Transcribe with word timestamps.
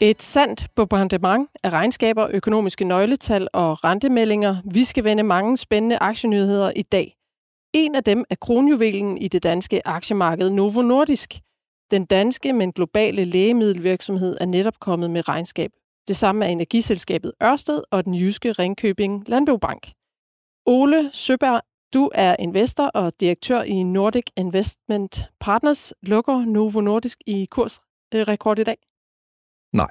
Et 0.00 0.22
sandt 0.22 0.66
bombardement 0.74 1.50
af 1.62 1.70
regnskaber, 1.70 2.28
økonomiske 2.30 2.84
nøgletal 2.84 3.48
og 3.52 3.84
rentemeldinger. 3.84 4.56
Vi 4.72 4.84
skal 4.84 5.04
vende 5.04 5.22
mange 5.22 5.56
spændende 5.56 5.98
aktienyheder 5.98 6.72
i 6.76 6.82
dag. 6.82 7.16
En 7.72 7.94
af 7.94 8.04
dem 8.04 8.24
er 8.30 8.34
kronjuvelen 8.34 9.18
i 9.18 9.28
det 9.28 9.42
danske 9.42 9.88
aktiemarked 9.88 10.50
Novo 10.50 10.82
Nordisk. 10.82 11.34
Den 11.90 12.04
danske, 12.04 12.52
men 12.52 12.72
globale 12.72 13.24
lægemiddelvirksomhed 13.24 14.36
er 14.40 14.46
netop 14.46 14.80
kommet 14.80 15.10
med 15.10 15.28
regnskab. 15.28 15.70
Det 16.08 16.16
samme 16.16 16.44
er 16.44 16.48
energiselskabet 16.48 17.32
Ørsted 17.42 17.82
og 17.90 18.04
den 18.04 18.14
jyske 18.14 18.52
Ringkøbing 18.52 19.28
Landbobank. 19.28 19.90
Ole 20.66 21.10
Søberg, 21.12 21.62
du 21.94 22.10
er 22.14 22.36
investor 22.38 22.84
og 22.84 23.12
direktør 23.20 23.62
i 23.62 23.82
Nordic 23.82 24.26
Investment 24.36 25.24
Partners. 25.40 25.92
Lukker 26.02 26.44
Novo 26.44 26.80
Nordisk 26.80 27.18
i 27.26 27.48
kursrekord 27.50 28.58
øh, 28.58 28.60
i 28.60 28.64
dag? 28.64 28.87
Nej. 29.72 29.90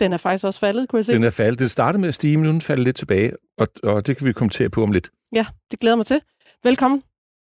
Den 0.00 0.12
er 0.12 0.16
faktisk 0.16 0.44
også 0.44 0.60
faldet, 0.60 0.88
kunne 0.88 0.96
jeg 0.96 1.04
se. 1.04 1.12
Den 1.12 1.24
er 1.24 1.30
faldet. 1.30 1.58
Det 1.58 1.70
startede 1.70 2.00
med 2.00 2.08
at 2.08 2.14
stige, 2.14 2.36
men 2.36 2.42
nu 2.42 2.48
er 2.48 2.52
den 2.52 2.60
faldet 2.60 2.84
lidt 2.84 2.96
tilbage, 2.96 3.32
og, 3.58 3.66
og 3.82 4.06
det 4.06 4.16
kan 4.16 4.26
vi 4.26 4.32
kommentere 4.32 4.70
på 4.70 4.82
om 4.82 4.92
lidt. 4.92 5.10
Ja, 5.32 5.46
det 5.70 5.80
glæder 5.80 5.96
mig 5.96 6.06
til. 6.06 6.20
Velkommen. 6.64 7.02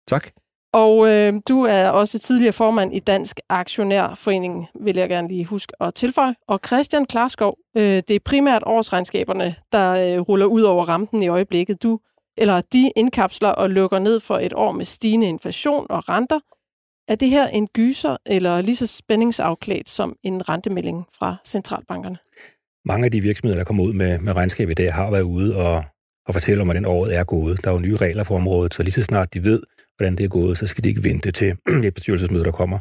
Tak. 0.08 0.30
Og 0.72 1.08
øh, 1.08 1.32
du 1.48 1.62
er 1.62 1.88
også 1.88 2.18
tidligere 2.18 2.52
formand 2.52 2.94
i 2.94 2.98
Dansk 2.98 3.40
Aktionærforening, 3.48 4.66
vil 4.80 4.96
jeg 4.96 5.08
gerne 5.08 5.28
lige 5.28 5.44
huske 5.44 5.72
at 5.82 5.94
tilføje. 5.94 6.34
Og 6.48 6.60
Christian 6.66 7.06
Klarskov, 7.06 7.58
øh, 7.76 8.02
det 8.08 8.10
er 8.10 8.18
primært 8.24 8.62
årsregnskaberne, 8.66 9.54
der 9.72 10.16
øh, 10.16 10.20
ruller 10.20 10.46
ud 10.46 10.62
over 10.62 10.84
rampen 10.84 11.22
i 11.22 11.28
øjeblikket. 11.28 11.82
Du, 11.82 12.00
eller 12.36 12.60
de 12.60 12.90
indkapsler 12.96 13.48
og 13.48 13.70
lukker 13.70 13.98
ned 13.98 14.20
for 14.20 14.38
et 14.38 14.52
år 14.52 14.72
med 14.72 14.84
stigende 14.84 15.26
inflation 15.26 15.86
og 15.90 16.08
renter. 16.08 16.40
Er 17.08 17.14
det 17.14 17.30
her 17.30 17.48
en 17.48 17.66
gyser 17.66 18.16
eller 18.26 18.60
lige 18.60 18.76
så 18.76 18.86
spændingsafklædt 18.86 19.90
som 19.90 20.16
en 20.22 20.48
rentemelding 20.48 21.06
fra 21.18 21.36
centralbankerne? 21.46 22.18
Mange 22.84 23.04
af 23.04 23.10
de 23.10 23.20
virksomheder, 23.20 23.58
der 23.58 23.64
kommer 23.64 23.84
ud 23.84 23.92
med, 23.92 24.18
med 24.18 24.36
regnskab 24.36 24.70
i 24.70 24.74
dag, 24.74 24.92
har 24.92 25.10
været 25.10 25.22
ude 25.22 25.56
og, 25.56 25.84
og 26.26 26.34
fortælle 26.34 26.60
om, 26.60 26.66
hvordan 26.66 26.84
året 26.84 27.16
er 27.16 27.24
gået. 27.24 27.64
Der 27.64 27.70
er 27.70 27.74
jo 27.74 27.80
nye 27.80 27.96
regler 27.96 28.24
på 28.24 28.34
området, 28.34 28.74
så 28.74 28.82
lige 28.82 28.92
så 28.92 29.02
snart 29.02 29.34
de 29.34 29.42
ved, 29.42 29.62
hvordan 29.96 30.16
det 30.16 30.24
er 30.24 30.28
gået, 30.28 30.58
så 30.58 30.66
skal 30.66 30.84
de 30.84 30.88
ikke 30.88 31.04
vente 31.04 31.30
til 31.30 31.56
et 31.86 31.94
bestyrelsesmøde, 31.94 32.44
der 32.44 32.52
kommer. 32.52 32.78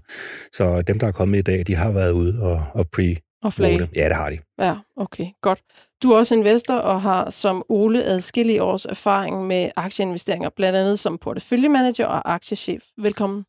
Så 0.53 0.81
dem, 0.81 0.99
der 0.99 1.07
er 1.07 1.11
kommet 1.11 1.37
i 1.37 1.41
dag, 1.41 1.63
de 1.67 1.75
har 1.75 1.91
været 1.91 2.11
ude 2.11 2.41
og, 2.41 2.65
og 2.73 2.85
pre 2.95 3.15
og 3.43 3.53
flage. 3.53 3.89
Ja, 3.95 4.09
det 4.09 4.15
har 4.15 4.29
de. 4.29 4.37
Ja, 4.59 4.75
okay, 4.97 5.27
godt. 5.41 5.59
Du 6.03 6.11
er 6.11 6.17
også 6.17 6.35
investor 6.35 6.75
og 6.75 7.01
har 7.01 7.29
som 7.29 7.63
Ole 7.69 8.03
adskillige 8.03 8.63
års 8.63 8.85
erfaring 8.85 9.47
med 9.47 9.71
aktieinvesteringer, 9.75 10.49
blandt 10.55 10.77
andet 10.77 10.99
som 10.99 11.17
porteføljemanager 11.17 12.05
og 12.05 12.33
aktiechef. 12.33 12.83
Velkommen. 12.97 13.43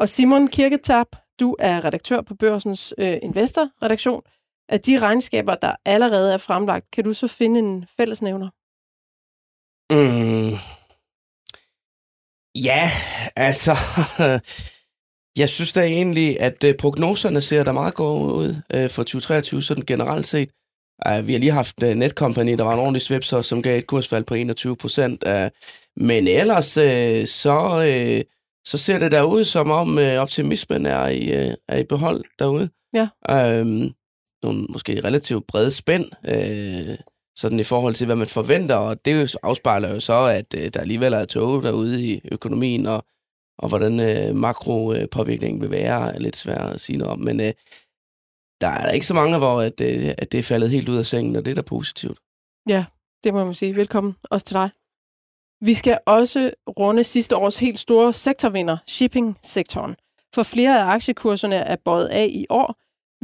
Og 0.00 0.08
Simon 0.08 0.48
Kirketab, 0.48 1.06
du 1.40 1.56
er 1.58 1.84
redaktør 1.84 2.20
på 2.20 2.34
Børsens 2.34 2.94
øh, 2.98 3.18
Investor-redaktion. 3.22 4.22
Af 4.68 4.80
de 4.80 4.98
regnskaber, 4.98 5.54
der 5.54 5.76
allerede 5.84 6.32
er 6.32 6.36
fremlagt, 6.36 6.90
kan 6.90 7.04
du 7.04 7.12
så 7.12 7.28
finde 7.28 7.60
en 7.60 7.86
fællesnævner? 7.96 8.50
Mm. 9.90 10.56
Ja, 12.64 12.90
altså... 13.36 13.76
Jeg 15.36 15.48
synes 15.48 15.72
da 15.72 15.80
egentlig, 15.80 16.40
at 16.40 16.64
øh, 16.64 16.74
prognoserne 16.76 17.40
ser 17.40 17.64
da 17.64 17.72
meget 17.72 17.94
gode 17.94 18.34
ud 18.34 18.54
øh, 18.74 18.90
for 18.90 19.02
2023, 19.02 19.62
sådan 19.62 19.84
generelt 19.86 20.26
set. 20.26 20.50
Uh, 21.08 21.26
vi 21.26 21.32
har 21.32 21.38
lige 21.38 21.52
haft 21.52 21.82
uh, 21.82 21.88
Netcompany, 21.88 22.56
der 22.56 22.64
var 22.64 22.72
en 22.72 22.78
ordentlig 22.78 23.02
svipser, 23.02 23.42
som 23.42 23.62
gav 23.62 23.78
et 23.78 23.86
kursfald 23.86 24.24
på 24.24 24.34
21 24.34 24.76
procent. 24.76 25.24
Uh, 25.26 25.48
men 25.96 26.28
ellers, 26.28 26.76
uh, 26.76 27.24
så, 27.26 27.76
uh, 27.78 28.39
så 28.70 28.78
ser 28.78 28.98
det 28.98 29.12
der 29.12 29.22
ud, 29.22 29.44
som 29.44 29.70
om 29.70 29.98
uh, 29.98 30.04
optimismen 30.04 30.86
er 30.86 31.06
i, 31.06 31.48
uh, 31.48 31.54
er 31.68 31.76
i 31.76 31.84
behold 31.84 32.24
derude. 32.38 32.68
Ja. 32.94 33.08
Uh, 33.30 33.66
nogle 34.42 34.66
måske 34.68 35.00
relativt 35.04 35.46
brede 35.46 35.70
spænd, 35.70 36.04
uh, 36.28 36.94
sådan 37.36 37.60
i 37.60 37.64
forhold 37.64 37.94
til, 37.94 38.06
hvad 38.06 38.16
man 38.16 38.26
forventer, 38.26 38.74
og 38.74 39.04
det 39.04 39.36
afspejler 39.42 39.94
jo 39.94 40.00
så, 40.00 40.26
at 40.26 40.54
uh, 40.56 40.66
der 40.74 40.80
alligevel 40.80 41.12
er 41.12 41.24
tog 41.24 41.62
derude 41.62 42.06
i 42.06 42.20
økonomien, 42.32 42.86
og, 42.86 43.04
og 43.58 43.68
hvordan 43.68 43.92
uh, 43.92 44.36
makropåvirkningen 44.36 45.60
vil 45.60 45.70
være, 45.70 46.14
er 46.14 46.18
lidt 46.18 46.36
svært 46.36 46.74
at 46.74 46.80
sige 46.80 46.96
noget 46.96 47.12
om. 47.12 47.20
Men 47.20 47.40
uh, 47.40 47.50
der 48.60 48.68
er 48.68 48.90
ikke 48.90 49.06
så 49.06 49.14
mange, 49.14 49.38
hvor 49.38 49.60
at, 49.60 49.80
øh, 49.80 50.08
at 50.18 50.32
det 50.32 50.38
er 50.38 50.42
faldet 50.42 50.70
helt 50.70 50.88
ud 50.88 50.96
af 50.96 51.06
sengen, 51.06 51.36
og 51.36 51.44
det 51.44 51.50
er 51.50 51.54
da 51.54 51.62
positivt. 51.62 52.18
Ja, 52.68 52.84
det 53.24 53.34
må 53.34 53.44
man 53.44 53.54
sige. 53.54 53.76
Velkommen 53.76 54.16
også 54.30 54.46
til 54.46 54.54
dig. 54.54 54.70
Vi 55.60 55.74
skal 55.74 55.98
også 56.06 56.50
runde 56.78 57.04
sidste 57.04 57.36
års 57.36 57.58
helt 57.58 57.78
store 57.78 58.12
sektorvinder, 58.12 58.76
shipping-sektoren. 58.86 59.96
For 60.34 60.42
flere 60.42 60.80
af 60.80 60.84
aktiekurserne 60.84 61.56
er 61.56 61.76
bøjet 61.84 62.08
af 62.08 62.28
i 62.30 62.46
år. 62.50 62.74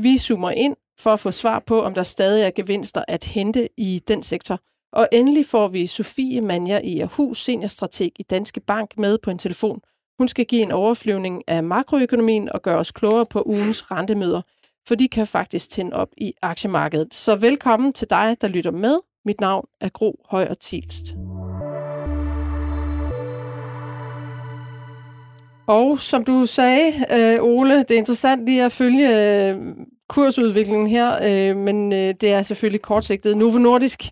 Vi 0.03 0.19
zoomer 0.19 0.51
ind 0.51 0.77
for 0.99 1.11
at 1.11 1.21
få 1.21 1.31
svar 1.31 1.59
på, 1.59 1.83
om 1.83 1.95
der 1.95 2.03
stadig 2.03 2.43
er 2.43 2.51
gevinster 2.51 3.05
at 3.09 3.25
hente 3.25 3.69
i 3.77 4.03
den 4.09 4.23
sektor. 4.23 4.61
Og 4.93 5.09
endelig 5.13 5.47
får 5.47 5.69
vi 5.69 5.87
Sofie 5.87 6.41
Manja 6.41 6.81
i 6.85 7.01
Aarhus, 7.01 7.45
seniorstrateg 7.45 8.11
i 8.19 8.23
Danske 8.23 8.61
Bank, 8.61 8.99
med 8.99 9.19
på 9.19 9.31
en 9.31 9.39
telefon. 9.39 9.81
Hun 10.19 10.29
skal 10.29 10.47
give 10.47 10.63
en 10.63 10.73
overflyvning 10.73 11.43
af 11.47 11.65
makroøkonomien 11.65 12.53
og 12.53 12.63
gøre 12.63 12.79
os 12.79 12.91
klogere 12.91 13.27
på 13.31 13.43
ugens 13.47 13.91
rentemøder– 13.91 14.43
for 14.89 14.95
de 14.95 15.09
kan 15.09 15.27
faktisk 15.27 15.71
tænde 15.71 15.97
op 15.97 16.09
i 16.17 16.35
aktiemarkedet. 16.43 17.15
Så 17.15 17.35
velkommen 17.35 17.93
til 17.93 18.11
dig, 18.11 18.37
der 18.41 18.49
lytter 18.49 18.71
med. 18.71 18.99
Mit 19.25 19.41
navn 19.41 19.67
er 19.81 19.89
Gro 19.89 20.21
Højer 20.31 20.55
Tilst. 20.55 21.26
Og 25.69 25.99
som 25.99 26.25
du 26.25 26.47
sagde, 26.47 26.93
øh, 27.11 27.43
Ole, 27.43 27.79
det 27.79 27.91
er 27.91 27.99
interessant 27.99 28.47
lige 28.47 28.65
at 28.65 28.73
følge 28.73 29.09
øh, 29.49 29.77
kursudviklingen 30.09 30.87
her, 30.89 31.13
øh, 31.25 31.57
men 31.57 31.93
øh, 31.93 32.15
det 32.21 32.33
er 32.33 32.43
selvfølgelig 32.43 32.83
kortsigtet. 32.83 33.37
Novo 33.37 33.59
Nordisk 33.59 34.03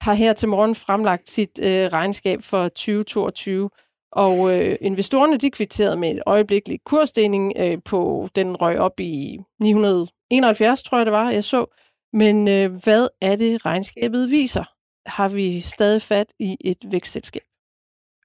har 0.00 0.14
her 0.14 0.32
til 0.32 0.48
morgen 0.48 0.74
fremlagt 0.74 1.30
sit 1.30 1.60
øh, 1.62 1.86
regnskab 1.92 2.42
for 2.42 2.68
2022, 2.68 3.70
og 4.12 4.54
øh, 4.54 4.76
investorerne 4.80 5.36
de 5.36 5.50
kvitterede 5.50 5.96
med 5.96 6.10
en 6.10 6.20
øjeblikkelig 6.26 6.80
kursstigning 6.86 7.52
øh, 7.56 7.78
på, 7.84 8.28
den 8.34 8.56
røg 8.56 8.78
op 8.78 9.00
i 9.00 9.38
971, 9.60 10.82
tror 10.82 10.98
jeg 10.98 11.06
det 11.06 11.12
var, 11.12 11.30
jeg 11.30 11.44
så. 11.44 11.76
Men 12.12 12.48
øh, 12.48 12.74
hvad 12.84 13.08
er 13.20 13.36
det, 13.36 13.66
regnskabet 13.66 14.30
viser? 14.30 14.64
Har 15.06 15.28
vi 15.28 15.60
stadig 15.60 16.02
fat 16.02 16.26
i 16.38 16.56
et 16.60 16.78
vækstselskab? 16.90 17.42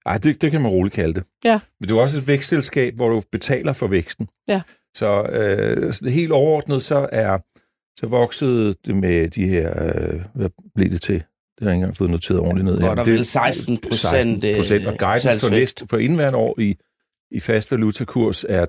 Ej, 0.05 0.17
det, 0.17 0.41
det 0.41 0.51
kan 0.51 0.61
man 0.61 0.71
roligt 0.71 0.95
kalde 0.95 1.13
det. 1.13 1.23
Ja. 1.43 1.59
Men 1.79 1.89
det 1.89 1.95
er 1.95 2.01
også 2.01 2.17
et 2.17 2.27
vækstselskab, 2.27 2.95
hvor 2.95 3.09
du 3.09 3.21
betaler 3.31 3.73
for 3.73 3.87
væksten. 3.87 4.27
Ja. 4.47 4.61
Så 4.95 5.23
øh, 5.23 6.09
helt 6.09 6.31
overordnet, 6.31 6.83
så 6.83 7.09
er 7.11 7.37
så 7.99 8.07
voksede 8.07 8.73
det 8.85 8.95
med 8.95 9.29
de 9.29 9.47
her, 9.47 9.83
øh, 9.83 10.21
hvad 10.33 10.49
blev 10.75 10.89
det 10.89 11.01
til? 11.01 11.15
Det 11.15 11.23
har 11.61 11.65
jeg 11.65 11.73
ikke 11.73 11.75
engang 11.75 11.97
fået 11.97 12.09
noteret 12.09 12.39
ordentligt 12.39 12.65
ned. 12.65 12.83
Og 12.83 12.97
der 12.97 13.19
er 13.19 13.23
16 13.23 13.77
procent. 13.77 14.41
16 14.41 14.55
procent, 14.55 14.87
og 14.87 14.97
guidance 14.97 15.39
for, 15.39 15.49
næste, 15.49 15.87
for 15.89 15.97
indværende 15.97 16.39
år 16.39 16.59
i, 16.59 16.75
i 17.31 17.39
fast 17.39 17.71
valutakurs 17.71 18.45
er 18.49 18.65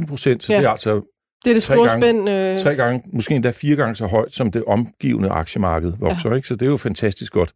13-19 0.00 0.06
procent, 0.06 0.42
så 0.42 0.52
ja. 0.52 0.58
det 0.58 0.66
er 0.66 0.70
altså 0.70 1.02
det 1.44 1.50
er 1.50 1.54
det 1.54 1.62
tre 1.62 1.76
gange, 1.76 2.02
spænd, 2.02 2.28
øh... 2.28 2.58
tre 2.58 2.74
gange, 2.74 3.02
måske 3.12 3.34
endda 3.34 3.50
fire 3.50 3.76
gange 3.76 3.94
så 3.94 4.06
højt, 4.06 4.34
som 4.34 4.50
det 4.50 4.64
omgivende 4.64 5.28
aktiemarked 5.28 5.92
vokser. 5.98 6.30
Ja. 6.30 6.36
Ikke? 6.36 6.48
Så 6.48 6.54
det 6.54 6.62
er 6.66 6.70
jo 6.70 6.76
fantastisk 6.76 7.32
godt. 7.32 7.52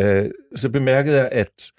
Uh, 0.00 0.30
så 0.56 0.68
bemærkede 0.68 1.16
jeg, 1.16 1.28
at 1.32 1.70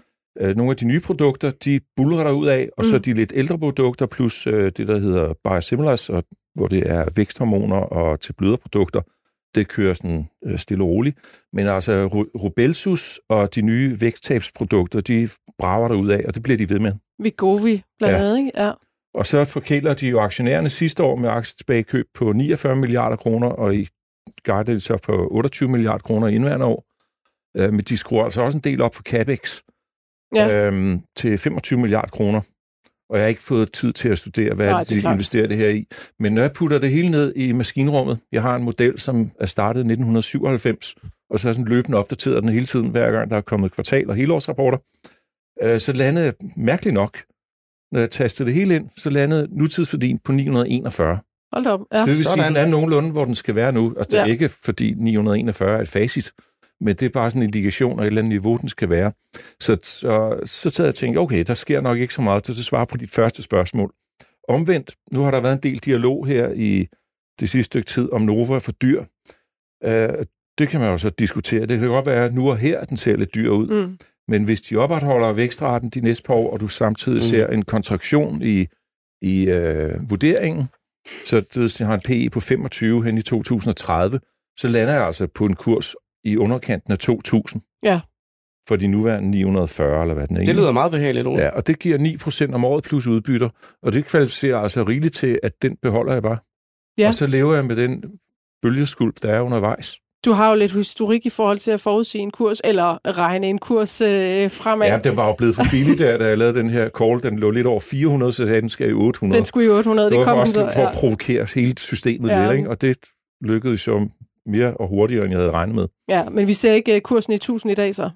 uh, 0.42 0.50
nogle 0.50 0.72
af 0.72 0.78
de 0.78 0.86
nye 0.86 1.00
produkter, 1.00 1.52
de 1.52 1.80
bulrer 1.96 2.24
der 2.24 2.32
ud 2.32 2.48
af, 2.48 2.70
og 2.78 2.84
mm. 2.86 2.90
så 2.90 2.98
de 2.98 3.14
lidt 3.14 3.34
ældre 3.36 3.60
produkter, 3.60 4.06
plus 4.06 4.48
uh, 4.48 4.54
det, 4.54 4.88
der 4.88 5.00
hedder 5.00 5.34
biosimilars, 5.44 6.10
og, 6.10 6.24
hvor 6.56 6.68
det 6.68 6.90
er 6.90 7.06
væksthormoner 7.16 7.78
og 7.78 8.20
til 8.20 8.34
bløderprodukter, 8.34 9.02
det 9.56 9.68
kører 9.68 9.94
sådan 9.94 10.30
øh, 10.46 10.60
stille 10.60 10.84
og 10.84 10.90
roligt. 10.90 11.18
Men 11.54 11.68
altså 11.68 12.06
Rubelsus 12.36 13.20
og 13.30 13.56
de 13.56 13.62
nye 13.62 14.02
vægttabsprodukter, 14.02 15.02
de 15.02 15.30
brager 15.60 15.88
der 15.88 15.96
ud 15.96 16.10
af, 16.10 16.24
og 16.28 16.36
det 16.36 16.44
bliver 16.44 16.58
de 16.58 16.70
ved 16.70 16.80
med. 16.80 16.92
Vigovi 17.20 17.84
blandt 18.00 18.16
andet, 18.16 18.32
ja. 18.32 18.38
ikke? 18.38 18.52
Ja. 18.56 18.72
Og 19.14 19.26
så 19.26 19.46
forkæler 19.46 19.94
de 19.94 20.08
jo 20.08 20.20
aktionærerne 20.20 20.70
sidste 20.70 21.04
år 21.04 21.16
med 21.16 21.30
aktietilbagekøb 21.30 22.06
på 22.14 22.34
49 22.34 22.76
milliarder 22.76 23.16
kroner, 23.16 23.48
og 23.48 23.76
i 23.76 23.88
guidede 24.46 24.80
så 24.80 24.98
på 24.98 25.28
28 25.32 25.70
milliarder 25.70 26.04
kroner 26.04 26.28
i 26.28 26.36
indværende 26.36 26.66
år. 26.66 26.86
Øh, 27.58 27.74
men 27.74 27.80
de 27.80 27.98
skruer 27.98 28.24
altså 28.24 28.42
også 28.42 28.58
en 28.58 28.64
del 28.64 28.82
op 28.82 28.96
for 28.96 29.04
CAPEX 29.04 29.62
ja. 30.36 30.68
øhm, 30.68 31.02
til 31.18 31.38
25 31.38 31.80
milliarder 31.80 32.08
kroner 32.08 32.42
og 33.14 33.18
jeg 33.18 33.24
har 33.24 33.30
ikke 33.30 33.44
fået 33.44 33.72
tid 33.72 33.94
til 33.94 34.10
at 34.10 34.18
studere, 34.18 34.54
hvad 34.54 34.70
Nej, 34.70 34.84
det 34.84 35.04
de 35.04 35.12
investerer 35.12 35.48
det 35.48 35.58
her 35.58 35.70
i. 35.70 35.86
Men 36.20 36.34
når 36.34 36.42
jeg 36.42 36.52
putter 36.52 36.80
det 36.80 36.92
hele 36.92 37.12
ned 37.12 37.34
i 37.36 37.52
maskinrummet, 37.52 38.20
jeg 38.32 38.42
har 38.42 38.56
en 38.56 38.64
model, 38.64 39.00
som 39.00 39.32
er 39.40 39.46
startet 39.46 39.80
i 39.80 39.88
1997, 39.88 40.96
og 41.30 41.40
så 41.40 41.50
er 41.50 41.54
sådan 41.54 41.68
løbende 41.68 41.98
opdateret 41.98 42.44
den 42.44 42.52
hele 42.52 42.66
tiden, 42.66 42.90
hver 42.90 43.12
gang 43.12 43.30
der 43.30 43.38
er 43.38 43.42
kommet 43.42 43.72
kvartal- 43.72 44.10
og 44.10 44.16
helårsrapporter, 44.16 44.78
øh, 45.64 45.80
så 45.80 45.94
landede 45.94 46.26
jeg 46.26 46.34
mærkeligt 46.58 46.94
nok, 46.94 47.18
når 47.92 48.00
jeg 48.00 48.10
tastede 48.10 48.48
det 48.48 48.56
hele 48.56 48.76
ind, 48.76 48.90
så 48.98 49.10
landede 49.10 49.48
nutidsværdien 49.52 50.20
på 50.20 50.32
941. 50.32 51.20
Hold 51.54 51.66
op. 51.66 51.80
Ja. 51.94 52.00
Så 52.00 52.10
det 52.10 52.18
vil 52.18 52.26
sige, 52.26 52.44
at 52.44 52.50
den 52.50 52.58
er 52.58 52.68
nogenlunde, 52.68 53.12
hvor 53.12 53.26
den 53.26 53.36
skal 53.36 53.56
være 53.56 53.72
nu. 53.72 53.94
Altså, 53.98 54.10
det 54.12 54.20
er 54.20 54.26
ja. 54.26 54.32
ikke, 54.32 54.50
fordi 54.50 54.94
941 54.98 55.78
er 55.78 55.82
et 55.82 55.88
facit 55.88 56.32
men 56.82 56.96
det 56.96 57.06
er 57.06 57.10
bare 57.10 57.32
sådan 57.32 57.42
en 57.42 57.48
indikation 57.48 58.00
af 58.00 58.04
et 58.04 58.08
eller 58.08 58.22
andet 58.22 58.30
niveau, 58.30 58.58
den 58.58 58.70
skal 58.70 58.90
være. 58.90 59.12
Så, 59.60 59.78
så, 59.84 60.40
så 60.46 60.70
sad 60.70 60.86
jeg 60.86 60.90
og 60.90 60.96
tænkte, 60.96 61.20
okay, 61.20 61.44
der 61.48 61.54
sker 61.54 61.82
nok 61.82 61.98
ikke 61.98 62.14
så 62.14 62.22
meget 62.22 62.44
til 62.44 62.52
at 62.52 62.58
svare 62.58 62.88
på 62.88 62.98
dit 62.98 63.12
første 63.12 63.44
spørgsmål. 63.44 63.94
Omvendt, 64.48 64.96
nu 65.12 65.24
har 65.24 65.32
der 65.32 65.40
været 65.40 65.54
en 65.54 65.64
del 65.64 65.80
dialog 65.80 66.28
her 66.28 66.50
i 66.50 66.88
det 67.40 67.50
sidste 67.50 67.64
stykke 67.64 67.88
tid, 67.88 68.12
om 68.12 68.22
Nova 68.22 68.58
for 68.58 68.72
dyr. 68.72 69.04
Øh, 69.84 70.24
det 70.58 70.70
kan 70.70 70.80
man 70.80 70.90
jo 70.90 70.98
så 70.98 71.10
diskutere. 71.10 71.66
Det 71.66 71.80
kan 71.80 71.88
godt 71.88 72.06
være, 72.06 72.26
at 72.26 72.34
nu 72.34 72.50
og 72.50 72.58
her 72.58 72.84
den 72.84 72.98
ser 72.98 73.16
lidt 73.16 73.36
dyr 73.36 73.50
ud. 73.50 73.68
Mm. 73.68 73.98
Men 74.28 74.44
hvis 74.44 74.62
de 74.62 74.76
opretholder 74.76 75.34
vækstraten 75.34 75.90
de 75.90 76.02
næste 76.02 76.24
par 76.24 76.34
år, 76.34 76.54
og 76.54 76.60
du 76.60 76.68
samtidig 76.68 77.18
mm. 77.18 77.22
ser 77.22 77.48
en 77.48 77.66
kontraktion 77.66 78.42
i, 78.42 78.68
i 79.22 79.50
øh, 79.50 80.10
vurderingen, 80.10 80.68
så 81.26 81.40
det, 81.40 81.58
hvis 81.58 81.80
jeg 81.80 81.88
har 81.88 81.94
en 81.94 82.02
PE 82.06 82.30
på 82.30 82.40
25 82.40 83.04
hen 83.04 83.18
i 83.18 83.22
2030, 83.22 84.20
så 84.58 84.68
lander 84.68 84.94
jeg 84.94 85.06
altså 85.06 85.28
på 85.28 85.46
en 85.46 85.56
kurs 85.56 85.96
i 86.24 86.38
underkanten 86.38 86.92
af 86.94 86.98
2.000. 87.10 87.80
Ja. 87.84 88.00
For 88.68 88.76
de 88.76 88.88
nuværende 88.88 89.32
940, 89.32 90.02
eller 90.02 90.14
hvad 90.14 90.28
den 90.28 90.38
er. 90.38 90.46
Det 90.46 90.56
lyder 90.56 90.72
meget 90.72 90.92
behageligt, 90.92 91.28
Ole. 91.28 91.42
Ja, 91.42 91.50
og 91.50 91.68
det 91.68 91.80
giver 91.80 91.98
9% 92.50 92.54
om 92.56 92.66
året 92.66 92.84
plus 92.84 93.08
udbytter, 93.08 93.50
og 93.84 93.94
det 93.94 94.06
kvalificerer 94.06 94.58
altså 94.58 94.84
rigeligt 94.84 95.14
til, 95.14 95.40
at 95.44 95.62
den 95.62 95.78
beholder 95.82 96.14
jeg 96.14 96.22
bare. 96.24 96.38
Ja. 96.98 97.08
Og 97.08 97.14
så 97.14 97.28
lever 97.28 97.56
jeg 97.56 97.66
med 97.66 97.76
den 97.76 98.04
bølgeskulp, 98.62 99.24
der 99.24 99.34
er 99.34 99.42
undervejs. 99.42 99.98
Du 100.26 100.32
har 100.34 100.50
jo 100.50 100.56
lidt 100.56 100.72
historik 100.72 101.26
i 101.26 101.30
forhold 101.30 101.58
til 101.58 101.72
at 101.72 101.82
forudsige 101.82 102.22
en 102.22 102.32
kurs, 102.32 102.62
eller 102.64 103.18
regne 103.18 103.48
en 103.48 103.58
kurs 103.58 104.02
øh, 104.02 104.52
fremad. 104.52 104.88
Ja, 104.88 105.00
den 105.04 105.18
var 105.18 105.28
jo 105.28 105.34
blevet 105.34 105.56
for 105.56 105.64
billig 105.72 106.00
der, 106.00 106.18
da 106.18 106.26
jeg 106.28 106.38
lavede 106.38 106.60
den 106.60 106.70
her 106.70 106.90
call. 106.98 107.24
Den 107.24 107.40
lå 107.40 107.52
lidt 107.52 107.68
over 107.68 107.80
400, 107.80 108.32
så 108.32 108.38
sagde 108.38 108.54
jeg, 108.54 108.62
den 108.62 108.70
skal 108.70 108.90
i 108.90 108.94
800. 108.94 109.38
Den 109.38 109.46
skulle 109.46 109.66
i 109.66 109.70
800, 109.70 110.10
det, 110.10 110.18
det 110.18 110.26
kom 110.28 110.40
også 110.40 110.60
den 110.60 110.70
så, 110.70 110.74
for 110.76 110.86
at 110.86 110.94
provokere 110.96 111.48
hele 111.56 111.78
systemet 111.78 112.30
Ja. 112.30 112.42
lidt, 112.48 112.58
ikke? 112.58 112.70
og 112.70 112.82
det 112.82 112.98
lykkedes 113.42 113.88
jo 113.88 114.10
mere 114.46 114.74
og 114.78 114.88
hurtigere, 114.88 115.24
end 115.24 115.32
jeg 115.32 115.40
havde 115.40 115.52
regnet 115.52 115.76
med. 115.76 115.88
ja, 116.10 116.30
men 116.30 116.48
vi 116.48 116.54
ser 116.54 116.74
ikke 116.74 116.96
øh, 116.96 117.02
kursen 117.02 117.34
i 117.34 117.36
1000 117.36 117.72
i 117.72 117.76
dag 117.76 117.96
så. 117.96 118.10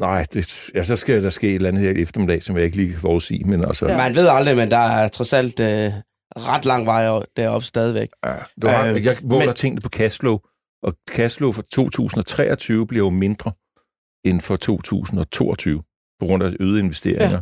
Nej, 0.00 0.26
det, 0.32 0.70
ja, 0.74 0.82
så 0.82 0.96
skal 0.96 1.22
der 1.24 1.30
ske 1.30 1.48
et 1.48 1.54
eller 1.54 1.68
andet 1.68 1.82
her 1.82 1.90
i 1.90 2.02
eftermiddag, 2.02 2.42
som 2.42 2.56
jeg 2.56 2.64
ikke 2.64 2.76
lige 2.76 2.90
kan 2.90 3.00
forudsige, 3.00 3.44
men 3.44 3.64
altså... 3.64 3.86
Ja. 3.88 3.96
Man 3.96 4.14
ved 4.14 4.28
aldrig, 4.28 4.56
men 4.56 4.70
der 4.70 4.76
er 4.78 5.08
trods 5.08 5.32
alt 5.32 5.60
øh, 5.60 5.92
ret 6.36 6.64
lang 6.64 6.86
vej 6.86 7.22
deroppe 7.36 7.66
stadigvæk. 7.66 8.08
Ja, 8.26 8.34
du 8.62 8.66
har, 8.66 8.86
Øh, 8.86 9.04
jeg 9.04 9.16
måler 9.22 9.46
men- 9.46 9.54
tingene 9.54 9.80
på 9.80 9.88
cashflow, 9.88 10.38
og 10.82 10.94
cashflow 11.10 11.52
for 11.52 11.62
2023 11.62 12.86
bliver 12.86 13.04
jo 13.04 13.10
mindre 13.10 13.52
end 14.24 14.40
for 14.40 14.56
2022, 14.56 15.78
på 16.20 16.26
grund 16.26 16.42
af 16.42 16.50
øgede 16.60 16.78
investeringer. 16.80 17.40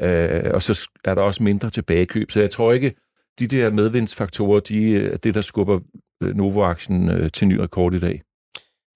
Ja. 0.00 0.46
Øh, 0.46 0.54
og 0.54 0.62
så 0.62 0.88
er 1.04 1.14
der 1.14 1.22
også 1.22 1.42
mindre 1.42 1.70
tilbagekøb, 1.70 2.30
så 2.30 2.40
jeg 2.40 2.50
tror 2.50 2.72
ikke, 2.72 2.94
de 3.38 3.46
der 3.46 3.70
medvindsfaktorer, 3.70 4.60
de 4.60 4.96
er 5.12 5.16
det, 5.16 5.34
der 5.34 5.40
skubber 5.40 5.74
øh, 5.74 5.80
Øh, 6.22 6.36
Novo-aktien 6.36 7.10
øh, 7.10 7.30
til 7.30 7.48
ny 7.48 7.56
rekord 7.56 7.94
i 7.94 8.00
dag. 8.00 8.22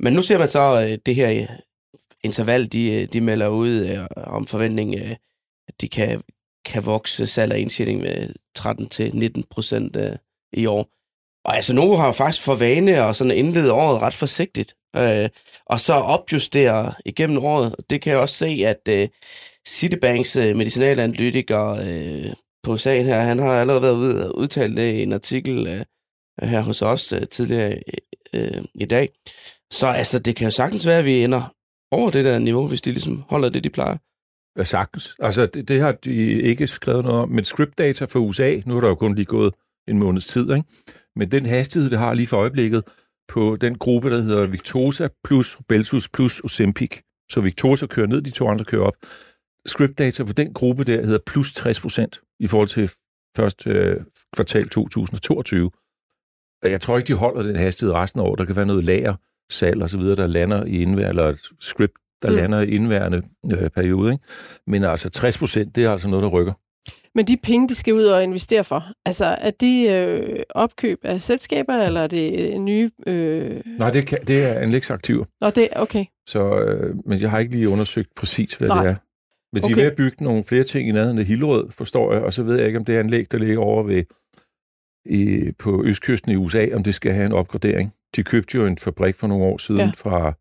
Men 0.00 0.12
nu 0.12 0.22
ser 0.22 0.38
man 0.38 0.48
så 0.48 0.86
øh, 0.88 0.98
det 1.06 1.14
her 1.14 1.46
interval, 2.24 2.72
de, 2.72 3.06
de 3.06 3.20
melder 3.20 3.48
ud 3.48 4.06
om 4.16 4.46
forventning, 4.46 4.96
at 5.68 5.80
de 5.80 5.88
kan, 5.88 6.22
kan 6.64 6.86
vokse 6.86 7.26
salg 7.26 7.52
af 7.52 7.58
indtjening 7.58 8.00
med 8.00 8.28
13-19 8.58 9.42
procent 9.50 9.96
i 10.52 10.66
år. 10.66 10.88
Og 11.44 11.56
altså, 11.56 11.74
Novo 11.74 11.96
har 11.96 12.06
jo 12.06 12.12
faktisk 12.12 12.44
for 12.44 12.54
vane 12.54 13.04
at 13.04 13.16
sådan 13.16 13.36
indlede 13.36 13.72
året 13.72 14.02
ret 14.02 14.14
forsigtigt, 14.14 14.74
øh, 14.96 15.28
og 15.66 15.80
så 15.80 15.92
opjustere 15.92 16.94
igennem 17.04 17.44
året. 17.44 17.74
Det 17.90 18.02
kan 18.02 18.10
jeg 18.10 18.20
også 18.20 18.34
se, 18.34 18.62
at 18.66 18.88
øh, 18.88 19.08
Citibanks 19.68 20.36
øh, 20.36 20.56
medicinalanalytiker 20.56 21.68
øh, 21.70 22.32
på 22.62 22.76
sagen 22.76 23.06
her, 23.06 23.20
han 23.20 23.38
har 23.38 23.60
allerede 23.60 23.82
været 23.82 23.96
ude 23.96 24.28
og 24.28 24.38
udtalt 24.38 24.76
det 24.76 24.94
i 24.94 25.02
en 25.02 25.12
artikel 25.12 25.66
øh, 25.66 25.84
her 26.48 26.60
hos 26.60 26.82
os 26.82 27.12
øh, 27.12 27.28
tidligere 27.28 27.82
øh, 28.34 28.64
i 28.74 28.84
dag. 28.84 29.08
Så 29.72 29.86
altså, 29.86 30.18
det 30.18 30.36
kan 30.36 30.44
jo 30.44 30.50
sagtens 30.50 30.86
være, 30.86 30.98
at 30.98 31.04
vi 31.04 31.24
ender 31.24 31.54
over 31.90 32.10
det 32.10 32.24
der 32.24 32.38
niveau, 32.38 32.66
hvis 32.66 32.80
de 32.80 32.90
ligesom 32.90 33.24
holder 33.28 33.48
det, 33.48 33.64
de 33.64 33.70
plejer. 33.70 33.96
Ja, 34.58 34.64
sagtens. 34.64 35.16
Altså, 35.18 35.46
det, 35.46 35.68
det 35.68 35.80
har 35.80 35.92
de 35.92 36.42
ikke 36.42 36.66
skrevet 36.66 37.04
noget 37.04 37.20
om, 37.20 37.28
men 37.28 37.44
script 37.44 37.78
data 37.78 38.04
for 38.04 38.18
USA, 38.18 38.60
nu 38.66 38.76
er 38.76 38.80
der 38.80 38.88
jo 38.88 38.94
kun 38.94 39.14
lige 39.14 39.24
gået 39.24 39.54
en 39.88 39.98
måneds 39.98 40.26
tid, 40.26 40.52
ikke? 40.52 40.68
men 41.16 41.30
den 41.30 41.46
hastighed, 41.46 41.90
det 41.90 41.98
har 41.98 42.14
lige 42.14 42.26
for 42.26 42.36
øjeblikket 42.36 42.84
på 43.28 43.56
den 43.60 43.78
gruppe, 43.78 44.10
der 44.10 44.22
hedder 44.22 44.46
Victosa 44.46 45.08
plus 45.24 45.58
Belsus 45.68 46.08
plus 46.08 46.40
Ozempic, 46.40 47.00
så 47.30 47.40
Victosa 47.40 47.86
kører 47.86 48.06
ned, 48.06 48.22
de 48.22 48.30
to 48.30 48.48
andre 48.48 48.64
kører 48.64 48.82
op. 48.82 48.94
Script 49.66 49.98
data 49.98 50.24
på 50.24 50.32
den 50.32 50.52
gruppe 50.52 50.84
der 50.84 51.06
hedder 51.06 51.18
plus 51.26 51.52
60 51.52 51.80
procent 51.80 52.20
i 52.40 52.46
forhold 52.46 52.68
til 52.68 52.90
første 53.36 53.70
øh, 53.70 54.00
kvartal 54.34 54.68
2022. 54.68 55.70
Jeg 56.62 56.80
tror 56.80 56.96
ikke, 56.98 57.08
de 57.08 57.14
holder 57.14 57.42
den 57.42 57.56
hastighed 57.56 57.94
resten 57.94 58.20
af 58.20 58.24
året. 58.24 58.38
Der 58.38 58.44
kan 58.44 58.56
være 58.56 58.66
noget 58.66 58.84
lager, 58.84 59.14
salg 59.50 59.82
og 59.82 59.90
så 59.90 59.98
videre, 59.98 60.16
der 60.16 60.26
lander 60.26 60.64
i 60.64 60.70
indværende, 60.82 61.08
eller 61.08 61.28
et 61.28 61.38
script, 61.60 61.92
der 62.22 62.30
Mm. 62.30 62.36
lander 62.36 62.60
i 62.60 62.68
indværende 62.70 63.22
øh, 63.52 63.70
periode. 63.70 64.12
Ikke? 64.12 64.24
Men 64.66 64.84
altså 64.84 65.10
60 65.10 65.38
procent, 65.38 65.76
det 65.76 65.84
er 65.84 65.90
altså 65.92 66.08
noget, 66.08 66.22
der 66.22 66.28
rykker. 66.28 66.52
Men 67.14 67.24
de 67.26 67.36
penge, 67.42 67.68
de 67.68 67.74
skal 67.74 67.94
ud 67.94 68.02
og 68.04 68.22
investere 68.22 68.64
for, 68.64 68.84
altså 69.06 69.24
er 69.24 69.50
de 69.50 69.82
øh, 69.82 70.42
opkøb 70.50 70.98
af 71.02 71.22
selskaber, 71.22 71.72
eller 71.74 72.00
er 72.00 72.06
det 72.06 72.40
øh, 72.40 72.58
nye... 72.58 72.90
Øh... 73.06 73.60
Nej, 73.78 73.90
det, 73.90 74.06
kan, 74.06 74.18
det 74.26 74.50
er 74.50 74.58
anlægsaktiver. 74.60 75.24
Nå, 75.40 75.50
det 75.50 75.68
okay. 75.76 76.04
Så, 76.26 76.60
øh, 76.60 76.96
men 77.06 77.20
jeg 77.20 77.30
har 77.30 77.38
ikke 77.38 77.52
lige 77.52 77.68
undersøgt 77.68 78.08
præcis, 78.16 78.54
hvad 78.54 78.68
Nej. 78.68 78.82
det 78.82 78.90
er. 78.90 78.94
Men 79.52 79.62
de 79.62 79.66
Okay. 79.66 79.72
er 79.72 79.76
ved 79.76 79.90
at 79.90 79.96
bygge 79.96 80.24
nogle 80.24 80.44
flere 80.44 80.64
ting 80.64 80.88
i 80.88 80.92
nærheden 80.92 81.18
af 81.18 81.24
Hillerød, 81.24 81.70
forstår 81.70 82.12
jeg, 82.12 82.22
og 82.22 82.32
så 82.32 82.42
ved 82.42 82.56
jeg 82.56 82.66
ikke, 82.66 82.78
om 82.78 82.84
det 82.84 82.94
er 82.94 83.00
anlæg, 83.00 83.32
der 83.32 83.38
ligger 83.38 83.58
over 83.58 83.82
ved, 83.82 84.02
i, 85.06 85.52
på 85.58 85.84
østkysten 85.84 86.32
i 86.32 86.36
USA, 86.36 86.66
om 86.74 86.82
det 86.82 86.94
skal 86.94 87.12
have 87.12 87.26
en 87.26 87.32
opgradering. 87.32 87.92
De 88.16 88.22
købte 88.22 88.56
jo 88.58 88.66
en 88.66 88.78
fabrik 88.78 89.14
for 89.14 89.26
nogle 89.26 89.44
år 89.44 89.58
siden 89.58 89.80
Ja. 89.80 89.90
fra 89.96 90.32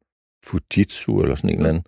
Fujitsu 0.45 1.21
eller 1.21 1.35
sådan 1.35 1.49
en 1.49 1.55
eller 1.55 1.69
anden. 1.69 1.83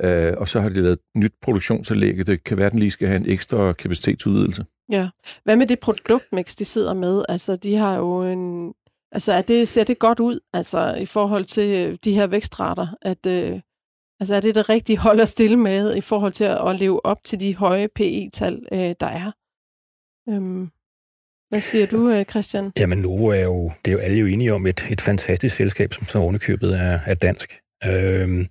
Øh, 0.00 0.34
og 0.38 0.48
så 0.48 0.60
har 0.60 0.68
de 0.68 0.74
lavet 0.74 0.92
et 0.92 0.98
nyt 1.16 1.32
produktionsanlæg, 1.42 2.26
det 2.26 2.44
kan 2.44 2.58
være, 2.58 2.70
den 2.70 2.78
lige 2.78 2.90
skal 2.90 3.08
have 3.08 3.20
en 3.20 3.30
ekstra 3.30 3.72
kapacitetsudvidelse. 3.72 4.64
Ja. 4.90 5.08
Hvad 5.44 5.56
med 5.56 5.66
det 5.66 5.80
produktmix, 5.80 6.56
de 6.56 6.64
sidder 6.64 6.94
med? 6.94 7.24
Altså, 7.28 7.56
de 7.56 7.74
har 7.76 7.96
jo 7.96 8.22
en... 8.22 8.74
Altså, 9.12 9.32
er 9.32 9.42
det, 9.42 9.68
ser 9.68 9.84
det 9.84 9.98
godt 9.98 10.20
ud, 10.20 10.40
altså, 10.52 10.94
i 10.94 11.06
forhold 11.06 11.44
til 11.44 11.88
øh, 11.88 11.98
de 12.04 12.14
her 12.14 12.26
vækstrater? 12.26 12.86
At, 13.02 13.26
øh, 13.26 13.60
altså, 14.20 14.34
er 14.34 14.40
det 14.40 14.54
det 14.54 14.68
rigtige 14.68 14.98
hold 14.98 15.20
at 15.20 15.28
stille 15.28 15.56
med, 15.56 15.96
i 15.96 16.00
forhold 16.00 16.32
til 16.32 16.44
at, 16.44 16.68
at 16.68 16.78
leve 16.78 17.06
op 17.06 17.24
til 17.24 17.40
de 17.40 17.56
høje 17.56 17.88
PE-tal, 17.88 18.66
øh, 18.72 18.94
der 19.00 19.06
er? 19.06 19.32
Øhm, 20.28 20.70
hvad 21.52 21.60
siger 21.60 21.86
du, 21.86 22.10
øh, 22.10 22.24
Christian? 22.24 22.72
Jamen, 22.78 22.98
Novo 22.98 23.26
er 23.26 23.42
jo, 23.42 23.70
det 23.84 23.90
er 23.90 23.92
jo 23.92 23.98
alle 23.98 24.18
jo 24.18 24.26
enige 24.26 24.54
om, 24.54 24.66
et, 24.66 24.86
et 24.90 25.00
fantastisk 25.00 25.56
selskab, 25.56 25.92
som 25.92 26.06
så 26.06 26.18
ovenikøbet 26.18 26.74
er, 26.74 26.98
er 27.06 27.14
dansk. 27.14 27.58
Øhm, 27.86 28.46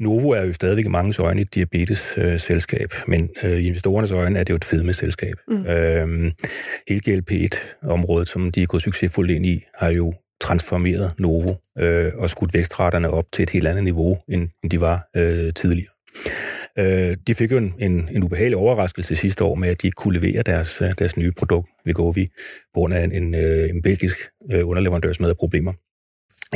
Novo 0.00 0.30
er 0.30 0.42
jo 0.42 0.52
stadigvæk 0.52 0.84
i 0.84 0.88
mange 0.88 1.22
øjne 1.22 1.40
et 1.40 1.54
diabetes-selskab, 1.54 2.94
men 3.06 3.30
øh, 3.42 3.58
i 3.58 3.66
investorernes 3.66 4.10
øjne 4.10 4.38
er 4.38 4.44
det 4.44 4.50
jo 4.50 4.56
et 4.56 4.64
fedmeselskab. 4.64 5.34
Mm. 5.48 5.66
Øhm, 5.66 6.32
hele 6.88 7.00
GLP-1-området, 7.08 8.28
som 8.28 8.52
de 8.52 8.62
er 8.62 8.66
gået 8.66 8.82
succesfuldt 8.82 9.30
ind 9.30 9.46
i, 9.46 9.60
har 9.74 9.90
jo 9.90 10.14
transformeret 10.40 11.12
Novo 11.18 11.54
øh, 11.78 12.12
og 12.18 12.30
skudt 12.30 12.54
vækstraterne 12.54 13.10
op 13.10 13.24
til 13.32 13.42
et 13.42 13.50
helt 13.50 13.68
andet 13.68 13.84
niveau, 13.84 14.16
end, 14.28 14.48
end 14.62 14.70
de 14.70 14.80
var 14.80 15.08
øh, 15.16 15.54
tidligere. 15.54 15.92
Øh, 16.78 17.16
de 17.26 17.34
fik 17.34 17.52
jo 17.52 17.56
en, 17.56 17.74
en, 17.78 18.08
en 18.12 18.24
ubehagelig 18.24 18.56
overraskelse 18.56 19.16
sidste 19.16 19.44
år 19.44 19.54
med, 19.54 19.68
at 19.68 19.82
de 19.82 19.86
ikke 19.86 19.94
kunne 19.96 20.18
levere 20.20 20.42
deres, 20.42 20.82
øh, 20.82 20.94
deres 20.98 21.16
nye 21.16 21.32
produkt, 21.38 21.68
Wegovy, 21.86 22.26
på 22.74 22.80
grund 22.80 22.94
af 22.94 23.04
en, 23.04 23.12
en, 23.12 23.34
øh, 23.34 23.70
en 23.70 23.82
belgisk 23.82 24.18
øh, 24.52 24.68
underleverandørs 24.68 25.20
med 25.20 25.34
problemer. 25.34 25.72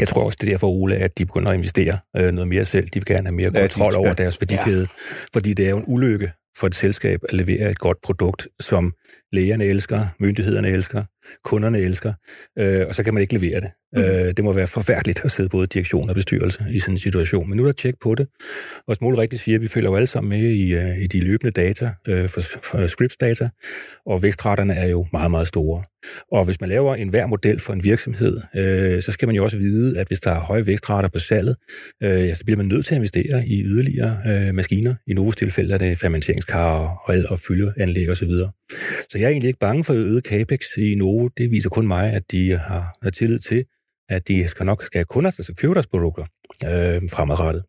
Jeg 0.00 0.08
tror 0.08 0.24
også, 0.24 0.38
det 0.40 0.46
er 0.46 0.50
derfor, 0.50 0.68
Ole, 0.68 0.96
at 0.96 1.18
de 1.18 1.26
begynder 1.26 1.50
at 1.50 1.54
investere 1.54 1.98
øh, 2.16 2.32
noget 2.32 2.48
mere 2.48 2.64
selv. 2.64 2.84
De 2.88 2.98
vil 3.00 3.04
gerne 3.04 3.26
have 3.26 3.36
mere 3.36 3.50
Ja, 3.54 3.60
kontrol 3.60 3.96
over 3.96 4.06
ja. 4.08 4.12
deres 4.14 4.40
værdikæde, 4.40 4.86
fordi 5.32 5.54
det 5.54 5.66
er 5.66 5.70
jo 5.70 5.78
en 5.78 5.84
ulykke 5.86 6.32
for 6.58 6.66
et 6.66 6.74
selskab 6.74 7.20
at 7.28 7.34
levere 7.34 7.70
et 7.70 7.78
godt 7.78 7.98
produkt, 8.02 8.48
som 8.60 8.92
lægerne 9.32 9.64
elsker, 9.64 10.06
myndighederne 10.20 10.68
elsker, 10.68 11.04
kunderne 11.44 11.78
elsker, 11.78 12.12
øh, 12.58 12.87
og 12.88 12.94
så 12.94 13.02
kan 13.02 13.14
man 13.14 13.20
ikke 13.20 13.34
levere 13.34 13.60
det. 13.60 13.70
Mm. 13.92 14.02
Øh, 14.02 14.34
det 14.37 14.44
må 14.44 14.52
være 14.52 14.66
forfærdeligt 14.66 15.25
at 15.25 15.30
sidde 15.30 15.49
både 15.49 15.66
direktion 15.66 16.08
og 16.08 16.14
bestyrelse 16.14 16.60
i 16.72 16.80
sådan 16.80 16.94
en 16.94 16.99
situation. 16.99 17.49
Men 17.49 17.56
nu 17.56 17.62
er 17.62 17.66
der 17.66 17.72
tjek 17.72 17.94
på 18.02 18.14
det, 18.14 18.26
og 18.88 18.96
som 18.96 19.06
Ole 19.06 19.18
rigtigt 19.18 19.42
siger, 19.42 19.58
vi 19.58 19.68
følger 19.68 19.90
jo 19.90 19.96
alle 19.96 20.06
sammen 20.06 20.30
med 20.30 20.50
i, 20.50 20.75
øh, 20.75 20.99
i 20.99 21.06
de 21.06 21.20
løbende 21.20 21.52
data, 21.52 21.90
øh, 22.08 22.28
for, 22.28 22.40
for 22.40 22.87
scripts 22.87 23.16
data, 23.16 23.49
og 24.06 24.22
vækstraterne 24.22 24.75
er 24.75 24.88
jo 24.88 25.06
meget, 25.12 25.30
meget 25.30 25.49
store. 25.49 25.82
Og 26.32 26.44
hvis 26.44 26.60
man 26.60 26.68
laver 26.68 26.94
en 26.94 27.08
hver 27.08 27.26
model 27.26 27.60
for 27.60 27.72
en 27.72 27.84
virksomhed, 27.84 28.40
øh, 28.56 29.02
så 29.02 29.12
skal 29.12 29.28
man 29.28 29.37
jo 29.37 29.44
også 29.44 29.56
vide, 29.56 29.99
at 29.99 30.06
hvis 30.06 30.20
der 30.20 30.30
er 30.30 30.40
høje 30.40 30.66
vækstrater 30.66 31.08
på 31.08 31.18
salget, 31.18 31.56
øh, 32.02 32.28
ja, 32.28 32.34
så 32.34 32.44
bliver 32.44 32.56
man 32.56 32.66
nødt 32.66 32.87
til 32.87 32.94
at 32.94 32.96
investere 32.96 33.46
i 33.46 33.62
yderligere 33.62 34.16
øh, 34.26 34.54
maskiner. 34.54 34.94
I 35.06 35.12
Novos 35.12 35.37
tilfælde 35.37 35.75
er 35.75 35.78
det 35.78 35.99
fermenteringskar 35.99 36.99
og, 37.06 37.14
og 37.28 37.38
fyldeanlæg 37.38 38.10
osv. 38.10 38.30
Så 39.10 39.18
jeg 39.18 39.25
er 39.25 39.28
egentlig 39.28 39.49
ikke 39.49 39.58
bange 39.58 39.84
for 39.84 39.94
øget 39.94 40.25
capex 40.25 40.60
i 40.78 40.94
Novo. 40.94 41.19
Det 41.28 41.50
viser 41.50 41.70
kun 41.70 41.86
mig, 41.86 42.12
at 42.12 42.22
de 42.30 42.50
har, 42.50 42.96
har 43.02 43.10
tillid 43.10 43.38
til, 43.38 43.64
at 44.08 44.28
de 44.28 44.48
skal 44.48 44.66
nok 44.66 44.84
skal 44.84 44.98
have 44.98 45.04
kunder, 45.04 45.30
der 45.30 45.42
skal 45.42 45.54
købe 45.54 45.74
deres 45.74 45.86
produkter 45.86 46.24
øh, 46.64 47.02
fremadrettet. 47.12 47.62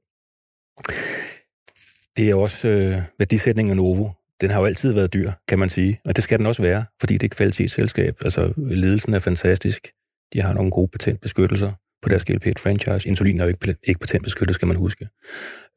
Det 2.18 2.30
er 2.30 2.36
også 2.36 2.68
øh, 2.68 3.02
værdisætningen 3.20 3.72
af 3.72 3.78
Novo. 3.78 4.08
Den 4.42 4.50
har 4.50 4.60
jo 4.60 4.66
altid 4.66 4.94
været 4.94 5.14
dyr, 5.14 5.32
kan 5.48 5.60
man 5.60 5.70
sige, 5.70 6.00
og 6.06 6.16
det 6.16 6.24
skal 6.24 6.40
den 6.40 6.46
også 6.46 6.62
være, 6.62 6.86
fordi 7.00 7.14
det 7.14 7.24
er 7.24 7.28
et 7.28 7.36
kvalitetsselskab. 7.36 8.16
Altså, 8.24 8.54
ledelsen 8.58 9.14
er 9.14 9.20
fantastisk. 9.20 9.88
De 10.34 10.42
har 10.42 10.54
nogle 10.54 10.72
gode 10.72 10.88
patentbeskyttelser 10.88 11.72
på 12.02 12.10
deres 12.10 12.24
GLP-franchise. 12.24 13.08
Insulin 13.10 13.40
er 13.40 13.44
jo 13.44 13.48
ikke, 13.48 13.76
ikke 13.84 14.00
patentbeskyttet, 14.00 14.56
skal 14.56 14.68
man 14.68 14.78
huske. 14.78 15.08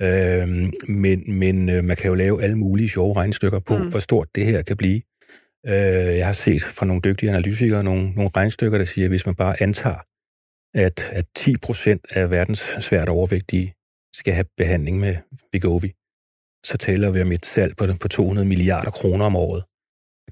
Øh, 0.02 0.48
men 0.88 1.38
men 1.38 1.68
øh, 1.68 1.84
man 1.84 1.96
kan 1.96 2.08
jo 2.08 2.14
lave 2.14 2.42
alle 2.42 2.58
mulige 2.58 2.88
sjove 2.88 3.16
regnestykker 3.16 3.58
på, 3.58 3.78
mm. 3.78 3.88
hvor 3.90 3.98
stort 3.98 4.28
det 4.34 4.46
her 4.46 4.62
kan 4.62 4.76
blive. 4.76 5.00
Øh, 5.66 6.16
jeg 6.20 6.26
har 6.26 6.32
set 6.32 6.62
fra 6.62 6.86
nogle 6.86 7.02
dygtige 7.02 7.30
analytikere 7.30 7.84
nogle, 7.84 8.10
nogle 8.10 8.30
regnstykker, 8.36 8.78
der 8.78 8.84
siger, 8.84 9.04
at 9.04 9.10
hvis 9.10 9.26
man 9.26 9.34
bare 9.34 9.62
antager, 9.62 10.00
at, 10.74 11.10
at 11.18 11.26
10 11.36 11.56
procent 11.66 12.06
af 12.10 12.30
verdens 12.30 12.58
svært 12.80 13.08
overvægtige 13.08 13.74
skal 14.14 14.34
have 14.34 14.46
behandling 14.56 15.00
med 15.00 15.14
Vigovi, 15.52 15.90
så 16.64 16.76
taler 16.78 17.10
vi 17.10 17.22
om 17.22 17.32
et 17.32 17.46
salg 17.46 17.76
på, 17.76 17.84
på 18.02 18.08
200 18.08 18.48
milliarder 18.48 18.90
kroner 18.90 19.24
om 19.24 19.36
året. 19.36 19.62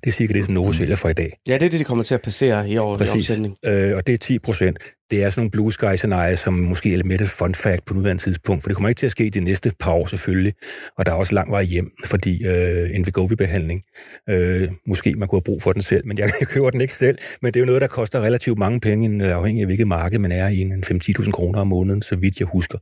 Det 0.04 0.10
er 0.10 0.12
cirka 0.12 0.32
det, 0.32 0.44
som 0.44 0.54
Novo 0.54 0.66
Mm. 0.66 0.72
sælger 0.72 0.96
for 0.96 1.08
i 1.08 1.12
dag. 1.12 1.30
Ja, 1.48 1.52
det 1.54 1.62
er 1.62 1.68
det, 1.70 1.78
det 1.78 1.86
kommer 1.86 2.04
til 2.04 2.14
at 2.14 2.22
passere 2.22 2.70
i 2.70 2.76
år 2.76 2.94
i 2.94 2.98
Præcis. 2.98 3.14
omsætning. 3.30 3.56
Øh, 3.66 3.96
og 3.96 4.06
det 4.06 4.12
er 4.12 4.18
10 4.18 4.38
procent. 4.38 4.78
Det 5.10 5.22
er 5.22 5.30
sådan 5.30 5.40
nogle 5.40 5.50
blue 5.50 5.72
sky 5.72 5.96
scenarier, 5.96 6.36
som 6.36 6.54
måske 6.54 6.94
er 6.94 6.96
lidt 7.02 7.22
et 7.22 7.28
fun 7.28 7.54
fact 7.54 7.84
på 7.86 7.94
nuværende 7.94 8.22
tidspunkt, 8.22 8.62
for 8.62 8.68
det 8.68 8.76
kommer 8.76 8.88
ikke 8.88 8.98
til 8.98 9.06
at 9.06 9.10
ske 9.12 9.30
de 9.30 9.40
næste 9.40 9.72
par 9.80 9.92
år 9.92 10.06
selvfølgelig, 10.06 10.52
og 10.98 11.06
der 11.06 11.12
er 11.12 11.16
også 11.16 11.34
lang 11.34 11.50
vej 11.50 11.62
hjem, 11.62 11.90
fordi 12.04 12.46
øh, 12.46 12.90
en 12.94 13.04
Wegovy-behandling, 13.04 13.82
øh, 14.30 14.68
måske 14.86 15.14
man 15.14 15.28
kunne 15.28 15.36
have 15.36 15.42
brug 15.44 15.62
for 15.62 15.72
den 15.72 15.82
selv, 15.82 16.06
men 16.06 16.18
jeg, 16.18 16.30
jeg 16.40 16.48
køber 16.48 16.70
den 16.70 16.80
ikke 16.80 16.94
selv, 16.94 17.18
men 17.42 17.54
det 17.54 17.56
er 17.56 17.60
jo 17.62 17.66
noget, 17.66 17.80
der 17.80 17.86
koster 17.86 18.20
relativt 18.20 18.58
mange 18.58 18.80
penge, 18.80 19.04
en, 19.06 19.20
øh, 19.20 19.36
afhængig 19.36 19.60
af 19.62 19.66
hvilket 19.66 19.86
marked 19.88 20.18
man 20.18 20.32
er 20.32 20.48
i, 20.48 20.58
en 20.58 20.84
5-10.000 20.86 21.30
kroner 21.30 21.60
om 21.60 21.66
måneden, 21.66 22.02
så 22.02 22.16
vidt 22.16 22.40
jeg 22.40 22.48
husker. 22.52 22.78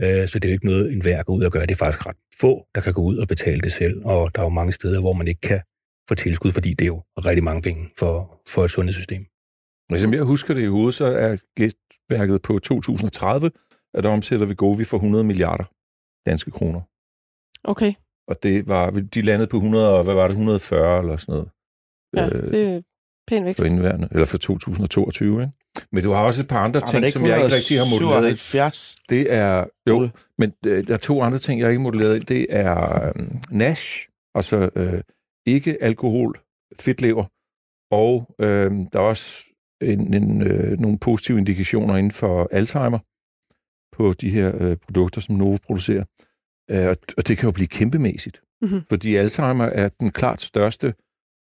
Øh, 0.00 0.28
så 0.28 0.38
det 0.38 0.44
er 0.44 0.48
jo 0.48 0.52
ikke 0.52 0.66
noget, 0.66 0.92
en 0.92 1.04
værd 1.04 1.24
går 1.24 1.34
ud 1.34 1.42
og 1.42 1.52
gøre. 1.52 1.62
Det 1.66 1.70
er 1.70 1.76
faktisk 1.84 2.06
ret 2.06 2.16
få, 2.40 2.62
der 2.74 2.80
kan 2.80 2.92
gå 2.92 3.02
ud 3.02 3.16
og 3.16 3.28
betale 3.28 3.60
det 3.60 3.72
selv, 3.72 4.00
og 4.04 4.30
der 4.34 4.40
er 4.40 4.46
jo 4.46 4.50
mange 4.50 4.72
steder, 4.72 5.00
hvor 5.00 5.12
man 5.12 5.28
ikke 5.28 5.40
kan 5.40 5.60
få 6.08 6.14
tilskud, 6.14 6.52
fordi 6.52 6.70
det 6.70 6.82
er 6.84 6.86
jo 6.86 7.02
rigtig 7.18 7.44
mange 7.44 7.62
penge 7.62 7.90
for, 7.98 8.40
for 8.48 8.64
et 8.64 8.70
sundhedssystem. 8.70 9.26
Men 9.90 9.98
som 9.98 10.14
jeg 10.14 10.22
husker 10.22 10.54
det 10.54 10.62
i 10.62 10.66
hovedet, 10.66 10.94
så 10.94 11.04
er 11.06 11.36
gæstværket 11.56 12.42
på 12.42 12.58
2030, 12.58 13.50
at 13.94 14.04
der 14.04 14.10
omsætter 14.10 14.46
vi 14.46 14.54
Govi 14.54 14.84
for 14.84 14.96
100 14.96 15.24
milliarder 15.24 15.64
danske 16.26 16.50
kroner. 16.50 16.80
Okay, 17.64 17.92
Og 18.28 18.42
det 18.42 18.68
var, 18.68 18.90
de 18.90 19.22
landede 19.22 19.48
på 19.48 19.56
100, 19.56 19.98
og 19.98 20.04
hvad 20.04 20.14
var 20.14 20.22
det, 20.22 20.30
140 20.30 20.98
eller 21.00 21.16
sådan 21.16 21.32
noget. 21.32 21.48
ja, 22.16 22.26
øh, 22.26 22.50
det 22.50 22.76
er 22.76 22.82
pæn 23.28 23.44
vækst. 23.44 23.60
for 23.60 23.66
indværende, 23.66 24.08
eller 24.12 24.26
for 24.26 24.38
2022, 24.38 25.40
ikke? 25.42 25.52
Men 25.92 26.02
du 26.04 26.10
har 26.10 26.22
også 26.22 26.42
et 26.42 26.48
par 26.48 26.58
andre 26.64 26.80
men 26.80 26.86
ting, 26.86 27.12
som 27.12 27.26
jeg 27.26 27.36
ikke 27.44 27.54
rigtig 27.56 27.78
har 27.78 27.84
modelleret. 27.90 28.28
ind. 28.28 28.38
177. 28.38 28.96
Det 29.08 29.32
er, 29.32 29.64
jo, 29.88 30.08
men 30.38 30.52
øh, 30.66 30.86
der 30.86 30.94
er 30.94 30.98
to 30.98 31.22
andre 31.22 31.38
ting, 31.38 31.60
jeg 31.60 31.70
ikke 31.70 31.82
modelleret. 31.82 32.14
ind. 32.16 32.24
Det 32.24 32.46
er 32.50 33.06
øh, 33.08 33.26
NASH, 33.50 34.08
altså 34.34 34.70
øh, 34.76 35.00
ikke 35.46 35.82
alkohol, 35.82 36.40
fedtlever, 36.80 37.24
og 37.90 38.34
øh, 38.38 38.70
der 38.92 38.98
er 38.98 39.04
også 39.04 39.44
en, 39.80 40.14
en, 40.14 40.42
øh, 40.42 40.78
nogle 40.80 40.98
positive 40.98 41.38
indikationer 41.38 41.96
inden 41.96 42.12
for 42.12 42.48
Alzheimer 42.52 42.98
på 43.96 44.12
de 44.12 44.30
her 44.30 44.62
øh, 44.62 44.76
produkter, 44.76 45.20
som 45.20 45.34
Novo 45.34 45.56
producerer. 45.66 46.04
Øh, 46.70 46.88
og, 46.88 46.96
og 47.16 47.28
det 47.28 47.38
kan 47.38 47.46
jo 47.46 47.52
blive 47.52 47.66
kæmpemæssigt, 47.68 48.40
Mhm. 48.62 48.82
fordi 48.88 49.16
Alzheimer 49.16 49.64
er 49.64 49.88
den 50.00 50.10
klart 50.10 50.42
største 50.42 50.94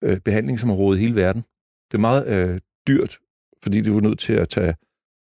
øh, 0.05 0.21
behandlingsområde 0.21 0.99
i 0.99 1.01
hele 1.01 1.17
verden. 1.17 1.43
Det 1.91 1.95
er 1.95 1.99
meget 2.01 2.27
øh, 2.27 2.59
dyrt, 2.89 3.19
fordi 3.63 3.81
det 3.81 3.95
var 3.95 4.01
nødt 4.01 4.19
til 4.19 4.33
at 4.33 4.49
tage 4.49 4.75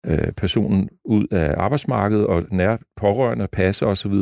øh, 0.05 0.31
personen 0.31 0.89
ud 1.05 1.27
af 1.31 1.53
arbejdsmarkedet 1.57 2.27
og 2.27 2.43
nær 2.51 2.77
pårørende, 2.95 3.47
passe 3.47 3.85
osv. 3.85 4.13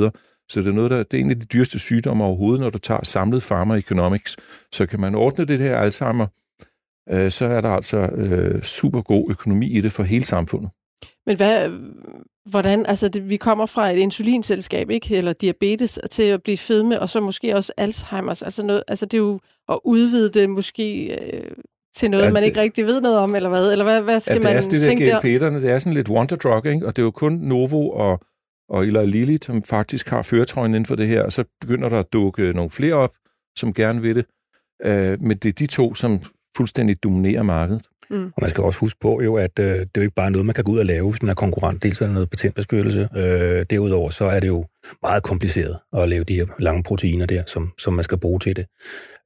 Så, 0.51 0.60
det 0.60 0.67
er 0.67 0.72
noget, 0.72 0.91
der 0.91 1.03
det 1.03 1.20
er 1.20 1.22
en 1.22 1.29
af 1.29 1.39
de 1.39 1.46
dyreste 1.46 1.79
sygdomme 1.79 2.24
overhovedet, 2.24 2.62
når 2.62 2.70
du 2.70 2.77
tager 2.77 3.03
samlet 3.03 3.41
pharma 3.41 3.75
economics. 3.75 4.38
Så 4.72 4.86
kan 4.86 5.00
man 5.00 5.15
ordne 5.15 5.46
det 5.46 5.60
her 5.60 5.77
Alzheimer, 5.77 6.27
øh, 7.10 7.31
så 7.31 7.46
er 7.46 7.62
der 7.62 7.70
altså 7.70 7.98
øh, 7.98 8.62
super 8.62 9.01
god 9.01 9.31
økonomi 9.31 9.67
i 9.77 9.81
det 9.81 9.91
for 9.91 10.03
hele 10.03 10.25
samfundet. 10.25 10.70
Men 11.25 11.38
hvad, 11.38 11.70
hvordan, 12.46 12.86
altså 12.86 13.08
det, 13.08 13.29
vi 13.29 13.38
kommer 13.38 13.65
fra 13.65 13.91
et 13.91 13.98
insulinselskab, 13.98 14.89
ikke? 14.89 15.15
Eller 15.15 15.34
diabetes, 15.34 16.00
til 16.12 16.24
at 16.24 16.43
blive 16.43 16.58
fedme, 16.58 17.00
og 17.00 17.10
så 17.10 17.20
måske 17.20 17.55
også 17.55 17.74
Alzheimer's. 17.81 18.46
Altså, 18.46 18.63
noget, 18.65 18.84
altså 18.88 19.05
det 19.05 19.13
er 19.13 19.22
jo 19.22 19.39
at 19.70 19.79
udvide 19.84 20.29
det 20.29 20.50
måske 20.50 21.17
øh, 21.22 21.51
til 21.96 22.12
noget, 22.12 22.25
Ja, 22.25 22.31
man 22.31 22.43
ikke 22.43 22.62
rigtig 22.62 22.86
ved 22.86 23.01
noget 23.01 23.17
om, 23.17 23.36
eller 23.36 23.50
hvad? 23.50 23.72
Eller 23.72 23.86
hvad, 23.86 24.01
hvad 24.01 24.20
skal 24.20 24.34
Altså, 24.34 24.50
det 24.50 24.55
man 24.55 24.58
er 24.58 24.79
det 24.79 24.88
tænke 24.88 25.05
der 25.05 25.20
der? 25.20 25.50
GLP'erne, 25.50 25.62
det 25.62 25.70
er 25.72 25.79
sådan 25.79 25.93
lidt 25.93 26.10
wonder 26.10 26.36
drug, 26.36 26.65
ikke? 26.65 26.88
og 26.88 26.96
det 26.96 27.01
er 27.01 27.05
jo 27.05 27.12
kun 27.12 27.34
Novo 27.34 27.89
og, 27.89 28.20
og 28.72 28.86
Eli 28.86 29.06
Lilly, 29.06 29.38
som 29.42 29.63
faktisk 29.63 30.10
har 30.10 30.22
føretrøjen 30.22 30.72
inden 30.72 30.86
for 30.86 30.96
det 30.96 31.08
her, 31.08 31.24
og 31.24 31.32
så 31.32 31.44
begynder 31.62 31.90
der 31.90 32.00
at 32.00 32.13
dukke 32.13 32.54
nogle 32.54 32.72
flere 32.72 32.94
op, 32.94 33.12
som 33.58 33.74
gerne 33.74 34.01
vil 34.01 34.16
det. 34.16 34.25
Øh, 34.84 35.22
men 35.22 35.38
det 35.38 35.50
er 35.50 35.54
de 35.54 35.68
to, 35.68 35.96
som 35.96 36.20
fuldstændig 36.58 37.04
dominerer 37.04 37.44
markedet. 37.44 37.82
Og 38.25 38.40
man 38.42 38.50
skal 38.50 38.63
også 38.63 38.80
huske 38.80 39.00
på 39.01 39.22
jo, 39.24 39.36
at 39.36 39.60
øh, 39.60 39.66
det 39.66 39.80
er 39.82 39.86
jo 39.98 40.01
ikke 40.01 40.16
bare 40.16 40.32
noget, 40.32 40.46
man 40.46 40.56
kan 40.56 40.63
gå 40.63 40.72
ud 40.72 40.78
og 40.78 40.86
lave, 40.86 41.10
hvis 41.12 41.22
man 41.22 41.30
er 41.30 41.34
konkurrent. 41.34 41.84
Dels 41.84 42.01
er 42.01 42.06
der 42.06 42.13
noget 42.13 42.30
patentbeskyttelse. 42.30 43.10
Øh, 43.16 43.66
derudover 43.70 44.10
så 44.10 44.25
er 44.25 44.40
det 44.40 44.48
jo 44.48 44.66
meget 45.01 45.24
kompliceret 45.24 45.78
at 45.98 46.10
lave 46.10 46.24
de 46.24 46.36
her 46.36 46.46
lange 46.60 46.84
proteiner 46.84 47.25
der, 47.25 47.44
som, 47.48 47.72
som 47.80 47.94
man 47.94 48.04
skal 48.04 48.18
bruge 48.18 48.40
til 48.40 48.56
det. 48.56 48.66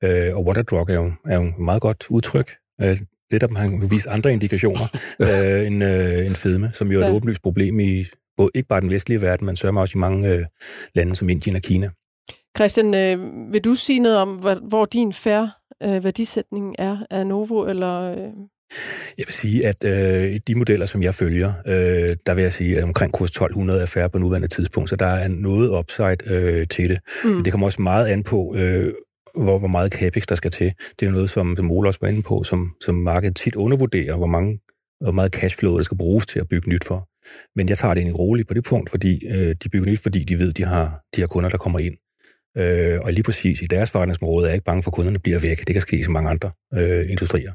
Øh, 0.04 0.36
og 0.36 0.46
water 0.46 0.62
drug 0.62 0.90
er 0.90 0.94
jo, 0.94 1.12
er 1.26 1.36
jo 1.36 1.44
et 1.48 1.58
meget 1.60 1.82
godt 1.82 2.06
udtryk. 2.10 2.52
Øh, 2.82 2.98
det 3.32 3.42
der 3.42 3.48
man 3.48 3.80
kan 3.80 3.92
vise 3.92 4.10
andre 4.10 4.34
indikationer 4.34 4.88
øh, 5.22 5.68
end, 5.68 5.84
øh, 5.84 6.26
end 6.26 6.36
fedme, 6.36 6.72
som 6.74 6.92
jo 6.92 7.00
er 7.00 7.04
et 7.04 7.10
Ja. 7.10 7.16
åbenlyst 7.16 7.42
problem 7.42 7.80
i 7.80 8.06
både, 8.38 8.50
ikke 8.56 8.68
bare 8.68 8.82
den 8.82 8.90
vestlige 8.90 9.22
verden, 9.22 9.46
men 9.46 9.56
sørger 9.56 9.80
også 9.80 9.98
i 9.98 10.00
mange 10.00 10.30
øh, 10.30 10.46
lande 10.96 11.16
som 11.16 11.30
Indien 11.30 11.56
og 11.56 11.62
Kina. 11.62 11.90
Christian, 12.58 12.94
øh, 12.94 13.20
vil 13.54 13.62
du 13.62 13.76
sige 13.76 14.00
noget 14.00 14.18
om, 14.18 14.30
hvor, 14.30 14.60
hvor 14.70 14.86
din 14.86 15.14
færre 15.14 15.52
øh, 15.84 16.04
værdisætning 16.04 16.76
er 16.80 16.98
af 17.10 17.28
Novo, 17.28 17.66
eller... 17.66 18.12
Øh, 18.12 18.18
Jeg 19.18 19.26
vil 19.28 19.34
sige, 19.34 19.68
at 19.68 19.84
øh, 19.86 20.40
de 20.48 20.56
modeller, 20.56 20.86
som 20.86 21.04
jeg 21.04 21.16
følger, 21.16 21.54
øh, 21.68 22.18
der 22.26 22.34
vil 22.34 22.42
jeg 22.42 22.54
sige, 22.54 22.78
at 22.78 22.84
omkring 22.84 23.12
kurs 23.14 23.30
1200 23.30 23.82
er 23.82 23.86
færre 23.86 24.10
på 24.10 24.18
nuværende 24.18 24.48
tidspunkt, 24.48 24.90
så 24.90 24.96
der 24.96 25.06
er 25.06 25.28
noget 25.28 25.80
upside 25.80 26.18
øh, 26.34 26.68
til 26.68 26.90
det. 26.90 27.00
mm, 27.24 27.30
Men 27.30 27.46
det 27.46 27.54
kommer 27.54 27.68
også 27.68 27.82
meget 27.82 28.08
an 28.08 28.24
på, 28.24 28.56
øh, 28.58 28.94
hvor, 29.44 29.60
hvor 29.60 29.68
meget 29.68 29.94
capex 29.94 30.24
der 30.30 30.36
skal 30.36 30.52
til. 30.52 30.74
Det 31.00 31.06
er 31.06 31.10
jo 31.10 31.12
noget, 31.12 31.30
som, 31.30 31.56
som 31.58 31.72
Ole 31.72 31.90
også 31.90 32.00
var 32.02 32.08
inde 32.08 32.24
på, 32.24 32.44
som, 32.44 32.72
som 32.82 32.96
markedet 32.96 33.36
tit 33.36 33.56
undervurderer, 33.56 34.18
hvor, 34.18 34.28
mange, 34.28 34.60
hvor 35.04 35.12
meget 35.12 35.34
cashflow 35.36 35.78
der 35.78 35.84
skal 35.84 35.98
bruges 35.98 36.26
til 36.26 36.40
at 36.40 36.48
bygge 36.50 36.70
nyt 36.70 36.84
for. 36.84 37.08
Men 37.56 37.70
jeg 37.70 37.78
tager 37.78 37.94
det 37.94 38.02
egentlig 38.02 38.20
roligt 38.20 38.48
på 38.48 38.54
det 38.54 38.64
punkt, 38.64 38.90
fordi 38.90 39.28
øh, 39.28 39.56
de 39.64 39.70
bygger 39.70 39.92
nyt, 39.92 40.00
fordi 40.00 40.24
de 40.24 40.40
ved, 40.40 40.54
de 40.54 40.64
har 40.64 41.02
de 41.16 41.22
har 41.22 41.28
kunder, 41.28 41.50
der 41.50 41.58
kommer 41.58 41.80
ind. 41.80 41.96
Øh, 42.58 43.00
og 43.02 43.14
lige 43.14 43.24
præcis 43.24 43.62
i 43.62 43.66
deres 43.66 43.92
forretningsområde 43.92 44.46
er 44.46 44.50
jeg 44.50 44.56
ikke 44.56 44.66
bange 44.66 44.84
for, 44.84 44.92
at 44.92 44.96
kunderne 44.96 45.20
bliver 45.20 45.40
væk. 45.40 45.58
Det 45.58 45.74
kan 45.74 45.82
ske 45.82 46.00
i 46.00 46.04
så 46.04 46.12
mange 46.12 46.30
andre 46.30 46.52
øh, 46.74 47.10
industrier. 47.12 47.54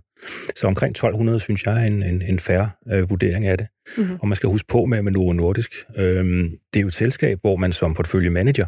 Så 0.56 0.66
omkring 0.66 0.90
1200 0.90 1.40
synes 1.40 1.66
jeg 1.66 1.82
er 1.82 1.86
en, 1.86 2.02
en, 2.02 2.22
en 2.22 2.38
færre 2.38 2.70
øh, 2.92 3.10
vurdering 3.10 3.46
af 3.46 3.58
det. 3.58 3.66
Mhm. 3.98 4.18
Og 4.20 4.28
man 4.28 4.36
skal 4.36 4.48
huske 4.48 4.68
på 4.68 4.84
med, 4.84 5.02
med 5.02 5.12
Novo 5.12 5.32
Nordisk. 5.32 5.70
Øh, 5.96 6.24
det 6.72 6.76
er 6.76 6.80
jo 6.80 6.86
et 6.86 6.94
selskab, 6.94 7.38
hvor 7.40 7.56
man 7.56 7.72
som 7.72 7.94
portefølje-manager 7.94 8.66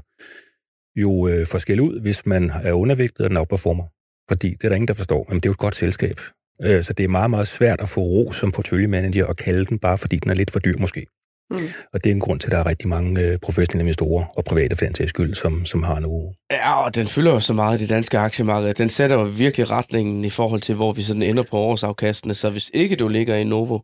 jo 0.96 1.28
øh, 1.28 1.46
får 1.46 1.58
skæld 1.58 1.80
ud, 1.80 2.00
hvis 2.00 2.26
man 2.26 2.50
er 2.50 2.72
undervægtet 2.72 3.20
og 3.20 3.30
den 3.30 3.36
outperformer. 3.36 3.84
Fordi 4.28 4.48
det 4.50 4.64
er 4.64 4.68
der 4.68 4.76
ingen, 4.76 4.88
der 4.88 4.94
forstår. 4.94 5.26
Men 5.28 5.36
det 5.36 5.46
er 5.46 5.50
jo 5.50 5.52
et 5.52 5.58
godt 5.58 5.74
selskab. 5.74 6.20
Øh, 6.62 6.84
så 6.84 6.92
det 6.92 7.04
er 7.04 7.08
meget, 7.08 7.30
meget 7.30 7.48
svært 7.48 7.80
at 7.80 7.88
få 7.88 8.00
ro 8.00 8.32
som 8.32 8.52
portefølje-manager 8.52 9.24
og 9.26 9.36
kalde 9.36 9.64
den, 9.64 9.78
bare 9.78 9.98
fordi 9.98 10.16
den 10.16 10.30
er 10.30 10.34
lidt 10.34 10.50
for 10.50 10.58
dyr 10.58 10.78
måske. 10.78 11.06
Mm. 11.50 11.58
Og 11.92 12.04
det 12.04 12.10
er 12.10 12.14
en 12.14 12.20
grund 12.20 12.40
til, 12.40 12.48
at 12.48 12.52
der 12.52 12.58
er 12.58 12.66
rigtig 12.66 12.88
mange 12.88 13.20
øh, 13.20 13.38
professionelle 13.38 13.82
investorer 13.82 14.24
og 14.36 14.44
private 14.44 14.76
for 14.76 14.84
den 14.84 15.08
skyld, 15.08 15.34
som, 15.34 15.64
som 15.64 15.82
har 15.82 16.00
Novo. 16.00 16.32
Ja, 16.50 16.84
og 16.84 16.94
den 16.94 17.06
fylder 17.06 17.32
jo 17.32 17.40
så 17.40 17.52
meget 17.52 17.78
i 17.78 17.82
det 17.82 17.88
danske 17.88 18.18
aktiemarked. 18.18 18.74
Den 18.74 18.88
sætter 18.88 19.18
jo 19.18 19.24
virkelig 19.24 19.70
retningen 19.70 20.24
i 20.24 20.30
forhold 20.30 20.60
til, 20.60 20.74
hvor 20.74 20.92
vi 20.92 21.02
sådan 21.02 21.22
ender 21.22 21.42
på 21.50 21.56
årsafkastene. 21.56 22.34
Så 22.34 22.50
hvis 22.50 22.70
ikke 22.74 22.96
du 22.96 23.08
ligger 23.08 23.36
i 23.36 23.44
Novo, 23.44 23.78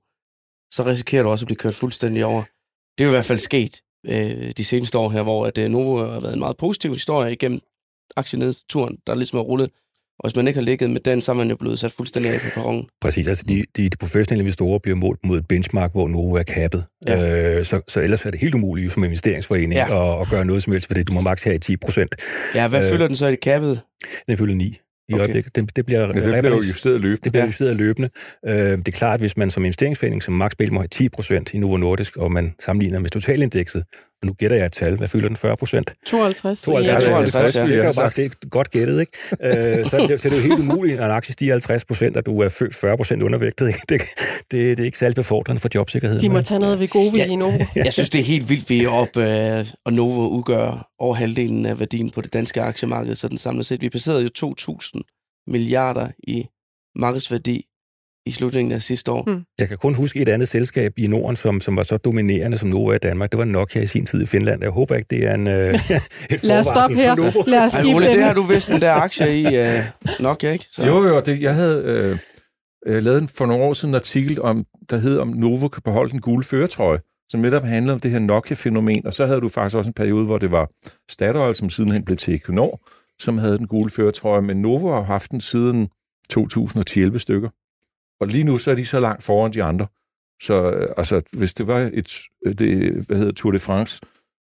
så 0.75 0.83
risikerer 0.87 1.23
du 1.23 1.29
også 1.29 1.45
at 1.45 1.47
blive 1.47 1.57
kørt 1.57 1.75
fuldstændig 1.75 2.25
over. 2.25 2.43
Det 2.99 3.05
er 3.05 3.05
jo 3.05 3.11
i 3.11 3.17
hvert 3.17 3.25
fald 3.25 3.39
sket 3.39 3.81
øh, 4.07 4.53
de 4.57 4.65
seneste 4.65 4.99
år 4.99 5.11
her, 5.11 5.23
hvor 5.23 5.47
at, 5.47 5.59
øh, 5.59 5.69
Novo 5.69 5.99
har 5.99 6.21
været 6.21 6.33
en 6.33 6.39
meget 6.39 6.57
positiv 6.57 6.93
historie 6.93 7.33
igennem 7.33 7.61
aktienedturen, 8.17 8.99
der 9.07 9.15
ligesom 9.15 9.39
er 9.39 9.43
rullet. 9.43 9.71
Og 10.21 10.29
hvis 10.31 10.37
man 10.37 10.49
ikke 10.49 10.59
har 10.59 10.65
ligget 10.65 10.91
med 10.91 11.01
den, 11.01 11.21
så 11.21 11.33
er 11.33 11.37
man 11.37 11.51
jo 11.51 11.57
blevet 11.57 11.79
sat 11.79 11.93
fuldstændig 11.93 12.33
af 12.33 12.41
på 12.41 12.47
perronen. 12.61 12.85
Præcis, 13.01 13.29
altså 13.29 13.45
de, 13.49 13.65
de, 13.77 13.89
de 13.89 13.97
professionelle 14.01 14.43
investorer 14.43 14.79
bliver 14.79 14.97
målt 14.97 15.19
mod 15.25 15.39
et 15.39 15.47
benchmark, 15.49 15.93
hvor 15.93 16.09
Novo 16.09 16.35
er 16.35 16.43
kappet. 16.43 16.85
Ja. 17.07 17.57
Øh, 17.59 17.65
så, 17.65 17.81
så 17.89 18.01
ellers 18.01 18.27
er 18.27 18.31
det 18.31 18.41
helt 18.41 18.55
umuligt 18.55 18.93
som 18.93 19.05
investeringsforening 19.05 19.73
Ja. 19.73 19.95
ja. 19.95 20.15
at, 20.15 20.21
at 20.21 20.29
gøre 20.31 20.45
noget 20.45 20.63
som 20.63 20.73
helst, 20.73 20.87
fordi 20.87 21.03
du 21.03 21.13
må 21.13 21.21
maks 21.21 21.45
have 21.45 21.57
i 21.57 21.59
10 21.59 21.77
procent. 21.77 22.15
Ja, 22.55 22.69
hvad 22.69 22.85
øh, 22.85 22.91
fylder 22.93 23.07
den 23.07 23.17
så 23.17 23.27
i 23.27 23.31
det 23.31 23.41
kappet? 23.41 23.81
Den 24.29 24.37
fylder 24.37 24.55
9 24.55 24.65
i 24.65 25.13
Okay. 25.15 25.21
øjeblikket. 25.23 25.57
Det, 25.57 25.77
det 25.77 25.87
bliver, 25.87 26.07
Men 26.07 26.17
det 26.17 26.23
bliver 26.25 26.57
jo 26.57 26.63
justeret 26.63 27.01
løbende. 27.01 27.21
Det 27.25 27.33
bliver 27.33 27.41
Ja. 27.43 27.45
ja. 27.45 27.49
justeret 27.49 27.77
løbende. 27.77 28.11
Øh, 28.47 28.55
det 28.79 28.89
er 28.89 28.93
klart, 28.93 29.15
at 29.15 29.21
hvis 29.21 29.37
man 29.37 29.51
som 29.51 29.65
investeringsforening, 29.65 30.23
som 30.23 30.35
Max 30.35 30.53
Bell 30.59 30.73
må 30.73 30.81
have 30.81 30.89
10 30.89 31.09
procent 31.09 31.55
i 31.55 31.59
Novo 31.59 31.77
Nordisk, 31.77 32.17
og 32.17 32.33
man 32.33 32.55
sammenligner 32.61 32.99
med 32.99 33.11
totalindekset, 33.11 33.85
nu 34.25 34.33
gætter 34.33 34.57
jeg 34.57 34.67
et 34.67 34.73
tal, 34.73 34.97
hvad 34.97 35.09
fylder 35.09 35.29
den 35.29 35.37
40 35.37 35.57
procent? 35.57 35.95
52. 36.07 36.63
52, 36.63 37.05
Ja, 37.05 37.11
52, 37.11 37.31
52, 37.33 37.55
ja. 37.55 37.63
Det 37.63 37.71
kan 37.71 37.79
ja, 37.79 37.87
jo 37.87 37.93
bare 37.97 38.09
se 38.09 38.31
godt 38.51 38.71
gættet, 38.71 39.01
ikke? 39.01 39.13
Øh, 39.79 39.85
så, 39.85 39.91
så, 39.91 40.15
så 40.19 40.29
det 40.29 40.39
er 40.39 40.43
jo 40.43 40.49
helt 40.49 40.59
umuligt, 40.61 40.99
når 40.99 41.05
en 41.07 41.11
aktie 41.13 41.33
stiger 41.33 41.53
50 41.55 41.85
procent, 41.85 42.17
og 42.17 42.27
du 42.27 42.41
er 42.41 42.49
født 42.49 42.75
40 42.75 42.97
procent 42.97 43.23
undervægtet. 43.23 43.69
Ikke? 43.69 43.81
Det, 43.89 44.01
det, 44.51 44.51
det 44.51 44.81
er 44.81 44.85
ikke 44.85 44.99
særlig 44.99 45.15
befordrende 45.15 45.61
for 45.61 45.69
jobsikkerheden. 45.75 46.23
De 46.23 46.29
må 46.29 46.35
vel? 46.35 46.45
tage 46.45 46.61
noget 46.61 46.79
ved 46.81 46.89
gode 46.89 47.17
Ja. 47.17 47.25
i 47.27 47.35
Novo. 47.35 47.53
Jeg 47.77 47.93
synes, 47.93 48.11
det 48.11 48.19
er 48.19 48.25
helt 48.25 48.49
vildt, 48.49 48.71
vi 48.71 48.85
er 48.85 48.89
op, 48.91 49.17
øh, 49.17 49.67
og 49.85 49.93
Novo 49.93 50.29
udgør 50.29 50.91
over 50.99 51.15
halvdelen 51.15 51.67
af 51.67 51.79
værdien 51.79 52.11
på 52.11 52.21
det 52.21 52.33
danske 52.33 52.63
aktiemarked, 52.63 53.15
så 53.15 53.29
den 53.29 53.39
samlet 53.39 53.67
set. 53.67 53.81
Vi 53.81 53.89
passerede 53.91 54.23
jo 54.43 54.55
2.000 54.61 55.45
milliarder 55.47 56.09
i 56.19 56.47
markedsværdi 56.97 57.65
i 58.29 58.31
slutningen 58.31 58.73
af 58.73 58.83
sidste 58.83 59.13
år. 59.13 59.25
Mm. 59.27 59.43
Jeg 59.59 59.69
kan 59.69 59.79
kun 59.79 59.95
huske 59.95 60.21
et 60.21 60.29
andet 60.29 60.49
selskab 60.49 60.93
i 60.97 61.07
Norden, 61.07 61.37
som, 61.37 61.61
som 61.61 61.77
var 61.77 61.83
så 61.83 61.97
dominerende 61.97 62.59
som 62.59 62.69
Novo 62.69 62.93
i 62.93 62.99
Danmark. 62.99 63.33
Det 63.33 63.39
var 63.39 63.45
Nokia 63.45 63.83
i 63.83 63.87
sin 63.87 64.07
tid 64.07 64.23
i 64.23 64.27
Finland. 64.27 64.63
Jeg 64.63 64.71
håber 64.71 64.95
ikke, 64.95 65.07
det 65.11 65.27
er 65.27 65.35
en, 65.35 65.49
øh, 65.49 65.75
et 66.31 66.43
Lad 66.43 66.59
os 66.59 66.67
stoppe 66.67 66.95
for 66.95 67.03
her. 67.03 67.15
Novo. 67.15 67.43
Lad 67.47 67.61
os 67.61 67.75
Ej, 67.75 67.81
skifte 67.81 67.97
Ole, 67.97 68.07
det 68.07 68.25
har 68.25 68.35
du 68.35 68.43
vist 68.43 68.71
en 68.71 68.81
der 68.81 68.93
aktie 68.93 69.41
i 69.41 69.57
øh, 69.57 69.65
nok, 70.21 70.45
ikke? 70.45 70.65
Så. 70.71 70.87
Jo, 70.87 71.05
jo, 71.05 71.21
det, 71.21 71.41
jeg 71.41 71.55
havde 71.55 71.83
øh, 71.85 72.95
øh, 72.95 73.03
lavet 73.03 73.23
en, 73.23 73.29
for 73.29 73.47
nogle 73.47 73.65
år 73.65 73.73
siden 73.73 73.91
en 73.91 73.95
artikel, 73.95 74.43
om, 74.43 74.65
der 74.91 74.99
hed, 74.99 75.19
om 75.19 75.29
Novo 75.29 75.69
kan 75.69 75.83
beholde 75.83 76.11
den 76.11 76.21
gule 76.21 76.45
føretrøje, 76.45 76.99
som 77.31 77.41
netop 77.41 77.63
handlede 77.63 77.95
om 77.95 78.01
det 78.01 78.11
her 78.11 78.19
Nokia-fænomen, 78.19 79.07
og 79.07 79.15
så 79.15 79.27
havde 79.27 79.41
du 79.41 79.49
faktisk 79.49 79.77
også 79.77 79.89
en 79.89 79.95
periode, 79.95 80.27
hvor 80.27 80.39
det 80.39 80.51
var 80.51 80.71
Statoil, 81.11 81.55
som 81.55 81.71
sidenhen 81.71 82.05
blev 82.05 82.17
til 82.17 82.35
Equinor, 82.35 82.81
som 83.19 83.39
havde 83.39 83.59
den 83.59 83.67
gule 83.67 83.91
føretrøje, 83.91 84.43
men 84.43 84.63
Novo 84.63 84.93
har 84.93 85.03
haft 85.03 85.31
den 85.31 85.41
siden 85.41 85.89
2011 86.31 87.19
stykker. 87.19 87.49
Og 88.21 88.27
lige 88.27 88.45
nu 88.45 88.59
så 88.59 88.71
er 88.71 88.75
de 88.75 88.87
så 88.87 89.01
langt 89.01 89.23
foran 89.23 89.53
de 89.53 89.63
andre. 89.63 89.87
Så 90.43 90.71
øh, 90.71 90.89
altså, 90.97 91.21
hvis 91.33 91.55
det 91.55 91.67
var 91.67 91.91
et, 91.93 92.13
det, 92.59 92.93
hvad 93.07 93.17
hedder 93.17 93.33
Tour 93.33 93.53
de 93.53 93.59
France, 93.59 94.01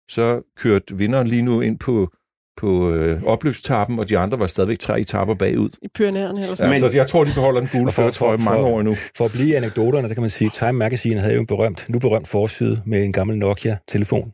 så 0.09 0.41
kørte 0.57 0.97
vinderen 0.97 1.27
lige 1.27 1.41
nu 1.41 1.61
ind 1.61 1.79
på, 1.79 2.11
på 2.57 2.91
øh, 2.91 3.23
opløbstappen, 3.23 3.99
og 3.99 4.09
de 4.09 4.17
andre 4.17 4.39
var 4.39 4.47
stadigvæk 4.47 4.79
tre 4.79 4.99
etapper 4.99 5.35
bagud. 5.35 5.69
I 5.81 5.87
Pyrenæerne 5.95 6.29
eller 6.39 6.47
Ja, 6.49 6.55
sådan. 6.55 6.69
Men- 6.71 6.81
men, 6.81 6.91
så 6.91 6.97
jeg 6.97 7.07
tror, 7.07 7.23
de 7.23 7.31
beholder 7.33 7.59
den 7.61 7.69
gule 7.73 7.91
føretrøje 7.91 8.37
for- 8.37 8.45
mange 8.51 8.61
for- 8.63 8.67
år 8.71 8.79
endnu. 8.79 8.95
For 9.17 9.25
at 9.25 9.31
blive 9.31 9.57
anekdoterne, 9.57 10.07
så 10.07 10.13
kan 10.13 10.21
man 10.21 10.29
sige, 10.29 10.45
at 10.47 10.53
Time 10.53 10.71
Magazine 10.73 11.19
havde 11.19 11.33
jo 11.33 11.39
en 11.39 11.47
berømt, 11.47 11.85
nu 11.89 11.99
berømt 11.99 12.27
forside 12.27 12.81
med 12.85 13.03
en 13.03 13.13
gammel 13.13 13.37
Nokia-telefon. 13.37 14.31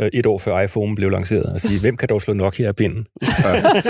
Øh, 0.00 0.10
Et 0.12 0.26
år 0.26 0.38
før 0.38 0.60
iPhone 0.60 0.94
blev 0.96 1.10
lanceret, 1.10 1.46
og 1.54 1.60
sige, 1.60 1.80
hvem 1.84 1.96
kan 1.96 2.08
dog 2.08 2.22
slå 2.22 2.34
Nokia 2.34 2.66
af 2.68 2.76
binden? 2.76 3.06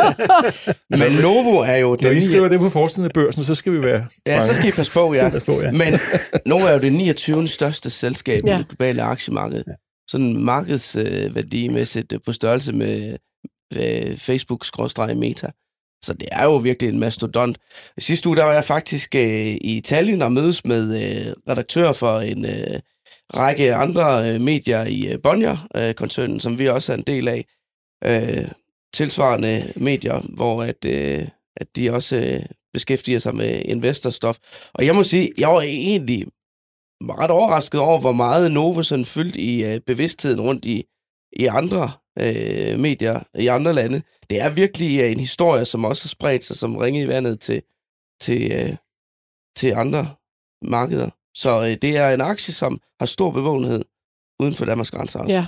Men 1.00 1.12
Novo 1.12 1.56
er 1.56 1.76
jo 1.76 1.98
Når. 2.02 2.10
I 2.10 2.20
skriver 2.20 2.48
det 2.48 2.60
på 2.60 2.68
forsiden 2.68 3.04
af 3.04 3.10
børsen, 3.14 3.44
så 3.44 3.54
skal 3.54 3.72
vi 3.72 3.82
være... 3.82 4.08
Ja, 4.26 4.40
så 4.40 4.54
skal 4.54 4.68
I 4.68 4.72
passe 4.72 4.92
på, 4.92 5.14
ja. 5.14 5.28
Pas 5.30 5.44
på, 5.44 5.60
ja. 5.60 5.72
Men 5.72 5.92
Novo 6.46 6.64
er 6.64 6.72
jo 6.72 6.78
det 6.78 6.92
29. 6.92 7.48
største 7.48 7.90
selskab 7.90 8.40
ja. 8.44 8.50
Ja. 8.50 8.56
i 8.56 8.58
det 8.58 8.68
globale 8.68 9.02
aktiemarked. 9.02 9.62
Ja. 9.66 9.72
Sådan 10.08 10.36
markedsværdimæssigt 10.36 12.12
øh, 12.12 12.20
på 12.26 12.32
størrelse 12.32 12.72
med 12.72 13.16
øh, 13.75 14.18
Facebook-meta. 14.18 15.50
Så 16.04 16.12
det 16.12 16.28
er 16.32 16.44
jo 16.44 16.56
virkelig 16.56 16.92
en 16.92 16.98
mastodont. 16.98 17.58
Sidste 17.98 18.28
uge 18.28 18.36
der 18.36 18.44
var 18.44 18.52
jeg 18.52 18.64
faktisk 18.64 19.14
øh, 19.14 19.46
i 19.46 19.76
Italien 19.76 20.22
og 20.22 20.32
mødes 20.32 20.64
med 20.64 21.02
øh, 21.02 21.32
redaktører 21.48 21.92
for 21.92 22.20
en 22.20 22.44
øh, 22.44 22.80
række 23.35 23.75
andre 23.75 24.35
øh, 24.35 24.40
medier 24.40 24.85
i 24.85 25.06
øh, 25.06 25.23
Bonnier-koncernen, 25.23 26.37
øh, 26.37 26.40
som 26.40 26.59
vi 26.59 26.68
også 26.68 26.92
er 26.92 26.97
en 26.97 27.02
del 27.02 27.28
af. 27.28 27.45
Øh, 28.04 28.49
tilsvarende 28.97 29.73
medier, 29.76 30.21
hvor 30.35 30.62
at, 30.62 30.85
øh, 30.85 31.28
at 31.56 31.76
de 31.76 31.92
også 31.92 32.16
øh, 32.16 32.42
beskæftiger 32.73 33.18
sig 33.18 33.35
med 33.35 33.62
investorstof. 33.64 34.38
Og 34.75 34.87
jeg 34.87 34.95
må 34.95 35.02
sige, 35.02 35.33
jeg 35.38 35.49
var 35.49 35.61
egentlig 35.61 36.26
ret 37.02 37.30
overrasket 37.30 37.80
over, 37.80 38.00
hvor 38.00 38.12
meget 38.12 38.52
Novo 38.52 38.83
sådan 38.83 39.04
fyldt 39.04 39.37
i 39.37 39.64
øh, 39.64 39.80
bevidstheden 39.80 40.40
rundt 40.40 40.64
i, 40.64 40.85
i 41.33 41.47
andre 41.47 41.92
øh, 42.18 42.78
medier 42.78 43.21
i 43.35 43.47
andre 43.47 43.73
lande. 43.73 44.02
Det 44.30 44.40
er 44.40 44.54
virkelig 44.54 45.00
øh, 45.00 45.12
en 45.12 45.21
historie, 45.21 45.64
som 45.64 45.85
også 45.85 46.04
har 46.04 46.09
spredt 46.09 46.45
sig 46.45 46.56
som 46.56 46.76
ringe 46.76 47.02
i 47.02 47.09
vandet 47.09 47.40
til, 47.40 47.62
til, 48.21 48.52
øh, 48.52 48.76
til 49.56 49.73
andre 49.73 50.14
markeder. 50.62 51.11
Så 51.37 51.62
øh, 51.62 51.76
det 51.83 51.97
er 51.97 52.11
en 52.11 52.21
aktie, 52.21 52.55
som 52.55 52.81
har 52.99 53.07
stor 53.07 53.31
bevågenhed 53.31 53.85
uden 54.40 54.55
for 54.55 54.64
Danmarks 54.64 54.90
grænser 54.90 55.19
også. 55.19 55.33
Ja. 55.33 55.47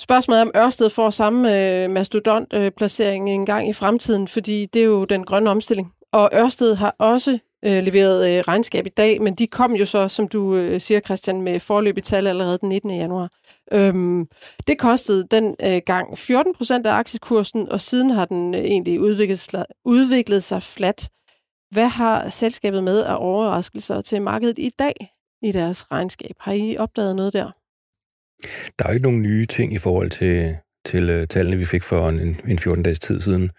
Spørgsmålet 0.00 0.40
er, 0.40 0.44
om 0.44 0.52
Ørsted 0.56 0.90
får 0.90 1.10
samme 1.10 1.58
øh, 1.58 1.90
mastodont-placering 1.90 3.30
en 3.30 3.46
gang 3.46 3.68
i 3.68 3.72
fremtiden, 3.72 4.28
fordi 4.28 4.66
det 4.66 4.80
er 4.80 4.86
jo 4.86 5.04
den 5.04 5.24
grønne 5.24 5.50
omstilling. 5.50 5.92
Og 6.12 6.30
Ørsted 6.34 6.74
har 6.74 6.96
også 6.98 7.38
øh, 7.64 7.82
leveret 7.82 8.30
øh, 8.30 8.40
regnskab 8.48 8.86
i 8.86 8.88
dag, 8.88 9.22
men 9.22 9.34
de 9.34 9.46
kom 9.46 9.74
jo 9.74 9.84
så, 9.84 10.08
som 10.08 10.28
du 10.28 10.54
øh, 10.54 10.80
siger, 10.80 11.00
Christian, 11.00 11.42
med 11.42 11.60
forløbig 11.60 12.04
tal 12.04 12.26
allerede 12.26 12.58
den 12.58 12.68
19. 12.68 12.90
januar. 12.90 13.30
Øhm, 13.72 14.26
det 14.66 14.78
kostede 14.78 15.26
den 15.30 15.56
øh, 15.62 15.80
gang 15.86 16.18
14 16.18 16.54
procent 16.54 16.86
af 16.86 16.92
aktiekursen, 16.92 17.68
og 17.68 17.80
siden 17.80 18.10
har 18.10 18.24
den 18.24 18.54
øh, 18.54 18.60
egentlig 18.60 19.00
udviklet, 19.00 19.66
udviklet 19.84 20.42
sig 20.42 20.62
flat. 20.62 21.08
Hvad 21.74 21.88
har 21.88 22.28
selskabet 22.28 22.84
med 22.84 23.00
af 23.00 23.16
overraskelser 23.18 24.00
til 24.00 24.22
markedet 24.22 24.58
i 24.58 24.70
dag 24.78 24.94
i 25.42 25.52
deres 25.52 25.90
regnskab? 25.92 26.34
Har 26.40 26.52
I 26.52 26.76
opdaget 26.76 27.16
noget 27.16 27.32
der? 27.32 27.50
Der 28.78 28.84
er 28.84 28.88
jo 28.88 28.94
ikke 28.94 29.02
nogen 29.02 29.22
nye 29.22 29.46
ting 29.46 29.72
i 29.72 29.78
forhold 29.78 30.10
til, 30.10 30.56
til 30.84 31.20
uh, 31.20 31.26
tallene, 31.26 31.56
vi 31.56 31.64
fik 31.64 31.82
for 31.82 32.08
en, 32.08 32.40
en 32.48 32.58
14-dages 32.58 32.98
tid 32.98 33.20
siden. 33.20 33.50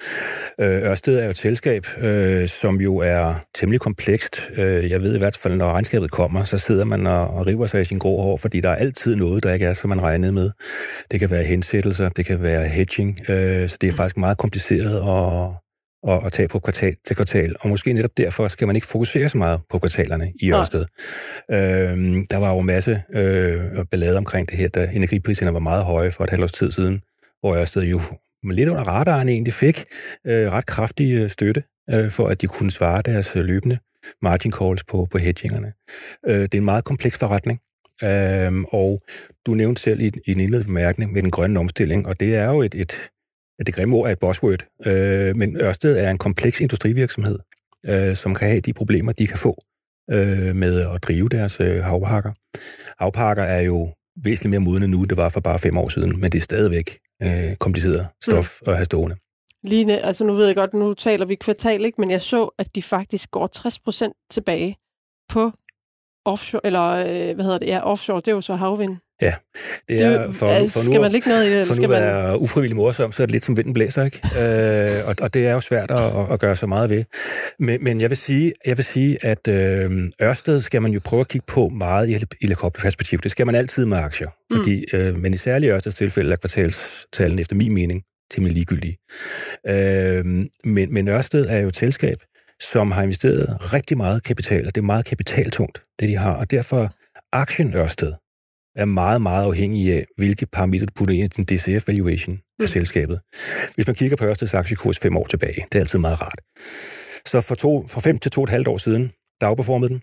Uh, 0.59 0.65
Ørsted 0.65 1.19
er 1.19 1.23
jo 1.23 1.29
et 1.29 1.37
selskab, 1.37 1.85
uh, 1.97 2.45
som 2.45 2.81
jo 2.81 2.97
er 2.97 3.33
temmelig 3.55 3.81
komplekst. 3.81 4.49
Uh, 4.51 4.89
jeg 4.91 5.01
ved 5.01 5.15
i 5.15 5.17
hvert 5.17 5.37
fald, 5.37 5.55
når 5.55 5.71
regnskabet 5.71 6.11
kommer, 6.11 6.43
så 6.43 6.57
sidder 6.57 6.85
man 6.85 7.07
og, 7.07 7.27
og 7.27 7.47
river 7.47 7.65
sig 7.65 7.81
i 7.81 7.85
sin 7.85 7.99
grå 7.99 8.21
hår, 8.21 8.37
fordi 8.37 8.61
der 8.61 8.69
er 8.69 8.75
altid 8.75 9.15
noget, 9.15 9.43
der 9.43 9.53
ikke 9.53 9.65
er, 9.65 9.73
som 9.73 9.89
man 9.89 10.01
regnede 10.01 10.31
med. 10.31 10.51
Det 11.11 11.19
kan 11.19 11.29
være 11.29 11.43
hensættelser, 11.43 12.09
det 12.09 12.25
kan 12.25 12.41
være 12.41 12.67
hedging, 12.67 13.19
uh, 13.19 13.69
så 13.69 13.77
det 13.81 13.89
er 13.89 13.93
faktisk 13.93 14.17
meget 14.17 14.37
kompliceret 14.37 14.95
at, 14.95 15.64
at, 16.07 16.25
at 16.25 16.31
tage 16.31 16.47
på 16.47 16.59
kvartal 16.59 16.95
til 17.05 17.15
kvartal. 17.15 17.55
Og 17.59 17.69
måske 17.69 17.93
netop 17.93 18.17
derfor 18.17 18.47
skal 18.47 18.67
man 18.67 18.75
ikke 18.75 18.87
fokusere 18.87 19.29
så 19.29 19.37
meget 19.37 19.61
på 19.69 19.79
kvartalerne 19.79 20.33
i. 20.41 20.51
Ørsted. 20.53 20.85
Øhm, 21.51 22.25
der 22.31 22.37
var 22.37 22.53
jo 22.53 22.61
masse 22.61 23.01
øh, 23.13 23.85
ballade 23.91 24.17
omkring 24.17 24.49
det 24.49 24.57
her, 24.57 24.67
da 24.67 24.89
energipriserne 24.93 25.53
var 25.53 25.59
meget 25.59 25.83
høje 25.83 26.11
for 26.11 26.23
et 26.23 26.29
halvt 26.29 26.43
års 26.43 26.51
tid 26.51 26.71
siden, 26.71 27.01
hvor 27.39 27.55
Ørsted 27.55 27.83
jo 27.83 28.01
lidt 28.51 28.69
under 28.69 28.83
radaren 28.83 29.29
egentlig 29.29 29.53
fik 29.53 29.83
øh, 30.27 30.51
ret 30.51 30.65
kraftig 30.65 31.21
øh, 31.21 31.29
støtte, 31.29 31.63
øh, 31.89 32.11
for 32.11 32.27
at 32.27 32.41
de 32.41 32.47
kunne 32.47 32.71
svare 32.71 33.01
deres 33.01 33.35
øh, 33.35 33.45
løbende 33.45 33.77
margin 34.21 34.51
calls 34.51 34.83
på, 34.83 35.07
på 35.11 35.17
hedgingerne. 35.17 35.73
Øh, 36.27 36.41
det 36.41 36.53
er 36.53 36.57
en 36.57 36.65
meget 36.65 36.83
kompleks 36.83 37.17
forretning, 37.17 37.59
øh, 38.03 38.63
og 38.71 39.01
du 39.45 39.53
nævnte 39.53 39.81
selv 39.81 39.99
i, 39.99 40.11
i 40.27 40.31
en 40.31 40.39
indledende 40.39 40.67
bemærkning 40.67 41.13
med 41.13 41.21
den 41.21 41.31
grønne 41.31 41.59
omstilling, 41.59 42.07
og 42.07 42.19
det 42.19 42.35
er 42.35 42.45
jo 42.45 42.61
et, 42.61 42.75
et 42.75 43.09
det 43.65 43.73
grimme 43.75 43.95
ord 43.95 44.07
er 44.07 44.11
et 44.11 44.19
buzzword, 44.19 44.65
øh, 44.85 45.35
men 45.35 45.57
Ørsted 45.61 45.97
er 45.97 46.11
en 46.11 46.17
kompleks 46.17 46.61
industrivirksomhed, 46.61 47.39
øh, 47.89 48.15
som 48.15 48.35
kan 48.35 48.47
have 48.47 48.61
de 48.61 48.73
problemer, 48.73 49.11
de 49.11 49.27
kan 49.27 49.37
få 49.37 49.57
øh, 50.11 50.55
med 50.55 50.81
at 50.95 51.03
drive 51.03 51.29
deres 51.29 51.59
øh, 51.59 51.83
havparker. 51.83 52.31
Havparker 53.03 53.43
er 53.43 53.61
jo 53.61 53.93
væsentligt 54.23 54.49
mere 54.49 54.59
modne 54.59 54.87
nu, 54.87 54.99
end 54.99 55.09
det 55.09 55.17
var 55.17 55.29
for 55.29 55.39
bare 55.39 55.59
fem 55.59 55.77
år 55.77 55.89
siden, 55.89 56.19
men 56.21 56.31
det 56.31 56.35
er 56.35 56.41
stadigvæk 56.41 56.97
øh, 57.23 57.55
kompliceret 57.59 58.07
stof 58.23 58.59
mm. 58.61 58.69
at 58.69 58.75
have 58.75 58.85
stående. 58.85 59.15
Line, 59.63 59.99
altså 59.99 60.25
nu 60.25 60.33
ved 60.33 60.45
jeg 60.45 60.55
godt, 60.55 60.73
nu 60.73 60.93
taler 60.93 61.25
vi 61.25 61.35
kvartal, 61.35 61.85
ikke? 61.85 62.01
men 62.01 62.11
jeg 62.11 62.21
så, 62.21 62.49
at 62.59 62.75
de 62.75 62.81
faktisk 62.81 63.31
går 63.31 63.47
60 63.47 63.79
procent 63.79 64.13
tilbage 64.31 64.77
på 65.29 65.51
offshore, 66.25 66.65
eller 66.65 66.89
øh, 66.89 67.35
hvad 67.35 67.45
hedder 67.45 67.57
det, 67.57 67.67
ja, 67.67 67.81
offshore, 67.83 68.19
det 68.19 68.27
er 68.27 68.31
jo 68.31 68.41
så 68.41 68.55
havvind. 68.55 68.97
Det 69.19 69.33
Det 69.89 70.01
er, 70.01 70.09
er, 70.09 70.31
for, 70.31 70.47
er, 70.47 70.67
for 70.67 70.79
skal 70.79 70.93
nu, 70.93 71.01
man 71.01 71.11
lægge 71.11 71.29
noget 71.29 71.45
i 71.45 71.53
det, 71.53 71.65
for 71.65 71.73
nu 71.73 71.75
skal 71.75 71.89
man... 71.89 72.01
være 72.01 72.39
ufrivillig 72.39 72.75
morsom, 72.75 73.11
så 73.11 73.23
er 73.23 73.25
det 73.25 73.31
lidt 73.31 73.45
som 73.45 73.57
vinden 73.57 73.73
blæser, 73.73 74.03
ikke? 74.03 74.21
øh, 74.41 75.09
og, 75.09 75.15
og 75.21 75.33
det 75.33 75.47
er 75.47 75.51
jo 75.51 75.59
svært 75.59 75.91
at, 75.91 76.31
at 76.31 76.39
gøre 76.39 76.55
så 76.55 76.67
meget 76.67 76.89
ved. 76.89 77.03
Men, 77.59 77.83
men 77.83 78.01
jeg 78.01 78.09
vil 78.09 78.17
sige, 78.17 78.53
jeg 78.65 78.77
vil 78.77 78.85
sige 78.85 79.25
at 79.25 79.47
øh, 79.47 79.91
Ørsted 80.21 80.59
skal 80.59 80.81
man 80.81 80.91
jo 80.91 80.99
prøve 81.03 81.19
at 81.19 81.27
kigge 81.27 81.45
på 81.47 81.69
meget 81.69 82.09
i 82.09 82.13
heli- 82.13 82.37
helikopterperspektiv. 82.41 83.19
Det 83.19 83.31
skal 83.31 83.45
man 83.45 83.55
altid 83.55 83.85
med 83.85 83.97
aktier. 83.97 84.29
Fordi, 84.55 84.85
mm. 84.93 84.99
øh, 84.99 85.17
men 85.17 85.33
i 85.33 85.37
særligt 85.37 85.71
Ørsteds 85.71 85.95
tilfælde 85.95 86.31
er 86.31 86.35
kvartalstallene 86.35 87.41
efter 87.41 87.55
min 87.55 87.73
mening 87.73 88.03
temmelig 88.31 88.53
ligegyldige. 88.53 88.97
Øh, 89.67 90.25
men, 90.65 90.93
men 90.93 91.07
Ørsted 91.07 91.45
er 91.45 91.57
jo 91.57 91.67
et 91.67 91.75
selskab, 91.75 92.17
som 92.61 92.91
har 92.91 93.03
investeret 93.03 93.73
rigtig 93.73 93.97
meget 93.97 94.23
kapital, 94.23 94.67
og 94.67 94.75
det 94.75 94.81
er 94.81 94.85
meget 94.85 95.05
kapitaltungt, 95.05 95.81
det 95.99 96.09
de 96.09 96.17
har. 96.17 96.33
Og 96.33 96.51
derfor 96.51 96.89
aktien 97.33 97.75
Ørsted 97.75 98.13
er 98.75 98.85
meget, 98.85 99.21
meget 99.21 99.43
afhængig 99.45 99.93
af, 99.93 100.05
hvilke 100.17 100.45
parametre 100.45 100.85
du 100.85 100.93
putter 100.95 101.15
ind 101.15 101.23
i 101.23 101.27
din 101.27 101.45
DCF-valuation 101.57 102.35
af 102.35 102.39
Mm. 102.59 102.67
selskabet. 102.67 103.19
Hvis 103.75 103.87
man 103.87 103.95
kigger 103.95 104.17
på 104.17 104.25
Ørsteds 104.25 104.53
aktiekurs 104.53 104.99
fem 104.99 105.17
år 105.17 105.27
tilbage, 105.27 105.65
det 105.71 105.75
er 105.75 105.79
altid 105.79 105.99
meget 105.99 106.21
rart. 106.21 106.41
Så 107.25 107.41
for, 107.41 107.55
to, 107.55 107.87
for 107.87 107.99
fem 107.99 108.17
til 108.19 108.31
to 108.31 108.41
og 108.41 108.43
et 108.43 108.49
halvt 108.49 108.67
år 108.67 108.77
siden, 108.77 109.11
der 109.41 109.47
outperformede 109.47 109.89
den. 109.93 110.01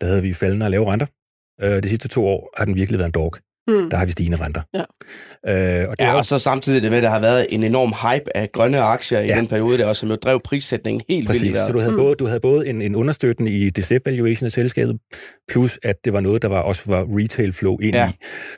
Der 0.00 0.06
havde 0.06 0.22
vi 0.22 0.32
faldende 0.34 0.66
og 0.66 0.70
lave 0.70 0.92
renter. 0.92 1.06
Øh, 1.60 1.82
de 1.82 1.88
sidste 1.88 2.08
to 2.08 2.26
år 2.26 2.50
har 2.56 2.64
den 2.64 2.74
virkelig 2.74 2.98
været 2.98 3.08
en 3.08 3.12
dog. 3.12 3.32
Mm. 3.68 3.90
Der 3.90 3.96
har 3.96 4.04
vi 4.04 4.10
stigende 4.10 4.36
renter. 4.44 4.62
Ja. 4.74 4.80
Øh, 5.82 5.88
og 5.88 5.96
det 5.98 6.04
Ja, 6.04 6.10
og 6.12 6.16
også, 6.16 6.28
så 6.28 6.38
samtidig 6.38 6.82
det 6.82 6.90
med, 6.90 6.98
at 6.98 7.02
der 7.02 7.10
har 7.10 7.18
været 7.18 7.46
en 7.50 7.62
enorm 7.62 7.88
hype 7.92 8.36
af 8.36 8.52
grønne 8.52 8.78
aktier 8.80 9.20
i 9.20 9.26
Ja. 9.26 9.36
den 9.36 9.46
periode, 9.48 9.78
der 9.78 9.86
også 9.86 10.00
som 10.00 10.08
jo 10.08 10.16
drev 10.16 10.40
prissætningen 10.44 11.02
helt 11.08 11.28
vildt 11.28 11.42
i 11.42 11.48
Præcis, 11.52 11.56
så 11.66 11.72
du 11.72 11.78
havde, 11.78 11.92
Mm. 11.92 11.98
både, 11.98 12.14
du 12.14 12.26
havde 12.26 12.40
både 12.40 12.68
en, 12.68 12.82
en 12.82 12.94
understøttende 12.96 13.50
i 13.50 13.70
DCF-valuation 13.70 14.46
af 14.46 14.52
selskabet, 14.52 14.98
plus 15.50 15.78
at 15.82 15.96
det 16.04 16.12
var 16.12 16.20
noget, 16.20 16.42
der 16.42 16.48
var 16.48 16.60
også 16.60 16.82
var 16.86 17.06
retail 17.18 17.52
flow 17.52 17.78
ind 17.78 17.94
Ja. 17.94 18.08
i. 18.08 18.12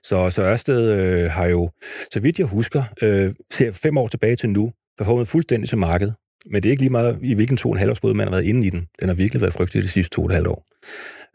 Så, 0.04 0.30
så 0.30 0.42
Ørsted 0.42 0.92
øh, 0.92 1.30
har 1.30 1.46
jo, 1.46 1.70
så 2.12 2.20
vidt 2.20 2.38
jeg 2.38 2.46
husker, 2.46 2.82
øh, 3.02 3.30
ser 3.52 3.72
fem 3.72 3.98
år 3.98 4.06
tilbage 4.08 4.36
til 4.36 4.50
nu, 4.50 4.70
performet 4.98 5.28
fuldstændig 5.28 5.68
til 5.68 5.78
markedet. 5.78 6.14
Men 6.50 6.62
det 6.62 6.68
er 6.68 6.70
ikke 6.70 6.82
lige 6.82 6.90
meget, 6.90 7.18
i 7.22 7.34
hvilken 7.34 7.56
to 7.56 7.68
og 7.68 7.74
en 7.74 7.78
halv 7.78 7.90
årsperiode 7.90 8.16
man 8.16 8.26
har 8.26 8.30
været 8.34 8.44
inde 8.44 8.66
i 8.66 8.70
den. 8.70 8.86
Den 9.00 9.08
har 9.08 9.16
virkelig 9.16 9.40
været 9.40 9.52
frygtelig 9.52 9.82
de 9.82 9.88
sidste 9.88 10.14
to 10.14 10.22
og 10.22 10.26
et 10.26 10.32
halvt 10.32 10.48
år. 10.48 10.62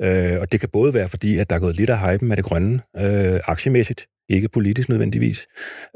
Øh, 0.01 0.39
og 0.41 0.51
det 0.51 0.59
kan 0.59 0.69
både 0.69 0.93
være 0.93 1.07
fordi, 1.07 1.37
at 1.37 1.49
der 1.49 1.55
er 1.55 1.59
gået 1.59 1.75
lidt 1.75 1.89
af 1.89 2.11
hypen 2.11 2.27
med 2.27 2.37
det 2.37 2.45
grønne 2.45 2.81
øh, 2.97 3.39
aktiemæssigt, 3.45 4.07
ikke 4.29 4.49
politisk 4.49 4.89
nødvendigvis. 4.89 5.47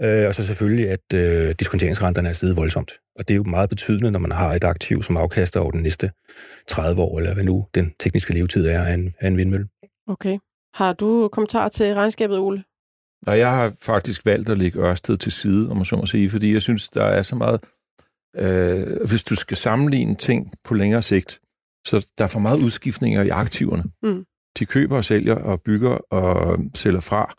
Øh, 0.04 0.28
og 0.28 0.36
så 0.36 0.48
selvfølgelig, 0.48 0.90
at 0.90 1.14
øh, 1.14 1.56
diskonteringsrenterne 1.60 2.30
er 2.30 2.34
steget 2.34 2.58
voldsomt. 2.58 2.92
Og 3.20 3.28
det 3.28 3.34
er 3.34 3.36
jo 3.36 3.44
meget 3.44 3.70
betydende, 3.70 4.12
når 4.12 4.20
man 4.20 4.32
har 4.32 4.50
et 4.52 4.64
aktiv, 4.64 5.04
som 5.04 5.18
afkaster 5.18 5.60
over 5.60 5.72
den 5.72 5.82
næste 5.82 6.12
30 6.68 7.02
år, 7.02 7.18
eller 7.18 7.34
hvad 7.34 7.44
nu 7.44 7.66
den 7.76 7.94
tekniske 8.00 8.34
levetid 8.34 8.68
er 8.68 8.84
af 8.84 8.94
en, 8.94 9.14
af 9.20 9.28
en 9.28 9.38
vindmølle. 9.38 9.68
Okay. 10.08 10.38
Har 10.74 10.94
du 10.94 11.30
kommentar 11.32 11.70
til 11.70 11.94
regnskabet, 11.94 12.38
Ole? 12.38 12.64
Nej, 13.26 13.38
jeg 13.38 13.52
har 13.52 13.74
faktisk 13.82 14.26
valgt 14.26 14.50
at 14.50 14.58
lægge 14.58 14.80
Ørsted 14.80 15.18
til 15.18 15.32
side, 15.32 15.70
om 15.70 15.76
man 15.76 15.86
så 15.86 15.96
må 15.96 16.06
sige, 16.06 16.30
fordi 16.30 16.54
jeg 16.54 16.62
synes, 16.62 16.90
der 16.90 17.04
er 17.04 17.22
så 17.22 17.36
meget... 17.36 17.60
Øh, 18.36 19.08
hvis 19.10 19.24
du 19.24 19.36
skal 19.36 19.58
sammenligne 19.58 20.16
ting 20.16 20.54
på 20.64 20.74
længere 20.74 21.02
sigt, 21.02 21.40
så 21.90 22.08
der 22.18 22.24
er 22.24 22.28
for 22.28 22.40
meget 22.40 22.64
udskiftninger 22.64 23.24
i 23.24 23.30
aktiverne. 23.30 23.84
Mm. 24.04 24.26
De 24.60 24.66
køber 24.66 24.98
og 24.98 25.06
sælger 25.06 25.36
og 25.36 25.62
bygger 25.62 25.96
og 26.12 26.60
sælger 26.76 27.00
fra. 27.00 27.34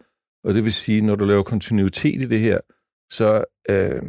Og 0.44 0.54
det 0.54 0.64
vil 0.64 0.72
sige, 0.72 1.00
når 1.00 1.14
du 1.14 1.24
laver 1.24 1.42
kontinuitet 1.42 2.22
i 2.22 2.26
det 2.26 2.40
her, 2.40 2.58
så 3.12 3.44
øh, 3.70 4.02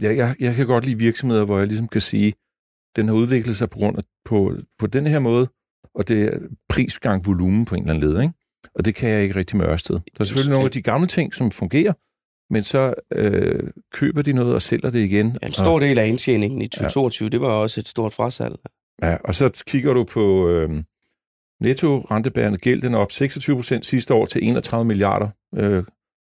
jeg, 0.00 0.16
jeg, 0.16 0.34
jeg 0.40 0.54
kan 0.54 0.66
godt 0.66 0.84
lide 0.84 0.98
virksomheder, 0.98 1.44
hvor 1.44 1.58
jeg 1.58 1.66
ligesom 1.66 1.88
kan 1.88 2.00
sige, 2.00 2.32
den 2.96 3.08
har 3.08 3.14
udviklet 3.14 3.56
sig 3.56 3.70
på 3.70 3.78
grund 3.78 3.98
af 3.98 4.02
på, 4.24 4.54
på 4.78 4.86
den 4.86 5.06
her 5.06 5.18
måde, 5.18 5.48
og 5.94 6.08
det 6.08 6.22
er 6.22 6.38
prisgang 6.68 7.26
volumen 7.26 7.64
på 7.64 7.74
en 7.74 7.82
eller 7.82 7.94
anden 7.94 8.10
led, 8.10 8.22
ikke? 8.22 8.34
Og 8.74 8.84
det 8.84 8.94
kan 8.94 9.10
jeg 9.10 9.22
ikke 9.22 9.36
rigtig 9.36 9.56
med 9.56 9.66
Ørsted. 9.66 9.94
Der 9.94 10.20
er 10.20 10.24
selvfølgelig 10.24 10.52
nogle 10.52 10.64
af 10.64 10.70
de 10.70 10.82
gamle 10.82 11.06
ting, 11.06 11.34
som 11.34 11.50
fungerer, 11.50 11.92
men 12.52 12.62
så 12.62 12.94
øh, 13.12 13.70
køber 13.92 14.22
de 14.22 14.32
noget 14.32 14.54
og 14.54 14.62
sælger 14.62 14.90
det 14.90 15.00
igen. 15.00 15.38
Ja, 15.42 15.46
en 15.46 15.52
stor 15.52 15.78
del 15.78 15.98
af 15.98 16.06
indtjeningen 16.06 16.62
i 16.62 16.68
2022, 16.68 17.26
ja. 17.26 17.30
det 17.30 17.40
var 17.40 17.48
også 17.48 17.80
et 17.80 17.88
stort 17.88 18.14
frasalg. 18.14 18.56
Ja, 19.02 19.16
og 19.24 19.34
så 19.34 19.62
kigger 19.66 19.92
du 19.92 20.04
på 20.04 20.48
øh, 20.48 20.70
netto 21.60 21.98
rentebærende 21.98 22.58
gæld, 22.58 22.82
den 22.82 22.94
er 22.94 22.98
op 22.98 23.12
26 23.12 23.56
procent 23.56 23.86
sidste 23.86 24.14
år 24.14 24.26
til 24.26 24.48
31 24.48 24.84
milliarder 24.84 25.28
øh, 25.54 25.84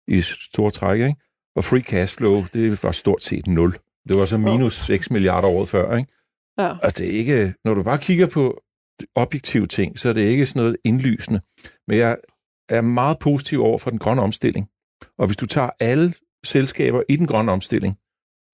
i 0.07 0.21
store 0.21 0.71
træk, 0.71 0.99
ikke? 1.01 1.15
Og 1.55 1.63
free 1.63 1.81
cash 1.81 2.17
flow, 2.17 2.43
det 2.53 2.83
var 2.83 2.91
stort 2.91 3.23
set 3.23 3.47
0. 3.47 3.71
Det 4.09 4.17
var 4.17 4.25
så 4.25 4.37
minus 4.37 4.73
6 4.73 5.11
milliarder 5.11 5.47
året 5.47 5.69
før, 5.69 5.97
ikke? 5.97 6.11
Ja. 6.57 6.73
Altså, 6.83 7.03
det 7.03 7.13
er 7.13 7.19
ikke... 7.19 7.53
Når 7.65 7.73
du 7.73 7.83
bare 7.83 7.97
kigger 7.97 8.27
på 8.27 8.61
objektive 9.15 9.67
ting, 9.67 9.99
så 9.99 10.09
er 10.09 10.13
det 10.13 10.21
ikke 10.21 10.45
sådan 10.45 10.59
noget 10.59 10.77
indlysende. 10.83 11.41
Men 11.87 11.97
jeg 11.97 12.17
er 12.69 12.81
meget 12.81 13.19
positiv 13.19 13.63
over 13.63 13.77
for 13.77 13.89
den 13.89 13.99
grønne 13.99 14.21
omstilling. 14.21 14.69
Og 15.17 15.25
hvis 15.25 15.37
du 15.37 15.45
tager 15.45 15.69
alle 15.79 16.13
selskaber 16.45 17.03
i 17.09 17.15
den 17.15 17.27
grønne 17.27 17.51
omstilling, 17.51 17.97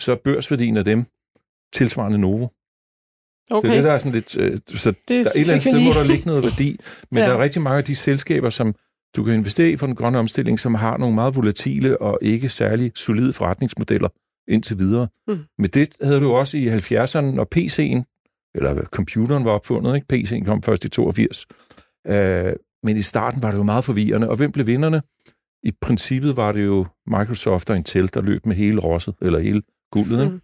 så 0.02 0.12
er 0.12 0.16
børsværdien 0.24 0.78
af 0.78 0.86
dem 0.86 1.06
tilsvarende 1.74 2.18
Novo. 2.18 2.48
Okay. 3.52 3.68
Det 3.70 3.72
er 3.74 3.78
det, 3.78 3.84
der 3.84 3.92
er 3.94 3.98
sådan 3.98 4.12
lidt... 4.12 4.38
Øh, 4.38 4.58
så 4.68 4.90
Det 4.92 4.98
der 5.08 5.16
er 5.16 5.20
et 5.20 5.32
eller 5.36 5.54
andet 5.54 5.64
sted, 5.64 5.84
hvor 5.84 5.94
der 6.02 6.04
ligger 6.04 6.26
noget 6.28 6.44
værdi, 6.44 6.78
men 7.12 7.20
Ja. 7.24 7.28
der 7.30 7.34
er 7.34 7.40
rigtig 7.44 7.62
mange 7.62 7.78
af 7.78 7.84
de 7.84 7.96
selskaber, 7.96 8.50
som 8.50 8.76
du 9.16 9.24
kan 9.24 9.34
investere 9.34 9.70
i 9.70 9.78
for 9.78 9.86
den 9.86 9.96
grønne 9.96 10.20
omstilling, 10.20 10.60
som 10.60 10.76
har 10.76 10.98
nogle 10.98 11.16
meget 11.16 11.36
volatile 11.36 12.02
og 12.02 12.20
ikke 12.22 12.50
særlig 12.50 12.92
solide 12.96 13.34
forretningsmodeller 13.34 14.10
indtil 14.48 14.78
videre. 14.80 15.08
Mm. 15.28 15.38
Men 15.58 15.70
det 15.70 15.96
havde 16.04 16.20
du 16.20 16.32
også 16.32 16.58
i 16.58 16.68
70'erne, 16.70 17.22
når 17.22 17.48
PC'en, 17.56 18.04
eller 18.56 18.84
computeren 18.86 19.46
var 19.46 19.52
opfundet, 19.52 19.96
ikke? 19.96 20.08
PC'en 20.14 20.46
kom 20.46 20.64
først 20.64 20.86
i 20.86 20.90
82. 20.90 21.46
Øh, 22.08 22.54
men 22.84 22.98
i 22.98 23.02
starten 23.02 23.44
var 23.44 23.52
det 23.52 23.58
jo 23.58 23.64
meget 23.64 23.84
forvirrende, 23.84 24.30
og 24.30 24.36
hvem 24.36 24.52
blev 24.52 24.68
vinderne? 24.68 25.02
I 25.64 25.72
princippet 25.82 26.38
var 26.38 26.52
det 26.52 26.66
jo 26.66 26.86
Microsoft 27.08 27.70
og 27.70 27.76
Intel, 27.78 28.10
der 28.14 28.22
løb 28.22 28.46
med 28.46 28.56
hele 28.56 28.80
rosset, 28.82 29.16
eller 29.22 29.40
hele 29.40 29.62
guldet. 29.92 30.22
Ikke? 30.24 30.34
Mm. 30.34 30.42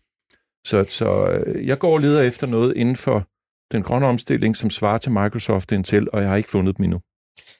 Så, 0.65 0.83
så 0.83 1.31
øh, 1.45 1.67
jeg 1.67 1.79
går 1.79 1.93
og 1.93 1.99
leder 1.99 2.21
efter 2.21 2.47
noget 2.47 2.77
inden 2.77 2.95
for 2.95 3.27
den 3.71 3.81
grønne 3.83 4.07
omstilling, 4.07 4.57
som 4.57 4.69
svarer 4.69 4.97
til 4.97 5.11
Microsoft 5.11 5.71
Intel, 5.71 6.07
og 6.13 6.21
jeg 6.21 6.29
har 6.29 6.35
ikke 6.35 6.49
fundet 6.49 6.77
dem 6.77 6.83
endnu. 6.83 6.99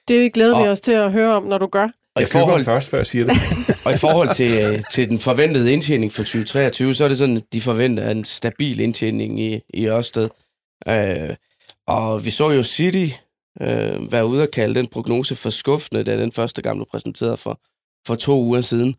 Det 0.08 0.32
glæder 0.32 0.58
vi 0.62 0.64
Og- 0.66 0.70
os 0.72 0.80
til 0.80 0.92
at 0.92 1.12
høre 1.12 1.32
om, 1.36 1.42
når 1.44 1.58
du 1.58 1.66
gør. 1.66 1.82
Og 2.14 2.22
i 2.22 2.24
Jeg 2.24 2.28
køber 2.30 2.44
forhold, 2.46 2.64
først, 2.64 2.88
før 2.90 2.98
jeg 2.98 3.06
siger 3.06 3.24
det. 3.24 3.34
og 3.86 3.92
i 3.92 3.96
forhold 3.96 4.34
til, 4.34 4.50
øh, 4.64 4.82
til 4.92 5.08
den 5.08 5.18
forventede 5.18 5.72
indtjening 5.72 6.12
for 6.12 6.22
2023, 6.22 6.94
så 6.94 7.04
er 7.04 7.08
det 7.08 7.18
sådan, 7.18 7.36
at 7.36 7.42
de 7.52 7.60
forventer 7.60 8.10
en 8.10 8.24
stabil 8.24 8.80
indtjening 8.80 9.40
i, 9.40 9.60
i 9.74 9.86
Ørsted. 9.88 10.28
Øh, 10.88 11.34
og 11.86 12.24
vi 12.24 12.30
så 12.30 12.50
jo 12.50 12.62
City 12.62 13.06
øh, 13.60 14.12
være 14.12 14.26
ude 14.26 14.42
og 14.42 14.50
kalde 14.50 14.74
den 14.74 14.86
prognose 14.86 15.36
for 15.36 15.50
skuffende, 15.50 16.04
da 16.04 16.16
den 16.20 16.32
første 16.32 16.62
gang 16.62 16.76
blev 16.78 16.86
præsenteret 16.90 17.38
for, 17.38 17.60
for 18.06 18.14
to 18.14 18.42
uger 18.42 18.60
siden. 18.60 18.94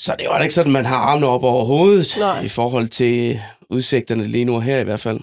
Så 0.00 0.14
det 0.18 0.28
var 0.28 0.36
da 0.38 0.42
ikke 0.42 0.54
sådan, 0.54 0.70
at 0.70 0.72
man 0.72 0.84
har 0.84 0.96
armene 0.96 1.26
op 1.26 1.42
over 1.44 1.64
hovedet 1.64 2.16
Nej. 2.18 2.40
i 2.42 2.48
forhold 2.48 2.88
til 2.88 3.40
udsigterne 3.70 4.24
lige 4.24 4.44
nu 4.44 4.54
og 4.54 4.62
her 4.62 4.78
i 4.78 4.84
hvert 4.84 5.00
fald. 5.00 5.20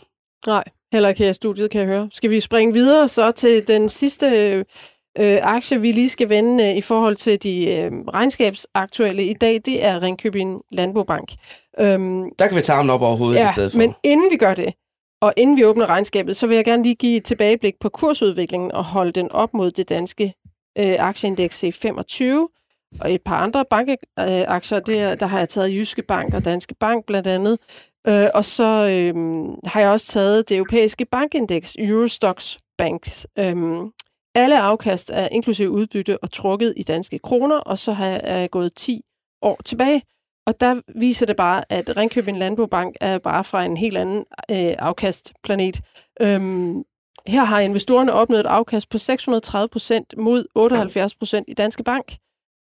Nej, 0.47 0.63
heller 0.93 1.09
ikke 1.09 1.23
her 1.23 1.29
i 1.29 1.33
studiet, 1.33 1.71
kan 1.71 1.81
jeg 1.81 1.87
høre. 1.87 2.09
Skal 2.11 2.29
vi 2.29 2.39
springe 2.39 2.73
videre 2.73 3.07
så 3.07 3.31
til 3.31 3.67
den 3.67 3.89
sidste 3.89 4.27
øh, 5.19 5.39
aktie, 5.43 5.81
vi 5.81 5.91
lige 5.91 6.09
skal 6.09 6.29
vende 6.29 6.63
øh, 6.63 6.77
i 6.77 6.81
forhold 6.81 7.15
til 7.15 7.43
de 7.43 7.65
øh, 7.71 7.91
regnskabsaktuelle 7.91 9.23
i 9.25 9.33
dag? 9.33 9.61
Det 9.65 9.85
er 9.85 10.01
Ringkøbing 10.01 10.61
Landbobank. 10.71 11.33
Øhm, 11.79 12.23
Der 12.39 12.47
kan 12.47 12.57
vi 12.57 12.61
tage 12.61 12.77
armene 12.77 12.93
op 12.93 13.01
over 13.01 13.15
hovedet 13.15 13.35
i 13.35 13.41
ja, 13.41 13.51
stedet 13.53 13.71
for. 13.71 13.77
men 13.77 13.93
inden 14.03 14.31
vi 14.31 14.37
gør 14.37 14.53
det, 14.53 14.73
og 15.21 15.33
inden 15.37 15.57
vi 15.57 15.65
åbner 15.65 15.85
regnskabet, 15.85 16.37
så 16.37 16.47
vil 16.47 16.55
jeg 16.55 16.65
gerne 16.65 16.83
lige 16.83 16.95
give 16.95 17.17
et 17.17 17.23
tilbageblik 17.23 17.73
på 17.81 17.89
kursudviklingen 17.89 18.71
og 18.71 18.83
holde 18.83 19.11
den 19.11 19.31
op 19.31 19.53
mod 19.53 19.71
det 19.71 19.89
danske 19.89 20.33
øh, 20.77 20.95
aktieindeks 20.99 21.63
C25 21.63 22.23
og 23.01 23.13
et 23.13 23.21
par 23.21 23.43
andre 23.43 23.65
bankaktier. 23.69 24.79
Det 24.79 24.99
er, 24.99 25.15
der 25.15 25.25
har 25.25 25.39
jeg 25.39 25.49
taget 25.49 25.75
Jyske 25.75 26.03
Bank 26.07 26.33
og 26.33 26.45
Danske 26.45 26.75
Bank 26.79 27.05
blandt 27.05 27.27
andet. 27.27 27.59
Øh, 28.07 28.27
og 28.33 28.45
så 28.45 28.63
øh, 28.63 29.15
har 29.65 29.79
jeg 29.79 29.89
også 29.89 30.07
taget 30.07 30.49
det 30.49 30.57
europæiske 30.57 31.05
bankindeks, 31.05 31.75
Eurostox 31.79 32.57
Banks. 32.77 33.27
Øh, 33.39 33.55
alle 34.35 34.59
afkast 34.59 35.11
er 35.13 35.27
inklusive 35.27 35.69
udbytte 35.69 36.23
og 36.23 36.31
trukket 36.31 36.73
i 36.77 36.83
danske 36.83 37.19
kroner, 37.19 37.55
og 37.55 37.77
så 37.77 37.93
har 37.93 38.05
jeg, 38.05 38.21
er 38.23 38.37
jeg 38.37 38.49
gået 38.49 38.73
10 38.75 39.01
år 39.41 39.59
tilbage. 39.65 40.01
Og 40.47 40.59
der 40.61 40.81
viser 40.95 41.25
det 41.25 41.35
bare, 41.35 41.63
at 41.69 41.97
Ringkøbing 41.97 42.37
Landbobank 42.37 42.95
er 43.01 43.17
bare 43.17 43.43
fra 43.43 43.65
en 43.65 43.77
helt 43.77 43.97
anden 43.97 44.25
øh, 44.51 44.75
afkastplanet. 44.79 45.81
Øhm, 46.21 46.83
her 47.27 47.43
har 47.43 47.59
investorerne 47.59 48.13
opnået 48.13 48.39
et 48.39 48.45
afkast 48.45 48.89
på 48.89 48.97
630 48.97 49.67
procent 49.67 50.13
mod 50.17 50.45
78 50.55 51.15
procent 51.15 51.45
i 51.47 51.53
Danske 51.53 51.83
Bank. 51.83 52.17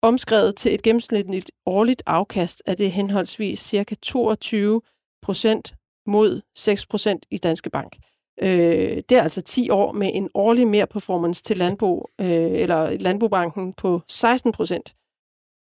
Omskrevet 0.03 0.55
til 0.55 0.73
et 0.73 0.81
gennemsnitligt 0.81 1.51
årligt 1.65 2.03
afkast 2.05 2.63
er 2.65 2.75
det 2.75 2.91
henholdsvis 2.91 3.59
ca. 3.59 3.95
22 4.01 4.81
procent 5.21 5.75
mod 6.07 6.41
6 6.55 6.85
procent 6.85 7.25
i 7.31 7.37
Danske 7.37 7.69
Bank. 7.69 7.97
Øh, 8.41 9.03
det 9.09 9.11
er 9.11 9.21
altså 9.21 9.41
10 9.41 9.69
år 9.69 9.91
med 9.91 10.11
en 10.13 10.29
årlig 10.33 10.67
mere 10.67 10.87
performance 10.87 11.43
til 11.43 11.57
landbrug, 11.57 12.09
øh, 12.21 12.27
eller 12.27 12.97
Landbobanken 12.99 13.73
på 13.73 14.01
16 14.07 14.51
procent. 14.51 14.95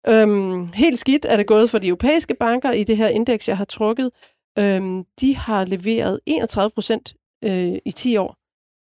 Øhm, 0.09 0.67
helt 0.75 0.99
skidt 0.99 1.25
er 1.25 1.37
det 1.37 1.47
gået 1.47 1.71
for 1.71 1.79
de 1.79 1.89
europæiske 1.89 2.35
banker 2.41 2.73
i 2.73 2.85
det 2.85 2.97
her 2.97 3.09
indeks, 3.09 3.49
jeg 3.49 3.57
har 3.57 3.65
trukket. 3.65 4.11
Øhm, 4.59 5.05
de 5.21 5.37
har 5.37 5.65
leveret 5.65 6.21
31 6.27 6.71
procent 6.71 7.15
øh, 7.45 7.79
i 7.85 7.93
10 7.93 8.17
år, 8.17 8.37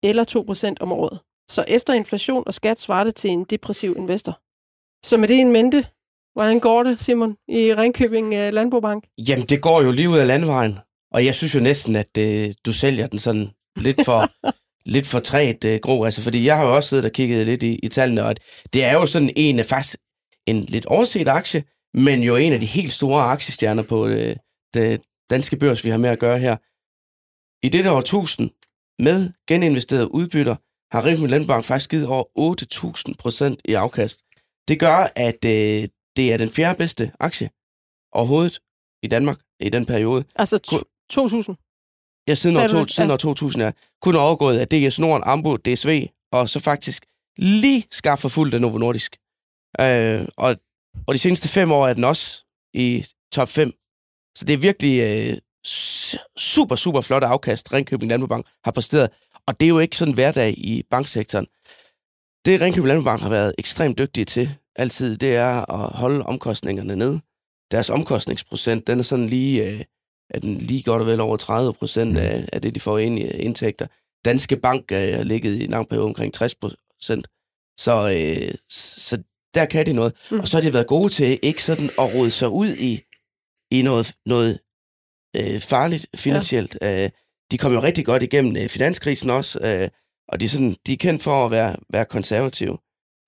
eller 0.08 0.24
2 0.24 0.42
procent 0.42 0.82
om 0.82 0.92
året. 0.92 1.20
Så 1.50 1.66
efter 1.68 1.94
inflation 1.94 2.44
og 2.48 2.54
skat 2.54 2.80
svarer 2.80 3.04
det 3.04 3.16
til 3.16 3.30
en 3.30 3.44
depressiv 3.44 3.96
investor. 3.98 4.43
Så 5.04 5.18
med 5.18 5.28
det 5.28 5.40
en 5.40 5.52
mente, 5.52 5.86
hvordan 6.34 6.60
går 6.60 6.84
det, 6.84 7.02
Simon, 7.02 7.38
i 7.48 7.74
Ringkøbing 7.74 8.34
øh, 8.34 8.54
Landbobank? 8.54 9.04
Jamen, 9.18 9.46
det 9.46 9.62
går 9.62 9.82
jo 9.82 9.92
lige 9.92 10.10
ud 10.10 10.18
af 10.18 10.28
landvejen. 10.28 10.80
Og 11.12 11.26
jeg 11.26 11.36
synes 11.36 11.56
jo 11.56 11.60
næsten, 11.60 11.96
at 11.96 12.18
øh, 12.18 12.54
du 12.66 12.74
sælger 12.74 13.08
den 13.08 13.20
sådan 13.20 13.52
lidt 13.78 14.06
for, 14.06 14.32
lidt 14.96 15.08
for 15.08 15.20
træt 15.20 15.66
øh, 15.66 15.80
grå. 15.80 16.06
Altså, 16.06 16.22
fordi 16.22 16.46
jeg 16.46 16.58
har 16.58 16.66
jo 16.66 16.76
også 16.76 16.90
siddet 16.90 17.06
og 17.06 17.12
kigget 17.12 17.46
lidt 17.46 17.64
i, 17.64 17.76
i 17.76 17.88
tallene, 17.88 18.24
og 18.24 18.30
at 18.30 18.40
det 18.74 18.84
er 18.84 18.94
jo 18.94 19.06
sådan 19.06 19.34
en 19.36 19.60
af 19.60 19.66
faktisk 19.66 19.98
en 20.48 20.62
lidt 20.62 20.86
overset 20.86 21.28
aktie, 21.28 21.64
men 21.94 22.24
jo 22.24 22.36
en 22.36 22.54
af 22.54 22.60
de 22.60 22.66
helt 22.66 22.94
store 22.94 23.24
aktiestjerner 23.24 23.84
på 23.84 24.08
øh, 24.08 24.36
det 24.74 25.02
danske 25.30 25.58
børs, 25.58 25.86
vi 25.86 25.90
har 25.90 25.98
med 25.98 26.10
at 26.10 26.20
gøre 26.20 26.40
her. 26.40 26.58
I 27.66 27.70
dette 27.70 27.92
årtusind, 27.92 28.50
med 29.00 29.32
geninvesterede 29.48 30.14
udbytter, 30.14 30.56
har 30.92 31.06
Ringkøbing 31.06 31.32
Landbank 31.32 31.66
faktisk 31.66 31.90
givet 31.90 32.08
over 32.08 32.24
8.000 33.08 33.14
procent 33.20 33.62
i 33.66 33.74
afkast. 33.74 34.20
Det 34.68 34.80
gør, 34.80 35.08
at 35.16 35.46
øh, 35.46 35.88
det 36.18 36.34
er 36.34 36.38
den 36.38 36.50
fjerde 36.50 36.78
bedste 36.78 37.12
aktie 37.20 37.50
overhovedet 38.12 38.60
i 39.04 39.08
Danmark 39.08 39.38
i 39.60 39.70
den 39.70 39.86
periode. 39.86 40.24
Altså 40.36 40.58
to- 40.58 40.82
2000. 41.10 41.56
Ja, 42.28 42.36
siden, 42.36 42.58
år, 42.58 42.68
to, 42.68 42.88
siden 42.88 43.10
Ja. 43.10 43.14
år 43.14 43.18
2000 43.18 43.64
er 43.64 43.72
kun 44.02 44.16
overgået 44.16 44.60
af 44.60 44.68
DS 44.68 45.00
Norden, 45.00 45.24
Ambo, 45.26 45.58
DSV, 45.58 46.08
og 46.32 46.50
så 46.50 46.60
faktisk 46.60 47.06
lige 47.38 47.84
skarpt 47.92 48.22
for 48.22 48.30
fuldt 48.30 48.54
af 48.56 48.62
Novo 48.62 48.78
Nordisk. 48.78 49.18
Øh, 49.80 50.28
og, 50.38 50.56
og 51.08 51.14
de 51.14 51.20
seneste 51.20 51.48
fem 51.50 51.72
år 51.72 51.88
er 51.88 51.94
den 51.94 52.04
også 52.04 52.44
i 52.74 53.06
top 53.32 53.48
5. 53.50 53.72
Så 54.38 54.46
det 54.46 54.54
er 54.54 54.58
virkelig 54.58 55.00
øh, 55.02 55.38
super, 56.38 56.76
super 56.76 57.02
flot 57.02 57.24
afkast, 57.24 57.74
Ringkøbing 57.74 58.10
Landbobank 58.10 58.46
har 58.64 58.72
præsteret. 58.72 59.10
Og 59.48 59.60
det 59.60 59.66
er 59.66 59.70
jo 59.70 59.80
ikke 59.80 59.98
sådan 59.98 60.14
hverdag 60.14 60.54
i 60.58 60.84
banksektoren. 60.90 61.48
Det 62.46 62.62
Ringkøbing 62.62 62.88
Landbobank 62.88 63.22
har 63.22 63.30
været 63.30 63.56
ekstremt 63.58 63.98
dygtige 63.98 64.26
til 64.26 64.56
altid, 64.76 65.18
det 65.18 65.36
er 65.36 65.72
at 65.72 65.90
holde 66.00 66.26
omkostningerne 66.26 66.96
ned. 66.96 67.20
Deres 67.72 67.90
omkostningsprocent, 67.90 68.88
den 68.88 69.00
er 69.00 69.04
sådan 69.04 69.30
lige, 69.30 69.66
øh, 69.66 69.82
er 70.30 70.40
den 70.40 70.58
lige 70.58 70.84
godt 70.84 71.02
og 71.02 71.08
vel 71.08 71.20
over 71.20 71.38
30 71.38 71.74
procent 71.74 72.18
af, 72.18 72.50
af 72.54 72.62
det, 72.62 72.76
de 72.76 72.80
får 72.80 72.98
ind 72.98 73.20
i 73.20 73.28
indtægter. 73.28 73.88
Danske 74.26 74.56
Bank 74.56 74.92
øh, 74.92 75.16
har 75.16 75.24
ligget 75.24 75.56
i 75.56 75.64
en 75.64 75.70
lang 75.70 75.90
periode 75.90 76.06
omkring 76.06 76.34
60 76.34 76.56
procent. 76.56 77.28
Så, 77.78 78.12
øh, 78.12 78.56
så 78.70 79.24
der 79.54 79.66
kan 79.66 79.86
de 79.86 79.94
noget. 79.94 80.14
Mm. 80.32 80.40
Og 80.40 80.48
så 80.48 80.58
har 80.58 80.62
de 80.62 80.74
været 80.74 80.88
gode 80.88 81.10
til 81.10 81.40
ikke 81.42 81.64
sådan 81.64 81.86
at 81.86 82.16
rode 82.16 82.32
sig 82.32 82.50
ud 82.50 82.76
i, 82.76 83.00
i 83.72 83.82
noget, 83.82 84.14
noget 84.26 84.60
øh, 85.36 85.62
farligt 85.62 86.08
finansielt. 86.16 86.78
Ja. 86.82 87.04
Øh, 87.04 87.10
de 87.52 87.58
kom 87.58 87.74
jo 87.74 87.80
rigtig 87.80 88.06
godt 88.06 88.24
igennem 88.24 88.56
øh, 88.56 88.70
finanskrisen 88.70 89.30
også, 89.30 89.60
øh, 89.60 89.90
og 90.28 90.40
de 90.40 90.46
er, 90.46 90.50
sådan, 90.50 90.76
de 90.88 90.94
er 90.94 90.98
kendt 90.98 91.24
for 91.24 91.46
at 91.46 91.52
være, 91.52 91.76
være 91.90 92.06
konservative. 92.06 92.78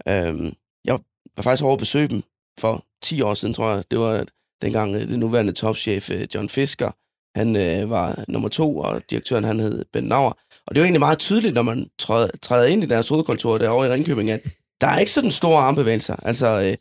Øhm, 0.07 0.53
jeg 0.85 0.99
var 1.35 1.43
faktisk 1.43 1.63
over 1.63 1.73
at 1.73 1.79
besøge 1.79 2.07
dem 2.07 2.23
for 2.59 2.85
10 3.03 3.21
år 3.21 3.33
siden, 3.33 3.53
tror 3.53 3.73
jeg. 3.73 3.83
Det 3.91 3.99
var 3.99 4.11
øh, 4.11 4.25
dengang 4.61 4.95
øh, 4.95 5.09
den 5.09 5.19
nuværende 5.19 5.53
topchef 5.53 6.09
øh, 6.11 6.27
John 6.35 6.49
Fisker, 6.49 6.91
han 7.39 7.55
øh, 7.55 7.89
var 7.89 8.25
nummer 8.27 8.49
to, 8.49 8.77
og 8.77 9.01
direktøren 9.09 9.43
han 9.43 9.59
hed 9.59 9.85
Ben 9.93 10.03
Nauer. 10.03 10.33
Og 10.67 10.75
det 10.75 10.77
er 10.77 10.81
jo 10.81 10.85
egentlig 10.85 10.99
meget 10.99 11.19
tydeligt, 11.19 11.55
når 11.55 11.61
man 11.61 11.89
træder, 11.99 12.29
træder 12.41 12.65
ind 12.65 12.83
i 12.83 12.87
deres 12.87 13.09
hovedkontor 13.09 13.57
derovre 13.57 13.87
i 13.87 13.89
Ringkøbing, 13.89 14.31
at 14.31 14.39
der 14.81 14.87
er 14.87 14.99
ikke 14.99 15.11
sådan 15.11 15.31
store 15.31 15.59
armbevægelser. 15.59 16.15
Altså, 16.15 16.47
øh, 16.61 16.77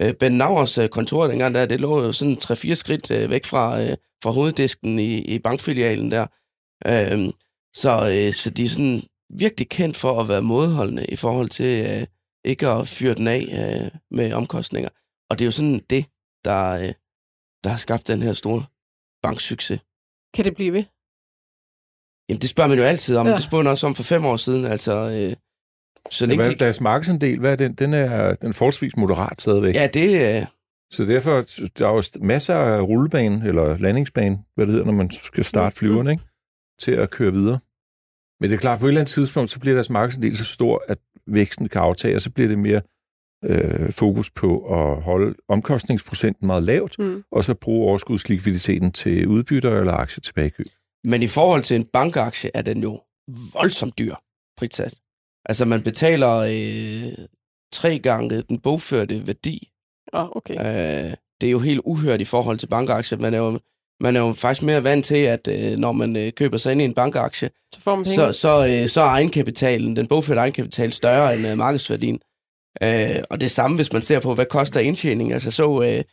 øh, 0.00 0.14
Ben 0.14 0.32
Nauers 0.32 0.78
kontor 0.90 1.26
dengang 1.26 1.54
der, 1.54 1.66
det 1.66 1.80
lå 1.80 2.04
jo 2.04 2.12
sådan 2.12 2.38
3-4 2.44 2.74
skridt 2.74 3.10
øh, 3.10 3.30
væk 3.30 3.44
fra, 3.44 3.82
øh, 3.82 3.96
fra 4.22 4.30
hoveddisken 4.30 4.98
i, 4.98 5.18
i 5.18 5.38
bankfilialen 5.38 6.10
der. 6.10 6.26
Øh, 6.86 7.32
så, 7.74 8.08
øh, 8.08 8.32
så 8.32 8.50
de 8.50 8.68
sådan 8.68 9.02
virkelig 9.32 9.68
kendt 9.68 9.96
for 9.96 10.20
at 10.20 10.28
være 10.28 10.42
modholdende 10.42 11.06
i 11.06 11.16
forhold 11.16 11.48
til 11.48 11.86
øh, 11.86 12.06
ikke 12.44 12.68
at 12.68 12.88
fyre 12.88 13.14
den 13.14 13.26
af 13.28 13.40
øh, 13.84 14.00
med 14.10 14.32
omkostninger. 14.32 14.90
Og 15.30 15.38
det 15.38 15.44
er 15.44 15.46
jo 15.46 15.52
sådan 15.52 15.80
det, 15.90 16.04
der, 16.44 16.68
øh, 16.68 16.92
der 17.64 17.70
har 17.70 17.76
skabt 17.76 18.06
den 18.08 18.22
her 18.22 18.32
store 18.32 18.64
banksucces. 19.22 19.80
Kan 20.34 20.44
det 20.44 20.54
blive 20.54 20.72
ved? 20.72 20.84
Jamen, 22.28 22.40
det 22.40 22.50
spørger 22.50 22.68
man 22.68 22.78
jo 22.78 22.84
altid 22.84 23.16
om. 23.16 23.26
Ja. 23.26 23.30
Ja. 23.30 23.36
Det 23.36 23.44
spurgte 23.44 23.64
man 23.64 23.70
også 23.70 23.86
om 23.86 23.94
for 23.94 24.02
fem 24.02 24.24
år 24.24 24.36
siden. 24.36 24.64
Altså, 24.64 24.92
øh, 24.92 25.36
så 26.10 26.24
Ja, 26.24 26.28
længe 26.28 26.44
hvad, 26.44 26.54
de... 26.54 26.58
deres 26.58 26.80
markedsandel, 26.80 27.38
hvad 27.40 27.52
er 27.52 27.56
den? 27.56 27.74
Den 27.74 27.94
er, 27.94 28.34
den 28.34 28.48
er 28.48 28.52
forholdsvis 28.52 28.96
moderat 28.96 29.40
stadigvæk. 29.42 29.74
Ja, 29.74 29.86
det... 29.86 30.38
Øh, 30.40 30.46
Så 30.90 31.04
derfor, 31.04 31.42
der 31.78 31.88
er 31.88 31.92
jo 31.94 32.02
masser 32.26 32.54
af 32.54 32.80
rullebane, 32.80 33.48
eller 33.48 33.78
landingsbane, 33.78 34.38
hvad 34.54 34.66
det 34.66 34.72
hedder, 34.72 34.86
når 34.86 34.92
man 34.92 35.10
skal 35.10 35.44
starte 35.44 35.76
flyveren, 35.76 36.08
ikke? 36.10 36.22
til 36.80 36.92
at 36.92 37.10
køre 37.10 37.32
videre. 37.32 37.58
Men 38.42 38.50
det 38.50 38.56
er 38.56 38.60
klart, 38.60 38.80
på 38.80 38.86
et 38.86 38.90
eller 38.90 39.00
andet 39.00 39.12
tidspunkt, 39.14 39.50
så 39.50 39.60
bliver 39.60 39.74
deres 39.74 39.90
markedsandel 39.90 40.36
så 40.36 40.44
stor, 40.44 40.82
at 40.88 40.98
væksten 41.26 41.68
kan 41.68 41.80
aftage, 41.80 42.14
og 42.16 42.20
så 42.22 42.30
bliver 42.30 42.48
det 42.48 42.58
mere 42.58 42.80
øh, 43.44 43.92
fokus 43.92 44.30
på 44.30 44.58
at 44.78 45.02
holde 45.02 45.34
omkostningsprocenten 45.48 46.46
meget 46.46 46.62
lavt, 46.62 46.98
Mm. 46.98 47.24
og 47.32 47.44
så 47.44 47.54
bruge 47.54 47.88
overskudslikviditeten 47.88 48.92
til 48.92 49.26
udbytter 49.28 49.78
eller 49.80 49.92
aktietilbagekøb. 49.92 50.66
men 51.04 51.22
i 51.22 51.26
forhold 51.28 51.62
til 51.62 51.76
en 51.76 51.84
bankaktie 51.84 52.50
er 52.54 52.62
den 52.62 52.82
jo 52.82 53.00
voldsomt 53.52 53.98
dyr 53.98 54.14
prissat. 54.56 54.94
Altså, 55.44 55.64
man 55.64 55.82
betaler 55.82 56.30
øh, 56.36 57.12
tre 57.72 57.98
gange 57.98 58.42
den 58.42 58.58
bogførte 58.58 59.26
værdi. 59.26 59.68
Ah, 60.12 60.28
okay. 60.36 60.54
Øh, 60.54 61.14
det 61.40 61.46
er 61.46 61.50
jo 61.50 61.58
helt 61.58 61.80
uhørt 61.84 62.20
i 62.20 62.24
forhold 62.24 62.58
til 62.58 62.66
bankaktier. 62.66 63.18
Man 63.18 63.34
er 63.34 63.38
jo, 63.38 63.60
man 64.00 64.16
er 64.16 64.20
jo 64.20 64.32
faktisk 64.32 64.62
mere 64.62 64.84
vant 64.84 65.04
til, 65.04 65.16
at 65.16 65.48
øh, 65.48 65.78
når 65.78 65.92
man 65.92 66.16
øh, 66.16 66.32
køber 66.32 66.58
sig 66.58 66.72
ind 66.72 66.80
i 66.82 66.84
en 66.84 66.94
bankaktie, 66.94 67.50
Så 67.74 67.80
får 67.80 67.94
man 67.96 68.04
penge. 68.04 68.14
så, 68.16 68.32
så, 68.32 68.66
øh, 68.66 68.88
så 68.88 69.00
er 69.00 69.06
egenkapitalen, 69.06 69.96
den 69.96 70.06
bogførte 70.06 70.40
egenkapital, 70.40 70.92
større 70.92 71.34
end 71.36 71.46
øh, 71.46 71.58
markedsværdien. 71.58 72.20
Øh, 72.82 73.16
og 73.30 73.40
det 73.40 73.50
samme, 73.50 73.76
hvis 73.76 73.92
man 73.92 74.02
ser 74.02 74.20
på, 74.20 74.34
hvad 74.34 74.46
koster 74.46 74.80
indtjening. 74.80 75.32
Altså 75.32 75.50
så 75.50 75.82
øh, 75.82 76.04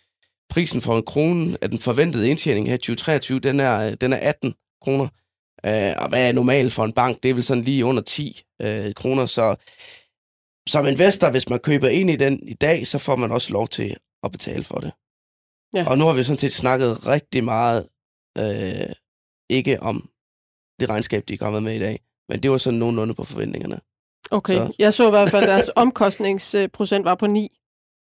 prisen 0.50 0.82
for 0.82 0.98
en 0.98 1.04
krone 1.04 1.58
af 1.62 1.70
den 1.70 1.80
forventede 1.80 2.30
indtjening 2.30 2.68
her 2.68 2.74
i 2.76 2.78
2023, 2.78 3.40
den 3.40 3.60
er, 3.60 3.88
øh, 3.88 3.98
den 4.02 4.14
er 4.14 4.18
18 4.18 4.54
kroner. 4.82 5.08
Øh, 5.66 5.94
og 5.98 6.10
hvad 6.10 6.28
er 6.28 6.32
normalt 6.32 6.74
for 6.74 6.86
en 6.86 6.94
bank? 6.94 7.24
Det 7.24 7.30
er 7.30 7.34
vel 7.34 7.44
sådan 7.44 7.64
lige 7.64 7.86
under 7.86 8.02
10 8.02 8.42
øh, 8.62 8.94
kroner. 8.94 9.26
Så 9.26 9.56
som 10.70 10.88
investor, 10.88 11.30
hvis 11.32 11.50
man 11.50 11.60
køber 11.60 11.88
ind 11.90 12.10
i 12.10 12.16
den 12.16 12.48
i 12.48 12.54
dag, 12.54 12.88
så 12.88 12.98
får 12.98 13.16
man 13.16 13.32
også 13.32 13.54
lov 13.54 13.68
til 13.68 13.96
at 14.24 14.32
betale 14.32 14.64
for 14.64 14.80
det. 14.80 14.92
Ja. 15.76 15.90
Og 15.90 15.98
nu 15.98 16.06
har 16.06 16.14
vi 16.14 16.24
sådan 16.24 16.38
set 16.38 16.54
snakket 16.54 17.06
rigtig 17.08 17.44
meget, 17.44 17.90
øh, 18.38 18.94
ikke 19.50 19.80
om 19.84 20.10
det 20.80 20.90
regnskab, 20.90 21.24
de 21.28 21.34
er 21.34 21.38
kommet 21.38 21.64
med 21.64 21.76
i 21.76 21.80
dag, 21.80 22.00
men 22.30 22.44
det 22.44 22.52
var 22.52 22.58
sådan 22.58 22.80
nogenlunde 22.80 23.14
på 23.14 23.24
forventningerne. 23.24 23.80
Okay, 24.32 24.54
Så- 24.54 24.74
jeg 24.80 24.94
så 24.94 25.08
i 25.08 25.10
hvert 25.10 25.30
fald, 25.32 25.44
at 25.44 25.50
deres 25.50 25.70
omkostningsprocent 25.84 27.06
var 27.06 27.16
på 27.16 27.28
9. 27.28 27.60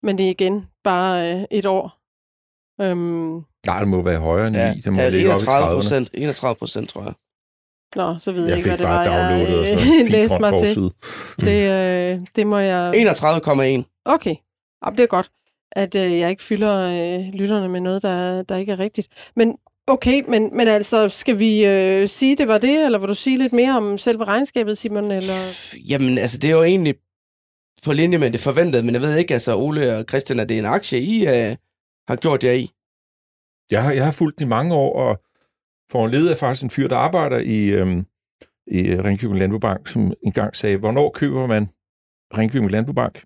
Men 0.04 0.18
det 0.18 0.26
er 0.26 0.30
igen 0.30 0.68
bare 0.84 1.36
øh, 1.36 1.44
et 1.52 1.66
år. 1.66 1.96
Øhm, 2.82 3.44
Nej, 3.66 3.80
det 3.80 3.88
må 3.88 4.02
være 4.02 4.20
højere 4.20 4.48
end 4.48 4.56
9. 4.56 4.62
Ja, 4.62 4.74
det 4.74 4.94
må 4.94 5.00
ja, 5.00 5.10
ligge 5.10 5.34
op 5.34 5.40
i 5.40 5.44
31 5.44 5.68
30'erne. 5.70 5.74
procent, 5.76 6.10
31 6.14 6.56
procent, 6.56 6.90
tror 6.90 7.04
jeg. 7.04 7.14
nå, 7.96 8.18
så 8.20 8.32
ved 8.32 8.42
jeg, 8.42 8.50
Jeg 8.50 8.58
ikke, 8.58 8.64
fik 8.70 8.70
hvad 8.70 8.78
det 8.78 8.86
bare 8.86 9.10
var, 9.10 9.30
downloadet 9.30 9.60
og 9.60 9.68
jeg 9.68 9.80
så 9.80 10.12
læste 10.18 10.40
mig 10.40 10.50
til. 10.52 10.60
forside. 10.60 10.92
Det, 11.50 11.60
øh, 12.20 12.26
det 12.36 12.48
må 12.48 12.58
jeg... 12.58 12.94
31,1. 12.96 14.02
Okay, 14.06 14.36
Jamen, 14.86 14.98
det 14.98 15.04
er 15.04 15.08
godt, 15.08 15.32
at 15.72 15.96
øh, 15.96 16.20
jeg 16.20 16.30
ikke 16.30 16.44
fylder 16.44 16.76
øh, 16.80 17.34
lytterne 17.34 17.70
med 17.70 17.80
noget, 17.80 18.02
der, 18.02 18.44
der 18.44 18.58
ikke 18.58 18.72
er 18.72 18.80
rigtigt. 18.80 19.32
Men 19.36 19.58
okay, 19.88 20.24
men, 20.28 20.58
men 20.58 20.68
altså, 20.68 21.10
skal 21.10 21.40
vi 21.40 21.66
øh, 21.66 22.08
sige, 22.08 22.36
det 22.36 22.48
var 22.48 22.58
det, 22.58 22.86
eller 22.86 23.00
vil 23.00 23.10
du 23.10 23.14
sige 23.14 23.38
lidt 23.38 23.54
mere 23.54 23.78
om 23.78 23.98
selve 23.98 24.24
regnskabet, 24.24 24.78
Simon? 24.78 25.12
Eller? 25.12 25.38
Jamen, 25.90 26.18
altså, 26.18 26.38
det 26.38 26.50
er 26.50 26.56
jo 26.56 26.64
egentlig 26.64 26.96
på 27.84 27.94
linje 27.94 28.18
med 28.18 28.32
det 28.32 28.40
forventede, 28.40 28.84
men 28.84 28.94
jeg 28.94 29.02
ved 29.02 29.18
ikke, 29.18 29.34
altså, 29.34 29.58
Ole 29.58 29.98
og 29.98 30.06
Christian, 30.10 30.40
er 30.40 30.44
det 30.44 30.58
en 30.58 30.66
aktie, 30.66 31.00
I 31.00 31.28
øh, 31.28 31.56
har 32.08 32.16
gjort 32.16 32.44
jer 32.44 32.52
i? 32.52 32.70
Jeg 33.72 33.84
har, 33.84 33.92
jeg 33.92 34.06
har 34.06 34.12
fulgt 34.12 34.40
den 34.40 34.48
i 34.48 34.50
mange 34.50 34.76
år, 34.76 35.10
og 35.10 35.22
for 35.92 36.06
en 36.06 36.12
leder 36.12 36.32
er 36.32 36.36
faktisk 36.36 36.64
en 36.64 36.70
fyr, 36.70 36.88
der 36.88 36.98
arbejder 36.98 37.40
i, 37.40 37.66
øhm, 37.70 38.06
i 38.68 38.96
Ringkøbing 38.96 39.40
Landbobank, 39.40 39.88
som 39.88 40.14
engang 40.24 40.56
sagde, 40.56 40.78
hvornår 40.78 41.12
køber 41.12 41.48
man 41.48 41.68
Ringkøbing 42.38 42.72
Landbobank? 42.72 43.24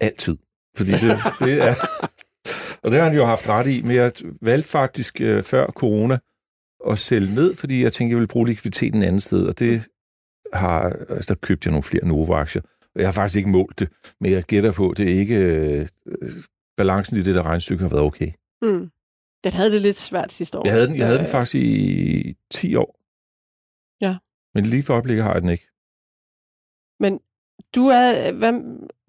Altid. 0.00 0.36
Fordi 0.76 0.90
det, 0.90 1.18
det 1.40 1.62
er... 1.68 1.74
Og 2.82 2.90
det 2.90 2.98
har 2.98 3.08
han 3.08 3.16
jo 3.16 3.24
haft 3.24 3.48
ret 3.48 3.66
i, 3.66 3.82
men 3.82 3.96
jeg 3.96 4.12
valgte 4.42 4.68
faktisk 4.68 5.20
øh, 5.20 5.42
før 5.42 5.66
corona 5.66 6.18
at 6.90 6.98
sælge 6.98 7.34
ned, 7.34 7.56
fordi 7.56 7.82
jeg 7.82 7.92
tænkte, 7.92 8.10
jeg 8.10 8.16
ville 8.16 8.28
bruge 8.28 8.48
likviditeten 8.48 9.02
et 9.02 9.06
andet 9.06 9.22
sted, 9.22 9.46
og 9.46 9.58
det 9.58 9.88
har, 10.52 10.96
altså 11.08 11.34
der 11.34 11.40
købte 11.40 11.66
jeg 11.66 11.72
nogle 11.72 11.82
flere 11.82 12.06
Novo-aktier. 12.06 12.62
Jeg 12.96 13.06
har 13.06 13.12
faktisk 13.12 13.36
ikke 13.36 13.50
målt 13.50 13.78
det, 13.78 13.88
men 14.20 14.32
jeg 14.32 14.42
gætter 14.42 14.72
på, 14.72 14.94
det 14.96 15.10
er 15.10 15.14
ikke, 15.14 15.34
øh, 15.34 15.86
øh, 16.06 16.30
balancen 16.76 17.18
i 17.18 17.22
det 17.22 17.34
der 17.34 17.42
regnstykke 17.42 17.82
har 17.82 17.88
været 17.88 18.02
okay. 18.02 18.32
Mm. 18.62 18.90
Den 19.44 19.52
havde 19.52 19.70
det 19.70 19.82
lidt 19.82 19.96
svært 19.96 20.32
sidste 20.32 20.58
år. 20.58 20.66
Jeg 20.66 20.72
havde 20.72 20.86
den, 20.86 20.96
jeg 20.96 21.06
havde 21.06 21.18
den 21.18 21.26
Øh, 21.26 21.30
faktisk 21.30 21.54
i 21.54 22.36
10 22.50 22.74
år. 22.74 23.00
Ja. 24.00 24.16
Men 24.54 24.66
lige 24.66 24.82
for 24.82 24.94
øjeblikket 24.94 25.24
har 25.24 25.32
jeg 25.32 25.42
den 25.42 25.50
ikke. 25.50 25.66
Du 27.74 27.86
er 27.86 28.32
hvad, 28.32 28.52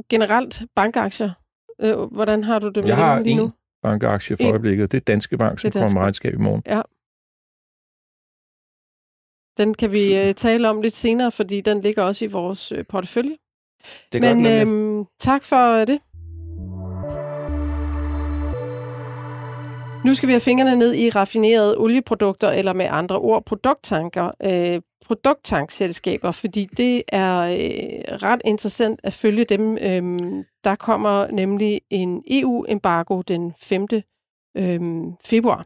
generelt 0.10 0.62
bankaktier. 0.76 1.41
Øh, 1.82 1.98
hvordan 1.98 2.44
har 2.44 2.60
du 2.60 2.68
det 2.68 2.78
med 2.78 2.88
Jeg 2.88 2.96
har 2.96 3.20
lige 3.20 3.36
nu? 3.36 3.44
en 3.46 3.52
bankaktie 3.84 4.38
for 4.38 4.44
En. 4.44 4.50
øjeblikket. 4.50 4.92
Det 4.92 4.98
er 4.98 5.02
Danske 5.02 5.38
Bank, 5.38 5.60
som 5.60 5.68
er 5.68 5.72
kommer 5.72 5.94
med 5.94 6.02
regnskab 6.02 6.34
i 6.34 6.38
morgen. 6.38 6.64
Den 9.58 9.74
kan 9.74 9.92
vi 9.92 10.16
øh, 10.16 10.34
tale 10.36 10.70
om 10.70 10.82
lidt 10.82 10.96
senere, 10.96 11.32
fordi 11.32 11.62
den 11.62 11.82
ligger 11.82 12.04
også 12.04 12.26
i 12.26 12.28
vores 12.28 12.72
øh, 12.72 12.86
portefølje. 12.90 13.38
Det 14.14 14.22
gør 14.22 14.34
Men 14.34 14.46
den 14.46 14.68
øhm, 14.68 15.06
tak 15.20 15.44
for 15.44 15.74
øh, 15.82 15.88
det. 15.88 16.00
Nu 20.06 20.14
skal 20.16 20.28
vi 20.28 20.34
have 20.34 20.40
fingrene 20.40 20.76
ned 20.76 20.96
i 20.96 21.10
raffinerede 21.10 21.78
olieprodukter, 21.78 22.50
eller 22.50 22.74
med 22.74 22.88
andre 22.90 23.18
ord 23.18 23.46
produkttanker, 23.46 24.32
øh, 24.44 24.82
produkttankselskaber, 25.06 26.32
fordi 26.32 26.66
det 26.66 27.04
er 27.08 27.40
øh, 27.42 28.16
ret 28.24 28.42
interessant 28.46 29.00
at 29.04 29.14
følge 29.14 29.46
dem. 29.46 29.78
Øh, 29.78 30.20
der 30.64 30.76
kommer 30.76 31.28
nemlig 31.28 31.82
en 31.90 32.24
EU-embargo 32.28 33.22
den 33.22 33.54
5. 33.60 33.88
Øh, 34.58 34.82
februar. 35.24 35.66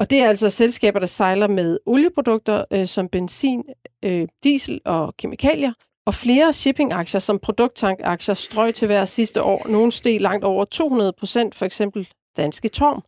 Og 0.00 0.10
det 0.10 0.20
er 0.20 0.28
altså 0.28 0.50
selskaber, 0.50 0.98
der 0.98 1.06
sejler 1.06 1.46
med 1.46 1.78
olieprodukter 1.86 2.64
øh, 2.70 2.86
som 2.86 3.08
benzin, 3.08 3.62
øh, 4.04 4.28
diesel 4.44 4.80
og 4.84 5.16
kemikalier, 5.16 5.72
og 6.06 6.14
flere 6.14 6.52
shippingaktier 6.52 7.20
som 7.20 7.38
produkttankaktier 7.38 8.34
strøg 8.34 8.74
til 8.74 8.86
hver 8.86 9.04
sidste 9.04 9.42
år. 9.42 9.72
Nogle 9.72 9.92
steg 9.92 10.20
langt 10.20 10.44
over 10.44 10.64
200 10.64 11.12
procent, 11.18 11.54
for 11.54 11.64
eksempel 11.64 12.08
Danske 12.36 12.68
Torm. 12.68 13.04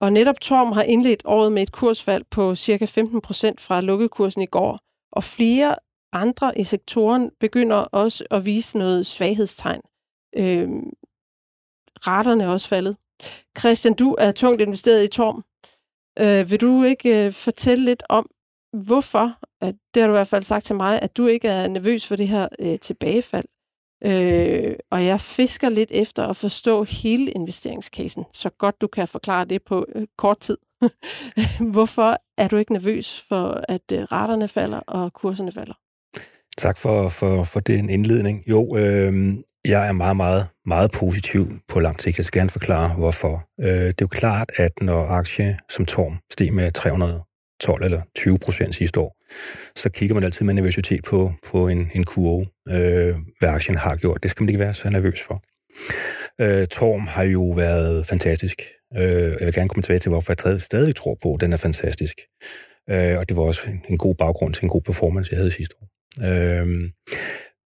Og 0.00 0.12
netop 0.12 0.40
Torm 0.40 0.72
har 0.72 0.82
indledt 0.82 1.22
året 1.24 1.52
med 1.52 1.62
et 1.62 1.72
kursfald 1.72 2.24
på 2.30 2.54
ca. 2.54 2.84
15 2.84 3.20
procent 3.20 3.60
fra 3.60 3.80
lukkekursen 3.80 4.42
i 4.42 4.46
går. 4.46 4.78
Og 5.12 5.24
flere 5.24 5.76
andre 6.12 6.58
i 6.58 6.64
sektoren 6.64 7.30
begynder 7.40 7.76
også 7.76 8.24
at 8.30 8.44
vise 8.46 8.78
noget 8.78 9.06
svaghedstegn. 9.06 9.80
Øhm, 10.36 10.90
raterne 12.06 12.44
er 12.44 12.48
også 12.48 12.68
faldet. 12.68 12.96
Christian, 13.58 13.94
du 13.94 14.16
er 14.18 14.32
tungt 14.32 14.60
investeret 14.60 15.04
i 15.04 15.08
Torm. 15.08 15.44
Øh, 16.18 16.50
vil 16.50 16.60
du 16.60 16.82
ikke 16.82 17.26
øh, 17.26 17.32
fortælle 17.32 17.84
lidt 17.84 18.02
om, 18.08 18.30
hvorfor, 18.86 19.38
at 19.60 19.74
det 19.94 20.02
har 20.02 20.08
du 20.08 20.14
i 20.14 20.16
hvert 20.16 20.28
fald 20.28 20.42
sagt 20.42 20.64
til 20.64 20.76
mig, 20.76 21.02
at 21.02 21.16
du 21.16 21.26
ikke 21.26 21.48
er 21.48 21.68
nervøs 21.68 22.06
for 22.06 22.16
det 22.16 22.28
her 22.28 22.48
øh, 22.58 22.78
tilbagefald. 22.78 23.46
Øh, 24.04 24.74
og 24.90 25.04
jeg 25.04 25.20
fisker 25.20 25.68
lidt 25.68 25.90
efter 25.92 26.26
at 26.26 26.36
forstå 26.36 26.84
hele 26.84 27.30
investeringscasen, 27.30 28.24
så 28.32 28.50
godt 28.58 28.80
du 28.80 28.86
kan 28.86 29.08
forklare 29.08 29.44
det 29.44 29.62
på 29.62 29.86
øh, 29.94 30.06
kort 30.18 30.38
tid. 30.38 30.58
hvorfor 31.72 32.16
er 32.38 32.48
du 32.48 32.56
ikke 32.56 32.72
nervøs 32.72 33.24
for, 33.28 33.64
at 33.68 33.92
øh, 33.92 34.02
raterne 34.02 34.48
falder 34.48 34.78
og 34.78 35.12
kurserne 35.12 35.52
falder? 35.52 35.74
Tak 36.58 36.78
for, 36.78 37.08
for, 37.08 37.44
for 37.44 37.60
den 37.60 37.90
indledning. 37.90 38.48
Jo, 38.48 38.76
øh, 38.76 39.12
Jeg 39.64 39.88
er 39.88 39.92
meget, 39.92 40.16
meget, 40.16 40.48
meget 40.66 40.90
positiv 40.90 41.48
på 41.68 41.80
lang 41.80 42.00
sigt. 42.00 42.18
Jeg 42.18 42.24
skal 42.24 42.40
gerne 42.40 42.50
forklare, 42.50 42.94
hvorfor. 42.94 43.42
Øh, 43.60 43.68
det 43.68 43.88
er 43.88 43.94
jo 44.00 44.06
klart, 44.06 44.50
at 44.56 44.72
når 44.80 45.06
aktie 45.06 45.58
som 45.70 45.86
Torm 45.86 46.18
steg 46.32 46.52
med 46.52 46.72
300 46.72 47.22
12 47.60 47.84
eller 47.84 48.02
20 48.16 48.38
procent 48.38 48.74
sidste 48.74 49.00
år, 49.00 49.16
så 49.76 49.90
kigger 49.90 50.14
man 50.14 50.24
altid 50.24 50.46
med 50.46 50.54
nervøsitet 50.54 51.04
på, 51.04 51.32
på 51.46 51.68
en, 51.68 51.90
en 51.94 52.04
kurve, 52.04 52.46
øh, 52.68 53.14
hvad 53.38 53.48
aktien 53.48 53.76
har 53.76 53.96
gjort. 53.96 54.22
Det 54.22 54.30
skal 54.30 54.42
man 54.42 54.48
ikke 54.48 54.60
være 54.60 54.74
så 54.74 54.90
nervøs 54.90 55.20
for. 55.22 55.42
Øh, 56.40 56.66
Torm 56.66 57.06
har 57.06 57.22
jo 57.22 57.44
været 57.50 58.06
fantastisk. 58.06 58.62
Øh, 58.96 59.34
jeg 59.38 59.46
vil 59.46 59.54
gerne 59.54 59.68
komme 59.68 59.82
tilbage 59.82 59.98
til, 59.98 60.10
hvorfor 60.10 60.34
jeg 60.52 60.60
stadig 60.60 60.96
tror 60.96 61.16
på, 61.22 61.34
at 61.34 61.40
den 61.40 61.52
er 61.52 61.56
fantastisk. 61.56 62.16
Øh, 62.90 63.18
og 63.18 63.28
det 63.28 63.36
var 63.36 63.42
også 63.42 63.60
en 63.88 63.98
god 63.98 64.14
baggrund 64.14 64.54
til 64.54 64.64
en 64.64 64.70
god 64.70 64.82
performance, 64.82 65.32
jeg 65.32 65.38
havde 65.38 65.50
sidste 65.50 65.74
år. 65.80 65.88
Øh, 66.28 66.66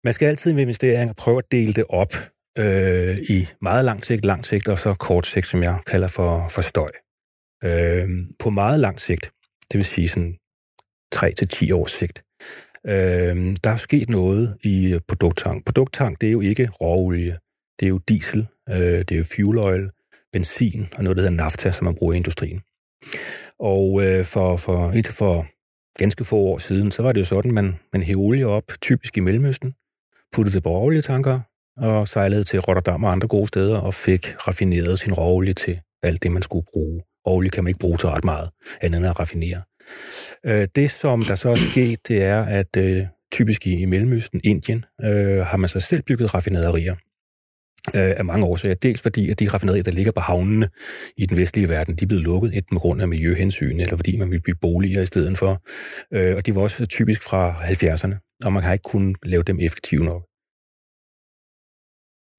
man 0.04 0.14
skal 0.14 0.26
altid 0.26 0.52
ved 0.52 0.62
investeringer 0.62 1.14
prøve 1.14 1.38
at 1.38 1.44
dele 1.50 1.72
det 1.72 1.84
op 1.88 2.14
øh, 2.58 3.18
i 3.18 3.46
meget 3.62 3.84
lang 3.84 4.04
sigt, 4.04 4.24
lang 4.24 4.46
sigt, 4.46 4.68
og 4.68 4.78
så 4.78 4.94
kort 4.94 5.26
sigt, 5.26 5.46
som 5.46 5.62
jeg 5.62 5.78
kalder 5.86 6.08
for, 6.08 6.48
for 6.50 6.62
støj. 6.62 6.90
Øh, 7.64 8.08
på 8.38 8.50
meget 8.50 8.80
lang 8.80 9.00
sigt, 9.00 9.30
det 9.72 9.78
vil 9.78 9.84
sige 9.84 10.08
sådan 10.08 10.36
3-10 11.14 11.74
års 11.74 11.92
sigt, 11.92 12.24
øh, 12.86 13.56
der 13.64 13.70
er 13.70 13.76
sket 13.76 14.08
noget 14.08 14.58
i 14.64 14.94
øh, 14.94 15.00
produkttank. 15.08 15.64
Produkttank, 15.66 16.20
det 16.20 16.26
er 16.26 16.32
jo 16.32 16.40
ikke 16.40 16.68
råolie, 16.80 17.38
det 17.80 17.86
er 17.86 17.90
jo 17.90 17.98
diesel, 18.08 18.46
øh, 18.68 18.76
det 18.76 19.12
er 19.12 19.18
jo 19.18 19.24
fuel 19.24 19.58
oil, 19.58 19.90
benzin 20.32 20.88
og 20.96 21.04
noget, 21.04 21.16
der 21.16 21.22
hedder 21.22 21.36
nafta, 21.36 21.72
som 21.72 21.84
man 21.84 21.94
bruger 21.94 22.12
i 22.12 22.16
industrien. 22.16 22.60
Og 23.58 24.04
øh, 24.04 24.24
for, 24.24 24.56
for, 24.56 24.92
indtil 24.92 25.14
for 25.14 25.46
ganske 25.98 26.24
få 26.24 26.36
år 26.36 26.58
siden, 26.58 26.90
så 26.90 27.02
var 27.02 27.12
det 27.12 27.20
jo 27.20 27.24
sådan, 27.24 27.52
man, 27.52 27.78
man 27.92 28.02
hævde 28.02 28.20
olie 28.20 28.46
op, 28.46 28.64
typisk 28.80 29.16
i 29.16 29.20
Mellemøsten, 29.20 29.74
puttede 30.32 30.54
det 30.54 30.62
på 30.62 30.70
råolietanker 30.70 31.40
og 31.76 32.08
sejlede 32.08 32.44
til 32.44 32.60
Rotterdam 32.60 33.04
og 33.04 33.12
andre 33.12 33.28
gode 33.28 33.46
steder 33.46 33.78
og 33.78 33.94
fik 33.94 34.48
raffineret 34.48 34.98
sin 34.98 35.12
råolie 35.14 35.54
til 35.54 35.80
alt 36.02 36.22
det, 36.22 36.32
man 36.32 36.42
skulle 36.42 36.66
bruge. 36.72 37.02
Olie 37.28 37.50
kan 37.50 37.64
man 37.64 37.68
ikke 37.68 37.80
bruge 37.80 37.98
til 37.98 38.08
ret 38.08 38.24
meget, 38.24 38.50
andet 38.80 38.98
end 38.98 39.06
at 39.06 39.20
raffinere. 39.20 39.62
Øh, 40.46 40.68
det, 40.74 40.90
som 40.90 41.24
der 41.24 41.34
så 41.34 41.50
er 41.50 41.56
sket, 41.56 42.08
det 42.08 42.22
er, 42.22 42.42
at 42.42 42.76
øh, 42.76 43.02
typisk 43.32 43.66
i 43.66 43.84
Mellemøsten, 43.84 44.40
Indien, 44.44 44.84
øh, 45.04 45.38
har 45.38 45.56
man 45.56 45.68
så 45.68 45.80
selv 45.80 46.02
bygget 46.02 46.34
raffinaderier 46.34 46.94
øh, 47.94 48.14
af 48.16 48.24
mange 48.24 48.46
årsager. 48.46 48.74
Dels 48.74 49.02
fordi, 49.02 49.30
at 49.30 49.40
de 49.40 49.48
raffinaderier, 49.48 49.82
der 49.82 49.92
ligger 49.92 50.12
på 50.12 50.20
havnene 50.20 50.68
i 51.16 51.26
den 51.26 51.36
vestlige 51.36 51.68
verden, 51.68 51.96
de 51.96 52.04
er 52.04 52.08
blevet 52.08 52.24
lukket, 52.24 52.56
enten 52.56 52.76
på 52.76 52.80
grund 52.80 53.02
af 53.02 53.08
miljøhensyn, 53.08 53.80
eller 53.80 53.96
fordi 53.96 54.16
man 54.16 54.30
vil 54.30 54.42
bygge 54.42 54.58
boliger 54.60 55.02
i 55.02 55.06
stedet 55.06 55.38
for. 55.38 55.62
Øh, 56.14 56.36
og 56.36 56.46
de 56.46 56.54
var 56.54 56.62
også 56.62 56.86
typisk 56.86 57.22
fra 57.22 57.52
70'erne, 57.52 58.38
og 58.44 58.52
man 58.52 58.62
har 58.62 58.72
ikke 58.72 58.82
kunnet 58.82 59.16
lave 59.22 59.42
dem 59.42 59.58
effektive 59.60 60.04
nok. 60.04 60.27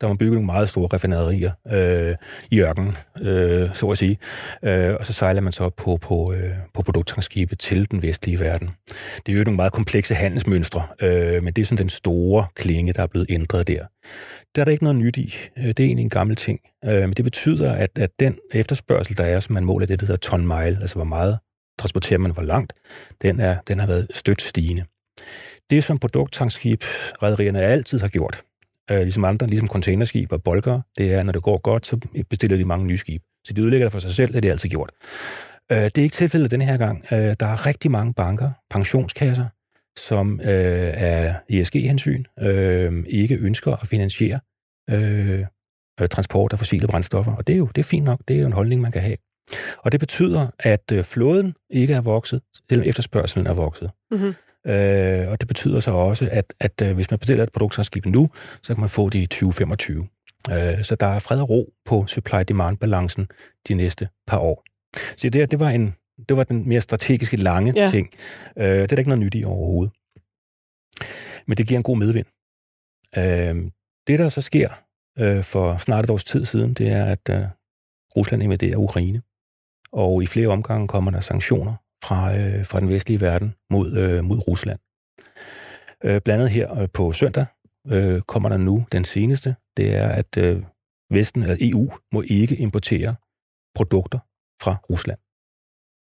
Der 0.01 0.07
var 0.07 0.13
bygget 0.13 0.33
nogle 0.33 0.45
meget 0.45 0.69
store 0.69 0.87
raffinaderier 0.87 1.51
øh, 1.71 2.15
i 2.51 2.59
ørkenen, 2.59 2.97
øh, 3.21 3.73
så 3.73 3.87
at 3.89 3.97
sige. 3.97 4.17
Øh, 4.63 4.95
og 4.99 5.05
så 5.05 5.13
sejler 5.13 5.41
man 5.41 5.51
så 5.51 5.69
på, 5.69 5.97
på, 5.97 6.33
øh, 6.33 6.51
på 6.73 6.81
produkttankskibe 6.81 7.55
til 7.55 7.91
den 7.91 8.01
vestlige 8.01 8.39
verden. 8.39 8.69
Det 9.25 9.33
er 9.33 9.37
jo 9.37 9.43
nogle 9.43 9.55
meget 9.55 9.73
komplekse 9.73 10.15
handelsmønstre, 10.15 10.87
øh, 11.01 11.43
men 11.43 11.53
det 11.53 11.61
er 11.61 11.65
sådan 11.65 11.81
den 11.81 11.89
store 11.89 12.45
klinge, 12.55 12.93
der 12.93 13.03
er 13.03 13.07
blevet 13.07 13.27
ændret 13.29 13.67
der. 13.67 13.85
Der 14.55 14.61
er 14.61 14.65
der 14.65 14.71
ikke 14.71 14.83
noget 14.83 14.99
nyt 14.99 15.17
i. 15.17 15.35
Øh, 15.57 15.63
det 15.63 15.79
er 15.79 15.83
egentlig 15.83 16.03
en 16.03 16.09
gammel 16.09 16.35
ting. 16.35 16.59
Øh, 16.85 17.01
men 17.01 17.13
det 17.13 17.25
betyder, 17.25 17.73
at, 17.73 17.89
at 17.95 18.09
den 18.19 18.37
efterspørgsel, 18.53 19.17
der 19.17 19.23
er, 19.23 19.39
som 19.39 19.53
man 19.53 19.65
måler 19.65 19.85
det, 19.85 19.99
der 19.99 20.05
hedder 20.05 20.19
ton 20.19 20.47
mile, 20.47 20.77
altså 20.81 20.95
hvor 20.95 21.03
meget 21.03 21.39
transporterer 21.79 22.19
man 22.19 22.31
hvor 22.31 22.43
langt, 22.43 22.73
den, 23.21 23.39
er, 23.39 23.57
den 23.67 23.79
har 23.79 23.87
været 23.87 24.07
stødt 24.13 24.41
stigende. 24.41 24.83
Det, 25.69 25.83
som 25.83 25.99
produkttankskib 25.99 26.83
rederierne 27.23 27.61
altid 27.61 27.99
har 27.99 28.07
gjort, 28.07 28.43
øh, 28.91 28.99
ligesom 28.99 29.25
andre, 29.25 29.47
ligesom 29.47 29.67
containerskib 29.67 30.31
og 30.31 30.43
bolkere. 30.43 30.81
det 30.97 31.13
er, 31.13 31.23
når 31.23 31.31
det 31.31 31.43
går 31.43 31.57
godt, 31.57 31.85
så 31.85 31.97
bestiller 32.29 32.57
de 32.57 32.65
mange 32.65 32.85
nye 32.85 32.97
skib. 32.97 33.21
Så 33.47 33.53
de 33.53 33.63
udlægger 33.63 33.85
det 33.85 33.91
for 33.91 33.99
sig 33.99 34.11
selv, 34.11 34.27
det 34.27 34.37
er 34.37 34.41
det 34.41 34.49
altid 34.49 34.69
gjort. 34.69 34.91
Øh, 35.71 35.77
det 35.77 35.97
er 35.97 36.01
ikke 36.01 36.13
tilfældet 36.13 36.51
denne 36.51 36.65
her 36.65 36.77
gang. 36.77 37.05
Øh, 37.11 37.35
der 37.39 37.45
er 37.45 37.65
rigtig 37.65 37.91
mange 37.91 38.13
banker, 38.13 38.51
pensionskasser, 38.69 39.45
som 39.97 40.39
øh, 40.43 40.93
er 40.93 41.33
ESG-hensyn 41.49 42.23
øh, 42.41 43.03
ikke 43.07 43.35
ønsker 43.35 43.75
at 43.75 43.87
finansiere 43.87 44.39
øh, 44.89 45.45
øh, 46.01 46.07
transport 46.07 46.53
af 46.53 46.59
fossile 46.59 46.87
brændstoffer. 46.87 47.35
Og 47.35 47.47
det 47.47 47.53
er 47.53 47.57
jo 47.57 47.65
det 47.65 47.77
er 47.77 47.83
fint 47.83 48.05
nok, 48.05 48.19
det 48.27 48.35
er 48.35 48.39
jo 48.39 48.45
en 48.45 48.53
holdning, 48.53 48.81
man 48.81 48.91
kan 48.91 49.01
have. 49.01 49.17
Og 49.77 49.91
det 49.91 49.99
betyder, 49.99 50.47
at 50.59 50.91
øh, 50.93 51.03
flåden 51.03 51.53
ikke 51.69 51.93
er 51.93 52.01
vokset, 52.01 52.41
selvom 52.69 52.87
efterspørgselen 52.87 53.47
er 53.47 53.53
vokset. 53.53 53.91
Mm-hmm. 54.11 54.33
Øh, 54.67 55.31
og 55.31 55.39
det 55.39 55.47
betyder 55.47 55.79
så 55.79 55.91
også, 55.91 56.29
at, 56.31 56.53
at 56.59 56.81
øh, 56.81 56.95
hvis 56.95 57.11
man 57.11 57.19
bestiller 57.19 57.43
et 57.43 57.51
produktskib 57.51 58.05
nu, 58.05 58.29
så 58.63 58.73
kan 58.73 58.81
man 58.81 58.89
få 58.89 59.09
det 59.09 59.19
i 59.19 59.25
2025. 59.25 60.07
Øh, 60.51 60.83
så 60.83 60.95
der 60.95 61.07
er 61.07 61.19
fred 61.19 61.41
og 61.41 61.49
ro 61.49 61.73
på 61.85 62.07
supply-demand-balancen 62.07 63.27
de 63.67 63.73
næste 63.73 64.09
par 64.27 64.37
år. 64.37 64.63
Så 65.17 65.29
det, 65.29 65.51
det 65.51 65.59
var 65.59 65.69
en 65.69 65.95
det 66.29 66.37
var 66.37 66.43
den 66.43 66.69
mere 66.69 66.81
strategiske 66.81 67.37
lange 67.37 67.73
ja. 67.75 67.87
ting. 67.87 68.09
Øh, 68.57 68.65
det 68.65 68.81
er 68.81 68.87
der 68.87 68.97
ikke 68.97 69.09
noget 69.09 69.25
nyt 69.25 69.35
i 69.35 69.43
overhovedet. 69.43 69.93
Men 71.47 71.57
det 71.57 71.67
giver 71.67 71.77
en 71.77 71.83
god 71.83 71.97
medvind. 71.97 72.25
Øh, 73.17 73.71
det, 74.07 74.19
der 74.19 74.29
så 74.29 74.41
sker 74.41 74.69
øh, 75.19 75.43
for 75.43 75.77
snart 75.77 76.03
et 76.03 76.09
års 76.09 76.23
tid 76.23 76.45
siden, 76.45 76.73
det 76.73 76.89
er, 76.89 77.05
at 77.05 77.29
øh, 77.29 77.41
Rusland 78.15 78.43
invaderer 78.43 78.77
Ukraine. 78.77 79.21
Og 79.91 80.23
i 80.23 80.25
flere 80.25 80.47
omgange 80.47 80.87
kommer 80.87 81.11
der 81.11 81.19
sanktioner 81.19 81.75
fra, 82.03 82.37
øh, 82.37 82.65
fra 82.65 82.79
den 82.79 82.89
vestlige 82.89 83.21
verden 83.21 83.55
mod, 83.69 83.97
øh, 83.97 84.23
mod 84.23 84.47
Rusland. 84.47 84.79
Øh, 86.03 86.21
blandet 86.21 86.49
her 86.49 86.79
øh, 86.79 86.87
på 86.93 87.11
søndag 87.11 87.45
øh, 87.87 88.21
kommer 88.21 88.49
der 88.49 88.57
nu 88.57 88.85
den 88.91 89.05
seneste, 89.05 89.55
det 89.77 89.95
er, 89.95 90.09
at 90.09 90.37
øh, 90.37 90.63
Vesten 91.11 91.41
eller 91.41 91.57
EU 91.61 91.91
må 92.13 92.23
ikke 92.27 92.55
importere 92.55 93.15
produkter 93.75 94.19
fra 94.63 94.75
Rusland. 94.89 95.19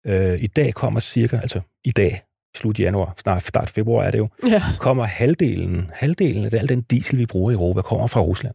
Øh, 0.06 0.42
I 0.42 0.46
dag 0.46 0.74
kommer 0.74 1.00
cirka, 1.00 1.36
altså 1.36 1.60
i 1.84 1.90
dag, 1.90 2.22
slut 2.56 2.80
januar, 2.80 3.14
snart 3.18 3.42
start 3.42 3.70
februar 3.70 4.04
er 4.04 4.10
det 4.10 4.18
jo, 4.18 4.28
ja. 4.48 4.62
kommer 4.80 5.04
halvdelen, 5.04 5.90
halvdelen 5.94 6.44
af 6.44 6.54
al 6.58 6.68
den 6.68 6.82
diesel, 6.82 7.18
vi 7.18 7.26
bruger 7.26 7.50
i 7.50 7.54
Europa, 7.54 7.82
kommer 7.82 8.06
fra 8.06 8.20
Rusland. 8.20 8.54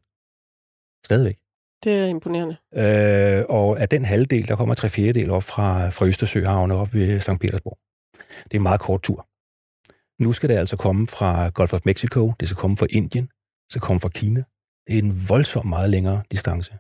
Stadigvæk. 1.06 1.43
Det 1.84 1.94
er 1.94 2.06
imponerende. 2.06 2.56
Øh, 2.76 3.46
og 3.50 3.80
af 3.80 3.90
den 3.90 4.06
halvdel, 4.06 4.48
der 4.48 4.56
kommer 4.56 4.76
tre 4.76 4.90
fjerdedel 4.90 5.32
op 5.32 5.44
fra, 5.44 5.90
fra 5.90 6.06
Østersøhavn 6.06 6.72
op 6.72 6.94
ved 6.94 7.22
St. 7.22 7.40
Petersborg. 7.42 7.78
Det 8.44 8.54
er 8.54 8.60
en 8.60 8.64
meget 8.64 8.82
kort 8.82 9.02
tur. 9.02 9.28
Nu 10.24 10.34
skal 10.34 10.50
det 10.50 10.58
altså 10.58 10.78
komme 10.78 11.08
fra 11.08 11.50
Gulf 11.50 11.74
of 11.74 11.80
Mexico, 11.86 12.34
det 12.40 12.48
skal 12.48 12.58
komme 12.58 12.78
fra 12.78 12.88
Indien, 12.90 13.26
det 13.26 13.70
skal 13.70 13.82
komme 13.82 14.00
fra 14.00 14.10
Kina. 14.10 14.44
Det 14.88 14.96
er 14.96 15.00
en 15.00 15.30
voldsomt 15.30 15.70
meget 15.70 15.90
længere 15.90 16.24
distance. 16.32 16.74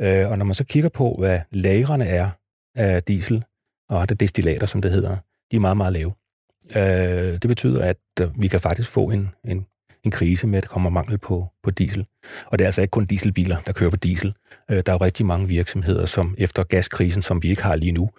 Øh, 0.00 0.30
og 0.30 0.38
når 0.38 0.44
man 0.44 0.54
så 0.54 0.64
kigger 0.64 0.88
på, 0.88 1.16
hvad 1.18 1.40
lagrene 1.50 2.06
er 2.06 2.30
af 2.74 3.02
diesel 3.02 3.44
og 3.88 4.00
andre 4.02 4.14
destillater, 4.14 4.66
som 4.66 4.82
det 4.82 4.90
hedder, 4.90 5.16
de 5.50 5.56
er 5.56 5.60
meget, 5.60 5.76
meget 5.76 5.92
lave. 5.92 6.12
Øh, 6.76 7.32
det 7.42 7.48
betyder, 7.48 7.84
at 7.84 7.96
øh, 8.20 8.42
vi 8.42 8.48
kan 8.48 8.60
faktisk 8.60 8.90
få 8.90 9.10
en, 9.10 9.30
en 9.44 9.66
en 10.04 10.10
krise 10.10 10.46
med, 10.46 10.58
at 10.58 10.62
der 10.62 10.68
kommer 10.68 10.90
mangel 10.90 11.18
på, 11.18 11.48
på 11.62 11.70
diesel. 11.70 12.06
Og 12.46 12.58
det 12.58 12.64
er 12.64 12.68
altså 12.68 12.80
ikke 12.80 12.90
kun 12.90 13.06
dieselbiler, 13.06 13.60
der 13.60 13.72
kører 13.72 13.90
på 13.90 13.96
diesel. 13.96 14.34
Øh, 14.70 14.76
der 14.76 14.92
er 14.92 14.96
jo 14.96 15.04
rigtig 15.04 15.26
mange 15.26 15.48
virksomheder, 15.48 16.06
som 16.06 16.34
efter 16.38 16.64
gaskrisen, 16.64 17.22
som 17.22 17.42
vi 17.42 17.48
ikke 17.48 17.62
har 17.62 17.76
lige 17.76 17.92
nu, 17.92 18.10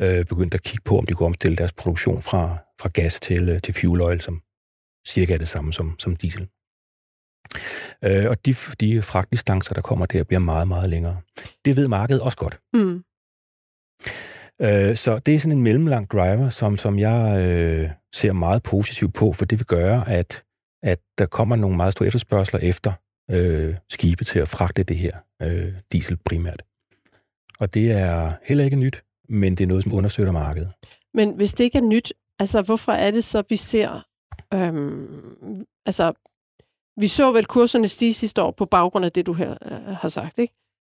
øh, 0.00 0.24
begyndt 0.24 0.54
at 0.54 0.62
kigge 0.62 0.82
på, 0.84 0.98
om 0.98 1.06
de 1.06 1.14
kunne 1.14 1.26
omstille 1.26 1.56
deres 1.56 1.72
produktion 1.72 2.22
fra, 2.22 2.58
fra 2.80 2.88
gas 2.94 3.20
til, 3.20 3.48
øh, 3.48 3.60
til 3.60 3.74
fuel 3.74 4.00
oil, 4.00 4.20
som 4.20 4.40
cirka 5.08 5.34
er 5.34 5.38
det 5.38 5.48
samme 5.48 5.72
som, 5.72 5.94
som 5.98 6.16
diesel. 6.16 6.48
og 8.02 8.46
de, 8.46 8.54
de 8.80 9.02
fragtdistancer, 9.02 9.74
der 9.74 9.80
kommer 9.80 10.06
der, 10.06 10.24
bliver 10.24 10.40
meget, 10.40 10.68
meget 10.68 10.90
længere. 10.90 11.16
Det 11.64 11.76
ved 11.76 11.88
markedet 11.88 12.22
også 12.22 12.38
godt. 12.38 12.60
Mm. 12.72 13.04
så 14.96 15.20
det 15.26 15.34
er 15.34 15.38
sådan 15.38 15.56
en 15.56 15.62
mellemlang 15.62 16.10
driver, 16.10 16.48
som, 16.48 16.76
som 16.76 16.98
jeg 16.98 17.46
øh, 17.46 17.90
ser 18.14 18.32
meget 18.32 18.62
positivt 18.62 19.14
på, 19.14 19.32
for 19.32 19.44
det 19.44 19.58
vil 19.58 19.66
gøre, 19.66 20.08
at 20.08 20.44
at 20.84 21.00
der 21.18 21.26
kommer 21.26 21.56
nogle 21.56 21.76
meget 21.76 21.92
store 21.92 22.06
efterspørgseler 22.06 22.60
efter 22.60 22.92
øh, 23.30 23.74
skibe 23.88 24.24
til 24.24 24.38
at 24.38 24.48
fragte 24.48 24.82
det 24.82 24.96
her 24.96 25.16
øh, 25.42 25.72
diesel 25.92 26.16
primært. 26.24 26.62
Og 27.58 27.74
det 27.74 27.92
er 27.92 28.32
heller 28.44 28.64
ikke 28.64 28.76
nyt, 28.76 29.04
men 29.28 29.54
det 29.54 29.64
er 29.64 29.68
noget, 29.68 29.84
som 29.84 29.94
understøtter 29.94 30.32
markedet. 30.32 30.72
Men 31.14 31.34
hvis 31.34 31.54
det 31.54 31.64
ikke 31.64 31.78
er 31.78 31.82
nyt, 31.82 32.12
altså 32.38 32.62
hvorfor 32.62 32.92
er 32.92 33.10
det 33.10 33.24
så, 33.24 33.42
vi 33.48 33.56
ser... 33.56 34.06
Øhm, 34.54 35.64
altså, 35.86 36.12
vi 36.96 37.06
så 37.08 37.32
vel 37.32 37.46
kurserne 37.46 37.88
stige 37.88 38.14
sidste 38.14 38.42
år 38.42 38.50
på 38.50 38.66
baggrund 38.66 39.04
af 39.04 39.12
det, 39.12 39.26
du 39.26 39.32
her 39.32 39.56
øh, 39.62 39.96
har 39.96 40.08
sagt, 40.08 40.38
ikke? 40.38 40.54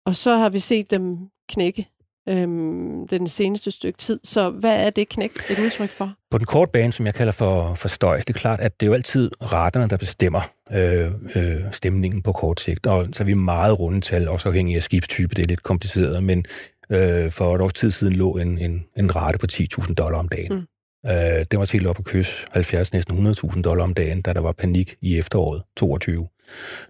Og 0.05 0.15
så 0.15 0.37
har 0.37 0.49
vi 0.49 0.59
set 0.59 0.91
dem 0.91 1.29
knække 1.49 1.87
øhm, 2.29 3.07
den 3.07 3.27
seneste 3.27 3.71
stykke 3.71 3.97
tid. 3.97 4.19
Så 4.23 4.49
hvad 4.49 4.85
er 4.85 4.89
det 4.89 5.09
knæk 5.09 5.31
et 5.49 5.59
udtryk 5.59 5.89
for? 5.89 6.13
På 6.31 6.37
den 6.37 6.45
korte 6.45 6.71
bane, 6.71 6.91
som 6.91 7.05
jeg 7.05 7.13
kalder 7.13 7.31
for, 7.31 7.75
for 7.75 7.87
støj, 7.87 8.17
det 8.17 8.29
er 8.29 8.39
klart, 8.39 8.59
at 8.59 8.79
det 8.79 8.85
er 8.85 8.87
jo 8.87 8.93
altid 8.93 9.31
raterne, 9.41 9.89
der 9.89 9.97
bestemmer 9.97 10.41
øh, 10.73 11.11
øh, 11.35 11.61
stemningen 11.71 12.21
på 12.21 12.31
kort 12.31 12.59
sigt. 12.59 12.87
Og 12.87 13.07
så 13.13 13.23
er 13.23 13.25
vi 13.25 13.33
meget 13.33 13.79
rundetal, 13.79 14.27
også 14.27 14.49
afhængig 14.49 14.75
af 14.75 14.83
skibstype. 14.83 15.35
Det 15.35 15.43
er 15.43 15.47
lidt 15.47 15.63
kompliceret, 15.63 16.23
men 16.23 16.45
øh, 16.89 17.31
for 17.31 17.55
et 17.55 17.61
års 17.61 17.73
tid 17.73 17.91
siden 17.91 18.13
lå 18.13 18.37
en, 18.37 18.57
en, 18.57 18.85
en 18.97 19.15
rate 19.15 19.37
på 19.37 19.45
10.000 19.51 19.93
dollar 19.93 20.19
om 20.19 20.27
dagen. 20.27 20.67
Øh, 21.07 21.45
det 21.51 21.59
var 21.59 21.71
helt 21.73 21.87
op 21.87 21.99
at 21.99 22.05
kysse 22.05 22.45
70, 22.51 22.93
næsten 22.93 23.27
100.000 23.27 23.61
dollar 23.61 23.83
om 23.83 23.93
dagen, 23.93 24.21
da 24.21 24.33
der 24.33 24.41
var 24.41 24.51
panik 24.51 24.95
i 25.01 25.17
efteråret 25.17 25.63
22. 25.77 26.27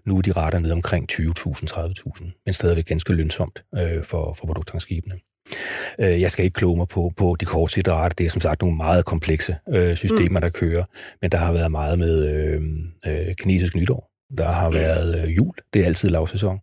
Nu 0.04 0.18
er 0.18 0.22
de 0.22 0.32
retter 0.32 0.58
ned 0.58 0.72
omkring 0.72 1.12
20.000, 1.12 1.22
30.000, 1.38 2.42
men 2.46 2.52
stadigvæk 2.52 2.84
ganske 2.84 3.14
lønsomt 3.14 3.64
øh, 3.74 4.02
for, 4.02 4.34
for 4.34 4.46
produkttankskibene. 4.46 5.14
Øh, 5.98 6.20
jeg 6.20 6.30
skal 6.30 6.44
ikke 6.44 6.54
kloge 6.54 6.76
mig 6.76 6.88
på, 6.88 7.12
på 7.16 7.36
de 7.40 7.44
kortsigtede 7.44 7.96
retter. 7.96 8.14
Det 8.14 8.26
er 8.26 8.30
som 8.30 8.40
sagt 8.40 8.60
nogle 8.60 8.76
meget 8.76 9.04
komplekse 9.04 9.56
øh, 9.68 9.96
systemer, 9.96 10.40
mm. 10.40 10.40
der 10.40 10.48
kører, 10.48 10.84
men 11.22 11.30
der 11.30 11.38
har 11.38 11.52
været 11.52 11.70
meget 11.70 11.98
med 11.98 12.28
øh, 12.34 12.62
øh, 13.06 13.34
kinesisk 13.34 13.76
nytår. 13.76 14.10
Der 14.38 14.48
har 14.48 14.70
været 14.70 15.22
øh, 15.24 15.36
jul. 15.36 15.54
Det 15.72 15.82
er 15.82 15.86
altid 15.86 16.08
lavsæson. 16.08 16.58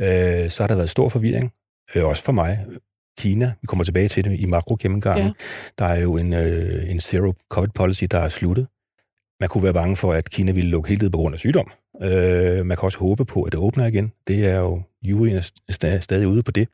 Øh, 0.00 0.50
så 0.50 0.62
har 0.62 0.66
der 0.66 0.74
været 0.74 0.90
stor 0.90 1.08
forvirring, 1.08 1.52
øh, 1.94 2.04
også 2.04 2.22
for 2.24 2.32
mig. 2.32 2.66
Kina, 3.18 3.52
vi 3.60 3.66
kommer 3.66 3.84
tilbage 3.84 4.08
til 4.08 4.24
det 4.24 4.40
i 4.40 4.46
makro-gennemgangen, 4.46 5.26
ja. 5.26 5.32
der 5.78 5.84
er 5.84 6.00
jo 6.00 6.16
en, 6.16 6.32
øh, 6.32 6.90
en 6.90 7.00
zero-covid-policy, 7.00 8.04
der 8.10 8.18
er 8.18 8.28
sluttet. 8.28 8.66
Man 9.40 9.48
kunne 9.48 9.64
være 9.64 9.74
bange 9.74 9.96
for, 9.96 10.12
at 10.12 10.30
Kina 10.30 10.52
ville 10.52 10.70
lukke 10.70 10.88
helt 10.88 11.02
ned 11.02 11.10
på 11.10 11.16
grund 11.16 11.34
af 11.34 11.38
sygdom. 11.38 11.70
Øh, 12.02 12.66
man 12.66 12.76
kan 12.76 12.86
også 12.86 12.98
håbe 12.98 13.24
på, 13.24 13.42
at 13.42 13.52
det 13.52 13.60
åbner 13.60 13.86
igen. 13.86 14.12
Det 14.26 14.46
er 14.46 14.58
jo, 14.58 14.82
juryen 15.02 15.36
er 15.36 16.00
stadig 16.00 16.28
ude 16.28 16.42
på 16.42 16.50
det. 16.50 16.68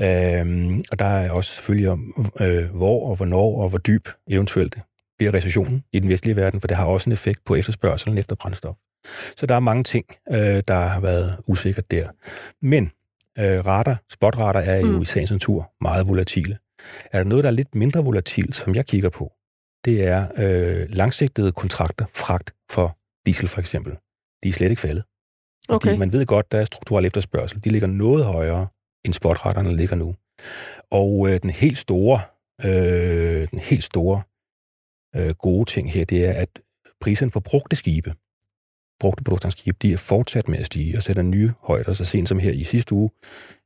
Øh, 0.00 0.78
og 0.92 0.98
der 0.98 1.04
er 1.04 1.30
også 1.30 1.54
selvfølgelig 1.54 1.90
om, 1.90 2.30
øh, 2.40 2.64
hvor 2.64 3.10
og 3.10 3.16
hvornår 3.16 3.62
og 3.62 3.68
hvor 3.68 3.78
dyb 3.78 4.08
eventuelt 4.30 4.78
bliver 5.18 5.34
recessionen 5.34 5.84
i 5.92 6.00
den 6.00 6.08
vestlige 6.08 6.36
verden, 6.36 6.60
for 6.60 6.68
det 6.68 6.76
har 6.76 6.84
også 6.84 7.10
en 7.10 7.12
effekt 7.12 7.40
på 7.44 7.54
efterspørgselen 7.54 8.18
efter 8.18 8.36
brændstof. 8.36 8.76
Så 9.36 9.46
der 9.46 9.54
er 9.54 9.60
mange 9.60 9.84
ting, 9.84 10.06
øh, 10.32 10.62
der 10.68 10.80
har 10.80 11.00
været 11.00 11.36
usikkert 11.46 11.90
der. 11.90 12.08
Men 12.62 12.90
øh, 13.38 13.66
rater, 13.66 13.96
spotrater 14.12 14.60
er 14.60 14.80
jo 14.80 14.86
mm. 14.96 15.02
i 15.02 15.04
sagens 15.04 15.30
natur 15.30 15.72
meget 15.80 16.08
volatile. 16.08 16.58
Er 17.12 17.18
der 17.18 17.24
noget, 17.24 17.44
der 17.44 17.50
er 17.50 17.54
lidt 17.54 17.74
mindre 17.74 18.04
volatilt, 18.04 18.54
som 18.54 18.74
jeg 18.74 18.86
kigger 18.86 19.10
på, 19.10 19.32
det 19.84 20.06
er 20.06 20.28
øh, 20.36 20.86
langsigtede 20.90 21.52
kontrakter, 21.52 22.06
fragt 22.14 22.54
for 22.70 22.96
diesel 23.26 23.48
for 23.48 23.60
eksempel. 23.60 23.92
De 24.42 24.48
er 24.48 24.52
slet 24.52 24.70
ikke 24.70 24.82
faldet. 24.82 25.04
Okay. 25.68 25.88
Fordi 25.88 25.98
man 25.98 26.12
ved 26.12 26.26
godt, 26.26 26.52
der 26.52 26.60
er 26.60 26.64
strukturel 26.64 27.06
efterspørgsel. 27.06 27.64
De 27.64 27.70
ligger 27.70 27.88
noget 27.88 28.24
højere, 28.24 28.68
end 29.04 29.14
spotretterne 29.14 29.76
ligger 29.76 29.96
nu. 29.96 30.14
Og 30.90 31.28
øh, 31.28 31.40
den 31.42 31.50
helt 31.50 31.78
store, 31.78 32.20
øh, 32.64 33.48
den 33.50 33.58
helt 33.58 33.84
store 33.84 34.22
øh, 35.16 35.34
gode 35.34 35.70
ting 35.70 35.92
her, 35.92 36.04
det 36.04 36.26
er, 36.28 36.32
at 36.32 36.48
prisen 37.00 37.30
på 37.30 37.40
brugte 37.40 37.76
skibe, 37.76 38.14
brugte 39.00 39.24
produktionsskib, 39.24 39.82
de 39.82 39.92
er 39.92 39.96
fortsat 39.96 40.48
med 40.48 40.58
at 40.58 40.66
stige 40.66 40.96
og 40.96 41.02
sætter 41.02 41.22
nye 41.22 41.52
højder. 41.62 41.92
Så 41.92 42.04
sent 42.04 42.28
som 42.28 42.38
her 42.38 42.52
i 42.52 42.64
sidste 42.64 42.94
uge 42.94 43.10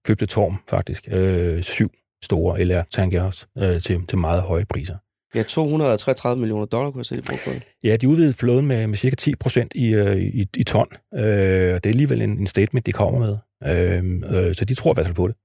købte 0.05 0.26
Torm 0.26 0.59
faktisk 0.68 1.09
øh, 1.11 1.62
syv 1.62 1.91
store 2.22 2.64
LR 2.64 2.83
tankers 2.91 3.49
øh, 3.59 3.81
til, 3.81 4.07
til 4.07 4.18
meget 4.18 4.43
høje 4.43 4.64
priser. 4.64 4.97
Ja, 5.35 5.43
233 5.43 6.41
millioner 6.41 6.66
dollar 6.66 6.91
kunne 6.91 7.01
jeg 7.01 7.07
se, 7.07 7.16
de 7.16 7.22
brugte 7.28 7.62
Ja, 7.85 7.97
de 7.97 8.09
udvidede 8.09 8.33
flåden 8.33 8.66
med, 8.66 8.87
med 8.87 8.97
cirka 8.97 9.16
10 9.16 9.35
procent 9.35 9.72
i, 9.74 9.95
øh, 9.95 10.16
i, 10.16 10.47
i 10.57 10.64
ton. 10.64 10.87
Øh, 11.14 11.74
og 11.74 11.85
det 11.85 11.87
er 11.87 11.89
alligevel 11.89 12.22
en, 12.22 12.39
en 12.39 12.47
statement, 12.47 12.87
de 12.87 12.93
kommer 12.93 13.20
med. 13.20 13.37
Øh, 13.64 14.47
øh, 14.47 14.55
så 14.55 14.64
de 14.64 14.74
tror 14.74 14.93
i 14.93 14.95
hvert 14.95 15.07
fald 15.07 15.16
på 15.16 15.28
det, 15.28 15.37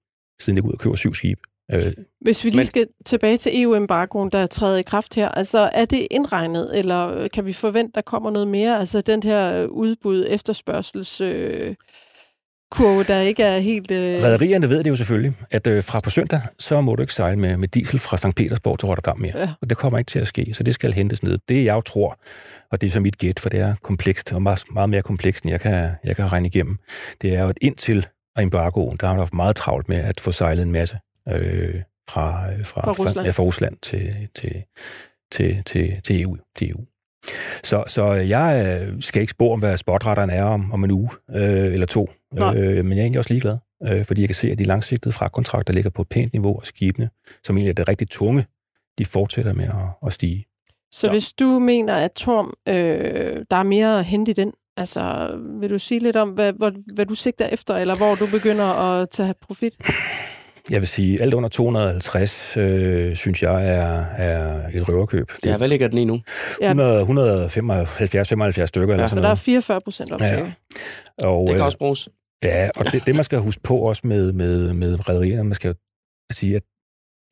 siden 0.41 0.57
de 0.57 0.61
går 0.61 0.69
ud 0.69 0.73
og 0.73 0.79
køber 0.79 0.95
syv 0.95 1.13
skibe. 1.13 1.41
Øh, 1.73 1.93
Hvis 2.21 2.43
vi 2.43 2.49
lige 2.49 2.57
men, 2.57 2.65
skal 2.65 2.87
tilbage 3.05 3.37
til 3.37 3.61
EU-embargoen, 3.61 4.29
der 4.29 4.39
er 4.39 4.47
trædet 4.47 4.79
i 4.79 4.83
kraft 4.83 5.15
her, 5.15 5.29
altså 5.29 5.69
er 5.73 5.85
det 5.85 6.07
indregnet, 6.11 6.77
eller 6.77 7.27
kan 7.33 7.45
vi 7.45 7.53
forvente, 7.53 7.91
der 7.95 8.01
kommer 8.01 8.31
noget 8.31 8.47
mere? 8.47 8.79
Altså 8.79 9.01
den 9.01 9.23
her 9.23 9.65
udbud 9.65 10.25
efterspørgsels... 10.29 11.21
Øh, 11.21 11.75
kurve, 12.71 13.03
der 13.03 13.19
ikke 13.19 13.43
er 13.43 13.59
helt... 13.59 13.91
Øh... 13.91 14.23
Rederierne 14.23 14.69
ved 14.69 14.83
det 14.83 14.89
jo 14.89 14.95
selvfølgelig, 14.95 15.33
at 15.51 15.67
øh, 15.67 15.83
fra 15.83 15.99
på 15.99 16.09
søndag, 16.09 16.41
så 16.59 16.81
må 16.81 16.95
du 16.95 17.01
ikke 17.03 17.13
sejle 17.13 17.39
med, 17.39 17.57
med 17.57 17.67
diesel 17.67 17.99
fra 17.99 18.17
St. 18.17 18.35
Petersborg 18.35 18.79
til 18.79 18.87
Rotterdam 18.87 19.19
mere. 19.19 19.37
Ja. 19.39 19.53
Og 19.61 19.69
det 19.69 19.77
kommer 19.77 19.99
ikke 19.99 20.09
til 20.09 20.19
at 20.19 20.27
ske, 20.27 20.53
så 20.53 20.63
det 20.63 20.73
skal 20.73 20.93
hentes 20.93 21.23
ned. 21.23 21.39
Det 21.49 21.65
jeg 21.65 21.73
jo 21.73 21.81
tror, 21.81 22.19
og 22.71 22.81
det 22.81 22.87
er 22.87 22.91
så 22.91 22.99
mit 22.99 23.17
gæt, 23.17 23.39
for 23.39 23.49
det 23.49 23.59
er 23.59 23.75
komplekst, 23.83 24.33
og 24.33 24.41
meget, 24.41 24.63
meget 24.73 24.89
mere 24.89 25.01
komplekst, 25.01 25.43
end 25.43 25.51
jeg 25.51 25.61
kan, 25.61 25.89
jeg 26.03 26.15
kan 26.15 26.31
regne 26.31 26.47
igennem, 26.47 26.77
det 27.21 27.35
er 27.35 27.41
jo, 27.41 27.49
at 27.49 27.57
indtil 27.61 28.07
embargoen, 28.39 28.97
der 28.99 29.07
har 29.07 29.13
man 29.13 29.19
haft 29.19 29.33
meget 29.33 29.55
travlt 29.55 29.89
med 29.89 29.97
at 29.97 30.19
få 30.19 30.31
sejlet 30.31 30.63
en 30.63 30.71
masse 30.71 30.97
øh, 31.29 31.81
fra, 32.09 32.51
øh, 32.51 32.65
fra, 32.65 32.81
fra, 32.81 32.91
Rusland. 32.91 33.25
Ja, 33.25 33.31
fra 33.31 33.43
Rusland 33.43 33.77
til, 33.81 34.29
til, 34.35 34.63
til, 35.31 35.63
til, 35.65 36.01
til, 36.03 36.21
EU, 36.21 36.37
til 36.55 36.71
EU. 36.71 36.85
Så, 37.63 37.83
så 37.87 38.13
jeg 38.13 38.79
øh, 38.87 39.01
skal 39.01 39.21
ikke 39.21 39.31
spore 39.31 39.53
om, 39.53 39.59
hvad 39.59 39.77
spotretteren 39.77 40.29
er 40.29 40.43
om, 40.43 40.71
om 40.71 40.83
en 40.83 40.91
uge 40.91 41.09
øh, 41.29 41.73
eller 41.73 41.85
to, 41.85 42.09
øh, 42.33 42.85
men 42.85 42.91
jeg 42.91 42.97
er 42.97 43.01
egentlig 43.01 43.19
også 43.19 43.33
ligeglad, 43.33 43.57
øh, 43.83 44.05
fordi 44.05 44.21
jeg 44.21 44.27
kan 44.27 44.35
se, 44.35 44.51
at 44.51 44.59
de 44.59 44.63
langsigtede 44.63 45.13
fragtkontrakter 45.13 45.73
ligger 45.73 45.89
på 45.89 46.01
et 46.01 46.09
pænt 46.09 46.33
niveau, 46.33 46.55
og 46.55 46.65
skibene, 46.65 47.09
som 47.43 47.57
egentlig 47.57 47.69
er 47.69 47.73
det 47.73 47.87
rigtig 47.87 48.09
tunge, 48.09 48.45
de 48.97 49.05
fortsætter 49.05 49.53
med 49.53 49.65
at, 49.65 50.07
at 50.07 50.13
stige. 50.13 50.45
Så, 50.91 50.99
så 50.99 51.09
hvis 51.09 51.33
du 51.33 51.59
mener, 51.59 51.95
at 51.95 52.11
Torm, 52.11 52.53
øh, 52.67 53.41
der 53.51 53.57
er 53.57 53.63
mere 53.63 53.99
at 53.99 54.05
hente 54.05 54.31
i 54.31 54.33
den, 54.33 54.53
altså 54.77 55.29
vil 55.59 55.69
du 55.69 55.79
sige 55.79 55.99
lidt 55.99 56.15
om, 56.15 56.29
hvad, 56.29 56.53
hvad, 56.53 56.71
hvad 56.93 57.05
du 57.05 57.15
sigter 57.15 57.47
efter, 57.47 57.75
eller 57.75 57.95
hvor 57.95 58.15
du 58.15 58.31
begynder 58.31 58.65
at 58.65 59.09
tage 59.09 59.33
profit? 59.41 59.77
Jeg 60.69 60.81
vil 60.81 60.87
sige, 60.87 61.21
alt 61.21 61.33
under 61.33 61.49
250, 61.49 62.57
øh, 62.57 63.15
synes 63.15 63.43
jeg, 63.43 63.67
er, 63.67 64.05
er 64.17 64.67
et 64.73 64.89
røverkøb. 64.89 65.31
Ja, 65.45 65.57
hvad 65.57 65.67
ligger 65.67 65.87
den 65.87 65.97
i 65.97 66.05
nu? 66.05 66.19
175-75 67.03 68.65
stykker. 68.65 68.87
Ja, 68.87 68.93
eller 68.93 69.07
sådan 69.07 69.07
så 69.07 69.15
der 69.21 69.29
er 69.29 69.35
44 69.35 69.81
procent 69.81 70.11
op 70.11 70.21
ja. 70.21 70.51
Og, 71.21 71.47
det 71.47 71.49
kan 71.49 71.59
øh, 71.59 71.65
også 71.65 71.77
bruges. 71.77 72.09
Ja, 72.43 72.69
og 72.75 72.85
det, 72.85 73.05
det 73.05 73.15
man 73.15 73.23
skal 73.23 73.39
huske 73.39 73.61
på 73.63 73.77
også 73.77 74.01
med, 74.07 74.31
med, 74.31 74.73
med 74.73 75.09
rædderierne, 75.09 75.43
man 75.43 75.53
skal 75.53 75.75
sige, 76.31 76.55
at 76.55 76.63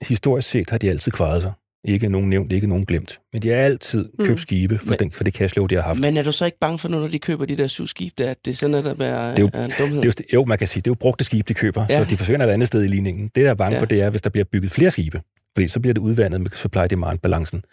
historisk 0.08 0.50
set 0.50 0.70
har 0.70 0.78
de 0.78 0.90
altid 0.90 1.12
kvaret 1.12 1.42
sig. 1.42 1.52
Ikke 1.88 2.10
nogen 2.10 2.30
nævnt, 2.30 2.52
ikke 2.52 2.68
nogen 2.68 2.86
glemt. 2.86 3.20
Men 3.34 3.42
de 3.42 3.50
har 3.50 3.56
altid 3.56 4.10
mm. 4.20 4.26
købt 4.26 4.42
skibe 4.42 4.78
for, 4.78 4.90
men, 4.90 5.00
den, 5.00 5.12
for 5.12 5.24
det 5.24 5.34
cashflow, 5.34 5.68
de 5.68 5.76
har 5.76 5.82
haft. 5.82 6.00
Men 6.00 6.18
er 6.18 6.24
du 6.24 6.32
så 6.32 6.46
ikke 6.46 6.60
bange 6.60 6.80
for, 6.80 6.90
når 6.90 7.08
de 7.08 7.20
køber 7.20 7.46
de 7.46 7.58
der 7.58 7.68
syv 7.68 7.88
skibe, 7.88 8.14
der, 8.18 8.32
at 8.32 8.46
det 8.46 8.58
sådan 8.58 8.74
er, 8.74 8.82
der 8.82 8.90
er, 8.90 9.30
det 9.30 9.40
er 9.40 9.44
jo, 9.44 9.50
er 9.54 9.66
en 9.66 9.72
dumhed? 9.80 10.02
Det 10.02 10.20
er 10.20 10.24
jo, 10.34 10.40
jo, 10.40 10.46
man 10.46 10.58
kan 10.58 10.68
sige, 10.68 10.82
det 10.82 10.88
er 10.88 10.92
jo 10.92 10.96
brugte 11.00 11.24
skibe, 11.24 11.44
de 11.48 11.54
køber, 11.54 11.86
ja. 11.90 11.98
så 11.98 12.04
de 12.10 12.18
forsvinder 12.18 12.46
et 12.46 12.50
andet 12.50 12.68
sted 12.68 12.84
i 12.84 12.88
ligningen. 12.88 13.28
Det, 13.36 13.44
der 13.44 13.50
er 13.50 13.56
bange 13.56 13.76
ja. 13.76 13.82
for, 13.82 13.86
det 13.86 14.02
er, 14.02 14.10
hvis 14.10 14.22
der 14.22 14.30
bliver 14.30 14.46
bygget 14.52 14.72
flere 14.72 14.92
skibe. 14.92 15.22
Fordi 15.58 15.68
så 15.68 15.80
bliver 15.80 15.94
det 15.94 16.02
udvandet 16.02 16.42
med 16.42 16.52
supply-demand-balancen. 16.54 17.64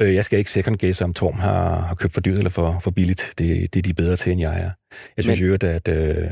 Øh, 0.00 0.14
jeg 0.14 0.24
skal 0.24 0.38
ikke 0.38 0.50
second 0.50 0.78
guess, 0.78 1.02
om 1.02 1.14
Torm 1.14 1.38
har, 1.38 1.80
har 1.80 1.94
købt 1.94 2.14
for 2.14 2.20
dyrt 2.20 2.38
eller 2.38 2.50
for, 2.50 2.78
for 2.80 2.90
billigt. 2.90 3.32
Det, 3.38 3.74
det 3.74 3.80
er 3.80 3.82
de 3.82 3.94
bedre 3.94 4.16
til, 4.16 4.32
end 4.32 4.40
jeg 4.40 4.60
er. 4.60 4.70
Jeg 5.16 5.24
synes 5.24 5.40
jo, 5.40 5.54
at, 5.54 5.88
øh, 5.88 6.30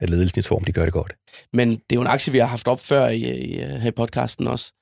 at 0.00 0.10
ledelsen 0.10 0.38
i 0.38 0.42
Torm, 0.42 0.64
de 0.64 0.72
gør 0.72 0.84
det 0.84 0.92
godt. 0.92 1.14
Men 1.52 1.70
det 1.70 1.76
er 1.76 1.94
jo 1.94 2.00
en 2.00 2.06
aktie, 2.06 2.32
vi 2.32 2.38
har 2.38 2.46
haft 2.46 2.68
op 2.68 2.80
før 2.80 3.08
i, 3.08 3.18
i, 3.18 3.58
her 3.58 3.88
i 3.88 3.90
podcasten 3.90 4.46
også. 4.46 4.72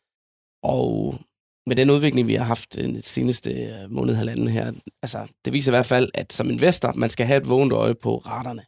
Og 0.62 1.18
med 1.66 1.76
den 1.76 1.90
udvikling, 1.90 2.26
vi 2.28 2.34
har 2.34 2.44
haft 2.44 2.74
den 2.74 3.02
seneste 3.02 3.50
øh, 3.50 3.90
måned 3.90 4.14
halvanden 4.14 4.48
her, 4.48 4.72
altså, 5.02 5.26
det 5.44 5.52
viser 5.52 5.72
i 5.72 5.74
hvert 5.74 5.86
fald, 5.86 6.10
at 6.14 6.32
som 6.32 6.50
investor, 6.50 6.92
man 6.92 7.10
skal 7.10 7.26
have 7.26 7.40
et 7.40 7.48
vågent 7.48 7.72
øje 7.72 7.94
på 7.94 8.16
raterne. 8.16 8.62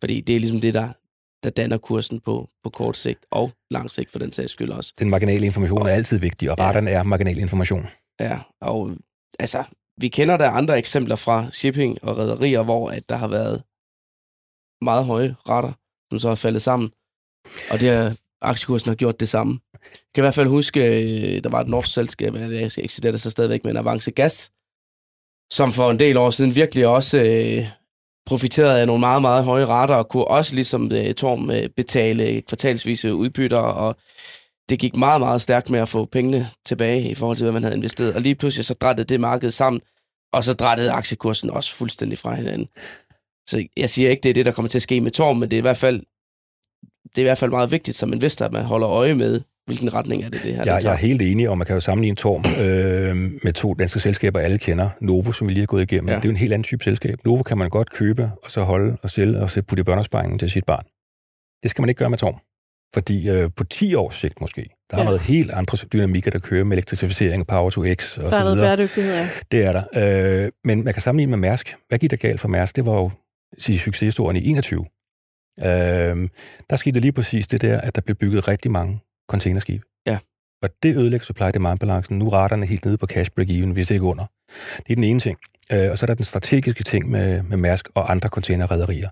Fordi 0.00 0.20
det 0.20 0.36
er 0.36 0.40
ligesom 0.40 0.60
det, 0.60 0.74
der, 0.74 0.92
der 1.42 1.50
danner 1.50 1.78
kursen 1.78 2.20
på, 2.20 2.50
på 2.64 2.70
kort 2.70 2.96
sigt 2.96 3.26
og 3.30 3.52
lang 3.70 3.90
sigt 3.90 4.10
for 4.10 4.18
den 4.18 4.32
sags 4.32 4.52
skyld 4.52 4.70
også. 4.70 4.94
Den 4.98 5.10
marginale 5.10 5.46
information 5.46 5.82
og, 5.82 5.88
er 5.88 5.94
altid 5.94 6.18
vigtig, 6.18 6.50
og 6.50 6.56
ja, 6.58 6.64
raterne 6.64 6.90
er 6.90 7.02
marginal 7.02 7.38
information. 7.38 7.86
Ja, 8.20 8.38
og 8.60 8.96
altså, 9.38 9.64
vi 10.00 10.08
kender 10.08 10.36
der 10.36 10.50
andre 10.50 10.78
eksempler 10.78 11.16
fra 11.16 11.50
shipping 11.50 12.04
og 12.04 12.18
rædderier, 12.18 12.62
hvor 12.62 12.90
at 12.90 13.08
der 13.08 13.16
har 13.16 13.28
været 13.28 13.62
meget 14.84 15.04
høje 15.04 15.36
rater, 15.48 15.72
som 16.10 16.18
så 16.18 16.28
er 16.28 16.34
faldet 16.34 16.62
sammen. 16.62 16.90
Og 17.70 17.80
det 17.80 17.88
er 17.88 18.14
aktiekursen 18.42 18.88
har 18.88 18.94
gjort 18.94 19.20
det 19.20 19.28
samme. 19.28 19.60
Jeg 19.72 19.90
kan 20.14 20.22
i 20.22 20.24
hvert 20.24 20.34
fald 20.34 20.48
huske, 20.48 20.80
øh, 20.80 21.44
der 21.44 21.50
var 21.50 21.60
et 21.60 21.68
norsk 21.68 21.92
selskab, 21.92 22.34
det 22.34 22.78
eksisterer 22.78 23.16
så 23.16 23.30
stadigvæk, 23.30 23.64
men 23.64 23.76
Avance 23.76 24.10
Gas, 24.10 24.50
som 25.52 25.72
for 25.72 25.90
en 25.90 25.98
del 25.98 26.16
år 26.16 26.30
siden 26.30 26.54
virkelig 26.54 26.86
også 26.86 27.20
øh, 27.20 27.66
profiterede 28.26 28.80
af 28.80 28.86
nogle 28.86 29.00
meget, 29.00 29.22
meget 29.22 29.44
høje 29.44 29.64
rater, 29.64 29.94
og 29.94 30.08
kunne 30.08 30.24
også 30.24 30.54
ligesom 30.54 30.92
øh, 30.92 31.14
Torm 31.14 31.50
øh, 31.50 31.68
betale 31.76 32.42
kvartalsvise 32.42 33.14
udbytter, 33.14 33.58
og 33.58 33.96
det 34.68 34.78
gik 34.78 34.96
meget, 34.96 35.20
meget 35.20 35.42
stærkt 35.42 35.70
med 35.70 35.80
at 35.80 35.88
få 35.88 36.04
pengene 36.04 36.46
tilbage 36.66 37.10
i 37.10 37.14
forhold 37.14 37.36
til, 37.36 37.44
hvad 37.44 37.52
man 37.52 37.62
havde 37.62 37.76
investeret. 37.76 38.14
Og 38.14 38.20
lige 38.20 38.34
pludselig 38.34 38.64
så 38.64 38.74
drættede 38.74 39.08
det 39.08 39.20
marked 39.20 39.50
sammen, 39.50 39.80
og 40.32 40.44
så 40.44 40.54
drættede 40.54 40.92
aktiekursen 40.92 41.50
også 41.50 41.74
fuldstændig 41.74 42.18
fra 42.18 42.34
hinanden. 42.34 42.68
Så 43.48 43.66
jeg 43.76 43.90
siger 43.90 44.10
ikke, 44.10 44.20
det 44.20 44.28
er 44.28 44.34
det, 44.34 44.46
der 44.46 44.52
kommer 44.52 44.68
til 44.68 44.78
at 44.78 44.82
ske 44.82 45.00
med 45.00 45.10
Torm, 45.10 45.36
men 45.36 45.50
det 45.50 45.56
er 45.56 45.60
i 45.60 45.68
hvert 45.68 45.76
fald 45.76 46.02
det 47.08 47.18
er 47.18 47.22
i 47.22 47.22
hvert 47.22 47.38
fald 47.38 47.50
meget 47.50 47.70
vigtigt 47.70 47.96
som 47.96 48.12
investor, 48.12 48.44
at 48.44 48.52
man 48.52 48.64
holder 48.64 48.88
øje 48.88 49.14
med, 49.14 49.40
hvilken 49.66 49.94
retning 49.94 50.24
er 50.24 50.28
det, 50.28 50.42
det 50.42 50.54
her, 50.54 50.64
ja, 50.66 50.74
Jeg 50.74 50.92
er 50.92 50.96
helt 50.96 51.22
enig, 51.22 51.48
og 51.48 51.58
man 51.58 51.66
kan 51.66 51.74
jo 51.74 51.80
sammenligne 51.80 52.16
Torm 52.16 52.44
øh, 52.60 53.16
med 53.44 53.52
to 53.52 53.74
danske 53.74 54.00
selskaber, 54.00 54.40
alle 54.40 54.58
kender. 54.58 54.90
Novo, 55.00 55.32
som 55.32 55.48
vi 55.48 55.52
lige 55.52 55.60
har 55.62 55.66
gået 55.66 55.82
igennem. 55.82 56.08
Ja. 56.08 56.14
Det 56.14 56.24
er 56.24 56.28
jo 56.28 56.30
en 56.30 56.36
helt 56.36 56.52
anden 56.52 56.64
type 56.64 56.84
selskab. 56.84 57.18
Novo 57.24 57.42
kan 57.42 57.58
man 57.58 57.70
godt 57.70 57.90
købe, 57.90 58.30
og 58.44 58.50
så 58.50 58.62
holde 58.62 58.96
og 59.02 59.10
sælge, 59.10 59.40
og 59.40 59.50
så 59.50 59.62
putte 59.62 59.80
i 59.80 59.84
børnesparingen 59.84 60.38
til 60.38 60.50
sit 60.50 60.64
barn. 60.64 60.84
Det 61.62 61.70
skal 61.70 61.82
man 61.82 61.88
ikke 61.88 61.98
gøre 61.98 62.10
med 62.10 62.18
Torm. 62.18 62.34
Fordi 62.94 63.30
øh, 63.30 63.50
på 63.56 63.64
10 63.64 63.94
års 63.94 64.14
sigt 64.14 64.40
måske, 64.40 64.70
der 64.90 64.96
ja. 64.96 65.00
er 65.00 65.04
noget 65.04 65.20
helt 65.20 65.50
andre 65.50 65.78
dynamikker, 65.92 66.30
der 66.30 66.38
kører 66.38 66.64
med 66.64 66.76
elektrificering, 66.76 67.46
power 67.46 67.70
to 67.70 67.80
x 67.80 67.86
og 67.86 67.90
der 67.90 67.96
så 67.96 68.20
videre. 68.20 68.30
Der 68.30 68.38
er 68.38 68.44
noget 68.44 68.58
bæredygtighed, 68.58 69.14
ja. 69.14 69.26
Det 69.52 69.64
er 69.64 69.72
der. 69.72 70.44
Øh, 70.44 70.50
men 70.64 70.84
man 70.84 70.92
kan 70.92 71.02
sammenligne 71.02 71.30
med 71.30 71.38
Mærsk. 71.38 71.76
Hvad 71.88 71.98
gik 71.98 72.10
der 72.10 72.16
galt 72.16 72.40
for 72.40 72.48
Mærsk? 72.48 72.76
Det 72.76 72.86
var 72.86 72.92
jo 72.92 73.10
succeshistorien 73.58 74.36
i 74.36 74.50
21. 74.50 74.84
Øh, 75.60 76.28
der 76.70 76.76
skete 76.76 77.00
lige 77.00 77.12
præcis 77.12 77.46
det 77.46 77.60
der, 77.62 77.80
at 77.80 77.94
der 77.94 78.00
blev 78.00 78.16
bygget 78.16 78.48
rigtig 78.48 78.70
mange 78.70 79.00
containerskibe. 79.30 79.84
Ja. 80.06 80.18
Og 80.62 80.68
det 80.82 80.96
ødelægger 80.96 81.24
supply 81.24 81.50
demand 81.54 81.78
balancen. 81.78 82.18
Nu 82.18 82.26
er 82.26 82.30
raterne 82.30 82.66
helt 82.66 82.84
nede 82.84 82.98
på 82.98 83.06
cash 83.06 83.30
break 83.30 83.50
even, 83.50 83.70
hvis 83.70 83.90
ikke 83.90 84.04
under. 84.04 84.26
Det 84.76 84.90
er 84.90 84.94
den 84.94 85.04
ene 85.04 85.20
ting. 85.20 85.38
Øh, 85.72 85.90
og 85.90 85.98
så 85.98 86.04
er 86.04 86.06
der 86.06 86.14
den 86.14 86.24
strategiske 86.24 86.84
ting 86.84 87.10
med, 87.10 87.42
med 87.42 87.56
Mærsk 87.56 87.88
og 87.94 88.10
andre 88.10 88.28
containerrederier. 88.28 89.10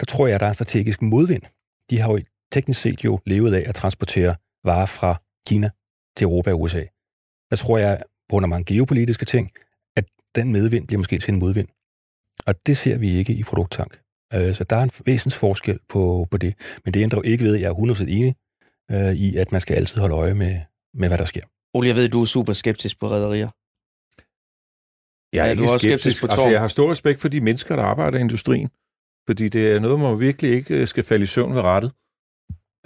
Der 0.00 0.04
tror 0.08 0.26
jeg, 0.26 0.34
at 0.34 0.40
der 0.40 0.46
er 0.46 0.50
en 0.50 0.54
strategisk 0.54 1.02
modvind. 1.02 1.42
De 1.90 2.00
har 2.00 2.12
jo 2.12 2.20
teknisk 2.52 2.80
set 2.80 3.04
jo 3.04 3.20
levet 3.26 3.54
af 3.54 3.64
at 3.68 3.74
transportere 3.74 4.34
varer 4.64 4.86
fra 4.86 5.18
Kina 5.46 5.70
til 6.16 6.24
Europa 6.24 6.52
og 6.52 6.60
USA. 6.60 6.84
Der 7.50 7.56
tror 7.56 7.78
jeg, 7.78 8.02
på 8.28 8.30
grund 8.30 8.44
af 8.44 8.48
mange 8.48 8.74
geopolitiske 8.74 9.24
ting, 9.24 9.50
at 9.96 10.04
den 10.34 10.52
medvind 10.52 10.86
bliver 10.86 10.98
måske 10.98 11.18
til 11.18 11.32
en 11.32 11.38
modvind. 11.38 11.68
Og 12.46 12.66
det 12.66 12.76
ser 12.76 12.98
vi 12.98 13.10
ikke 13.10 13.32
i 13.32 13.42
produkttank. 13.42 14.00
Øh, 14.34 14.54
så 14.54 14.64
der 14.64 14.76
er 14.76 14.82
en 14.82 15.30
forskel 15.30 15.78
på, 15.88 16.26
på 16.30 16.36
det. 16.36 16.78
Men 16.84 16.94
det 16.94 17.02
ændrer 17.02 17.18
jo 17.18 17.22
ikke 17.22 17.44
ved, 17.44 17.54
at 17.54 17.60
jeg 17.60 17.68
er 17.68 17.74
100% 17.74 18.02
enig 18.02 18.34
øh, 18.90 19.12
i, 19.12 19.36
at 19.36 19.52
man 19.52 19.60
skal 19.60 19.74
altid 19.76 20.00
holde 20.00 20.14
øje 20.14 20.34
med, 20.34 20.60
med 20.94 21.08
hvad 21.08 21.18
der 21.18 21.24
sker. 21.24 21.42
Ole, 21.74 21.88
jeg 21.88 21.96
ved, 21.96 22.04
at 22.04 22.12
du 22.12 22.20
er 22.22 22.26
super 22.26 22.52
skeptisk 22.52 23.00
på 23.00 23.08
rædderier. 23.08 23.50
Jeg 25.32 25.40
er, 25.40 25.44
Ja, 25.44 25.50
ikke 25.50 25.60
du 25.62 25.64
er 25.68 25.72
også 25.72 25.78
skeptisk. 25.78 26.02
skeptisk 26.02 26.22
på 26.22 26.26
altså, 26.26 26.42
Torm. 26.42 26.52
jeg 26.52 26.60
har 26.60 26.68
stor 26.68 26.90
respekt 26.90 27.20
for 27.20 27.28
de 27.28 27.40
mennesker, 27.40 27.76
der 27.76 27.82
arbejder 27.82 28.18
i 28.18 28.20
industrien. 28.20 28.68
Fordi 29.28 29.48
det 29.48 29.72
er 29.72 29.80
noget, 29.80 30.00
man 30.00 30.20
virkelig 30.20 30.50
ikke 30.50 30.74
øh, 30.74 30.86
skal 30.86 31.04
falde 31.04 31.22
i 31.22 31.26
søvn 31.26 31.54
ved 31.54 31.62
rettet. 31.62 31.92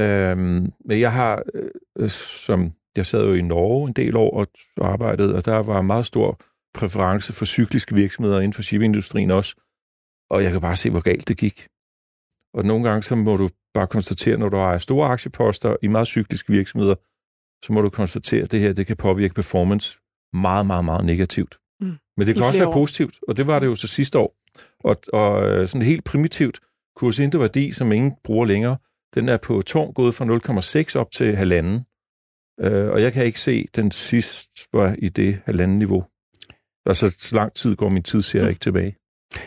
Øhm, 0.00 0.72
men 0.84 1.00
jeg 1.00 1.12
har, 1.12 1.42
øh, 1.54 2.10
som 2.10 2.72
jeg 2.96 3.06
sad 3.06 3.24
jo 3.26 3.34
i 3.34 3.42
Norge 3.42 3.88
en 3.88 3.92
del 3.92 4.16
år 4.16 4.40
og 4.40 4.46
arbejdede, 4.92 5.34
og 5.34 5.44
der 5.44 5.56
var 5.56 5.82
meget 5.82 6.06
stor 6.06 6.40
præference 6.74 7.32
for 7.32 7.44
cykliske 7.44 7.94
virksomheder 7.94 8.36
inden 8.40 8.52
for 8.52 8.62
shippingindustrien 8.62 9.30
også. 9.30 9.54
Og 10.32 10.42
jeg 10.44 10.52
kan 10.52 10.60
bare 10.60 10.76
se, 10.76 10.90
hvor 10.90 11.00
galt 11.00 11.28
det 11.28 11.38
gik. 11.38 11.66
Og 12.54 12.64
nogle 12.64 12.88
gange 12.88 13.02
så 13.02 13.14
må 13.14 13.36
du 13.36 13.48
bare 13.74 13.86
konstatere, 13.86 14.36
når 14.36 14.48
du 14.48 14.56
har 14.56 14.78
store 14.78 15.08
aktieposter 15.08 15.76
i 15.82 15.86
meget 15.86 16.06
cykliske 16.06 16.52
virksomheder, 16.52 16.94
så 17.64 17.72
må 17.72 17.80
du 17.80 17.90
konstatere, 17.90 18.42
at 18.42 18.52
det 18.52 18.60
her 18.60 18.72
det 18.72 18.86
kan 18.86 18.96
påvirke 18.96 19.34
performance 19.34 19.98
meget, 20.32 20.66
meget, 20.66 20.84
meget 20.84 21.04
negativt. 21.04 21.58
Mm. 21.80 21.86
Men 22.16 22.26
det 22.26 22.28
I 22.28 22.32
kan 22.34 22.42
også 22.42 22.58
være 22.58 22.68
år. 22.68 22.72
positivt, 22.72 23.14
og 23.28 23.36
det 23.36 23.46
var 23.46 23.58
det 23.58 23.66
jo 23.66 23.74
så 23.74 23.86
sidste 23.86 24.18
år. 24.18 24.36
Og, 24.84 24.96
og 25.12 25.48
øh, 25.48 25.68
sådan 25.68 25.86
helt 25.86 26.04
primitivt, 26.04 26.60
kurs 26.96 27.20
værdi, 27.20 27.72
som 27.72 27.92
ingen 27.92 28.12
bruger 28.24 28.46
længere, 28.46 28.76
den 29.14 29.28
er 29.28 29.36
på 29.36 29.62
tårn 29.62 29.92
gået 29.94 30.14
fra 30.14 30.24
0,6 30.94 31.00
op 31.00 31.10
til 31.10 31.36
halvanden. 31.36 31.84
Øh, 32.60 32.90
og 32.90 33.02
jeg 33.02 33.12
kan 33.12 33.26
ikke 33.26 33.40
se, 33.40 33.66
den 33.76 33.90
sidst 33.90 34.50
var 34.72 34.96
i 34.98 35.08
det 35.08 35.40
halvanden 35.44 35.78
niveau. 35.78 36.04
Altså, 36.86 37.10
så 37.18 37.36
lang 37.36 37.54
tid 37.54 37.76
går 37.76 37.88
min 37.88 38.02
tidsserie 38.02 38.44
Mm. 38.44 38.50
ikke 38.50 38.60
tilbage. 38.60 38.96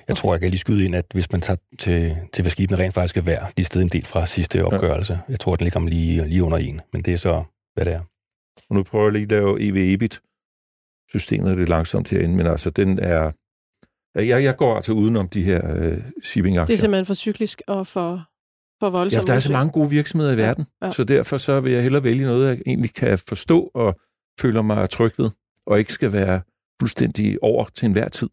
Jeg 0.07 0.15
tror, 0.15 0.33
jeg 0.33 0.41
kan 0.41 0.49
lige 0.49 0.59
skyde 0.59 0.85
ind, 0.85 0.95
at 0.95 1.05
hvis 1.13 1.31
man 1.31 1.41
tager 1.41 1.57
til, 1.79 2.17
til 2.33 2.41
hvad 2.41 2.49
skibene 2.51 2.77
rent 2.79 2.93
faktisk 2.93 3.17
er 3.17 3.21
værd, 3.21 3.51
de 3.57 3.61
er 3.61 3.65
stedet 3.65 3.83
en 3.83 3.89
del 3.89 4.05
fra 4.05 4.25
sidste 4.25 4.65
opgørelse. 4.65 5.19
Jeg 5.29 5.39
tror, 5.39 5.55
den 5.55 5.63
ligger 5.63 5.79
om 5.79 5.87
lige, 5.87 6.27
lige 6.27 6.43
under 6.43 6.57
en, 6.57 6.81
men 6.93 7.01
det 7.01 7.13
er 7.13 7.17
så, 7.17 7.43
hvad 7.75 7.85
det 7.85 7.93
er. 7.93 8.01
Og 8.69 8.75
nu 8.75 8.83
prøver 8.83 9.05
jeg 9.05 9.11
lige 9.13 9.23
at 9.23 9.31
lave 9.31 9.61
EV-EBIT. 9.61 10.19
Systemet 11.09 11.51
er 11.51 11.55
lidt 11.55 11.69
langsomt 11.69 12.09
herinde, 12.09 12.35
men 12.35 12.47
altså, 12.47 12.69
den 12.69 12.99
er... 12.99 13.31
Jeg, 14.15 14.43
jeg 14.43 14.55
går 14.57 14.75
altså 14.75 14.91
udenom 14.91 15.29
de 15.29 15.43
her 15.43 15.75
øh, 15.75 15.97
shipping-aktier. 16.23 16.65
Det 16.65 16.73
er 16.73 16.81
simpelthen 16.81 17.05
for 17.05 17.13
cyklisk 17.13 17.61
og 17.67 17.87
for, 17.87 18.23
for 18.79 18.87
Ja, 18.87 18.91
voldsomt. 18.91 19.21
for 19.21 19.27
der 19.27 19.33
er 19.33 19.39
så 19.39 19.51
mange 19.51 19.71
gode 19.71 19.89
virksomheder 19.89 20.31
i 20.33 20.35
Ja, 20.35 20.45
verden, 20.45 20.65
ja. 20.81 20.91
så 20.91 21.03
derfor 21.03 21.37
så 21.37 21.59
vil 21.59 21.71
jeg 21.71 21.83
hellere 21.83 22.03
vælge 22.03 22.25
noget, 22.25 22.47
jeg 22.47 22.61
egentlig 22.65 22.93
kan 22.93 23.17
forstå 23.17 23.71
og 23.73 23.99
føler 24.41 24.61
mig 24.61 24.89
tryg 24.89 25.11
ved, 25.17 25.29
og 25.67 25.79
ikke 25.79 25.93
skal 25.93 26.13
være 26.13 26.41
fuldstændig 26.81 27.43
over 27.43 27.65
til 27.65 27.85
enhver 27.85 28.07
tid. 28.09 28.29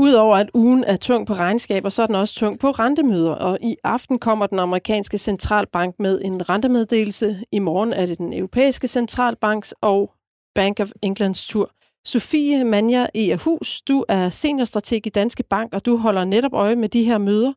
Udover 0.00 0.36
at 0.36 0.50
ugen 0.54 0.84
er 0.84 0.96
tung 0.96 1.26
på 1.26 1.32
regnskaber, 1.32 1.88
så 1.88 2.02
er 2.02 2.06
den 2.06 2.14
også 2.14 2.34
tung 2.34 2.60
på 2.60 2.70
rentemøder, 2.70 3.30
og 3.30 3.58
i 3.62 3.76
aften 3.84 4.18
kommer 4.18 4.46
den 4.46 4.58
amerikanske 4.58 5.18
centralbank 5.18 5.94
med 5.98 6.20
en 6.24 6.48
rentemeddelelse. 6.48 7.44
I 7.52 7.58
morgen 7.58 7.92
er 7.92 8.06
det 8.06 8.18
den 8.18 8.32
europæiske 8.32 8.88
centralbanks 8.88 9.74
og 9.80 10.12
Bank 10.54 10.80
of 10.80 10.90
Englands 11.02 11.46
tur. 11.46 11.70
Sofie 12.04 12.64
Manja 12.64 13.06
Egerhus, 13.14 13.82
du 13.82 14.04
er 14.08 14.28
seniorstrateg 14.28 15.06
i 15.06 15.10
Danske 15.10 15.42
Bank, 15.42 15.74
og 15.74 15.86
du 15.86 15.96
holder 15.96 16.24
netop 16.24 16.54
øje 16.54 16.76
med 16.76 16.88
de 16.88 17.04
her 17.04 17.18
møder. 17.18 17.52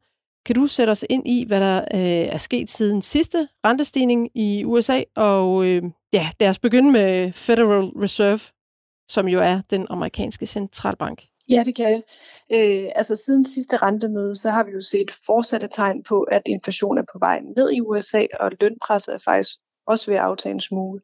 Kan 0.46 0.56
du 0.56 0.68
sætte 0.68 0.92
os 0.92 1.06
ind 1.10 1.28
i, 1.28 1.46
hvad 1.48 1.60
der 1.60 1.78
øh, 1.78 2.00
er 2.34 2.38
sket 2.38 2.70
siden 2.70 3.02
sidste 3.02 3.48
rentestigning 3.66 4.30
i 4.36 4.66
USA? 4.66 5.04
Og 5.16 5.66
øh, 5.66 5.84
ja, 6.14 6.30
lad 6.40 6.50
os 6.50 6.60
begynde 6.60 6.92
med 6.92 7.32
Federal 7.32 7.86
Reserve, 7.86 8.40
som 9.10 9.28
jo 9.28 9.40
er 9.40 9.62
den 9.70 9.88
amerikanske 9.90 10.46
centralbank. 10.46 11.31
Ja, 11.52 11.64
det 11.64 11.76
kan 11.76 11.90
jeg. 11.90 12.02
Øh, 12.52 12.92
altså 12.96 13.16
siden 13.16 13.44
sidste 13.44 13.78
rentemøde, 13.78 14.36
så 14.36 14.50
har 14.50 14.64
vi 14.64 14.72
jo 14.72 14.82
set 14.82 15.12
fortsatte 15.26 15.68
tegn 15.68 16.04
på, 16.04 16.22
at 16.22 16.42
inflation 16.46 16.98
er 16.98 17.04
på 17.14 17.20
vej 17.20 17.40
ned 17.58 17.72
i 17.72 17.82
USA, 17.82 18.26
og 18.40 18.52
lønpresset 18.62 19.14
er 19.14 19.20
faktisk 19.26 19.50
også 19.88 20.12
ved 20.12 20.18
at 20.18 20.24
aftage 20.24 20.54
en 20.54 20.62
smule. 20.62 21.02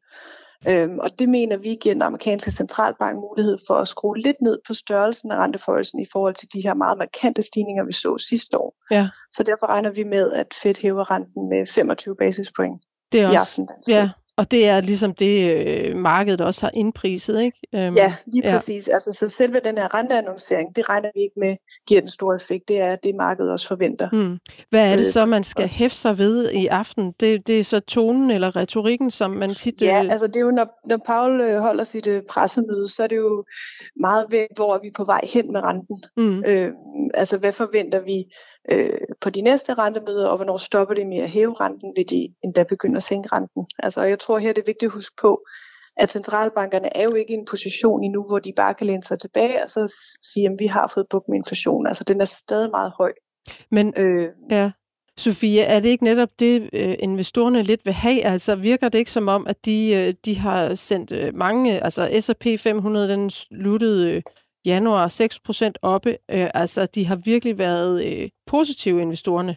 Øhm, 0.68 0.98
og 0.98 1.18
det 1.18 1.28
mener 1.28 1.56
vi 1.56 1.74
giver 1.80 1.94
den 1.94 2.02
amerikanske 2.02 2.50
centralbank 2.50 3.16
mulighed 3.20 3.56
for 3.66 3.74
at 3.74 3.88
skrue 3.88 4.18
lidt 4.18 4.36
ned 4.40 4.58
på 4.66 4.74
størrelsen 4.74 5.30
af 5.30 5.36
renteforholdelsen 5.36 6.00
i 6.00 6.06
forhold 6.12 6.34
til 6.34 6.48
de 6.52 6.60
her 6.60 6.74
meget 6.74 6.98
markante 6.98 7.42
stigninger, 7.42 7.84
vi 7.84 7.92
så 7.92 8.18
sidste 8.28 8.58
år. 8.58 8.74
Ja. 8.90 9.08
Så 9.32 9.42
derfor 9.42 9.66
regner 9.66 9.90
vi 9.90 10.04
med, 10.04 10.32
at 10.32 10.54
Fed 10.62 10.74
hæver 10.82 11.10
renten 11.10 11.48
med 11.48 11.66
25 11.66 12.16
basispoint 12.16 12.82
Det 13.12 13.20
er 13.20 13.24
i 13.24 13.26
også, 13.26 13.40
aften. 13.40 13.68
tid. 13.84 13.94
ja, 13.94 14.10
og 14.38 14.50
det 14.50 14.68
er 14.68 14.80
ligesom 14.80 15.14
det, 15.14 15.52
øh, 15.52 15.96
markedet 15.96 16.40
også 16.40 16.60
har 16.66 16.70
indpriset, 16.74 17.42
ikke? 17.42 17.58
Øhm, 17.74 17.96
Ja, 17.96 18.14
lige 18.26 18.48
ja. 18.48 18.52
præcis. 18.52 18.88
Altså, 18.88 19.12
så 19.12 19.28
selve 19.28 19.60
den 19.64 19.78
her 19.78 19.94
renteannoncering, 19.94 20.76
det 20.76 20.88
regner 20.88 21.10
vi 21.14 21.20
ikke 21.20 21.40
med 21.40 21.56
giver 21.88 22.00
den 22.00 22.10
store 22.10 22.36
effekt. 22.36 22.68
Det 22.68 22.80
er 22.80 22.96
det, 22.96 23.14
markedet 23.14 23.52
også 23.52 23.68
forventer. 23.68 24.08
Hmm. 24.10 24.38
Hvad 24.70 24.92
er 24.92 24.96
det 24.96 25.06
Øh, 25.06 25.12
så, 25.12 25.26
man 25.26 25.44
skal 25.44 25.68
hæfte 25.68 25.98
sig 25.98 26.18
ved 26.18 26.50
i 26.50 26.66
aften? 26.66 27.12
Det, 27.20 27.46
det 27.46 27.60
er 27.60 27.64
så 27.64 27.80
tonen 27.80 28.30
eller 28.30 28.56
retorikken, 28.56 29.10
som 29.10 29.30
man 29.30 29.54
tit... 29.54 29.82
Ja, 29.82 30.04
øh, 30.04 30.12
altså 30.12 30.26
det 30.26 30.36
er 30.36 30.40
jo, 30.40 30.50
når, 30.50 30.80
når 30.88 30.96
Paul 31.06 31.40
øh, 31.40 31.60
holder 31.60 31.84
sit 31.84 32.06
øh, 32.06 32.22
pressemøde, 32.30 32.88
så 32.88 33.02
er 33.02 33.06
det 33.06 33.16
jo 33.16 33.44
meget 33.96 34.26
ved, 34.30 34.46
hvor 34.56 34.74
er 34.74 34.78
vi 34.82 34.90
på 34.96 35.04
vej 35.04 35.20
hen 35.32 35.52
med 35.52 35.60
renten. 35.60 36.02
mm, 36.16 36.44
Øh, 36.46 36.72
altså 37.14 37.38
hvad 37.38 37.52
forventer 37.52 38.00
vi 38.00 38.24
øh, 38.70 38.98
på 39.20 39.30
de 39.30 39.40
næste 39.40 39.74
rentemøder, 39.74 40.28
og 40.28 40.36
hvornår 40.36 40.56
stopper 40.56 40.94
det 40.94 41.06
med 41.06 41.18
at 41.18 41.30
hæve 41.30 41.54
renten, 41.54 41.92
vil 41.96 42.10
de 42.10 42.34
endda 42.44 42.62
begynde 42.62 42.96
at 42.96 43.02
sænke 43.02 43.28
renten. 43.32 43.66
Altså 43.78 44.02
jeg 44.02 44.18
tror 44.18 44.38
her, 44.38 44.52
det 44.52 44.62
er 44.62 44.66
vigtigt 44.66 44.88
at 44.88 44.94
huske 44.94 45.16
på, 45.20 45.40
at 45.96 46.10
centralbankerne 46.10 46.96
er 46.96 47.02
jo 47.02 47.14
ikke 47.14 47.32
i 47.32 47.36
en 47.36 47.46
position 47.50 48.04
endnu, 48.04 48.24
hvor 48.28 48.38
de 48.38 48.52
bare 48.56 48.74
kan 48.74 48.86
læne 48.86 49.02
sig 49.02 49.18
tilbage 49.18 49.62
og 49.62 49.70
så 49.70 49.94
sige, 50.22 50.46
at 50.46 50.52
vi 50.58 50.66
har 50.66 50.90
fået 50.94 51.06
bukt 51.10 51.28
med 51.28 51.36
inflation. 51.36 51.86
Altså 51.86 52.04
den 52.04 52.20
er 52.20 52.24
stadig 52.24 52.70
meget 52.70 52.92
høj. 52.98 53.12
men 53.70 53.94
Øh, 53.96 54.28
ja, 54.50 54.70
Sofie, 55.18 55.62
er 55.62 55.80
det 55.80 55.88
ikke 55.88 56.04
netop 56.04 56.28
det, 56.40 56.70
øh, 56.72 56.96
investorerne 56.98 57.62
lidt 57.62 57.80
vil 57.84 57.92
have? 57.92 58.24
Altså 58.24 58.54
virker 58.54 58.88
det 58.88 58.98
ikke 58.98 59.10
som 59.10 59.28
om, 59.28 59.46
at 59.46 59.66
de, 59.66 59.90
øh, 59.94 60.14
de 60.24 60.38
har 60.38 60.74
sendt 60.74 61.12
øh, 61.12 61.34
mange... 61.34 61.84
Altså 61.84 62.20
S&P 62.20 62.46
500, 62.58 63.08
den 63.08 63.30
sluttede 63.30 64.22
januar 64.68 65.08
6% 65.68 65.72
oppe. 65.82 66.10
Øh, 66.30 66.50
altså 66.54 66.86
de 66.86 67.06
har 67.06 67.16
virkelig 67.16 67.58
været 67.58 68.04
øh, 68.06 68.30
positive, 68.46 69.02
investorerne. 69.02 69.56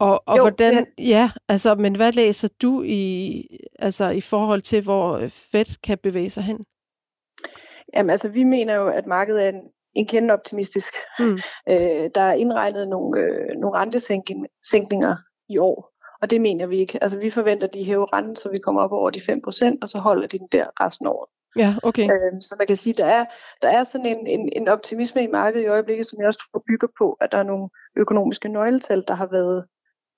Og, 0.00 0.22
og 0.26 0.36
Jo, 0.36 0.42
hvordan, 0.42 0.74
det 0.74 1.08
ja, 1.08 1.30
altså, 1.48 1.74
men 1.74 1.96
hvad 1.96 2.12
læser 2.12 2.48
du 2.62 2.82
i, 2.82 3.46
altså, 3.78 4.10
i 4.10 4.20
forhold 4.20 4.60
til, 4.60 4.82
hvor 4.82 5.12
øh, 5.16 5.28
Fed 5.28 5.80
kan 5.82 5.98
bevæge 5.98 6.30
sig 6.30 6.42
hen? 6.42 6.64
Jamen 7.94 8.10
altså, 8.10 8.28
vi 8.28 8.44
mener 8.44 8.74
jo, 8.74 8.88
at 8.88 9.06
markedet 9.06 9.44
er 9.44 9.48
en, 9.48 9.62
en 9.94 10.06
kende 10.06 10.34
optimistisk. 10.34 10.94
Mm. 11.18 11.38
Øh, 11.68 12.10
der 12.14 12.20
er 12.20 12.32
indregnet 12.32 12.88
nogle, 12.88 13.20
øh, 13.20 13.48
nogle 13.60 13.78
rentesænkninger 13.78 15.16
i 15.48 15.58
år, 15.58 15.92
og 16.22 16.30
det 16.30 16.40
mener 16.40 16.66
vi 16.66 16.78
ikke. 16.78 16.98
Altså, 17.02 17.20
vi 17.20 17.30
forventer, 17.30 17.66
at 17.66 17.74
de 17.74 17.84
hæver 17.84 18.16
renten, 18.16 18.36
så 18.36 18.50
vi 18.50 18.58
kommer 18.58 18.80
op 18.82 18.92
over 18.92 19.10
de 19.10 19.20
5%, 19.20 19.78
og 19.82 19.88
så 19.88 19.98
holder 19.98 20.26
de 20.26 20.38
den 20.38 20.48
der 20.52 20.66
resten 20.80 21.06
af 21.06 21.10
året. 21.10 21.28
Ja, 21.56 21.74
okay. 21.82 22.04
Øh, 22.04 22.40
så 22.40 22.54
man 22.58 22.66
kan 22.66 22.76
sige, 22.76 22.94
der 22.94 23.04
er, 23.04 23.24
der 23.62 23.68
er 23.68 23.84
sådan 23.84 24.06
en, 24.06 24.26
en, 24.26 24.48
en 24.56 24.68
optimisme 24.68 25.24
i 25.24 25.26
markedet 25.26 25.64
i 25.64 25.68
øjeblikket, 25.68 26.06
som 26.06 26.20
jeg 26.20 26.26
også 26.26 26.48
tror 26.52 26.62
bygger 26.68 26.88
på, 26.98 27.12
at 27.20 27.32
der 27.32 27.38
er 27.38 27.42
nogle 27.42 27.68
økonomiske 27.96 28.48
nøgletal, 28.48 29.04
der 29.08 29.14
har 29.14 29.28
været 29.32 29.64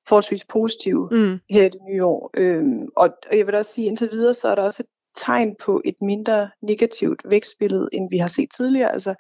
forholdsvis 0.09 0.45
positive 0.45 1.09
Mm. 1.13 1.39
her 1.51 1.65
i 1.65 1.69
det 1.69 1.81
nye 1.91 2.05
år. 2.05 2.31
Øhm, 2.37 2.89
og, 2.97 3.09
og 3.31 3.39
jeg 3.39 3.47
vil 3.47 3.55
også 3.55 3.73
sige, 3.73 3.87
indtil 3.87 4.11
videre, 4.11 4.35
så 4.35 4.49
er 4.49 4.55
der 4.55 4.63
også 4.63 4.83
et 4.83 4.89
tegn 5.27 5.55
på 5.61 5.83
et 5.85 5.95
mindre 6.03 6.51
negativt 6.63 7.23
vækstbillede, 7.25 7.89
end 7.93 8.09
vi 8.11 8.19
har 8.19 8.29
set 8.29 8.49
tidligere. 8.57 8.93
Altså 8.93 9.15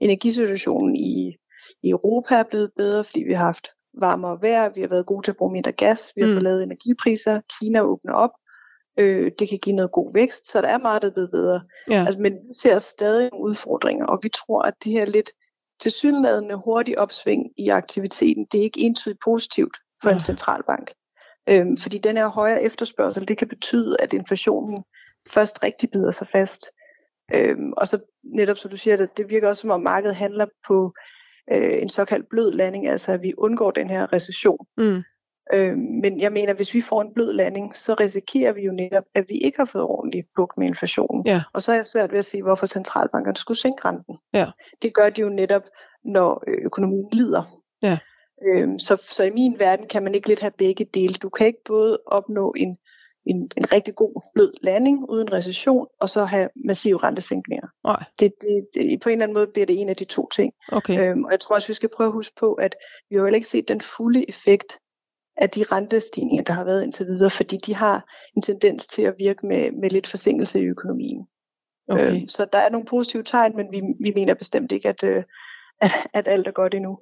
energisituationen 0.00 0.96
i, 0.96 1.36
i 1.82 1.90
Europa 1.90 2.34
er 2.34 2.42
blevet 2.42 2.70
bedre, 2.76 3.04
fordi 3.04 3.22
vi 3.22 3.32
har 3.32 3.44
haft 3.44 3.68
varmere 4.00 4.38
vejr, 4.42 4.68
vi 4.74 4.80
har 4.80 4.88
været 4.88 5.06
gode 5.06 5.22
til 5.26 5.32
at 5.32 5.36
bruge 5.36 5.52
mindre 5.52 5.72
gas, 5.72 6.12
vi 6.16 6.20
har 6.22 6.28
Mm. 6.28 6.34
fået 6.34 6.42
lavet 6.42 6.62
energipriser, 6.62 7.40
Kina 7.60 7.80
åbner 7.80 8.12
op, 8.12 8.30
øh, 8.98 9.32
det 9.38 9.48
kan 9.48 9.58
give 9.58 9.76
noget 9.76 9.92
god 9.92 10.14
vækst, 10.14 10.50
så 10.52 10.60
der 10.60 10.68
er 10.68 10.78
meget, 10.78 11.02
der 11.02 11.08
er 11.08 11.12
blevet 11.12 11.30
bedre. 11.30 11.62
Ja. 11.90 12.04
Altså, 12.06 12.20
men 12.20 12.32
vi 12.32 12.52
ser 12.60 12.78
stadig 12.78 13.28
nogle 13.32 13.44
udfordringer, 13.44 14.06
og 14.06 14.18
vi 14.22 14.28
tror, 14.28 14.62
at 14.62 14.74
det 14.84 14.92
her 14.92 15.04
lidt 15.04 15.30
tilsyneladende 15.80 16.54
hurtige 16.64 16.98
opsving 16.98 17.42
i 17.58 17.68
aktiviteten, 17.68 18.46
det 18.52 18.60
er 18.60 18.64
ikke 18.64 18.80
entydigt 18.80 19.20
positivt 19.24 19.76
for 20.02 20.08
Ja. 20.08 20.14
en 20.14 20.20
centralbank. 20.20 20.92
Øhm, 21.48 21.76
fordi 21.76 21.98
den 21.98 22.16
her 22.16 22.28
højere 22.28 22.62
efterspørgsel, 22.62 23.28
det 23.28 23.38
kan 23.38 23.48
betyde, 23.48 23.96
at 24.00 24.12
inflationen 24.12 24.84
først 25.28 25.62
rigtig 25.62 25.90
bider 25.90 26.10
sig 26.10 26.26
fast. 26.26 26.66
Øhm, 27.34 27.72
og 27.76 27.88
så 27.88 27.98
netop 28.24 28.56
som 28.56 28.70
du 28.70 28.76
siger, 28.76 28.96
det, 28.96 29.18
det 29.18 29.30
virker 29.30 29.48
også 29.48 29.60
som 29.60 29.70
om 29.70 29.80
markedet 29.80 30.16
handler 30.16 30.46
på 30.66 30.92
øh, 31.52 31.82
en 31.82 31.88
såkaldt 31.88 32.28
blød 32.30 32.52
landing, 32.52 32.88
altså 32.88 33.12
at 33.12 33.22
vi 33.22 33.32
undgår 33.38 33.70
den 33.70 33.90
her 33.90 34.12
recession. 34.12 34.66
Mm. 34.76 35.02
Øh, 35.52 35.76
men 35.76 36.20
jeg 36.20 36.32
mener, 36.32 36.54
hvis 36.54 36.74
vi 36.74 36.80
får 36.80 37.02
en 37.02 37.14
blød 37.14 37.32
landing, 37.32 37.76
så 37.76 37.94
risikerer 37.94 38.52
vi 38.52 38.62
jo 38.62 38.72
netop, 38.72 39.04
at 39.14 39.24
vi 39.28 39.34
ikke 39.34 39.58
har 39.58 39.64
fået 39.64 39.84
ordentligt 39.84 40.26
bukt 40.36 40.58
med 40.58 40.66
inflationen. 40.66 41.26
Ja. 41.26 41.42
Og 41.52 41.62
så 41.62 41.72
er 41.72 41.76
jeg 41.76 41.86
svært 41.86 42.10
ved 42.10 42.18
at 42.18 42.24
sige, 42.24 42.42
hvorfor 42.42 42.66
centralbankerne 42.66 43.36
skulle 43.36 43.58
sænke 43.58 43.84
renten. 43.84 44.18
Ja. 44.32 44.46
Det 44.82 44.94
gør 44.94 45.10
de 45.10 45.20
jo 45.20 45.28
netop, 45.28 45.62
når 46.04 46.44
øh, 46.46 46.58
økonomien 46.64 47.08
lider. 47.12 47.60
Ja. 47.82 47.98
Øhm, 48.46 48.78
så, 48.78 48.96
så 49.08 49.24
i 49.24 49.30
min 49.30 49.56
verden 49.58 49.86
kan 49.86 50.02
man 50.02 50.14
ikke 50.14 50.28
lidt 50.28 50.40
have 50.40 50.52
begge 50.58 50.84
dele. 50.94 51.14
Du 51.14 51.28
kan 51.28 51.46
ikke 51.46 51.64
både 51.64 51.98
opnå 52.06 52.54
en, 52.56 52.76
en, 53.26 53.50
en 53.56 53.72
rigtig 53.72 53.94
god 53.94 54.30
blød 54.34 54.52
landing 54.62 55.10
uden 55.10 55.32
recession, 55.32 55.86
og 56.00 56.08
så 56.08 56.24
have 56.24 56.48
massive 56.64 56.96
rentesænkninger. 56.96 57.66
Nej. 57.84 58.04
Det, 58.20 58.32
det, 58.40 58.66
det, 58.74 59.00
på 59.00 59.08
en 59.08 59.12
eller 59.12 59.22
anden 59.22 59.34
måde 59.34 59.46
bliver 59.46 59.66
det 59.66 59.80
en 59.80 59.88
af 59.88 59.96
de 59.96 60.04
to 60.04 60.28
ting. 60.28 60.52
Okay. 60.72 61.10
Øhm, 61.10 61.24
og 61.24 61.30
jeg 61.30 61.40
tror 61.40 61.54
også, 61.54 61.68
vi 61.68 61.74
skal 61.74 61.90
prøve 61.96 62.06
at 62.06 62.12
huske 62.12 62.34
på, 62.40 62.54
at 62.54 62.76
vi 63.10 63.16
har 63.16 63.20
jo 63.20 63.26
heller 63.26 63.36
ikke 63.36 63.48
set 63.48 63.68
den 63.68 63.80
fulde 63.80 64.28
effekt 64.28 64.78
af 65.36 65.50
de 65.50 65.64
rentestigninger, 65.64 66.44
der 66.44 66.52
har 66.52 66.64
været 66.64 66.84
indtil 66.84 67.06
videre, 67.06 67.30
fordi 67.30 67.56
de 67.56 67.74
har 67.74 68.04
en 68.36 68.42
tendens 68.42 68.86
til 68.86 69.02
at 69.02 69.14
virke 69.18 69.46
med, 69.46 69.70
med 69.72 69.90
lidt 69.90 70.06
forsinkelse 70.06 70.60
i 70.60 70.64
økonomien. 70.64 71.26
okay. 71.88 72.16
Øhm, 72.16 72.28
så 72.28 72.44
der 72.52 72.58
er 72.58 72.68
nogle 72.68 72.86
positive 72.86 73.22
tegn, 73.22 73.56
men 73.56 73.66
vi, 73.72 73.82
vi 74.00 74.12
mener 74.14 74.34
bestemt 74.34 74.72
ikke, 74.72 74.88
at, 74.88 75.04
øh, 75.04 75.22
at, 75.80 75.90
at 76.14 76.28
alt 76.28 76.46
er 76.46 76.52
godt 76.52 76.74
endnu. 76.74 76.98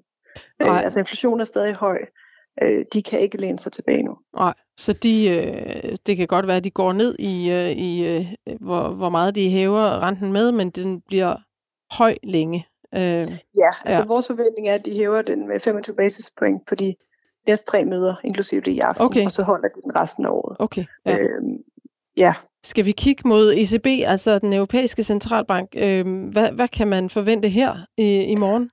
Øh, 0.62 0.84
altså 0.84 0.98
inflationen 0.98 1.40
er 1.40 1.44
stadig 1.44 1.74
høj. 1.74 1.98
Øh, 2.62 2.84
de 2.92 3.02
kan 3.02 3.20
ikke 3.20 3.38
læne 3.38 3.58
sig 3.58 3.72
tilbage 3.72 4.02
nu. 4.02 4.18
Nej, 4.36 4.54
så 4.80 4.92
de, 4.92 5.28
øh, 5.28 5.96
det 6.06 6.16
kan 6.16 6.26
godt 6.26 6.46
være, 6.46 6.56
at 6.56 6.64
de 6.64 6.70
går 6.70 6.92
ned 6.92 7.16
i, 7.18 7.50
øh, 7.50 7.70
i 7.70 8.06
øh, 8.06 8.26
hvor, 8.60 8.88
hvor 8.88 9.08
meget 9.08 9.34
de 9.34 9.50
hæver 9.50 10.02
renten 10.02 10.32
med, 10.32 10.52
men 10.52 10.70
den 10.70 11.00
bliver 11.00 11.36
høj 11.90 12.16
længe. 12.22 12.66
Øh, 12.94 13.00
Ja, 13.00 13.72
altså 13.84 14.02
Ja. 14.02 14.06
vores 14.06 14.26
forventning 14.26 14.68
er, 14.68 14.74
at 14.74 14.86
de 14.86 14.94
hæver 14.94 15.22
den 15.22 15.48
med 15.48 15.60
25 15.60 15.96
basispoint 15.96 16.66
på 16.66 16.74
de 16.74 16.94
næste 17.46 17.66
tre 17.70 17.84
møder, 17.84 18.14
inklusive 18.24 18.60
det 18.60 18.72
i 18.72 18.78
aften, 18.78 19.06
Okay. 19.06 19.24
og 19.24 19.30
så 19.30 19.42
holder 19.42 19.68
de 19.68 19.80
den 19.82 19.96
resten 19.96 20.26
af 20.26 20.30
året. 20.30 20.56
okay, 20.60 20.84
ja. 21.06 21.18
Øhm, 21.18 21.56
ja, 22.16 22.34
Skal 22.64 22.84
vi 22.84 22.92
kigge 22.92 23.28
mod 23.28 23.52
ECB, 23.56 23.86
altså 24.06 24.38
den 24.38 24.52
europæiske 24.52 25.02
centralbank? 25.02 25.68
Øh, 25.76 26.28
hvad, 26.32 26.50
hvad 26.52 26.68
kan 26.68 26.88
man 26.88 27.10
forvente 27.10 27.48
her 27.48 27.76
i, 27.96 28.04
i 28.22 28.34
morgen? 28.34 28.70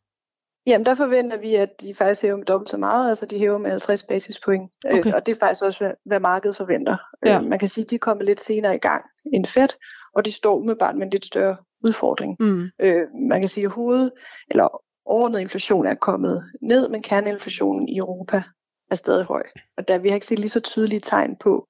Jamen, 0.68 0.86
der 0.86 0.96
forventer 0.96 1.38
vi, 1.38 1.56
at 1.56 1.70
de 1.82 1.94
faktisk 1.96 2.22
hæver 2.22 2.38
med 2.38 2.46
dobbelt 2.46 2.70
så 2.70 2.78
meget, 2.78 3.10
altså 3.10 3.26
de 3.26 3.38
hæver 3.40 3.58
med 3.58 3.70
50 3.70 4.04
basispoint. 4.04 4.72
Øh, 4.88 5.00
Okay. 5.00 5.14
og 5.14 5.26
det 5.26 5.36
er 5.36 5.40
faktisk 5.40 5.64
også, 5.64 5.80
hvad, 5.84 5.92
hvad 6.06 6.20
markedet 6.20 6.56
forventer. 6.58 6.98
Ja. 7.26 7.38
Øh, 7.40 7.46
man 7.46 7.60
kan 7.60 7.68
sige, 7.68 7.84
at 7.84 7.90
de 7.90 7.96
er 7.96 8.00
kommet 8.00 8.26
lidt 8.26 8.40
senere 8.40 8.76
i 8.76 8.80
gang 8.80 9.04
end 9.34 9.46
Fed, 9.46 9.68
og 10.16 10.26
de 10.26 10.32
står 10.32 10.56
umiddelbart 10.58 10.96
med 10.96 11.04
en 11.04 11.10
lidt 11.10 11.26
større 11.26 11.58
udfordring. 11.84 12.36
Mm. 12.40 12.64
Øh, 12.82 13.02
man 13.30 13.40
kan 13.42 13.50
sige, 13.50 13.66
at 13.66 13.72
hoved, 13.72 14.12
eller 14.52 14.82
overordnet 15.06 15.40
inflation 15.40 15.86
er 15.86 15.96
kommet 15.96 16.44
ned, 16.62 16.88
men 16.90 17.02
kerneinflationen 17.02 17.88
i 17.90 17.98
Europa 17.98 18.44
er 18.92 18.96
stadig 18.96 19.26
høj. 19.26 19.44
Og 19.78 19.88
der 19.88 19.98
vi 19.98 20.08
har 20.10 20.16
ikke 20.16 20.28
set 20.28 20.40
lige 20.40 20.50
så 20.50 20.60
tydelige 20.60 21.00
tegn 21.00 21.36
på, 21.36 21.68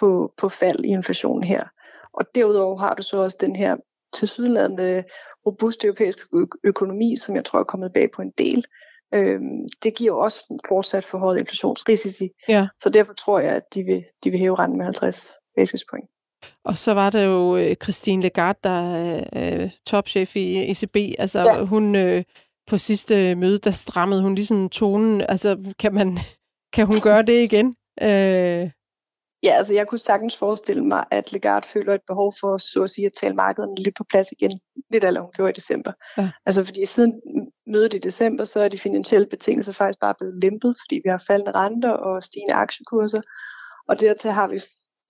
på, 0.00 0.32
på 0.38 0.48
fald 0.48 0.84
i 0.84 0.88
inflationen 0.88 1.44
her. 1.44 1.64
Og 2.12 2.24
derudover 2.34 2.78
har 2.78 2.94
du 2.94 3.02
så 3.02 3.16
også 3.18 3.38
den 3.40 3.56
her 3.56 3.76
tilsyneladende 4.12 5.04
robuste 5.46 5.86
europæiske 5.86 6.22
ø- 6.34 6.44
økonomi, 6.64 7.16
som 7.16 7.36
jeg 7.36 7.44
tror 7.44 7.60
er 7.60 7.64
kommet 7.64 7.92
bag 7.92 8.08
på 8.16 8.22
en 8.22 8.32
del. 8.38 8.64
Øhm, 9.14 9.66
det 9.82 9.94
giver 9.94 10.12
også 10.14 10.60
fortsat 10.68 11.04
forhøjet 11.04 11.38
inflationsrisici. 11.38 12.28
Ja. 12.48 12.66
Så 12.78 12.90
derfor 12.90 13.12
tror 13.12 13.38
jeg, 13.40 13.52
at 13.52 13.74
de 13.74 13.82
vil, 13.82 14.04
de 14.24 14.30
vil 14.30 14.40
hæve 14.40 14.54
renten 14.54 14.76
med 14.76 14.84
50 14.84 15.32
basispoint. 15.56 16.10
Og 16.64 16.78
så 16.78 16.94
var 16.94 17.10
der 17.10 17.22
jo 17.22 17.56
øh, 17.56 17.76
Christine 17.82 18.22
Lagarde, 18.22 18.58
der 18.64 18.94
er 18.94 19.24
øh, 19.62 19.70
topchef 19.86 20.36
i 20.36 20.70
ECB. 20.70 20.96
Altså 21.18 21.40
Ja. 21.40 21.64
hun 21.64 21.94
øh, 21.96 22.24
på 22.66 22.78
sidste 22.78 23.34
møde, 23.34 23.58
der 23.58 23.70
strammede 23.70 24.22
hun 24.22 24.34
ligesom 24.34 24.68
tonen. 24.68 25.20
Altså 25.28 25.74
kan 25.78 25.94
man 25.94 26.18
kan 26.72 26.86
hun 26.86 27.00
gøre 27.00 27.22
det 27.22 27.42
igen? 27.42 27.74
Øh, 28.02 28.70
Ja, 29.42 29.52
altså 29.52 29.74
jeg 29.74 29.86
kunne 29.86 29.98
sagtens 29.98 30.36
forestille 30.36 30.84
mig, 30.84 31.04
at 31.10 31.32
Lagarde 31.32 31.66
føler 31.66 31.94
et 31.94 32.00
behov 32.06 32.32
for, 32.40 32.56
så 32.56 32.82
at 32.82 32.90
sige, 32.90 33.06
at 33.06 33.12
tale 33.20 33.34
markederne 33.34 33.74
lidt 33.76 33.96
på 33.96 34.04
plads 34.04 34.32
igen. 34.32 34.60
Lidt 34.90 35.04
af, 35.04 35.20
hun 35.20 35.30
gjorde 35.34 35.50
i 35.50 35.52
december. 35.52 35.92
Ja. 36.18 36.30
Altså 36.46 36.64
fordi 36.64 36.86
siden 36.86 37.20
mødet 37.66 37.94
i 37.94 37.98
december, 37.98 38.44
så 38.44 38.60
er 38.60 38.68
de 38.68 38.78
finansielle 38.78 39.26
betingelser 39.26 39.72
faktisk 39.72 40.00
bare 40.00 40.14
blevet 40.18 40.42
lempet, 40.42 40.76
fordi 40.82 41.00
vi 41.04 41.08
har 41.10 41.24
faldende 41.26 41.52
renter 41.52 41.90
og 41.90 42.22
stigende 42.22 42.54
aktiekurser. 42.54 43.22
Og 43.88 44.00
dertil 44.00 44.30
har 44.30 44.48
vi 44.48 44.60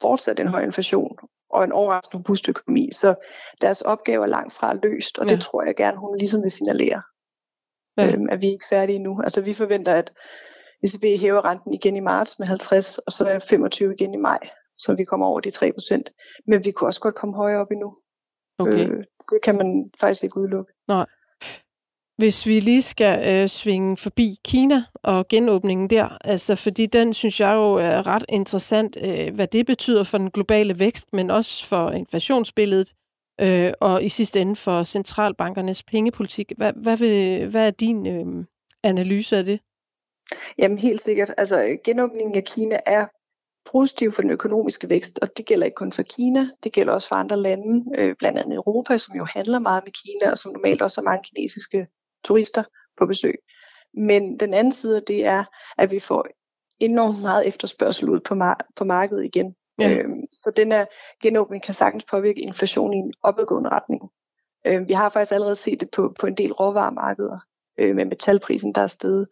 fortsat 0.02 0.40
en 0.40 0.48
høj 0.48 0.62
inflation 0.62 1.16
og 1.50 1.64
en 1.64 1.72
overraskende 1.72 2.18
robust 2.18 2.48
økonomi. 2.48 2.88
Så 2.92 3.14
deres 3.60 3.82
opgave 3.82 4.22
er 4.24 4.28
langt 4.28 4.52
fra 4.52 4.74
løst, 4.82 5.18
og 5.18 5.26
Ja. 5.26 5.34
det 5.34 5.42
tror 5.42 5.62
jeg 5.62 5.76
gerne, 5.76 5.98
hun 5.98 6.18
ligesom 6.18 6.42
vil 6.42 6.50
signalere. 6.50 7.02
Ja. 7.96 8.12
Øhm, 8.12 8.28
at 8.30 8.40
vi 8.40 8.46
er 8.46 8.52
ikke 8.52 8.64
færdige 8.70 8.98
nu. 8.98 9.20
Altså 9.22 9.40
vi 9.40 9.54
forventer, 9.54 9.94
at 9.94 10.12
ECB 10.84 11.20
hæver 11.20 11.44
renten 11.44 11.74
igen 11.74 11.96
i 11.96 12.00
marts 12.00 12.38
med 12.38 12.46
50, 12.46 12.98
og 12.98 13.12
så 13.12 13.24
er 13.24 13.38
25 13.38 13.94
igen 13.94 14.14
i 14.14 14.16
maj, 14.16 14.38
så 14.78 14.94
vi 14.94 15.04
kommer 15.04 15.26
over 15.26 15.40
de 15.40 15.50
3 15.50 15.72
procent. 15.72 16.10
Men 16.46 16.64
vi 16.64 16.70
kunne 16.70 16.88
også 16.88 17.00
godt 17.00 17.14
komme 17.14 17.36
højere 17.36 17.60
op 17.60 17.70
endnu. 17.70 17.96
okay. 18.58 18.88
Øh, 18.90 19.04
det 19.30 19.38
kan 19.44 19.56
man 19.56 19.90
faktisk 20.00 20.24
ikke 20.24 20.36
udelukke. 20.36 20.72
Hvis 22.20 22.46
vi 22.46 22.60
lige 22.60 22.82
skal 22.82 23.28
øh, 23.28 23.48
svinge 23.48 23.96
forbi 23.96 24.36
Kina 24.44 24.84
og 25.02 25.28
genåbningen 25.28 25.90
der, 25.90 26.18
altså 26.20 26.54
fordi 26.54 26.86
den 26.86 27.12
synes 27.14 27.40
jeg 27.40 27.54
jo 27.54 27.74
er 27.74 28.06
ret 28.06 28.24
interessant, 28.28 28.96
øh, 29.02 29.34
hvad 29.34 29.46
det 29.46 29.66
betyder 29.66 30.04
for 30.04 30.18
den 30.18 30.30
globale 30.30 30.78
vækst, 30.78 31.12
men 31.12 31.30
også 31.30 31.66
for 31.66 31.90
inflationsbilledet, 31.90 32.92
øh, 33.40 33.72
og 33.80 34.04
i 34.04 34.08
sidste 34.08 34.40
ende 34.40 34.56
for 34.56 34.84
centralbankernes 34.84 35.82
pengepolitik. 35.82 36.52
Hvad, 36.56 36.72
hvad, 36.76 36.96
vil, 36.96 37.46
hvad 37.46 37.66
er 37.66 37.70
din 37.70 38.06
øh, 38.06 38.44
analyse 38.82 39.36
af 39.36 39.44
det? 39.44 39.60
Jamen 40.58 40.78
helt 40.78 41.00
sikkert. 41.00 41.34
Altså 41.36 41.78
genåbningen 41.84 42.36
af 42.36 42.44
Kina 42.44 42.78
er 42.86 43.06
positiv 43.72 44.12
for 44.12 44.22
den 44.22 44.30
økonomiske 44.30 44.88
vækst, 44.88 45.18
og 45.22 45.36
det 45.36 45.46
gælder 45.46 45.66
ikke 45.66 45.74
kun 45.74 45.92
for 45.92 46.02
Kina, 46.02 46.48
det 46.64 46.72
gælder 46.72 46.92
også 46.92 47.08
for 47.08 47.16
andre 47.16 47.36
lande, 47.36 47.84
øh, 47.98 48.14
blandt 48.18 48.38
andet 48.38 48.54
Europa, 48.56 48.98
som 48.98 49.16
jo 49.16 49.24
handler 49.24 49.58
meget 49.58 49.84
med 49.84 49.92
Kina, 49.92 50.30
og 50.30 50.38
som 50.38 50.52
normalt 50.52 50.82
også 50.82 51.00
har 51.00 51.04
mange 51.04 51.22
kinesiske 51.34 51.86
turister 52.24 52.62
på 52.98 53.06
besøg. 53.06 53.34
Men 53.94 54.40
den 54.40 54.54
anden 54.54 54.72
side 54.72 54.96
af 54.96 55.02
det 55.02 55.24
er, 55.26 55.44
at 55.78 55.90
vi 55.90 56.00
får 56.00 56.26
enormt 56.80 57.20
meget 57.20 57.48
efterspørgsel 57.48 58.08
ud 58.08 58.20
på, 58.20 58.34
mar- 58.34 58.72
på 58.76 58.84
markedet 58.84 59.24
igen. 59.24 59.54
Ja. 59.78 59.90
Øhm, 59.90 60.20
så 60.32 60.52
den 60.56 60.72
her 60.72 60.86
genåbning 61.22 61.62
kan 61.62 61.74
sagtens 61.74 62.04
påvirke 62.04 62.40
inflationen 62.40 62.94
i 62.94 62.98
en 62.98 63.12
opadgående 63.22 63.70
retning. 63.70 64.00
Øhm, 64.66 64.88
vi 64.88 64.92
har 64.92 65.08
faktisk 65.08 65.32
allerede 65.32 65.56
set 65.56 65.80
det 65.80 65.88
på, 65.90 66.14
på 66.20 66.26
en 66.26 66.34
del 66.34 66.52
råvaremarkeder 66.52 67.38
øh, 67.78 67.96
med 67.96 68.04
metalprisen, 68.04 68.74
der 68.74 68.80
er 68.80 68.86
steget. 68.86 69.26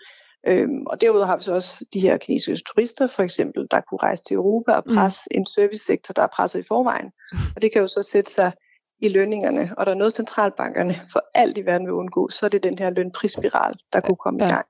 Øhm, 0.46 0.86
og 0.86 1.00
derudover 1.00 1.26
har 1.26 1.36
vi 1.36 1.42
så 1.42 1.54
også 1.54 1.84
de 1.92 2.00
her 2.00 2.16
kinesiske 2.16 2.64
turister, 2.66 3.06
for 3.06 3.22
eksempel, 3.22 3.66
der 3.70 3.80
kunne 3.80 3.98
rejse 4.02 4.22
til 4.22 4.34
Europa 4.34 4.72
og 4.72 4.84
presse 4.84 5.20
mm. 5.30 5.38
en 5.38 5.46
servicesektor, 5.46 6.12
der 6.12 6.22
er 6.22 6.26
presset 6.26 6.60
i 6.60 6.62
forvejen. 6.68 7.10
Og 7.56 7.62
det 7.62 7.72
kan 7.72 7.80
jo 7.80 7.86
så 7.88 8.02
sætte 8.02 8.32
sig 8.32 8.52
i 9.00 9.08
lønningerne, 9.08 9.74
og 9.78 9.86
der 9.86 9.92
er 9.92 9.96
noget 9.96 10.12
centralbankerne 10.12 10.94
for 11.12 11.22
alt 11.34 11.58
i 11.58 11.66
verden 11.66 11.86
vil 11.86 11.94
undgå, 11.94 12.28
så 12.28 12.46
er 12.46 12.50
det 12.50 12.62
den 12.62 12.78
her 12.78 12.90
lønprisspiral, 12.90 13.74
der 13.92 14.00
kunne 14.00 14.16
komme 14.16 14.42
Ja. 14.42 14.46
i 14.46 14.50
gang. 14.50 14.66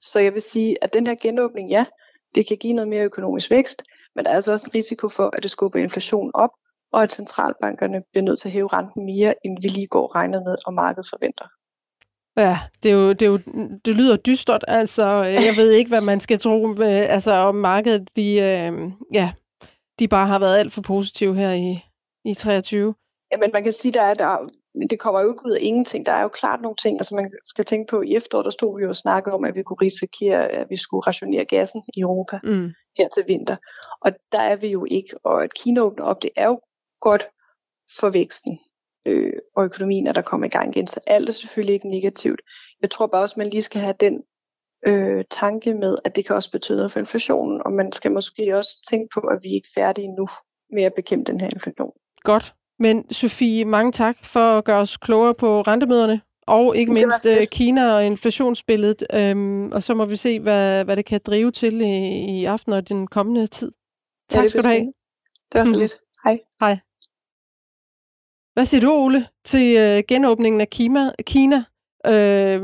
Så 0.00 0.20
jeg 0.20 0.32
vil 0.32 0.42
sige, 0.42 0.84
at 0.84 0.94
den 0.94 1.06
her 1.06 1.14
genåbning, 1.22 1.70
ja, 1.70 1.84
det 2.34 2.48
kan 2.48 2.56
give 2.56 2.72
noget 2.72 2.88
mere 2.88 3.04
økonomisk 3.04 3.50
vækst, 3.50 3.82
men 4.14 4.24
der 4.24 4.30
er 4.30 4.34
altså 4.34 4.52
også 4.52 4.66
en 4.66 4.74
risiko 4.74 5.08
for, 5.08 5.30
at 5.36 5.42
det 5.42 5.50
skubber 5.50 5.78
inflationen 5.78 6.30
op, 6.34 6.50
og 6.92 7.02
at 7.02 7.12
centralbankerne 7.12 8.02
bliver 8.12 8.24
nødt 8.24 8.40
til 8.40 8.48
at 8.48 8.52
hæve 8.52 8.68
renten 8.68 9.04
mere, 9.04 9.34
end 9.44 9.58
vi 9.62 9.68
lige 9.68 9.86
går 9.86 10.14
regnet 10.14 10.42
med, 10.42 10.56
og 10.66 10.74
markedet 10.74 11.08
forventer. 11.10 11.44
Ja, 12.36 12.58
det, 12.82 12.90
er 12.90 12.94
jo, 12.94 13.12
det, 13.12 13.22
er 13.22 13.26
jo, 13.26 13.38
det 13.84 13.96
lyder 13.96 14.16
dystert. 14.16 14.64
Altså, 14.68 15.06
jeg 15.22 15.54
ved 15.56 15.70
ikke, 15.70 15.88
hvad 15.88 16.00
man 16.00 16.20
skal 16.20 16.38
tro 16.38 16.66
med, 16.66 16.86
altså, 16.88 17.32
om 17.32 17.54
markedet. 17.54 18.16
De, 18.16 18.32
øh, 18.34 18.72
ja, 19.14 19.32
de 19.98 20.08
bare 20.08 20.26
har 20.26 20.38
været 20.38 20.56
alt 20.56 20.72
for 20.72 20.82
positive 20.82 21.34
her 21.36 21.52
i, 21.52 21.78
i 22.24 22.34
23. 22.34 22.94
Jamen 23.32 23.50
man 23.52 23.64
kan 23.64 23.72
sige, 23.72 23.92
der 23.92 24.02
er, 24.02 24.14
der, 24.14 24.24
er- 24.26 24.48
det 24.90 24.98
kommer 24.98 25.20
jo 25.20 25.28
ikke 25.32 25.46
ud 25.46 25.50
af 25.52 25.58
ingenting. 25.60 26.06
Der 26.06 26.12
er 26.12 26.22
jo 26.22 26.28
klart 26.28 26.60
nogle 26.62 26.76
ting, 26.76 26.98
altså 26.98 27.14
man 27.14 27.30
skal 27.44 27.64
tænke 27.64 27.90
på, 27.90 28.02
i 28.02 28.14
efteråret, 28.14 28.44
der 28.44 28.50
stod 28.50 28.78
vi 28.78 28.82
jo 28.82 28.88
og 28.88 28.96
snakkede 28.96 29.34
om, 29.34 29.44
at 29.44 29.56
vi 29.56 29.62
kunne 29.62 29.76
risikere, 29.82 30.48
at 30.48 30.66
vi 30.70 30.76
skulle 30.76 31.02
rationere 31.06 31.44
gassen 31.44 31.82
i 31.96 32.00
Europa 32.00 32.38
Mm. 32.44 32.72
her 32.98 33.08
til 33.08 33.24
vinter. 33.28 33.56
Og 34.00 34.12
der 34.32 34.40
er 34.40 34.56
vi 34.56 34.68
jo 34.68 34.86
ikke. 34.90 35.08
Og 35.24 35.44
at 35.44 35.54
Kina 35.54 35.80
åbner 35.80 36.04
op, 36.04 36.22
det 36.22 36.30
er 36.36 36.46
jo 36.46 36.60
godt 37.00 37.28
for 38.00 38.08
væksten 38.10 38.58
øh, 39.06 39.32
og 39.56 39.64
økonomien, 39.64 40.06
at 40.06 40.14
der 40.14 40.22
kommer 40.22 40.46
i 40.46 40.50
gang 40.50 40.76
igen. 40.76 40.86
Så 40.86 41.00
alt 41.06 41.28
er 41.28 41.32
selvfølgelig 41.32 41.74
ikke 41.74 41.88
negativt. 41.88 42.40
Jeg 42.82 42.90
tror 42.90 43.06
bare 43.06 43.22
også, 43.22 43.34
man 43.38 43.50
lige 43.50 43.62
skal 43.62 43.80
have 43.80 43.94
den 44.00 44.22
øh, 44.86 45.24
tanke 45.30 45.74
med, 45.74 45.96
at 46.04 46.16
det 46.16 46.26
kan 46.26 46.36
også 46.36 46.50
betyde 46.50 46.76
noget 46.76 46.92
for 46.92 47.00
inflationen. 47.00 47.62
Og 47.64 47.72
man 47.72 47.92
skal 47.92 48.12
måske 48.12 48.56
også 48.56 48.70
tænke 48.90 49.08
på, 49.14 49.20
at 49.20 49.38
vi 49.42 49.48
ikke 49.48 49.68
er 49.76 49.80
færdige 49.80 50.08
nu 50.08 50.28
med 50.72 50.82
at 50.82 50.92
bekæmpe 50.96 51.32
den 51.32 51.40
her 51.40 51.48
inflation. 51.54 51.92
Godt. 52.22 52.54
Men 52.78 53.12
Sofie, 53.12 53.64
mange 53.64 53.92
tak 53.92 54.24
for 54.24 54.58
at 54.58 54.64
gøre 54.64 54.80
os 54.80 54.96
klogere 54.96 55.34
på 55.40 55.60
rentemøderne, 55.60 56.20
og 56.46 56.76
ikke 56.76 56.92
mindst 56.92 57.26
øh, 57.26 57.46
Kina 57.46 57.94
og 57.94 58.06
inflationsbilledet. 58.06 59.06
Øhm, 59.14 59.72
og 59.72 59.82
så 59.82 59.94
må 59.94 60.04
vi 60.04 60.16
se, 60.16 60.40
hvad, 60.40 60.84
hvad 60.84 60.96
det 60.96 61.04
kan 61.04 61.20
drive 61.26 61.50
til 61.50 61.80
i, 61.80 62.40
i 62.40 62.44
aften 62.44 62.72
og 62.72 62.88
den 62.88 63.06
kommende 63.06 63.46
tid. 63.46 63.72
Tak 64.28 64.42
det 64.42 64.50
skal 64.50 64.62
du 64.62 64.68
have. 64.68 64.92
Det 65.52 65.58
var 65.58 65.64
så 65.64 65.78
lidt. 65.84 65.96
Hej. 66.24 66.38
Hej. 66.60 66.78
Hvad 68.54 68.64
siger 68.64 68.80
du, 68.80 68.92
Ole, 68.92 69.26
til 69.44 69.76
øh, 69.76 70.02
genåbningen 70.08 70.60
af 70.60 70.70
Kina? 70.70 71.12
Kina? 71.26 71.64
Øh, 72.06 72.62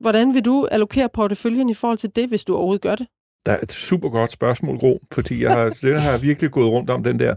hvordan 0.00 0.34
vil 0.34 0.44
du 0.44 0.66
allokere 0.66 1.08
porteføljen 1.08 1.68
i 1.68 1.74
forhold 1.74 1.98
til 1.98 2.16
det, 2.16 2.28
hvis 2.28 2.44
du 2.44 2.54
overhovedet 2.56 2.82
gør 2.82 2.94
det? 2.94 3.06
Der 3.46 3.52
er 3.52 3.58
et 3.62 3.72
super 3.72 4.08
godt 4.08 4.32
spørgsmål, 4.32 4.78
Gro, 4.78 5.00
fordi 5.12 5.42
jeg 5.42 5.52
har, 5.52 5.64
den 5.82 5.98
har 5.98 6.10
jeg 6.10 6.22
virkelig 6.22 6.50
gået 6.50 6.70
rundt 6.70 6.90
om, 6.90 7.02
den 7.02 7.18
der. 7.18 7.34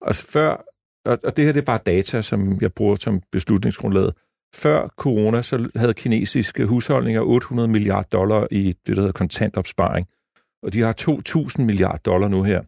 Og 0.00 0.14
før, 0.14 0.64
og, 1.04 1.18
og 1.24 1.36
det 1.36 1.44
her 1.44 1.52
det 1.52 1.60
er 1.60 1.64
bare 1.64 1.80
data, 1.86 2.22
som 2.22 2.58
jeg 2.60 2.72
bruger 2.72 2.96
som 3.00 3.20
beslutningsgrundlag. 3.32 4.12
Før 4.54 4.88
corona, 4.96 5.42
så 5.42 5.68
havde 5.76 5.94
kinesiske 5.94 6.66
husholdninger 6.66 7.20
800 7.20 7.68
milliarder 7.68 8.08
dollar 8.08 8.46
i 8.50 8.74
det, 8.86 8.96
der 8.96 9.02
hedder 9.02 9.12
kontantopsparing. 9.12 10.06
Og 10.62 10.72
de 10.72 10.80
har 10.80 10.94
2.000 11.58 11.62
milliarder 11.62 11.98
dollar 11.98 12.28
nu 12.28 12.42
her. 12.42 12.62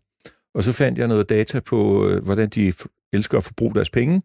Og 0.55 0.65
så 0.65 0.73
fandt 0.73 0.99
jeg 0.99 1.09
noget 1.09 1.29
data 1.29 1.61
på, 1.61 2.09
øh, 2.09 2.25
hvordan 2.25 2.49
de 2.49 2.73
elsker 3.13 3.39
at 3.39 3.45
forbruge 3.45 3.75
deres 3.75 3.91
penge. 3.91 4.23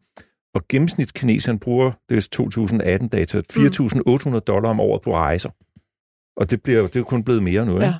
Og 0.56 0.62
gennemsnitskineseren 0.70 1.60
bruger, 1.60 1.92
det 2.10 2.18
er 2.18 2.28
2018-data, 2.42 3.42
4.800 4.34 4.40
dollar 4.40 4.70
om 4.70 4.80
året 4.80 5.02
på 5.02 5.16
rejser. 5.16 5.50
Og 6.38 6.52
det, 6.52 6.64
bliver, 6.64 6.82
det 6.82 6.96
er 6.96 7.04
kun 7.04 7.24
blevet 7.24 7.44
mere 7.44 7.66
nu, 7.66 7.74
ikke? 7.74 7.86
Ja. 7.86 7.94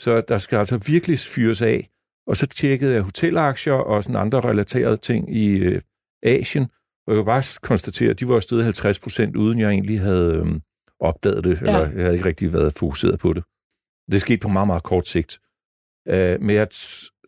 Så 0.00 0.22
der 0.28 0.38
skal 0.38 0.58
altså 0.58 0.76
virkelig 0.76 1.18
fyres 1.18 1.62
af. 1.62 1.88
Og 2.26 2.36
så 2.36 2.46
tjekkede 2.46 2.94
jeg 2.94 3.02
hotelaktier 3.02 3.72
og 3.72 4.04
sådan 4.04 4.20
andre 4.20 4.40
relaterede 4.40 4.96
ting 4.96 5.36
i 5.36 5.58
øh, 5.58 5.82
Asien, 6.22 6.68
og 7.06 7.14
jeg 7.14 7.16
kan 7.16 7.24
bare 7.24 7.42
konstatere, 7.62 8.10
at 8.10 8.20
de 8.20 8.28
var 8.28 8.40
stedet 8.40 8.64
50 8.64 8.98
procent, 8.98 9.36
uden 9.36 9.60
jeg 9.60 9.70
egentlig 9.70 10.00
havde 10.00 10.34
øh, 10.34 10.60
opdaget 11.00 11.44
det, 11.44 11.62
ja. 11.62 11.66
eller 11.66 11.80
jeg 11.80 12.02
havde 12.02 12.12
ikke 12.12 12.28
rigtig 12.28 12.52
været 12.52 12.74
fokuseret 12.74 13.18
på 13.18 13.32
det. 13.32 13.44
Det 14.12 14.20
skete 14.20 14.38
på 14.38 14.48
meget, 14.48 14.66
meget 14.66 14.82
kort 14.82 15.08
sigt. 15.08 15.38
Øh, 16.08 16.40
men 16.40 16.56
jeg, 16.56 16.68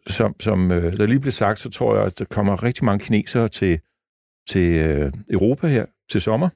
som, 0.06 0.34
som 0.40 0.72
øh, 0.72 0.96
der 0.96 1.06
lige 1.06 1.20
blev 1.20 1.32
sagt, 1.32 1.58
så 1.58 1.70
tror 1.70 1.96
jeg, 1.96 2.04
at 2.04 2.18
der 2.18 2.24
kommer 2.24 2.62
rigtig 2.62 2.84
mange 2.84 3.04
kinesere 3.04 3.48
til, 3.48 3.80
til 4.48 4.76
øh, 4.76 5.12
Europa 5.30 5.66
her 5.66 5.86
til 6.10 6.20
sommer. 6.20 6.48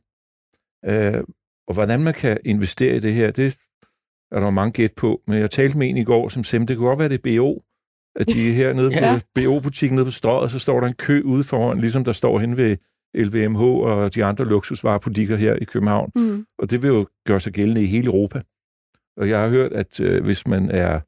Øh, 0.84 1.24
og 1.68 1.74
hvordan 1.74 2.00
man 2.00 2.14
kan 2.14 2.38
investere 2.44 2.96
i 2.96 3.00
det 3.00 3.14
her, 3.14 3.30
det 3.30 3.58
er 4.32 4.40
der 4.40 4.50
mange 4.50 4.72
gæt 4.72 4.92
på. 4.96 5.22
Men 5.26 5.38
jeg 5.38 5.50
talte 5.50 5.78
med 5.78 5.88
en 5.88 5.96
i 5.96 6.04
går, 6.04 6.28
som 6.28 6.44
sagde, 6.44 6.66
det 6.66 6.76
kunne 6.76 6.88
godt 6.88 6.98
være, 6.98 7.08
det 7.08 7.26
er 7.26 7.38
BO, 7.38 7.60
at 8.16 8.26
de 8.28 8.48
er 8.48 8.52
hernede 8.52 8.94
Ja. 8.94 9.18
på 9.18 9.26
BO-butikken 9.34 9.96
nede 9.96 10.04
på 10.04 10.10
strøget, 10.10 10.50
så 10.50 10.58
står 10.58 10.80
der 10.80 10.86
en 10.86 10.94
kø 10.94 11.22
ude 11.22 11.44
foran, 11.44 11.80
ligesom 11.80 12.04
der 12.04 12.12
står 12.12 12.38
hen 12.38 12.56
ved 12.56 12.76
LVMH 13.14 13.60
og 13.62 14.14
de 14.14 14.24
andre 14.24 14.44
luksusvarebutikker 14.44 15.36
her 15.36 15.54
i 15.54 15.64
København. 15.64 16.10
Mm. 16.16 16.46
Og 16.58 16.70
det 16.70 16.82
vil 16.82 16.88
jo 16.88 17.06
gøre 17.26 17.40
sig 17.40 17.52
gældende 17.52 17.82
i 17.82 17.86
hele 17.86 18.06
Europa. 18.06 18.40
Og 19.16 19.28
jeg 19.28 19.40
har 19.40 19.48
hørt, 19.48 19.72
at 19.72 20.00
øh, 20.00 20.24
hvis 20.24 20.46
man 20.46 20.70
er 20.70 21.00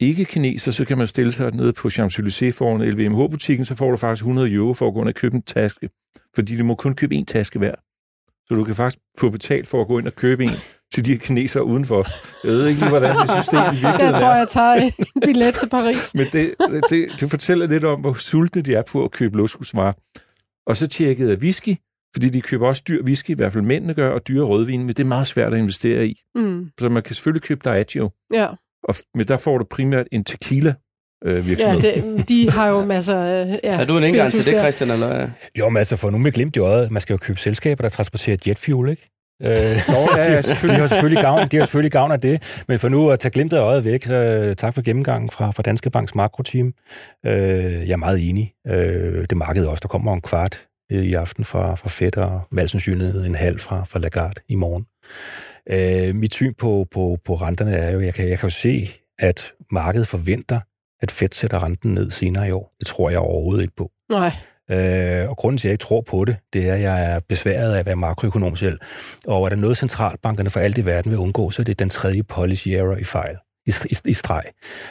ikke 0.00 0.24
kineser, 0.24 0.72
så 0.72 0.84
kan 0.84 0.98
man 0.98 1.06
stille 1.06 1.32
sig 1.32 1.54
nede 1.54 1.72
på 1.72 1.88
Champs-Élysées 1.88 2.50
foran 2.50 2.82
LVMH-butikken, 2.82 3.64
så 3.64 3.74
får 3.74 3.90
du 3.90 3.96
faktisk 3.96 4.22
100 4.22 4.52
euro 4.52 4.74
for 4.74 4.88
at 4.88 4.94
gå 4.94 5.00
ind 5.00 5.08
og 5.08 5.14
købe 5.14 5.36
en 5.36 5.42
taske. 5.42 5.90
Fordi 6.34 6.58
du 6.58 6.64
må 6.64 6.74
kun 6.74 6.94
købe 6.94 7.14
en 7.14 7.26
taske 7.26 7.58
hver. 7.58 7.74
Så 8.48 8.54
du 8.54 8.64
kan 8.64 8.74
faktisk 8.74 9.02
få 9.18 9.30
betalt 9.30 9.68
for 9.68 9.80
at 9.80 9.86
gå 9.86 9.98
ind 9.98 10.06
og 10.06 10.14
købe 10.14 10.44
en 10.44 10.50
til 10.94 11.04
de 11.04 11.10
her 11.12 11.18
kinesere 11.18 11.64
udenfor. 11.64 12.06
Jeg 12.46 12.52
ved 12.52 12.66
ikke 12.66 12.80
lige, 12.80 12.88
hvordan 12.88 13.16
det 13.16 13.30
system 13.30 13.60
i 13.60 13.80
virkeligheden 13.80 14.14
tror 14.14 14.28
er. 14.28 14.30
jeg, 14.30 14.38
jeg 14.38 14.48
tager 14.48 14.74
en 14.74 14.92
billet 15.24 15.54
til 15.54 15.68
Paris. 15.68 16.14
Men 16.14 16.26
det, 16.32 16.54
det, 16.90 17.08
det 17.20 17.30
fortæller 17.30 17.66
lidt 17.66 17.84
om, 17.84 18.00
hvor 18.00 18.12
sultne 18.12 18.62
de 18.62 18.74
er 18.74 18.82
på 18.82 19.04
at 19.04 19.10
købe 19.10 19.36
luksusvarer. 19.36 19.92
Og 20.66 20.76
så 20.76 20.86
tjekkede 20.86 21.30
jeg 21.30 21.38
whisky, 21.38 21.76
fordi 22.14 22.28
de 22.28 22.40
køber 22.40 22.66
også 22.68 22.82
dyr 22.88 23.02
whisky, 23.02 23.30
i 23.30 23.34
hvert 23.34 23.52
fald 23.52 23.64
mændene 23.64 23.94
gør, 23.94 24.10
og 24.10 24.28
dyre 24.28 24.44
rødvin, 24.44 24.80
men 24.80 24.88
det 24.88 25.00
er 25.00 25.04
meget 25.08 25.26
svært 25.26 25.54
at 25.54 25.58
investere 25.58 26.06
i. 26.06 26.20
Mm. 26.34 26.70
Så 26.80 26.88
man 26.88 27.02
kan 27.02 27.14
selvfølgelig 27.14 27.42
købe 27.42 27.60
Diageo, 27.64 28.10
Ja, 28.32 28.46
og, 28.88 28.94
men 29.14 29.28
der 29.28 29.36
får 29.36 29.58
du 29.58 29.64
primært 29.70 30.06
en 30.12 30.24
tequila 30.24 30.74
øh, 31.24 31.34
ja 31.34 31.40
virksomhed. 31.40 31.80
det, 31.82 32.28
de 32.28 32.50
har 32.50 32.68
jo 32.68 32.84
masser 32.84 33.16
af 33.16 33.60
ja, 33.64 33.80
Er 33.80 33.84
du 33.84 33.98
en 33.98 34.04
indgang 34.04 34.32
til 34.32 34.44
det. 34.44 34.54
Christian? 34.54 34.90
Eller? 34.90 35.28
Jo, 35.58 35.68
men 35.68 35.76
altså 35.76 35.96
for 35.96 36.10
nu 36.10 36.18
med 36.18 36.32
glimt 36.32 36.56
i 36.56 36.58
øjet, 36.58 36.90
man 36.90 37.00
skal 37.00 37.14
jo 37.14 37.18
købe 37.18 37.40
selskaber, 37.40 37.82
der 37.82 37.88
transporterer 37.88 38.36
jetfuel, 38.46 38.90
ikke? 38.90 39.10
Øh, 39.42 39.48
Nå, 39.88 40.16
ja, 40.16 40.32
ja, 40.32 40.40
de, 40.42 40.68
de, 40.68 40.74
har 40.74 40.86
selvfølgelig 40.86 41.22
gavn, 41.22 41.48
de 41.48 41.56
har 41.56 41.64
selvfølgelig 41.64 41.92
gavn 41.92 42.12
af 42.12 42.20
det, 42.20 42.62
men 42.68 42.78
for 42.78 42.88
nu 42.88 43.10
at 43.10 43.20
tage 43.20 43.32
glimtet 43.32 43.56
af 43.56 43.60
øjet 43.60 43.84
væk, 43.84 44.04
så 44.04 44.14
øh, 44.14 44.56
tak 44.56 44.74
for 44.74 44.82
gennemgangen 44.82 45.30
fra, 45.30 45.50
fra 45.50 45.62
Danske 45.62 45.90
Banks 45.90 46.14
makroteam. 46.14 46.74
Øh, 47.26 47.32
jeg 47.88 47.92
er 47.92 47.96
meget 47.96 48.28
enig. 48.28 48.52
Øh, 48.66 49.26
det 49.30 49.36
marked 49.36 49.66
også. 49.66 49.80
Der 49.80 49.88
kommer 49.88 50.14
en 50.14 50.20
kvart 50.20 50.66
øh, 50.92 51.04
i 51.04 51.14
aften 51.14 51.44
fra, 51.44 51.74
fra 51.74 51.88
Fed 51.88 52.16
og 52.16 52.40
valgsandsynlighed 52.52 53.26
en 53.26 53.34
halv 53.34 53.58
fra, 53.58 53.84
fra 53.84 53.98
Lagarde 53.98 54.40
i 54.48 54.54
morgen. 54.54 54.86
Øh, 55.70 56.14
mit 56.14 56.34
syn 56.34 56.54
på, 56.54 56.86
på, 56.90 57.18
på 57.24 57.34
renterne 57.34 57.76
er 57.76 57.90
jo, 57.90 58.00
jeg 58.00 58.14
kan, 58.14 58.28
jeg 58.28 58.38
kan 58.38 58.46
jo 58.46 58.54
se, 58.54 58.90
at 59.18 59.52
markedet 59.70 60.08
forventer, 60.08 60.60
at 61.02 61.10
Fed 61.10 61.28
sætter 61.32 61.62
renten 61.62 61.94
ned 61.94 62.10
senere 62.10 62.48
i 62.48 62.50
år. 62.50 62.72
Det 62.78 62.86
tror 62.86 63.10
jeg 63.10 63.18
overhovedet 63.18 63.62
ikke 63.62 63.76
på. 63.76 63.90
Nej, 64.10 64.32
Øh, 64.70 65.28
og 65.28 65.36
grunden 65.36 65.58
til, 65.58 65.68
at 65.68 65.70
jeg 65.70 65.74
ikke 65.74 65.82
tror 65.82 66.00
på 66.00 66.24
det, 66.24 66.36
det 66.52 66.68
er, 66.68 66.74
at 66.74 66.80
jeg 66.80 67.14
er 67.14 67.20
besværet 67.28 67.74
af 67.74 67.78
at 67.78 67.86
være 67.86 67.96
makroøkonom 67.96 68.56
selv. 68.56 68.78
Og 69.26 69.44
er 69.44 69.48
der 69.48 69.56
noget, 69.56 69.76
centralbankerne 69.76 70.50
for 70.50 70.60
alt 70.60 70.78
i 70.78 70.84
verden 70.84 71.10
vil 71.10 71.18
undgå, 71.18 71.50
så 71.50 71.62
er 71.62 71.64
det 71.64 71.78
den 71.78 71.90
tredje 71.90 72.22
policy 72.22 72.68
error 72.68 72.96
i 72.96 73.04
fejl. 73.04 73.36
I, 73.66 73.72
i, 73.90 73.96
i 74.04 74.12
streg. 74.12 74.42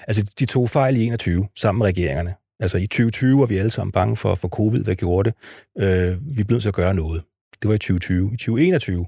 Altså, 0.08 0.26
de 0.40 0.46
to 0.46 0.68
fejl 0.68 0.98
i 0.98 1.06
21 1.06 1.48
sammen 1.56 1.80
med 1.80 1.88
regeringerne. 1.88 2.36
Altså, 2.60 2.78
i 2.78 2.88
2020 2.88 3.40
var 3.40 3.46
vi 3.46 3.58
alle 3.58 3.72
sammen 3.72 3.92
bange 3.92 4.16
for, 4.16 4.36
for 4.36 4.48
covid, 4.48 4.84
hvad 4.84 4.96
gjorde 4.96 5.30
det? 5.30 5.36
Øh, 5.84 6.38
vi 6.38 6.44
blev 6.44 6.56
nødt 6.56 6.62
til 6.62 6.70
at 6.70 6.76
gøre 6.76 6.94
noget. 6.94 7.24
Det 7.62 7.70
var 7.70 7.76
i 7.76 7.78
2020. 7.78 8.28
I 8.34 8.38
2021, 8.38 9.06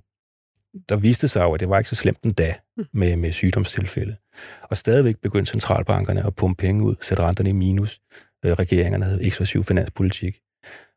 der 0.89 0.95
viste 0.95 1.28
sig 1.28 1.41
jo, 1.41 1.53
at 1.53 1.59
det 1.59 1.69
var 1.69 1.78
ikke 1.78 1.89
så 1.89 1.95
slemt 1.95 2.23
endda 2.23 2.53
med, 2.93 3.15
med 3.15 3.32
sygdomstilfælde. 3.32 4.15
Og 4.61 4.78
stadigvæk 4.78 5.15
begyndte 5.21 5.51
centralbankerne 5.51 6.26
at 6.26 6.36
pumpe 6.36 6.61
penge 6.61 6.84
ud, 6.84 6.95
sætte 7.01 7.23
renterne 7.23 7.49
i 7.49 7.53
minus. 7.53 7.99
Øh, 8.45 8.51
regeringerne 8.51 9.05
havde 9.05 9.23
ekspressiv 9.23 9.63
finanspolitik. 9.63 10.39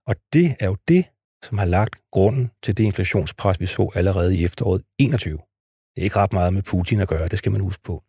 Og 0.07 0.17
det 0.33 0.57
er 0.61 0.67
jo 0.67 0.77
det, 0.89 1.05
som 1.45 1.59
har 1.59 1.65
lagt 1.65 1.97
grunden 2.13 2.51
til 2.63 2.77
det 2.77 2.85
inflationspres, 2.85 3.61
vi 3.61 3.67
så 3.67 3.91
allerede 3.95 4.37
i 4.37 4.45
efteråret 4.45 4.83
21. 4.99 5.33
Det 5.33 6.03
er 6.03 6.03
ikke 6.03 6.17
ret 6.17 6.33
meget 6.33 6.53
med 6.53 6.63
Putin 6.63 7.01
at 7.01 7.09
gøre, 7.09 7.29
det 7.29 7.39
skal 7.39 7.53
man 7.53 7.61
huske 7.61 7.83
på. 7.83 8.03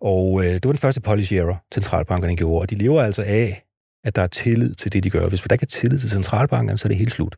Og 0.00 0.40
øh, 0.44 0.54
det 0.54 0.64
var 0.64 0.72
den 0.72 0.78
første 0.78 1.00
policy 1.00 1.34
error, 1.34 1.64
centralbankerne 1.74 2.36
gjorde, 2.36 2.62
og 2.62 2.70
de 2.70 2.74
lever 2.74 3.02
altså 3.02 3.22
af, 3.22 3.64
at 4.04 4.16
der 4.16 4.22
er 4.22 4.26
tillid 4.26 4.74
til 4.74 4.92
det, 4.92 5.04
de 5.04 5.10
gør. 5.10 5.28
Hvis 5.28 5.40
der 5.40 5.54
ikke 5.54 5.62
er 5.62 5.66
tillid 5.66 5.98
til 5.98 6.10
centralbankerne, 6.10 6.78
så 6.78 6.86
er 6.86 6.90
det 6.90 6.98
helt 6.98 7.12
slut. 7.12 7.36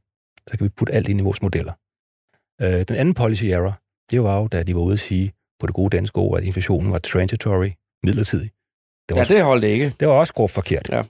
Så 0.51 0.59
kan 0.59 0.65
vi 0.65 0.69
putte 0.69 0.93
alt 0.93 1.09
ind 1.09 1.21
i 1.21 1.23
vores 1.23 1.43
modeller. 1.43 1.73
Øh, 2.61 2.85
den 2.89 2.97
anden 2.97 3.15
policy 3.15 3.45
error, 3.45 3.79
det 4.11 4.23
var 4.23 4.39
jo, 4.39 4.47
da 4.47 4.63
de 4.63 4.75
var 4.75 4.81
ude 4.81 4.93
at 4.93 5.01
sige 5.01 5.33
på 5.61 5.67
det 5.67 5.75
gode 5.75 5.97
danske 5.97 6.19
ord, 6.19 6.39
at 6.39 6.45
inflationen 6.45 6.93
var 6.93 6.99
transitory, 6.99 7.71
midlertidig. 8.05 8.51
Det 9.09 9.17
var, 9.17 9.27
Ja, 9.29 9.35
det 9.35 9.45
holdt 9.45 9.63
det 9.63 9.69
ikke. 9.69 9.93
det 10.01 10.09
var 10.09 10.15
også 10.15 10.35
groft 10.35 10.55
forkert. 10.55 10.89
Ja. 10.93 11.03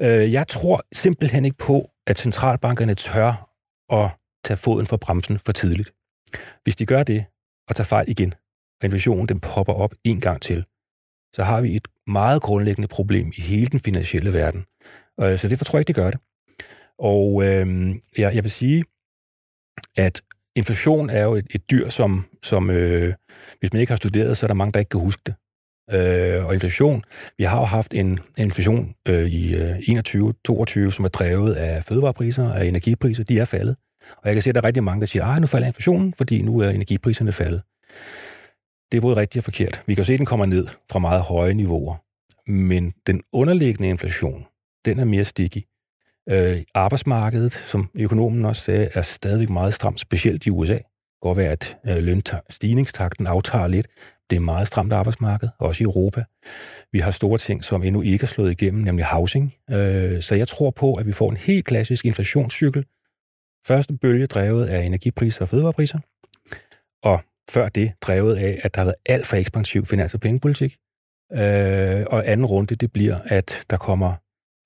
Øh, 0.00 0.32
jeg 0.32 0.48
tror 0.48 0.84
simpelthen 0.92 1.44
ikke 1.44 1.56
på, 1.56 1.90
at 2.06 2.18
centralbankerne 2.18 2.94
tør 2.94 3.50
at 3.92 4.10
tage 4.44 4.56
foden 4.56 4.86
fra 4.86 4.96
bremsen 4.96 5.38
for 5.46 5.52
tidligt. 5.52 5.92
Hvis 6.62 6.76
de 6.76 6.86
gør 6.86 7.02
det, 7.02 7.24
og 7.68 7.76
tager 7.76 7.84
fejl 7.86 8.08
igen, 8.08 8.34
og 8.80 8.84
inflationen 8.84 9.28
den 9.28 9.40
popper 9.40 9.72
op 9.72 9.94
en 10.04 10.20
gang 10.20 10.42
til, 10.42 10.64
så 11.34 11.42
har 11.44 11.60
vi 11.60 11.76
et 11.76 11.88
meget 12.06 12.42
grundlæggende 12.42 12.88
problem 12.88 13.32
i 13.36 13.40
hele 13.40 13.66
den 13.66 13.80
finansielle 13.80 14.32
verden. 14.32 14.64
Øh, 15.20 15.38
så 15.38 15.48
derfor 15.48 15.64
tror 15.64 15.76
jeg 15.76 15.80
ikke, 15.80 15.88
det 15.88 15.94
gør 15.96 16.10
det. 16.10 16.20
Og 16.98 17.44
øh, 17.44 17.94
jeg, 18.18 18.34
jeg 18.34 18.44
vil 18.44 18.50
sige, 18.50 18.84
at 19.96 20.22
inflation 20.56 21.10
er 21.10 21.22
jo 21.22 21.34
et, 21.34 21.46
et 21.50 21.70
dyr, 21.70 21.88
som, 21.88 22.24
som 22.42 22.70
øh, 22.70 23.14
hvis 23.60 23.72
man 23.72 23.80
ikke 23.80 23.90
har 23.90 23.96
studeret, 23.96 24.36
så 24.36 24.46
er 24.46 24.48
der 24.48 24.54
mange, 24.54 24.72
der 24.72 24.78
ikke 24.78 24.88
kan 24.88 25.00
huske 25.00 25.22
det. 25.26 25.34
Øh, 25.92 26.46
og 26.46 26.54
inflation, 26.54 27.02
vi 27.38 27.44
har 27.44 27.58
jo 27.58 27.64
haft 27.64 27.94
en, 27.94 28.06
en 28.06 28.20
inflation 28.38 28.94
øh, 29.08 29.26
i 29.26 29.54
øh, 29.54 29.76
21-22, 29.78 30.90
som 30.90 31.04
er 31.04 31.10
drevet 31.12 31.54
af 31.54 31.84
fødevarepriser 31.84 32.48
og 32.48 32.60
af 32.60 32.64
energipriser. 32.64 33.24
De 33.24 33.38
er 33.38 33.44
faldet. 33.44 33.76
Og 34.16 34.22
jeg 34.24 34.34
kan 34.34 34.42
se, 34.42 34.50
at 34.50 34.54
der 34.54 34.60
er 34.60 34.64
rigtig 34.64 34.84
mange, 34.84 35.00
der 35.00 35.06
siger, 35.06 35.24
at 35.24 35.40
nu 35.40 35.46
falder 35.46 35.66
inflationen, 35.66 36.14
fordi 36.14 36.42
nu 36.42 36.58
er 36.58 36.70
energipriserne 36.70 37.32
faldet. 37.32 37.62
Det 38.92 38.98
er 38.98 39.00
både 39.00 39.16
rigtigt 39.16 39.40
og 39.40 39.44
forkert. 39.44 39.82
Vi 39.86 39.94
kan 39.94 40.04
se, 40.04 40.12
at 40.12 40.18
den 40.18 40.26
kommer 40.26 40.46
ned 40.46 40.66
fra 40.92 40.98
meget 40.98 41.22
høje 41.22 41.54
niveauer. 41.54 41.96
Men 42.50 42.92
den 43.06 43.22
underliggende 43.32 43.88
inflation, 43.88 44.46
den 44.84 44.98
er 44.98 45.04
mere 45.04 45.24
sticky. 45.24 45.62
Øh, 46.30 46.62
arbejdsmarkedet, 46.74 47.52
som 47.52 47.90
økonomen 47.94 48.44
også 48.44 48.62
sagde, 48.62 48.88
er 48.94 49.02
stadigvæk 49.02 49.50
meget 49.50 49.74
stramt, 49.74 50.00
specielt 50.00 50.46
i 50.46 50.50
USA. 50.50 50.74
Det 50.74 50.82
kan 50.82 51.28
godt 51.28 51.38
være, 51.38 51.52
at 51.52 51.76
øh, 51.86 51.96
lønstigningstakten 51.96 53.26
aftager 53.26 53.68
lidt. 53.68 53.86
Det 54.30 54.36
er 54.36 54.40
meget 54.40 54.66
stramt 54.66 54.92
arbejdsmarked, 54.92 55.48
også 55.58 55.84
i 55.84 55.86
Europa. 55.86 56.24
Vi 56.92 56.98
har 56.98 57.10
store 57.10 57.38
ting, 57.38 57.64
som 57.64 57.82
endnu 57.82 58.02
ikke 58.02 58.22
er 58.22 58.26
slået 58.26 58.50
igennem, 58.50 58.82
nemlig 58.82 59.06
housing. 59.06 59.54
Øh, 59.70 60.22
så 60.22 60.34
jeg 60.34 60.48
tror 60.48 60.70
på, 60.70 60.94
at 60.94 61.06
vi 61.06 61.12
får 61.12 61.30
en 61.30 61.36
helt 61.36 61.64
klassisk 61.64 62.04
inflationscykel. 62.04 62.84
Første 63.66 63.96
bølge 63.96 64.26
drevet 64.26 64.66
af 64.66 64.84
energipriser 64.84 65.42
og 65.42 65.48
fødevarepriser. 65.48 65.98
Og 67.02 67.20
før 67.50 67.68
det 67.68 67.92
drevet 68.00 68.36
af, 68.36 68.60
at 68.62 68.74
der 68.74 68.80
har 68.80 68.84
været 68.84 68.96
alt 69.06 69.26
for 69.26 69.36
ekspansiv 69.36 69.84
finans- 69.84 70.14
og 70.14 70.20
pengepolitik. 70.20 70.76
Øh, 71.32 72.04
og 72.06 72.28
anden 72.28 72.46
runde, 72.46 72.74
det 72.74 72.92
bliver, 72.92 73.16
at 73.24 73.64
der 73.70 73.76
kommer 73.76 74.14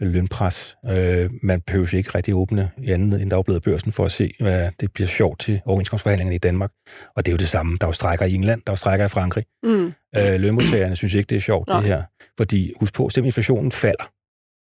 lønpres. 0.00 0.76
Øh, 0.90 1.30
man 1.42 1.60
behøver 1.60 1.94
ikke 1.94 2.10
rigtig 2.14 2.34
åbne 2.34 2.70
i 2.78 2.90
andet 2.90 3.22
end 3.22 3.30
dagbladet 3.30 3.62
børsen 3.62 3.92
for 3.92 4.04
at 4.04 4.12
se, 4.12 4.34
hvad 4.40 4.70
det 4.80 4.92
bliver 4.92 5.08
sjovt 5.08 5.40
til 5.40 5.60
overenskomstforhandlingerne 5.66 6.34
i 6.34 6.38
Danmark. 6.38 6.70
Og 7.16 7.26
det 7.26 7.32
er 7.32 7.34
jo 7.34 7.38
det 7.38 7.48
samme. 7.48 7.78
Der 7.80 7.86
er 7.86 7.88
jo 7.88 7.92
strækker 7.92 8.26
i 8.26 8.34
England, 8.34 8.62
der 8.66 8.70
er 8.70 8.72
jo 8.72 8.76
strækker 8.76 9.04
i 9.04 9.08
Frankrig. 9.08 9.44
mm. 9.62 9.92
Øh, 10.16 10.40
lønmodtagerne 10.40 10.96
synes 10.96 11.14
ikke, 11.14 11.28
det 11.28 11.36
er 11.36 11.40
sjovt, 11.40 11.68
Nej. 11.68 11.80
det 11.80 11.88
her. 11.88 12.02
Fordi, 12.36 12.72
husk 12.80 12.94
på, 12.94 13.08
selvom 13.08 13.26
inflationen 13.26 13.72
falder, 13.72 14.10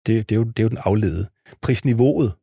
det, 0.05 0.29
det, 0.29 0.35
er 0.35 0.39
jo, 0.39 0.43
det 0.43 0.59
er 0.59 0.63
jo 0.63 0.69
den 0.69 0.77
afledede. 0.81 1.27
Prisniveauet 1.61 2.33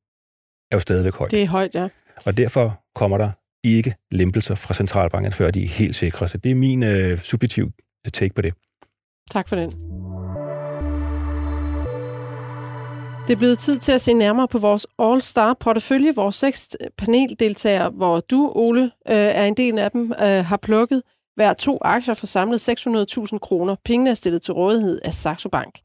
er 0.71 0.77
jo 0.77 0.81
stadigvæk 0.81 1.15
højt. 1.15 1.31
det 1.31 1.43
er 1.43 1.47
højt, 1.47 1.75
ja. 1.75 1.89
Og 2.25 2.37
derfor 2.37 2.81
kommer 2.95 3.19
der 3.19 3.31
ikke 3.65 3.95
lempelser 4.11 4.55
fra 4.55 4.75
centralbanken, 4.75 5.33
før 5.33 5.51
de 5.51 5.65
er 5.65 5.69
helt 5.69 5.97
sikre. 5.97 6.29
Så 6.29 6.39
det 6.39 6.51
er 6.51 6.55
min 6.55 6.83
øh, 6.83 7.19
subjektiv 7.19 7.71
take 8.13 8.35
på 8.35 8.43
det. 8.43 8.55
Tak 9.31 9.49
for 9.49 9.57
den. 9.57 9.98
Det 13.29 13.35
er 13.35 13.39
blevet 13.39 13.59
tid 13.59 13.79
til 13.79 13.93
at 13.93 14.01
se 14.01 14.13
nærmere 14.13 14.49
på 14.49 14.59
vores 14.59 14.87
All-Star 15.03 15.55
portefølje, 15.55 16.15
vores 16.15 16.35
seks 16.35 16.77
paneldeltagere, 16.99 17.91
hvor 17.91 18.21
du, 18.21 18.53
Ole, 18.55 18.83
øh, 18.85 18.91
er 19.17 19.45
en 19.45 19.55
del 19.55 19.79
af 19.79 19.91
dem, 19.91 20.13
øh, 20.13 20.45
har 20.45 20.57
plukket 20.57 21.03
hver 21.35 21.53
to 21.53 21.79
aktier 21.81 22.15
for 22.15 22.27
samlet 22.27 22.69
600.000 22.69 23.39
kroner. 23.39 23.77
Pengene 23.85 24.11
er 24.11 24.15
stillet 24.15 24.43
til 24.43 24.55
rådighed 24.55 25.01
af 25.05 25.15
Saxo 25.15 25.49
Bank. 25.49 25.81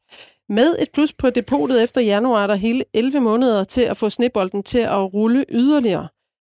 Med 0.48 0.76
et 0.78 0.88
plus 0.94 1.12
på 1.12 1.30
depotet 1.30 1.82
efter 1.82 2.00
januar 2.00 2.42
er 2.42 2.46
der 2.46 2.54
hele 2.54 2.84
11 2.94 3.20
måneder 3.20 3.64
til 3.64 3.82
at 3.82 3.96
få 3.96 4.10
snebolden 4.10 4.62
til 4.62 4.78
at 4.78 5.14
rulle 5.14 5.44
yderligere. 5.48 6.08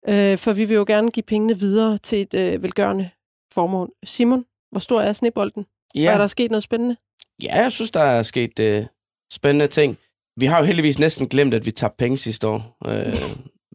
Øh, 0.08 0.38
for 0.38 0.52
vi 0.52 0.64
vil 0.64 0.74
jo 0.74 0.84
gerne 0.86 1.08
give 1.08 1.22
pengene 1.22 1.58
videre 1.58 1.98
til 1.98 2.20
et 2.20 2.34
øh, 2.34 2.62
velgørende 2.62 3.10
formål. 3.52 3.90
Simon, 4.04 4.44
hvor 4.70 4.80
stor 4.80 5.00
er 5.00 5.12
snebolden? 5.12 5.66
Ja. 5.94 6.12
er 6.12 6.18
der 6.18 6.26
sket 6.26 6.50
noget 6.50 6.62
spændende? 6.62 6.96
Ja, 7.42 7.56
jeg 7.56 7.72
synes, 7.72 7.90
der 7.90 8.00
er 8.00 8.22
sket 8.22 8.58
øh, 8.58 8.86
spændende 9.32 9.66
ting. 9.66 9.98
Vi 10.38 10.46
har 10.46 10.58
jo 10.58 10.64
heldigvis 10.64 10.98
næsten 10.98 11.28
glemt, 11.28 11.54
at 11.54 11.66
vi 11.66 11.70
tabte 11.70 11.96
penge 11.98 12.18
sidste 12.18 12.48
år. 12.48 12.76
Øh, 12.86 13.14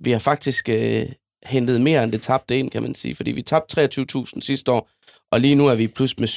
vi 0.01 0.11
har 0.11 0.19
faktisk 0.19 0.69
øh, 0.69 1.05
hentet 1.45 1.81
mere, 1.81 2.03
end 2.03 2.11
det 2.11 2.21
tabte 2.21 2.59
ind, 2.59 2.71
kan 2.71 2.83
man 2.83 2.95
sige. 2.95 3.15
Fordi 3.15 3.31
vi 3.31 3.41
tabte 3.41 3.83
23.000 3.83 4.41
sidste 4.41 4.71
år, 4.71 4.89
og 5.31 5.41
lige 5.41 5.55
nu 5.55 5.67
er 5.67 5.75
vi 5.75 5.87
plus 5.87 6.19
med 6.19 6.27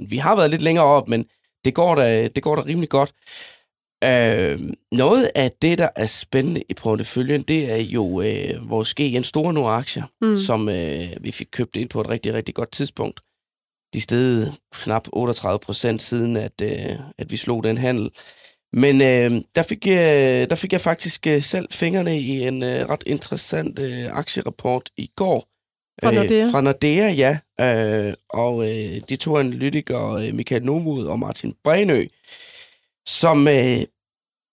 27.000. 0.00 0.06
Vi 0.08 0.16
har 0.16 0.36
været 0.36 0.50
lidt 0.50 0.62
længere 0.62 0.84
op, 0.84 1.08
men 1.08 1.24
det 1.64 1.74
går 1.74 1.94
da, 1.94 2.28
det 2.28 2.42
går 2.42 2.56
da 2.56 2.62
rimelig 2.62 2.88
godt. 2.88 3.12
Øh, 4.04 4.60
noget 4.92 5.30
af 5.34 5.50
det, 5.62 5.78
der 5.78 5.88
er 5.96 6.06
spændende 6.06 6.62
i 6.68 6.74
porteføljen, 6.74 7.42
det 7.42 7.72
er 7.72 7.76
jo 7.76 8.20
øh, 8.20 8.70
vores 8.70 8.94
GN 8.94 9.22
Store 9.22 9.52
nu 9.52 9.66
aktier, 9.66 10.04
mm. 10.20 10.36
som 10.36 10.68
øh, 10.68 11.08
vi 11.20 11.32
fik 11.32 11.48
købt 11.50 11.76
ind 11.76 11.88
på 11.88 12.00
et 12.00 12.08
rigtig, 12.08 12.34
rigtig 12.34 12.54
godt 12.54 12.70
tidspunkt. 12.70 13.20
De 13.94 14.00
steg 14.00 14.52
knap 14.72 15.08
38 15.12 15.58
procent 15.58 16.02
siden, 16.02 16.36
at, 16.36 16.60
øh, 16.62 16.98
at 17.18 17.30
vi 17.30 17.36
slog 17.36 17.64
den 17.64 17.78
handel. 17.78 18.10
Men 18.72 19.00
øh, 19.02 19.42
der, 19.54 19.62
fik 19.62 19.86
jeg, 19.86 20.50
der 20.50 20.56
fik 20.56 20.72
jeg 20.72 20.80
faktisk 20.80 21.26
øh, 21.26 21.42
selv 21.42 21.68
fingrene 21.70 22.20
i 22.20 22.46
en 22.46 22.62
øh, 22.62 22.88
ret 22.88 23.02
interessant 23.06 23.78
øh, 23.78 24.06
aktierapport 24.10 24.90
i 24.96 25.10
går. 25.16 25.48
Fra 26.02 26.10
Nordea? 26.10 26.44
Øh, 26.44 26.50
fra 26.50 26.60
Nordea, 26.60 27.08
ja. 27.10 27.38
Øh, 27.60 28.14
og 28.30 28.64
øh, 28.64 29.00
de 29.08 29.16
to 29.16 29.36
analytikere, 29.36 30.28
øh, 30.28 30.34
Michael 30.34 30.64
Nomod 30.64 31.06
og 31.06 31.18
Martin 31.18 31.54
Brænø, 31.64 32.06
som 33.06 33.48
øh, 33.48 33.80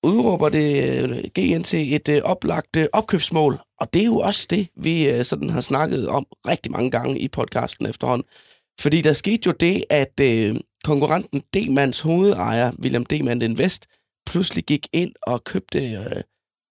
udråber 0.04 0.50
det 0.50 1.00
øh, 1.04 1.24
GN 1.40 1.64
til 1.64 1.96
et 1.96 2.10
øh, 2.10 2.22
oplagt 2.24 2.76
øh, 2.76 2.88
opkøbsmål. 2.94 3.60
Og 3.80 3.94
det 3.94 4.02
er 4.02 4.06
jo 4.06 4.20
også 4.20 4.48
det, 4.50 4.68
vi 4.76 5.08
øh, 5.10 5.26
sådan 5.26 5.50
har 5.50 5.62
snakket 5.62 6.08
om 6.08 6.26
rigtig 6.48 6.72
mange 6.72 6.92
gange 6.92 7.20
i 7.20 7.28
podcasten 7.28 7.86
efterhånden. 7.86 8.28
Fordi 8.80 9.02
der 9.02 9.14
skete 9.14 9.42
jo 9.46 9.52
det, 9.52 9.84
at 9.90 10.20
øh, 10.22 10.56
konkurrenten 10.84 11.40
D-Mans 11.56 12.02
hovedejer, 12.02 12.72
William 12.80 13.06
D-Man 13.06 13.42
Invest, 13.42 13.86
pludselig 14.26 14.64
gik 14.64 14.88
ind 14.94 15.12
og 15.22 15.44
købte 15.44 15.92
øh, 15.92 16.22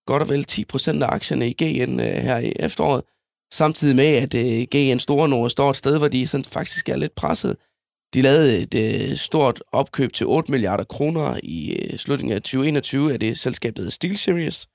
godt 0.07 0.23
og 0.23 0.29
vel 0.29 0.47
10% 0.51 1.03
af 1.03 1.09
aktierne 1.15 1.51
i 1.51 1.53
GN 1.53 2.01
øh, 2.01 2.07
her 2.07 2.39
i 2.39 2.53
efteråret. 2.57 3.03
Samtidig 3.53 3.97
med, 3.97 4.07
at 4.07 4.35
øh, 4.35 4.67
GN 4.75 4.99
Store 4.99 5.29
Nord 5.29 5.51
står 5.51 5.71
et 5.71 5.77
sted, 5.77 5.99
hvor 5.99 6.09
de 6.09 6.27
sådan 6.27 6.45
faktisk 6.45 6.89
er 6.89 6.97
lidt 6.97 7.15
presset. 7.15 7.57
De 8.15 8.23
lavede 8.23 8.59
et 8.59 8.75
øh, 8.75 9.17
stort 9.17 9.63
opkøb 9.73 10.13
til 10.13 10.27
8 10.27 10.51
milliarder 10.51 10.85
kroner 10.85 11.41
i 11.43 11.73
øh, 11.73 11.99
slutningen 11.99 12.37
af 12.37 12.43
2021 12.43 13.13
af 13.13 13.21
det 13.21 13.39
selskab, 13.39 13.77
der 13.77 13.83
hedder 13.83 13.91
SteelSeries, 13.91 14.69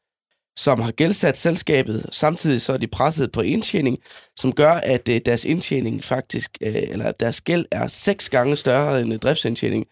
som 0.58 0.82
har 0.82 0.92
gældsat 0.92 1.38
selskabet. 1.38 2.06
Samtidig 2.12 2.62
så 2.62 2.74
er 2.74 2.78
de 2.78 2.88
presset 2.88 3.32
på 3.32 3.42
indtjening, 3.42 3.98
som 4.36 4.54
gør, 4.54 4.72
at 4.72 5.10
øh, 5.10 5.22
deres 5.26 5.46
indtjening 5.46 6.04
faktisk, 6.04 6.58
øh, 6.62 6.76
eller 6.76 7.12
deres 7.12 7.42
gæld 7.42 7.66
er 7.72 7.88
seks 7.88 8.30
gange 8.30 8.56
større 8.56 9.02
end 9.02 9.14
øh, 9.14 9.20
driftsindtjening. 9.20 9.86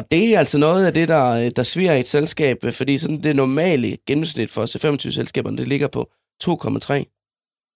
Og 0.00 0.10
det 0.10 0.34
er 0.34 0.38
altså 0.38 0.58
noget 0.58 0.86
af 0.86 0.94
det, 0.94 1.08
der, 1.08 1.30
øh, 1.30 1.50
der 1.56 1.62
sviger 1.62 1.92
i 1.92 2.00
et 2.00 2.08
selskab, 2.08 2.64
øh, 2.64 2.72
fordi 2.72 2.98
sådan 2.98 3.22
det 3.22 3.36
normale 3.36 3.96
gennemsnit 4.06 4.50
for 4.50 4.66
C25-selskaberne, 4.66 5.56
det 5.58 5.68
ligger 5.68 5.88
på 5.88 6.10
2,3. 6.44 7.04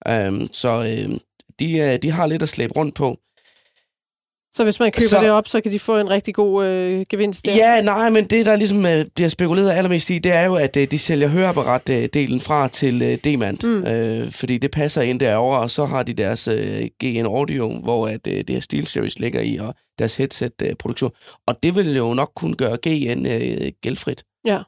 Øhm, 0.09 0.49
så 0.53 0.69
øhm, 0.69 1.19
de, 1.59 1.79
øh, 1.79 2.03
de 2.03 2.11
har 2.11 2.27
lidt 2.27 2.43
at 2.43 2.49
slæbe 2.49 2.73
rundt 2.77 2.95
på. 2.95 3.19
Så 4.55 4.65
hvis 4.65 4.81
man 4.81 4.93
køber 4.93 5.09
så, 5.09 5.21
det 5.21 5.31
op, 5.31 5.49
så 5.49 5.61
kan 5.61 5.73
de 5.73 5.79
få 5.79 5.99
en 5.99 6.11
rigtig 6.11 6.35
god 6.35 6.67
øh, 6.67 7.07
gevinst 7.11 7.47
der? 7.47 7.55
Ja, 7.55 7.81
nej, 7.83 8.11
men 8.11 8.25
det, 8.25 8.47
der 8.47 8.57
ligesom 8.57 8.87
øh, 8.87 9.07
bliver 9.15 9.29
spekuleret 9.29 9.71
allermest 9.71 10.11
i, 10.11 10.19
det 10.19 10.33
er 10.33 10.43
jo, 10.43 10.55
at 10.55 10.77
øh, 10.77 10.91
de 10.91 10.99
sælger 10.99 11.29
høreapparat-delen 11.29 12.41
fra 12.41 12.69
til 12.69 13.03
øh, 13.03 13.19
Demand, 13.25 13.59
mm. 13.65 13.87
øh, 13.87 14.33
fordi 14.33 14.59
det 14.59 14.71
passer 14.71 15.03
ind 15.03 15.21
derovre, 15.21 15.59
og 15.59 15.71
så 15.71 15.85
har 15.85 16.03
de 16.03 16.13
deres 16.13 16.49
øh, 16.49 16.89
GN 17.05 17.27
Audio, 17.27 17.79
hvor 17.79 18.09
at, 18.09 18.27
øh, 18.27 18.37
det 18.37 18.51
her 18.51 18.61
SteelSeries 18.61 19.19
ligger 19.19 19.41
i, 19.41 19.57
og 19.57 19.75
deres 19.99 20.17
headset-produktion. 20.17 21.11
Øh, 21.15 21.35
og 21.47 21.63
det 21.63 21.75
vil 21.75 21.97
jo 21.97 22.15
nok 22.15 22.33
kunne 22.37 22.55
gøre 22.55 22.77
GN 22.77 23.27
øh, 23.27 23.73
gældfrit. 23.83 24.25
Ja. 24.45 24.59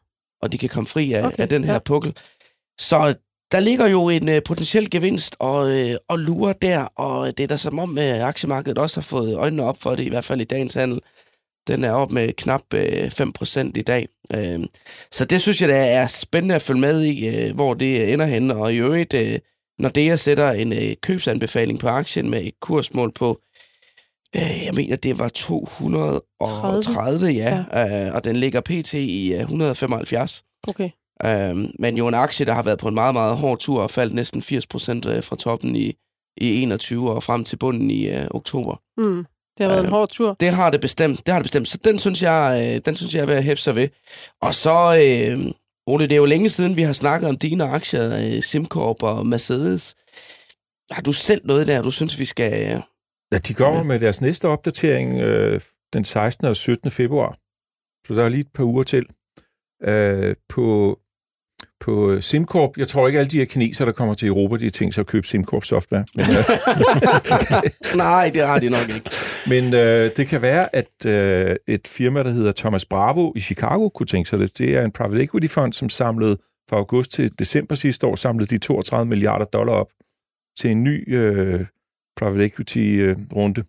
Og 0.43 0.53
de 0.53 0.59
kan 0.59 0.69
komme 0.69 0.87
fri 0.87 1.13
af, 1.13 1.27
okay, 1.27 1.39
af 1.39 1.49
den 1.49 1.65
her 1.65 1.73
ja. 1.73 1.79
pukkel. 1.79 2.13
Så 2.79 3.15
der 3.53 3.61
ligger 3.61 3.87
jo 3.87 4.09
en 4.09 4.29
øh, 4.29 4.43
potentiel 4.43 4.91
gevinst 4.91 5.37
og, 5.39 5.71
øh, 5.71 5.97
og 6.09 6.19
lurer 6.19 6.53
der, 6.53 6.81
og 6.81 7.39
det 7.39 7.45
er 7.45 7.49
da 7.49 7.57
som 7.57 7.79
om, 7.79 7.99
øh, 7.99 8.27
aktiemarkedet 8.29 8.79
også 8.79 8.97
har 9.01 9.03
fået 9.03 9.35
øjnene 9.35 9.63
op 9.63 9.83
for 9.83 9.95
det, 9.95 10.05
i 10.05 10.09
hvert 10.09 10.25
fald 10.25 10.41
i 10.41 10.45
dagens 10.45 10.75
handel. 10.75 11.01
Den 11.67 11.85
er 11.85 11.93
op 11.93 12.13
med 12.13 12.33
knap 12.33 12.75
øh, 12.75 13.07
5% 13.07 13.71
i 13.75 13.83
dag. 13.83 14.09
Øh, 14.35 14.61
så 15.13 15.25
det 15.25 15.41
synes 15.41 15.61
jeg, 15.61 15.69
der 15.69 15.77
er 15.77 16.07
spændende 16.07 16.55
at 16.55 16.63
følge 16.63 16.81
med 16.81 17.03
i, 17.03 17.27
øh, 17.27 17.55
hvor 17.55 17.75
det 17.75 18.13
ender 18.13 18.27
hen. 18.27 18.51
Og 18.51 18.75
i 18.75 18.77
øvrigt, 18.77 19.15
øh, 19.15 19.39
når 19.79 19.89
det 19.89 20.21
sætter 20.21 20.51
en 20.51 20.73
øh, 20.73 20.97
købsanbefaling 21.03 21.79
på 21.79 21.89
aktien 21.89 22.31
med 22.31 22.43
et 22.45 22.61
kursmål 22.61 23.13
på, 23.13 23.41
øh, 24.37 24.65
jeg 24.65 24.75
mener, 24.75 24.97
det 24.97 25.19
var 25.19 25.29
230, 25.29 26.83
30. 26.83 27.27
ja, 27.27 27.65
ja. 27.73 28.07
Øh, 28.07 28.15
og 28.15 28.25
den 28.25 28.37
ligger 28.37 28.61
pt. 28.61 28.95
i 28.95 29.35
øh, 29.35 29.41
175. 29.41 30.45
Okay. 30.69 30.91
Øhm, 31.25 31.71
men 31.79 31.97
jo 31.97 32.09
en 32.09 32.15
aktie, 32.15 32.47
der 32.47 32.53
har 32.53 32.63
været 32.63 32.79
på 32.79 32.89
en 32.89 32.95
meget, 32.95 33.15
meget 33.15 33.37
hård 33.37 33.59
tur 33.59 33.83
og 33.83 33.91
faldt 33.91 34.15
næsten 34.15 34.43
80 34.43 34.67
procent 34.67 35.07
øh, 35.07 35.23
fra 35.23 35.37
toppen 35.37 35.77
i, 35.77 35.95
i 36.37 36.63
21 36.63 37.13
og 37.13 37.23
frem 37.23 37.45
til 37.45 37.57
bunden 37.57 37.91
i 37.91 38.09
øh, 38.09 38.27
oktober. 38.31 38.77
Mm. 38.97 39.27
Det 39.59 39.65
har 39.65 39.69
været 39.69 39.79
øh, 39.79 39.85
en 39.85 39.91
hård 39.91 40.09
tur. 40.09 40.37
Det 40.41 40.51
har 40.51 40.71
det 40.71 40.81
bestemt. 40.81 41.27
Det 41.27 41.33
har 41.33 41.39
det 41.39 41.45
bestemt. 41.45 41.69
Så 41.69 41.79
den 41.85 41.99
synes 41.99 42.23
jeg, 42.23 42.75
øh, 42.75 42.81
den 42.85 42.97
synes 42.97 43.15
jeg 43.15 43.23
er 43.23 43.27
ved 43.27 43.35
at 43.35 43.45
hæfte 43.45 43.63
sig 43.63 43.75
ved. 43.75 43.89
Og 44.43 44.55
så, 44.55 44.97
øh, 45.03 45.53
Ole, 45.87 46.05
det 46.05 46.13
er 46.13 46.17
jo 46.17 46.25
længe 46.25 46.51
siden, 46.51 46.77
vi 46.77 46.83
har 46.83 46.93
snakket 46.93 47.29
om 47.29 47.37
dine 47.37 47.65
aktier, 47.65 48.17
øh, 48.17 48.43
SimCorp 48.43 49.03
og 49.03 49.27
Mercedes. 49.27 49.97
Har 50.91 51.03
du 51.03 51.13
selv 51.13 51.41
noget 51.45 51.67
der, 51.67 51.83
du 51.83 51.91
synes, 51.91 52.19
vi 52.19 52.25
skal... 52.25 52.53
Øh, 52.53 52.81
ja, 53.33 53.39
de 53.39 53.55
kommer 53.55 53.83
med 53.83 54.01
deres 54.01 54.21
næste 54.21 54.49
opdatering 54.49 55.21
øh, 55.21 55.61
den 55.93 56.05
16. 56.05 56.47
og 56.47 56.57
17. 56.57 56.91
februar. 56.91 57.37
Så 58.07 58.15
der 58.15 58.25
er 58.25 58.29
lige 58.29 58.41
et 58.41 58.53
par 58.55 58.65
uger 58.65 58.83
til. 58.83 59.07
Øh, 59.83 60.35
på 60.49 60.99
på 61.81 62.21
SimCorp. 62.21 62.77
Jeg 62.77 62.89
tror 62.89 63.07
ikke, 63.07 63.19
alle 63.19 63.31
de 63.31 63.39
her 63.39 63.45
kinesere, 63.45 63.87
der 63.87 63.93
kommer 63.93 64.15
til 64.15 64.29
Europa, 64.29 64.57
de 64.57 64.65
har 64.65 64.71
tænkt 64.71 64.95
sig 64.95 65.03
at 65.03 65.07
købe 65.07 65.27
SimCorp-software. 65.27 66.05
Men, 66.15 66.27
øh, 66.27 67.97
Nej, 68.05 68.31
det 68.35 68.47
har 68.47 68.59
de 68.59 68.71
nok 68.71 68.89
ikke. 68.95 69.11
Men 69.49 69.75
øh, 69.75 70.11
det 70.17 70.27
kan 70.27 70.43
være, 70.43 70.77
at 70.77 71.07
øh, 71.07 71.57
et 71.69 71.89
firma, 71.89 72.23
der 72.23 72.31
hedder 72.31 72.53
Thomas 72.53 72.85
Bravo 72.85 73.33
i 73.37 73.41
Chicago, 73.41 73.89
kunne 73.89 74.07
tænke 74.07 74.31
sig 74.31 74.39
det. 74.39 74.59
Det 74.59 74.77
er 74.77 74.85
en 74.85 74.93
private 74.93 75.23
equity 75.23 75.47
fond, 75.47 75.73
som 75.73 75.89
samlede 75.89 76.37
fra 76.71 76.77
august 76.77 77.13
til 77.13 77.39
december 77.39 77.75
sidste 77.75 78.07
år, 78.07 78.15
samlede 78.15 78.51
de 78.51 78.59
32 78.59 79.07
milliarder 79.09 79.45
dollar 79.45 79.73
op 79.73 79.89
til 80.59 80.71
en 80.71 80.85
ny 80.85 81.15
øh, 81.15 81.67
private 82.17 82.45
equity-runde. 82.45 83.61
Øh, 83.61 83.65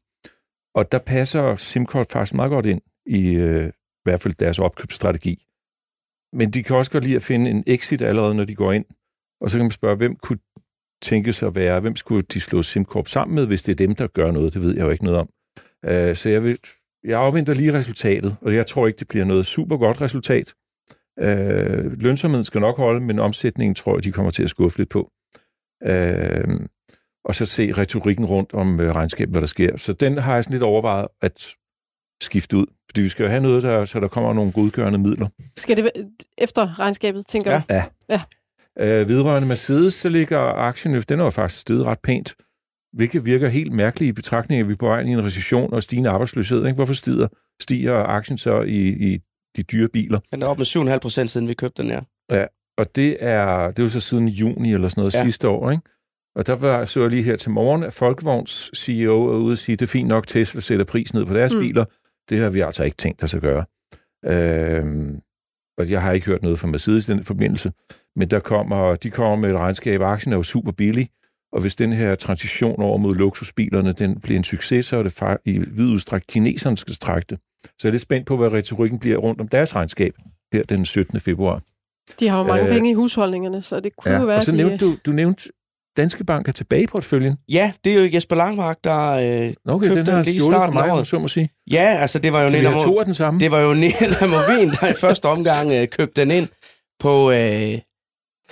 og 0.75 0.91
der 0.91 0.99
passer 0.99 1.55
SimCorp 1.55 2.11
faktisk 2.11 2.33
meget 2.33 2.49
godt 2.49 2.65
ind 2.65 2.81
i 3.05 3.33
øh, 3.33 3.67
i 3.67 4.09
hvert 4.09 4.21
fald 4.21 4.33
deres 4.33 4.59
opkøbsstrategi. 4.59 5.46
Men 6.37 6.51
de 6.51 6.63
kan 6.63 6.75
også 6.75 6.91
godt 6.91 7.03
lide 7.03 7.15
at 7.15 7.23
finde 7.23 7.49
en 7.49 7.63
exit 7.67 8.01
allerede, 8.01 8.35
når 8.35 8.43
de 8.43 8.55
går 8.55 8.71
ind. 8.71 8.85
Og 9.41 9.49
så 9.49 9.57
kan 9.57 9.65
man 9.65 9.71
spørge, 9.71 9.97
hvem 9.97 10.15
kunne 10.15 10.39
tænke 11.01 11.33
sig 11.33 11.47
at 11.47 11.55
være, 11.55 11.79
hvem 11.79 11.95
skulle 11.95 12.21
de 12.33 12.41
slå 12.41 12.61
SimCorp 12.61 13.07
sammen 13.07 13.35
med, 13.35 13.47
hvis 13.47 13.63
det 13.63 13.71
er 13.71 13.87
dem, 13.87 13.95
der 13.95 14.07
gør 14.07 14.31
noget. 14.31 14.53
Det 14.53 14.61
ved 14.61 14.75
jeg 14.75 14.85
jo 14.85 14.89
ikke 14.89 15.03
noget 15.03 15.19
om. 15.19 15.29
Uh, 15.87 16.15
så 16.15 16.29
jeg, 16.29 16.43
vil, 16.43 16.59
jeg 17.03 17.19
afventer 17.19 17.53
lige 17.53 17.73
resultatet, 17.73 18.37
og 18.41 18.55
jeg 18.55 18.67
tror 18.67 18.87
ikke, 18.87 18.99
det 18.99 19.07
bliver 19.07 19.25
noget 19.25 19.45
super 19.45 19.77
godt 19.77 20.01
resultat. 20.01 20.53
Uh, 21.21 21.91
lønsomheden 22.01 22.45
skal 22.45 22.61
nok 22.61 22.77
holde, 22.77 23.05
men 23.05 23.19
omsætningen 23.19 23.75
tror 23.75 23.95
jeg, 23.95 24.03
de 24.03 24.11
kommer 24.11 24.31
til 24.31 24.43
at 24.43 24.49
skuffe 24.49 24.77
lidt 24.77 24.89
på. 24.89 25.11
Uh, 25.89 26.65
og 27.25 27.35
så 27.35 27.45
se 27.45 27.71
retorikken 27.71 28.25
rundt 28.25 28.53
om 28.53 28.67
regnskabet, 28.67 28.95
regnskab, 28.95 29.29
hvad 29.29 29.41
der 29.41 29.47
sker. 29.47 29.77
Så 29.77 29.93
den 29.93 30.17
har 30.17 30.33
jeg 30.33 30.43
sådan 30.43 30.53
lidt 30.53 30.63
overvejet 30.63 31.07
at 31.21 31.55
skifte 32.21 32.57
ud. 32.57 32.65
Fordi 32.89 33.01
vi 33.01 33.09
skal 33.09 33.23
jo 33.23 33.29
have 33.29 33.41
noget, 33.41 33.63
der, 33.63 33.85
så 33.85 33.99
der 33.99 34.07
kommer 34.07 34.33
nogle 34.33 34.51
godgørende 34.51 34.99
midler. 34.99 35.27
Skal 35.57 35.77
det 35.77 35.91
efter 36.37 36.79
regnskabet, 36.79 37.27
tænker 37.27 37.51
ja. 37.51 37.57
du? 37.57 37.63
Ja. 37.73 37.83
ja. 38.09 38.21
Øh, 38.79 39.09
vedrørende 39.09 39.47
Mercedes, 39.47 39.93
så 39.93 40.09
ligger 40.09 40.39
aktien, 40.39 41.01
den 41.01 41.19
er 41.19 41.23
jo 41.23 41.29
faktisk 41.29 41.61
stedet 41.61 41.85
ret 41.85 41.99
pænt, 41.99 42.35
hvilket 42.93 43.25
virker 43.25 43.47
helt 43.47 43.71
mærkeligt 43.71 44.09
i 44.09 44.11
betragtning, 44.11 44.61
at 44.61 44.67
vi 44.67 44.73
er 44.73 44.77
på 44.77 44.85
vej 44.85 44.99
i 44.99 45.07
en 45.07 45.25
recession 45.25 45.73
og 45.73 45.83
stigende 45.83 46.09
arbejdsløshed. 46.09 46.65
Ikke? 46.65 46.75
Hvorfor 46.75 46.93
stiger, 46.93 47.27
stiger 47.61 47.95
aktien 47.95 48.37
så 48.37 48.61
i, 48.61 48.87
i 48.87 49.19
de 49.57 49.63
dyre 49.63 49.87
biler? 49.93 50.19
Den 50.31 50.41
er 50.41 50.47
op 50.47 50.57
med 50.57 50.65
7,5 50.65 50.97
procent, 50.97 51.31
siden 51.31 51.47
vi 51.47 51.53
købte 51.53 51.81
den, 51.83 51.91
ja. 51.91 51.99
Ja, 52.31 52.45
og 52.77 52.95
det 52.95 53.17
er, 53.19 53.67
det 53.67 53.79
er 53.79 53.83
jo 53.83 53.89
så 53.89 53.99
siden 53.99 54.27
juni 54.27 54.73
eller 54.73 54.89
sådan 54.89 55.01
noget 55.01 55.15
ja. 55.15 55.23
sidste 55.23 55.47
år, 55.47 55.71
ikke? 55.71 55.83
Og 56.35 56.47
der 56.47 56.55
var, 56.55 56.85
så 56.85 57.01
jeg 57.01 57.09
lige 57.09 57.23
her 57.23 57.35
til 57.35 57.51
morgen, 57.51 57.83
at 57.83 57.93
Folkevogns 57.93 58.71
CEO 58.75 59.25
er 59.25 59.37
ude 59.37 59.51
og 59.51 59.57
sige, 59.57 59.73
at 59.73 59.79
det 59.79 59.85
er 59.85 59.91
fint 59.91 60.07
nok, 60.07 60.27
Tesla 60.27 60.61
sætter 60.61 60.85
pris 60.85 61.13
ned 61.13 61.25
på 61.25 61.33
deres 61.33 61.53
mm. 61.53 61.59
biler, 61.59 61.85
Det 62.29 62.39
har 62.39 62.49
vi 62.49 62.59
altså 62.59 62.83
ikke 62.83 62.97
tænkt 62.97 63.23
os 63.23 63.33
at 63.33 63.41
gøre. 63.41 63.65
Øh, 64.25 64.83
og 65.77 65.89
jeg 65.89 66.01
har 66.01 66.11
ikke 66.11 66.25
hørt 66.25 66.43
noget 66.43 66.59
fra 66.59 66.67
Mercedes 66.67 67.09
i 67.09 67.11
den 67.11 67.23
forbindelse, 67.23 67.71
men 68.15 68.29
der 68.29 68.39
kommer, 68.39 68.95
de 68.95 69.09
kommer 69.09 69.35
med 69.35 69.49
et 69.49 69.55
regnskab. 69.55 70.01
Aktien 70.01 70.33
er 70.33 70.37
jo 70.37 70.43
super 70.43 70.71
billig, 70.71 71.09
og 71.53 71.61
hvis 71.61 71.75
den 71.75 71.93
her 71.93 72.15
transition 72.15 72.81
over 72.81 72.97
mod 72.97 73.15
luksusbilerne 73.15 73.91
den 73.91 74.21
bliver 74.21 74.37
en 74.37 74.43
succes, 74.43 74.85
så 74.85 74.97
er 74.97 75.03
det 75.03 75.37
i 75.45 75.59
vid 75.59 75.85
udstræk 75.85 76.21
kineserne, 76.29 76.77
skal 76.77 76.93
strække 76.93 77.25
det. 77.29 77.39
Så 77.63 77.73
jeg 77.83 77.89
er 77.89 77.91
lidt 77.91 78.01
spændt 78.01 78.27
på, 78.27 78.37
hvad 78.37 78.53
retorikken 78.53 78.99
bliver 78.99 79.17
rundt 79.17 79.41
om 79.41 79.47
deres 79.47 79.75
regnskab 79.75 80.13
her 80.53 80.63
den 80.63 80.85
17. 80.85 81.19
februar. 81.19 81.61
De 82.19 82.27
har 82.27 82.37
jo 82.37 82.43
mange 82.43 82.67
øh, 82.67 82.73
penge 82.73 82.89
i 82.89 82.93
husholdningerne, 82.93 83.61
så 83.61 83.79
det 83.79 83.95
kunne 83.95 84.13
ja, 84.13 84.19
jo 84.19 84.25
være, 84.25 84.37
og 84.37 84.43
så 84.43 84.51
de... 84.51 84.57
nævnte 84.57 84.85
du, 84.85 84.95
du 85.05 85.11
nævnte 85.11 85.49
Danske 85.97 86.23
Bank 86.23 86.47
er 86.47 86.51
tilbage 86.51 86.83
i 86.83 86.87
portføljen. 86.87 87.37
Ja, 87.49 87.71
det 87.83 87.93
er 87.93 88.01
jo 88.03 88.09
Jesper 88.13 88.35
Langmark, 88.35 88.77
der 88.83 89.09
øh, 89.11 89.53
okay, 89.73 89.87
købte 89.87 90.05
den 90.05 90.13
har 90.13 90.23
lige 90.23 90.35
i 90.35 90.39
starten 90.39 90.73
mig, 90.73 90.85
af 90.85 90.93
året. 90.93 91.07
så 91.07 91.19
må 91.19 91.27
sige. 91.27 91.49
Ja, 91.71 91.97
altså 92.01 92.19
det 92.19 92.33
var 92.33 92.41
jo 92.41 92.49
have 92.49 92.83
to 92.83 92.99
af 92.99 93.05
den 93.05 93.13
samme? 93.13 93.39
Det 93.39 93.51
var 93.51 93.59
jo 93.59 93.73
Nina 93.83 94.27
Movin, 94.27 94.69
der 94.69 94.87
i 94.87 94.93
første 94.93 95.25
omgang 95.25 95.71
øh, 95.71 95.87
købte 95.87 96.21
den 96.21 96.31
ind 96.31 96.47
på, 96.99 97.31
øh, 97.31 97.79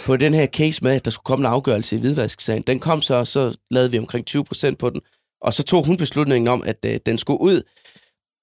på 0.06 0.18
den 0.18 0.34
her 0.34 0.48
case 0.48 0.84
med, 0.84 0.92
at 0.92 1.06
der 1.06 1.12
skulle 1.12 1.26
komme 1.26 1.48
en 1.48 1.54
afgørelse 1.54 1.96
i 1.96 2.00
hvidvasksagen. 2.00 2.64
Den 2.68 2.80
kom 2.80 3.02
så, 3.02 3.16
og 3.16 3.28
så 3.28 3.58
lavede 3.72 3.92
vi 3.92 3.98
omkring 3.98 4.26
20 4.26 4.46
procent 4.46 4.78
på 4.78 4.90
den. 4.90 5.02
Og 5.42 5.54
så 5.54 5.64
tog 5.64 5.86
hun 5.86 5.98
beslutningen 5.98 6.48
om, 6.48 6.64
at 6.66 6.86
øh, 6.86 7.00
den 7.06 7.18
skulle 7.18 7.42
ud. 7.42 7.62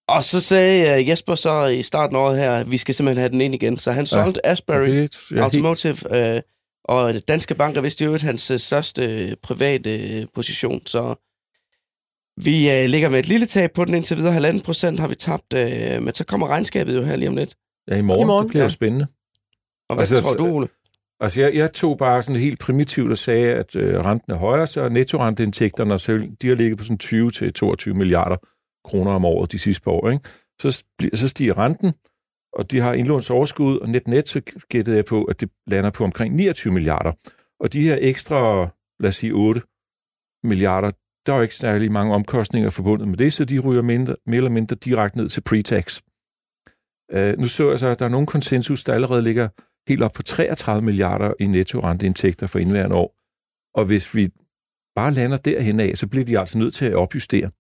Og 0.09 0.25
så 0.25 0.41
sagde 0.41 1.01
øh, 1.01 1.09
Jesper 1.09 1.35
så 1.35 1.67
i 1.67 1.83
starten 1.83 2.17
af 2.17 2.21
året 2.21 2.39
her, 2.39 2.53
at 2.53 2.71
vi 2.71 2.77
skal 2.77 2.95
simpelthen 2.95 3.21
have 3.21 3.31
den 3.31 3.41
ind 3.41 3.55
igen. 3.55 3.79
Så 3.79 3.93
han 3.93 4.07
solgte 4.07 4.41
ja, 4.45 4.51
Asbury 4.51 4.85
det, 4.85 5.33
Automotive, 5.37 6.17
øh, 6.17 6.43
og 6.85 7.14
Danske 7.28 7.55
Bank 7.55 7.76
er 7.76 7.80
vist 7.80 8.01
i 8.01 8.05
øvrigt 8.05 8.22
hans 8.22 8.51
øh, 8.51 8.59
største 8.59 9.05
øh, 9.05 9.37
private 9.43 9.99
øh, 10.20 10.26
position. 10.35 10.87
Så 10.87 11.14
vi 12.45 12.70
øh, 12.70 12.85
ligger 12.89 13.09
med 13.09 13.18
et 13.18 13.28
lille 13.28 13.47
tab 13.47 13.72
på 13.72 13.85
den 13.85 13.95
indtil 13.95 14.16
videre. 14.16 14.33
Halvanden 14.33 14.62
procent 14.62 15.01
har 15.01 15.09
vi 15.09 15.14
tabt, 15.14 15.53
øh, 15.55 16.03
men 16.03 16.14
så 16.14 16.24
kommer 16.24 16.47
regnskabet 16.49 16.95
jo 16.97 17.03
her 17.05 17.16
lige 17.16 17.28
om 17.28 17.37
lidt. 17.37 17.55
Ja, 17.91 17.97
i 17.97 18.01
morgen. 18.01 18.22
I 18.22 18.26
morgen. 18.26 18.43
Det 18.45 18.51
bliver 18.51 18.62
Ja. 18.62 18.64
jo 18.66 18.68
spændende. 18.72 19.07
Og 19.89 19.97
hvad 19.97 20.03
Altså, 20.03 20.22
tror 20.22 20.35
du, 20.35 20.55
Ole? 20.55 20.68
Altså, 21.20 21.41
jeg, 21.41 21.55
jeg 21.55 21.72
tog 21.72 21.99
bare 21.99 22.22
sådan 22.22 22.41
helt 22.41 22.59
primitivt 22.59 23.11
og 23.11 23.18
sagde, 23.18 23.53
at 23.55 23.76
øh, 23.76 24.01
renten 24.01 24.33
er 24.33 24.37
højere, 24.37 24.66
så 24.66 24.89
nettorenteindtægterne, 24.89 25.99
så 25.99 26.28
de 26.43 26.49
har 26.49 26.55
ligget 26.55 26.78
på 26.78 26.85
sådan 26.85 26.99
20 26.99 27.30
til 27.30 27.53
22 27.53 27.95
milliarder 27.95 28.37
kroner 28.85 29.11
om 29.12 29.24
året 29.24 29.53
de 29.53 29.59
sidste 29.59 29.83
par 29.83 29.91
år. 29.91 30.11
Ikke? 30.11 30.24
Så, 30.61 30.85
så 31.14 31.28
stiger 31.28 31.59
renten, 31.59 31.95
og 32.53 32.71
de 32.71 32.81
har 32.81 32.93
indlånsoverskud, 32.93 33.79
og 33.79 33.89
net 33.89 34.09
net, 34.09 34.29
så 34.29 34.41
gættede 34.69 34.97
jeg 34.97 35.05
på, 35.05 35.25
at 35.25 35.41
det 35.41 35.51
lander 35.67 35.91
på 35.91 36.05
omkring 36.05 36.35
29 36.35 36.73
milliarder. 36.73 37.13
Og 37.61 37.73
de 37.73 37.83
her 37.83 37.99
ekstra, 38.01 38.69
lad 39.01 39.09
os 39.09 39.17
sige 39.17 39.33
8 39.33 39.61
milliarder, 40.45 40.91
der 41.27 41.33
er 41.33 41.37
jo 41.37 41.43
ikke 41.43 41.57
særlig 41.57 41.93
mange 41.93 42.15
omkostninger 42.15 42.71
forbundet 42.71 43.09
med 43.09 43.17
det, 43.17 43.33
så 43.33 43.45
de 43.45 43.59
ryger 43.59 43.83
mindre, 43.83 44.17
mere 44.27 44.37
eller 44.37 44.51
mindre 44.51 44.77
direkte 44.77 45.19
ned 45.19 45.29
til 45.29 45.43
pre-tax. 45.49 46.01
Uh, 47.17 47.41
nu 47.41 47.49
så 47.49 47.71
jeg 47.71 47.79
så, 47.79 47.89
at 47.89 47.99
der 47.99 48.05
er 48.05 48.11
nogle 48.11 48.27
konsensus, 48.27 48.85
der 48.85 48.95
allerede 48.95 49.23
ligger 49.23 49.49
helt 49.89 50.03
op 50.03 50.13
på 50.13 50.23
33 50.23 50.83
milliarder 50.83 51.35
i 51.41 51.47
netto-renteindtægter 51.47 52.47
for 52.47 52.59
indværende 52.59 52.97
år. 52.97 53.15
Og 53.75 53.85
hvis 53.85 54.15
vi 54.15 54.29
bare 54.95 55.13
lander 55.13 55.37
derhen 55.37 55.81
af, 55.81 55.97
så 55.99 56.09
bliver 56.09 56.25
de 56.25 56.39
altså 56.39 56.59
nødt 56.59 56.75
til 56.75 56.87
at 56.87 56.95
opjustere. 56.95 57.51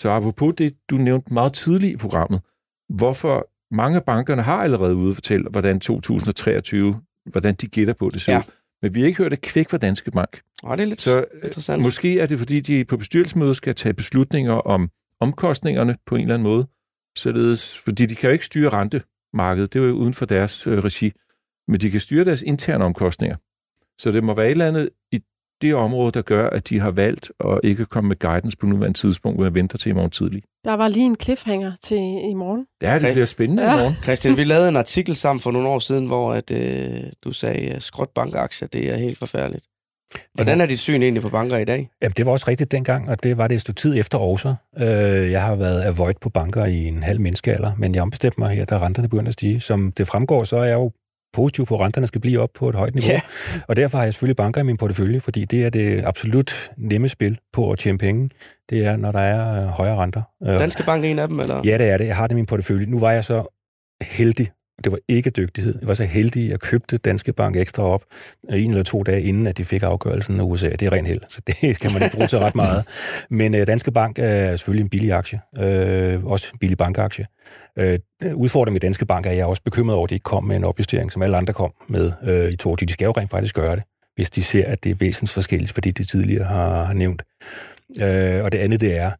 Så 0.00 0.10
apropos 0.10 0.54
det, 0.58 0.76
du 0.90 0.96
nævnte 0.96 1.34
meget 1.34 1.52
tidligt 1.52 1.92
i 1.92 1.96
programmet, 1.96 2.40
hvorfor 2.88 3.48
mange 3.76 3.96
af 3.96 4.04
bankerne 4.04 4.42
har 4.42 4.56
allerede 4.62 4.96
ude 4.96 5.08
at 5.10 5.14
fortælle, 5.14 5.48
hvordan 5.50 5.80
2023, 5.80 7.00
hvordan 7.26 7.54
de 7.54 7.66
gætter 7.66 7.94
på 7.94 8.10
det 8.12 8.20
ser 8.20 8.32
Ja. 8.32 8.38
ud. 8.38 8.42
Men 8.82 8.94
vi 8.94 9.00
har 9.00 9.06
ikke 9.06 9.18
hørt 9.22 9.32
et 9.32 9.40
kvæk 9.40 9.70
fra 9.70 9.78
Danske 9.78 10.10
Bank. 10.10 10.40
Oh, 10.62 10.76
det 10.76 10.82
er 10.82 10.86
lidt 10.86 11.00
Så 11.00 11.24
interessant. 11.44 11.82
måske 11.82 12.20
er 12.20 12.26
det, 12.26 12.38
fordi 12.38 12.60
de 12.60 12.84
på 12.84 12.96
bestyrelsesmøder 12.96 13.52
skal 13.52 13.74
tage 13.74 13.92
beslutninger 13.94 14.52
om 14.52 14.90
omkostningerne 15.20 15.96
på 16.06 16.14
en 16.14 16.20
eller 16.20 16.34
anden 16.34 16.48
måde. 16.48 16.66
Således, 17.16 17.78
fordi 17.78 18.06
de 18.06 18.14
kan 18.14 18.28
jo 18.28 18.32
ikke 18.32 18.46
styre 18.46 18.68
rentemarkedet, 18.68 19.72
det 19.72 19.82
er 19.82 19.84
jo 19.84 19.92
uden 19.92 20.14
for 20.14 20.26
deres 20.26 20.66
øh, 20.66 20.78
regi, 20.84 21.12
men 21.68 21.80
de 21.80 21.90
kan 21.90 22.00
styre 22.00 22.24
deres 22.24 22.42
interne 22.42 22.84
omkostninger. 22.84 23.36
Så 23.98 24.10
det 24.10 24.24
må 24.24 24.34
være 24.34 24.46
et 24.46 24.50
eller 24.50 24.68
andet 24.68 24.88
i 25.12 25.20
det 25.62 25.74
område, 25.74 26.10
der 26.10 26.22
gør, 26.22 26.50
at 26.50 26.68
de 26.68 26.80
har 26.80 26.90
valgt 26.90 27.32
at 27.40 27.60
ikke 27.64 27.84
komme 27.84 28.08
med 28.08 28.18
guidance 28.18 28.56
på 28.56 28.66
nuværende 28.66 28.98
tidspunkt, 28.98 29.42
jeg 29.44 29.54
venter 29.54 29.78
til 29.78 29.90
i 29.90 29.92
morgen 29.92 30.10
tidlig. 30.10 30.42
Der 30.64 30.74
var 30.74 30.88
lige 30.88 31.06
en 31.06 31.16
cliffhanger 31.22 31.72
til 31.82 31.96
i 32.30 32.34
morgen. 32.34 32.66
Ja, 32.82 32.98
det 32.98 33.12
bliver 33.12 33.26
spændende 33.26 33.62
Ja. 33.62 33.74
i 33.74 33.78
morgen. 33.78 33.94
Christian, 33.94 34.36
vi 34.36 34.44
lavede 34.44 34.68
en 34.68 34.76
artikel 34.76 35.16
sammen 35.16 35.40
for 35.40 35.50
nogle 35.50 35.68
år 35.68 35.78
siden, 35.78 36.06
hvor 36.06 36.32
at, 36.32 36.50
øh, 36.50 36.90
du 37.24 37.32
sagde, 37.32 37.70
at 37.70 37.82
skråt 37.82 38.08
bankaktier, 38.14 38.68
det 38.68 38.88
er 38.92 38.96
helt 38.96 39.18
forfærdeligt. 39.18 39.64
Hvordan 40.34 40.60
er 40.60 40.66
dit 40.66 40.78
syn 40.80 41.02
egentlig 41.02 41.22
på 41.22 41.28
banker 41.28 41.56
i 41.56 41.64
dag? 41.64 41.88
Jamen, 42.02 42.12
det 42.16 42.26
var 42.26 42.32
også 42.32 42.44
rigtigt 42.48 42.72
dengang, 42.72 43.08
og 43.10 43.22
det 43.22 43.38
var 43.38 43.48
det 43.48 43.54
et 43.54 43.60
stykke 43.60 43.78
tid 43.80 44.00
efter 44.00 44.18
også. 44.18 44.54
Øh, 44.78 44.86
jeg 45.30 45.42
har 45.42 45.54
været 45.56 45.82
avoid 45.82 46.14
på 46.20 46.30
banker 46.30 46.64
i 46.64 46.84
en 46.84 47.02
halv 47.02 47.20
menneskealder, 47.20 47.72
men 47.78 47.94
jeg 47.94 48.02
ombestemte 48.02 48.40
mig 48.40 48.56
her, 48.56 48.64
da 48.64 48.78
renterne 48.78 49.08
begyndte 49.08 49.28
at 49.28 49.32
stige. 49.32 49.60
Som 49.60 49.92
det 49.92 50.06
fremgår, 50.06 50.44
så 50.44 50.56
er 50.56 50.64
jeg 50.64 50.74
jo 50.74 50.90
positiv 51.36 51.66
på, 51.66 51.74
at 51.74 51.80
renterne 51.80 52.06
skal 52.06 52.20
blive 52.20 52.40
op 52.40 52.50
på 52.54 52.68
et 52.68 52.74
højt 52.74 52.94
niveau. 52.94 53.12
Ja. 53.12 53.20
Og 53.68 53.76
derfor 53.76 53.98
har 53.98 54.04
jeg 54.04 54.14
selvfølgelig 54.14 54.36
banker 54.36 54.60
i 54.60 54.64
min 54.64 54.76
portefølje, 54.76 55.20
fordi 55.20 55.44
det 55.44 55.64
er 55.64 55.70
det 55.70 56.04
absolut 56.04 56.70
nemme 56.76 57.08
spil 57.08 57.38
på 57.52 57.70
at 57.70 57.78
tjene 57.78 57.98
penge. 57.98 58.30
Det 58.70 58.86
er, 58.86 58.96
når 58.96 59.12
der 59.12 59.20
er 59.20 59.62
øh, 59.62 59.68
højere 59.68 59.96
renter. 59.96 60.22
Øh, 60.42 60.48
Danske 60.48 60.82
Bank 60.86 61.04
er 61.04 61.08
en 61.08 61.18
af 61.18 61.28
dem, 61.28 61.40
eller? 61.40 61.60
Ja, 61.64 61.78
det 61.78 61.90
er 61.90 61.98
det. 61.98 62.06
Jeg 62.06 62.16
har 62.16 62.26
det 62.26 62.34
i 62.34 62.36
min 62.36 62.46
portefølje. 62.46 62.86
Nu 62.86 62.98
var 62.98 63.12
jeg 63.12 63.24
så 63.24 63.44
heldig, 64.02 64.48
det 64.84 64.92
var 64.92 64.98
ikke 65.08 65.30
dygtighed. 65.30 65.74
Jeg 65.80 65.88
var 65.88 65.94
så 65.94 66.04
heldig, 66.04 66.44
at 66.44 66.50
jeg 66.50 66.60
købte 66.60 66.98
Danske 66.98 67.32
Bank 67.32 67.56
ekstra 67.56 67.82
op 67.82 68.04
øh, 68.50 68.64
en 68.64 68.70
eller 68.70 68.82
to 68.82 69.02
dage 69.02 69.22
inden, 69.22 69.46
at 69.46 69.58
de 69.58 69.64
fik 69.64 69.82
afgørelsen 69.82 70.40
af 70.40 70.44
USA. 70.44 70.70
Det 70.70 70.82
er 70.82 70.92
ren 70.92 71.06
held, 71.06 71.20
så 71.28 71.40
det 71.46 71.80
kan 71.80 71.92
man 71.92 72.02
ikke 72.02 72.16
bruge 72.16 72.28
til 72.28 72.38
ret 72.38 72.54
meget. 72.54 72.86
Men 73.30 73.54
øh, 73.54 73.66
Danske 73.66 73.92
Bank 73.92 74.18
er 74.18 74.56
selvfølgelig 74.56 74.84
en 74.84 74.90
billig 74.90 75.12
aktie. 75.12 75.40
Øh, 75.58 76.24
også 76.24 76.50
en 76.52 76.58
billig 76.58 76.78
bankaktie. 76.78 77.26
Øh, 77.78 77.98
udfordringen 78.34 78.74
med 78.74 78.80
Danske 78.80 79.06
Bank 79.06 79.26
er, 79.26 79.30
at 79.30 79.36
jeg 79.36 79.42
er 79.42 79.46
også 79.46 79.62
bekymret 79.62 79.96
over, 79.96 80.06
at 80.06 80.10
de 80.10 80.14
ikke 80.14 80.24
kom 80.24 80.44
med 80.44 80.56
en 80.56 80.64
opjustering, 80.64 81.12
som 81.12 81.22
alle 81.22 81.36
andre 81.36 81.54
kom 81.54 81.72
med 81.88 82.12
øh, 82.22 82.52
i 82.52 82.56
22. 82.56 82.86
De 82.86 82.92
skal 82.92 83.06
jo 83.06 83.12
rent 83.12 83.30
faktisk 83.30 83.54
gøre 83.54 83.76
det, 83.76 83.84
hvis 84.14 84.30
de 84.30 84.42
ser, 84.42 84.66
at 84.66 84.84
det 84.84 84.90
er 84.90 84.94
væsentligt 84.94 85.32
forskelligt, 85.32 85.72
fordi 85.72 85.90
de 85.90 86.04
tidligere 86.04 86.44
har, 86.44 86.84
har 86.84 86.94
nævnt. 86.94 87.22
Øh, 88.00 88.44
og 88.44 88.52
det 88.52 88.58
andet, 88.58 88.80
det 88.80 88.96
er, 88.96 89.10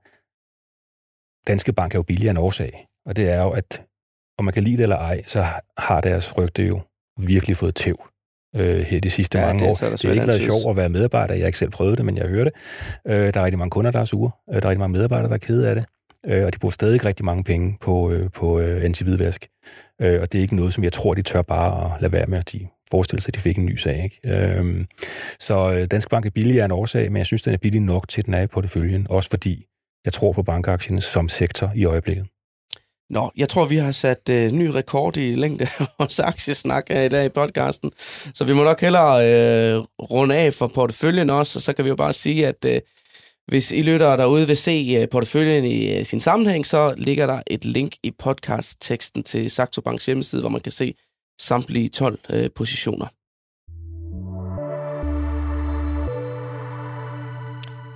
Danske 1.46 1.72
Bank 1.72 1.94
er 1.94 1.98
jo 1.98 2.02
billigere 2.02 2.30
end 2.30 2.38
årsag. 2.38 2.86
Og 3.06 3.16
det 3.16 3.28
er 3.28 3.42
jo, 3.42 3.50
at 3.50 3.82
om 4.38 4.44
man 4.44 4.54
kan 4.54 4.62
lide 4.62 4.76
det 4.76 4.82
eller 4.82 4.96
ej, 4.96 5.22
så 5.26 5.44
har 5.78 6.00
deres 6.00 6.38
rygte 6.38 6.62
jo 6.62 6.80
virkelig 7.18 7.56
fået 7.56 7.74
tæv 7.74 7.96
øh, 8.56 8.78
her 8.78 9.00
de 9.00 9.10
sidste 9.10 9.38
Ja, 9.38 9.46
mange 9.46 9.60
det 9.60 9.70
år. 9.70 9.74
Det 9.74 10.02
har 10.02 10.12
ikke 10.12 10.26
været 10.26 10.42
sjovt 10.42 10.70
at 10.70 10.76
være 10.76 10.88
medarbejder. 10.88 11.34
Jeg 11.34 11.42
har 11.42 11.46
ikke 11.46 11.58
selv 11.58 11.70
prøvet 11.70 11.98
det, 11.98 12.06
men 12.06 12.16
jeg 12.16 12.28
hører 12.28 12.44
det. 12.44 12.52
Øh, 13.06 13.34
der 13.34 13.40
er 13.40 13.44
rigtig 13.44 13.58
mange 13.58 13.70
kunder, 13.70 13.90
der 13.90 14.00
er 14.00 14.04
sure. 14.04 14.30
Øh, 14.50 14.54
der 14.54 14.66
er 14.66 14.70
rigtig 14.70 14.80
mange 14.80 14.92
medarbejdere, 14.92 15.28
der 15.28 15.34
er 15.34 15.38
kede 15.38 15.68
af 15.68 15.74
det. 15.74 15.84
Øh, 16.26 16.44
og 16.44 16.54
de 16.54 16.58
bruger 16.58 16.72
stadig 16.72 17.04
rigtig 17.04 17.24
mange 17.24 17.44
penge 17.44 17.78
på, 17.80 18.10
øh, 18.10 18.30
på 18.30 18.60
øh, 18.60 18.84
anti-hvidvask. 18.84 19.48
Øh, 20.02 20.20
og 20.20 20.32
det 20.32 20.38
er 20.38 20.42
ikke 20.42 20.56
noget, 20.56 20.74
som 20.74 20.84
jeg 20.84 20.92
tror, 20.92 21.14
de 21.14 21.22
tør 21.22 21.42
bare 21.42 21.94
at 21.94 22.02
lade 22.02 22.12
være 22.12 22.26
med. 22.26 22.42
De 22.42 22.66
forestiller 22.90 23.20
sig, 23.20 23.30
at 23.30 23.34
de 23.34 23.40
fik 23.40 23.58
en 23.58 23.66
ny 23.66 23.76
sag. 23.76 24.04
Ikke? 24.04 24.20
Øh, 24.58 24.84
så 25.40 25.86
Danske 25.90 26.08
Bank 26.08 26.26
er 26.26 26.30
billig 26.30 26.60
af 26.60 26.64
en 26.64 26.72
årsag, 26.72 27.12
men 27.12 27.16
jeg 27.16 27.26
synes, 27.26 27.42
den 27.42 27.52
er 27.52 27.58
billig 27.58 27.80
nok 27.80 28.08
til, 28.08 28.20
at 28.20 28.26
den 28.26 28.34
er 28.34 28.40
i 28.40 28.46
porteføljen. 28.46 29.06
Også 29.10 29.30
fordi 29.30 29.66
jeg 30.04 30.12
tror 30.12 30.32
på 30.32 30.42
bankaktien 30.42 31.00
som 31.00 31.28
sektor 31.28 31.72
i 31.74 31.84
øjeblikket. 31.84 32.26
Nå, 33.10 33.30
jeg 33.36 33.48
tror, 33.48 33.64
vi 33.64 33.76
har 33.76 33.92
sat 33.92 34.28
øh, 34.30 34.52
ny 34.52 34.66
rekord 34.66 35.16
i 35.16 35.34
længde 35.34 35.66
hos 35.78 35.88
vores 35.98 36.18
aktiesnak 36.20 36.88
her 36.88 37.02
i 37.02 37.08
dag 37.08 37.26
i 37.26 37.28
podcasten. 37.28 37.92
Så 38.34 38.44
vi 38.44 38.52
må 38.52 38.64
nok 38.64 38.80
hellere 38.80 39.30
øh, 39.30 39.84
runde 40.10 40.36
af 40.36 40.54
for 40.54 40.66
porteføljen 40.66 41.30
også, 41.30 41.58
og 41.58 41.62
så 41.62 41.72
kan 41.72 41.84
vi 41.84 41.88
jo 41.88 41.96
bare 41.96 42.12
sige, 42.12 42.46
at 42.46 42.64
øh, 42.64 42.80
hvis 43.46 43.72
I 43.72 43.82
lytter 43.82 44.16
derude 44.16 44.46
vil 44.46 44.56
se 44.56 44.98
øh, 45.00 45.08
porteføljen 45.08 45.64
i 45.64 45.98
øh, 45.98 46.04
sin 46.04 46.20
sammenhæng, 46.20 46.66
så 46.66 46.94
ligger 46.96 47.26
der 47.26 47.42
et 47.46 47.64
link 47.64 47.92
i 48.02 48.10
podcast-teksten 48.10 49.22
til 49.22 49.50
Saxo 49.50 49.80
Banks 49.80 50.06
hjemmeside, 50.06 50.40
hvor 50.42 50.50
man 50.50 50.60
kan 50.60 50.72
se 50.72 50.94
samtlige 51.40 51.88
12 51.88 52.18
øh, 52.30 52.50
positioner. 52.56 53.06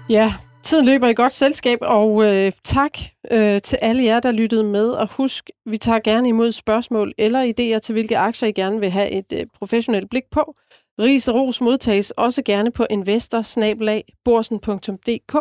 Ja, 0.09 0.35
tiden 0.65 0.87
løber 0.87 1.09
i 1.09 1.15
godt 1.15 1.33
selskab, 1.33 1.79
og 1.83 2.27
øh, 2.27 2.53
tak 2.65 2.99
øh, 3.31 3.61
til 3.61 3.77
alle 3.77 4.05
jer, 4.05 4.21
der 4.21 4.31
lyttede 4.31 4.65
med. 4.65 4.89
Og 4.89 5.09
husk, 5.17 5.51
vi 5.67 5.79
tager 5.79 5.99
gerne 5.99 6.29
imod 6.29 6.53
spørgsmål 6.53 7.15
eller 7.19 7.43
idéer 7.43 7.79
til, 7.79 7.93
hvilke 7.93 8.19
aktier 8.19 8.49
I 8.49 8.53
gerne 8.53 8.81
vil 8.81 8.91
have 8.91 9.11
et 9.11 9.33
øh, 9.33 9.47
professionelt 9.59 10.11
blik 10.11 10.25
på. 10.31 10.55
Ris 10.99 11.29
og 11.29 11.35
ros 11.35 11.61
modtages 11.61 12.11
også 12.11 12.43
gerne 12.43 12.73
på 12.73 12.87
investor-borsen.dk. 12.91 15.37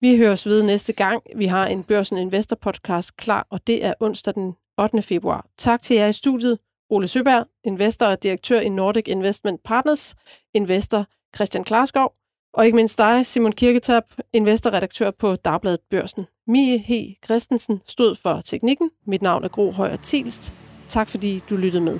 Vi 0.00 0.16
høres 0.16 0.46
ved 0.46 0.62
næste 0.62 0.92
gang. 0.92 1.22
Vi 1.36 1.46
har 1.46 1.66
en 1.66 1.84
Børsen 1.84 2.18
Investor 2.18 2.56
podcast 2.56 3.16
klar, 3.16 3.46
og 3.50 3.66
det 3.66 3.84
er 3.84 3.94
onsdag 4.00 4.34
den 4.34 4.54
8. 4.78 5.02
februar. 5.02 5.46
Tak 5.58 5.82
til 5.82 5.96
jer 5.96 6.06
i 6.06 6.12
studiet. 6.12 6.58
Ole 6.90 7.08
Søberg, 7.08 7.46
investor 7.64 8.06
og 8.06 8.22
direktør 8.22 8.60
i 8.60 8.68
Nordic 8.68 9.04
Investment 9.06 9.62
Partners, 9.64 10.14
investor 10.54 11.06
Christian 11.36 11.64
Klarskov, 11.64 12.14
og 12.58 12.66
ikke 12.66 12.76
mindst 12.76 12.98
dig, 12.98 13.26
Simon 13.26 13.52
Kirketab, 13.52 14.02
investorredaktør 14.32 15.10
på 15.10 15.36
Dagbladet 15.36 15.80
Børsen. 15.90 16.26
Mie 16.46 16.78
He 16.78 17.16
Christensen 17.24 17.80
stod 17.86 18.14
for 18.14 18.40
teknikken. 18.44 18.90
Mit 19.06 19.22
navn 19.22 19.44
er 19.44 19.48
Gro 19.48 19.70
Højer 19.70 19.96
Tilst. 19.96 20.52
Tak 20.88 21.08
fordi 21.08 21.42
du 21.50 21.56
lyttede 21.56 21.84
med. 21.84 21.98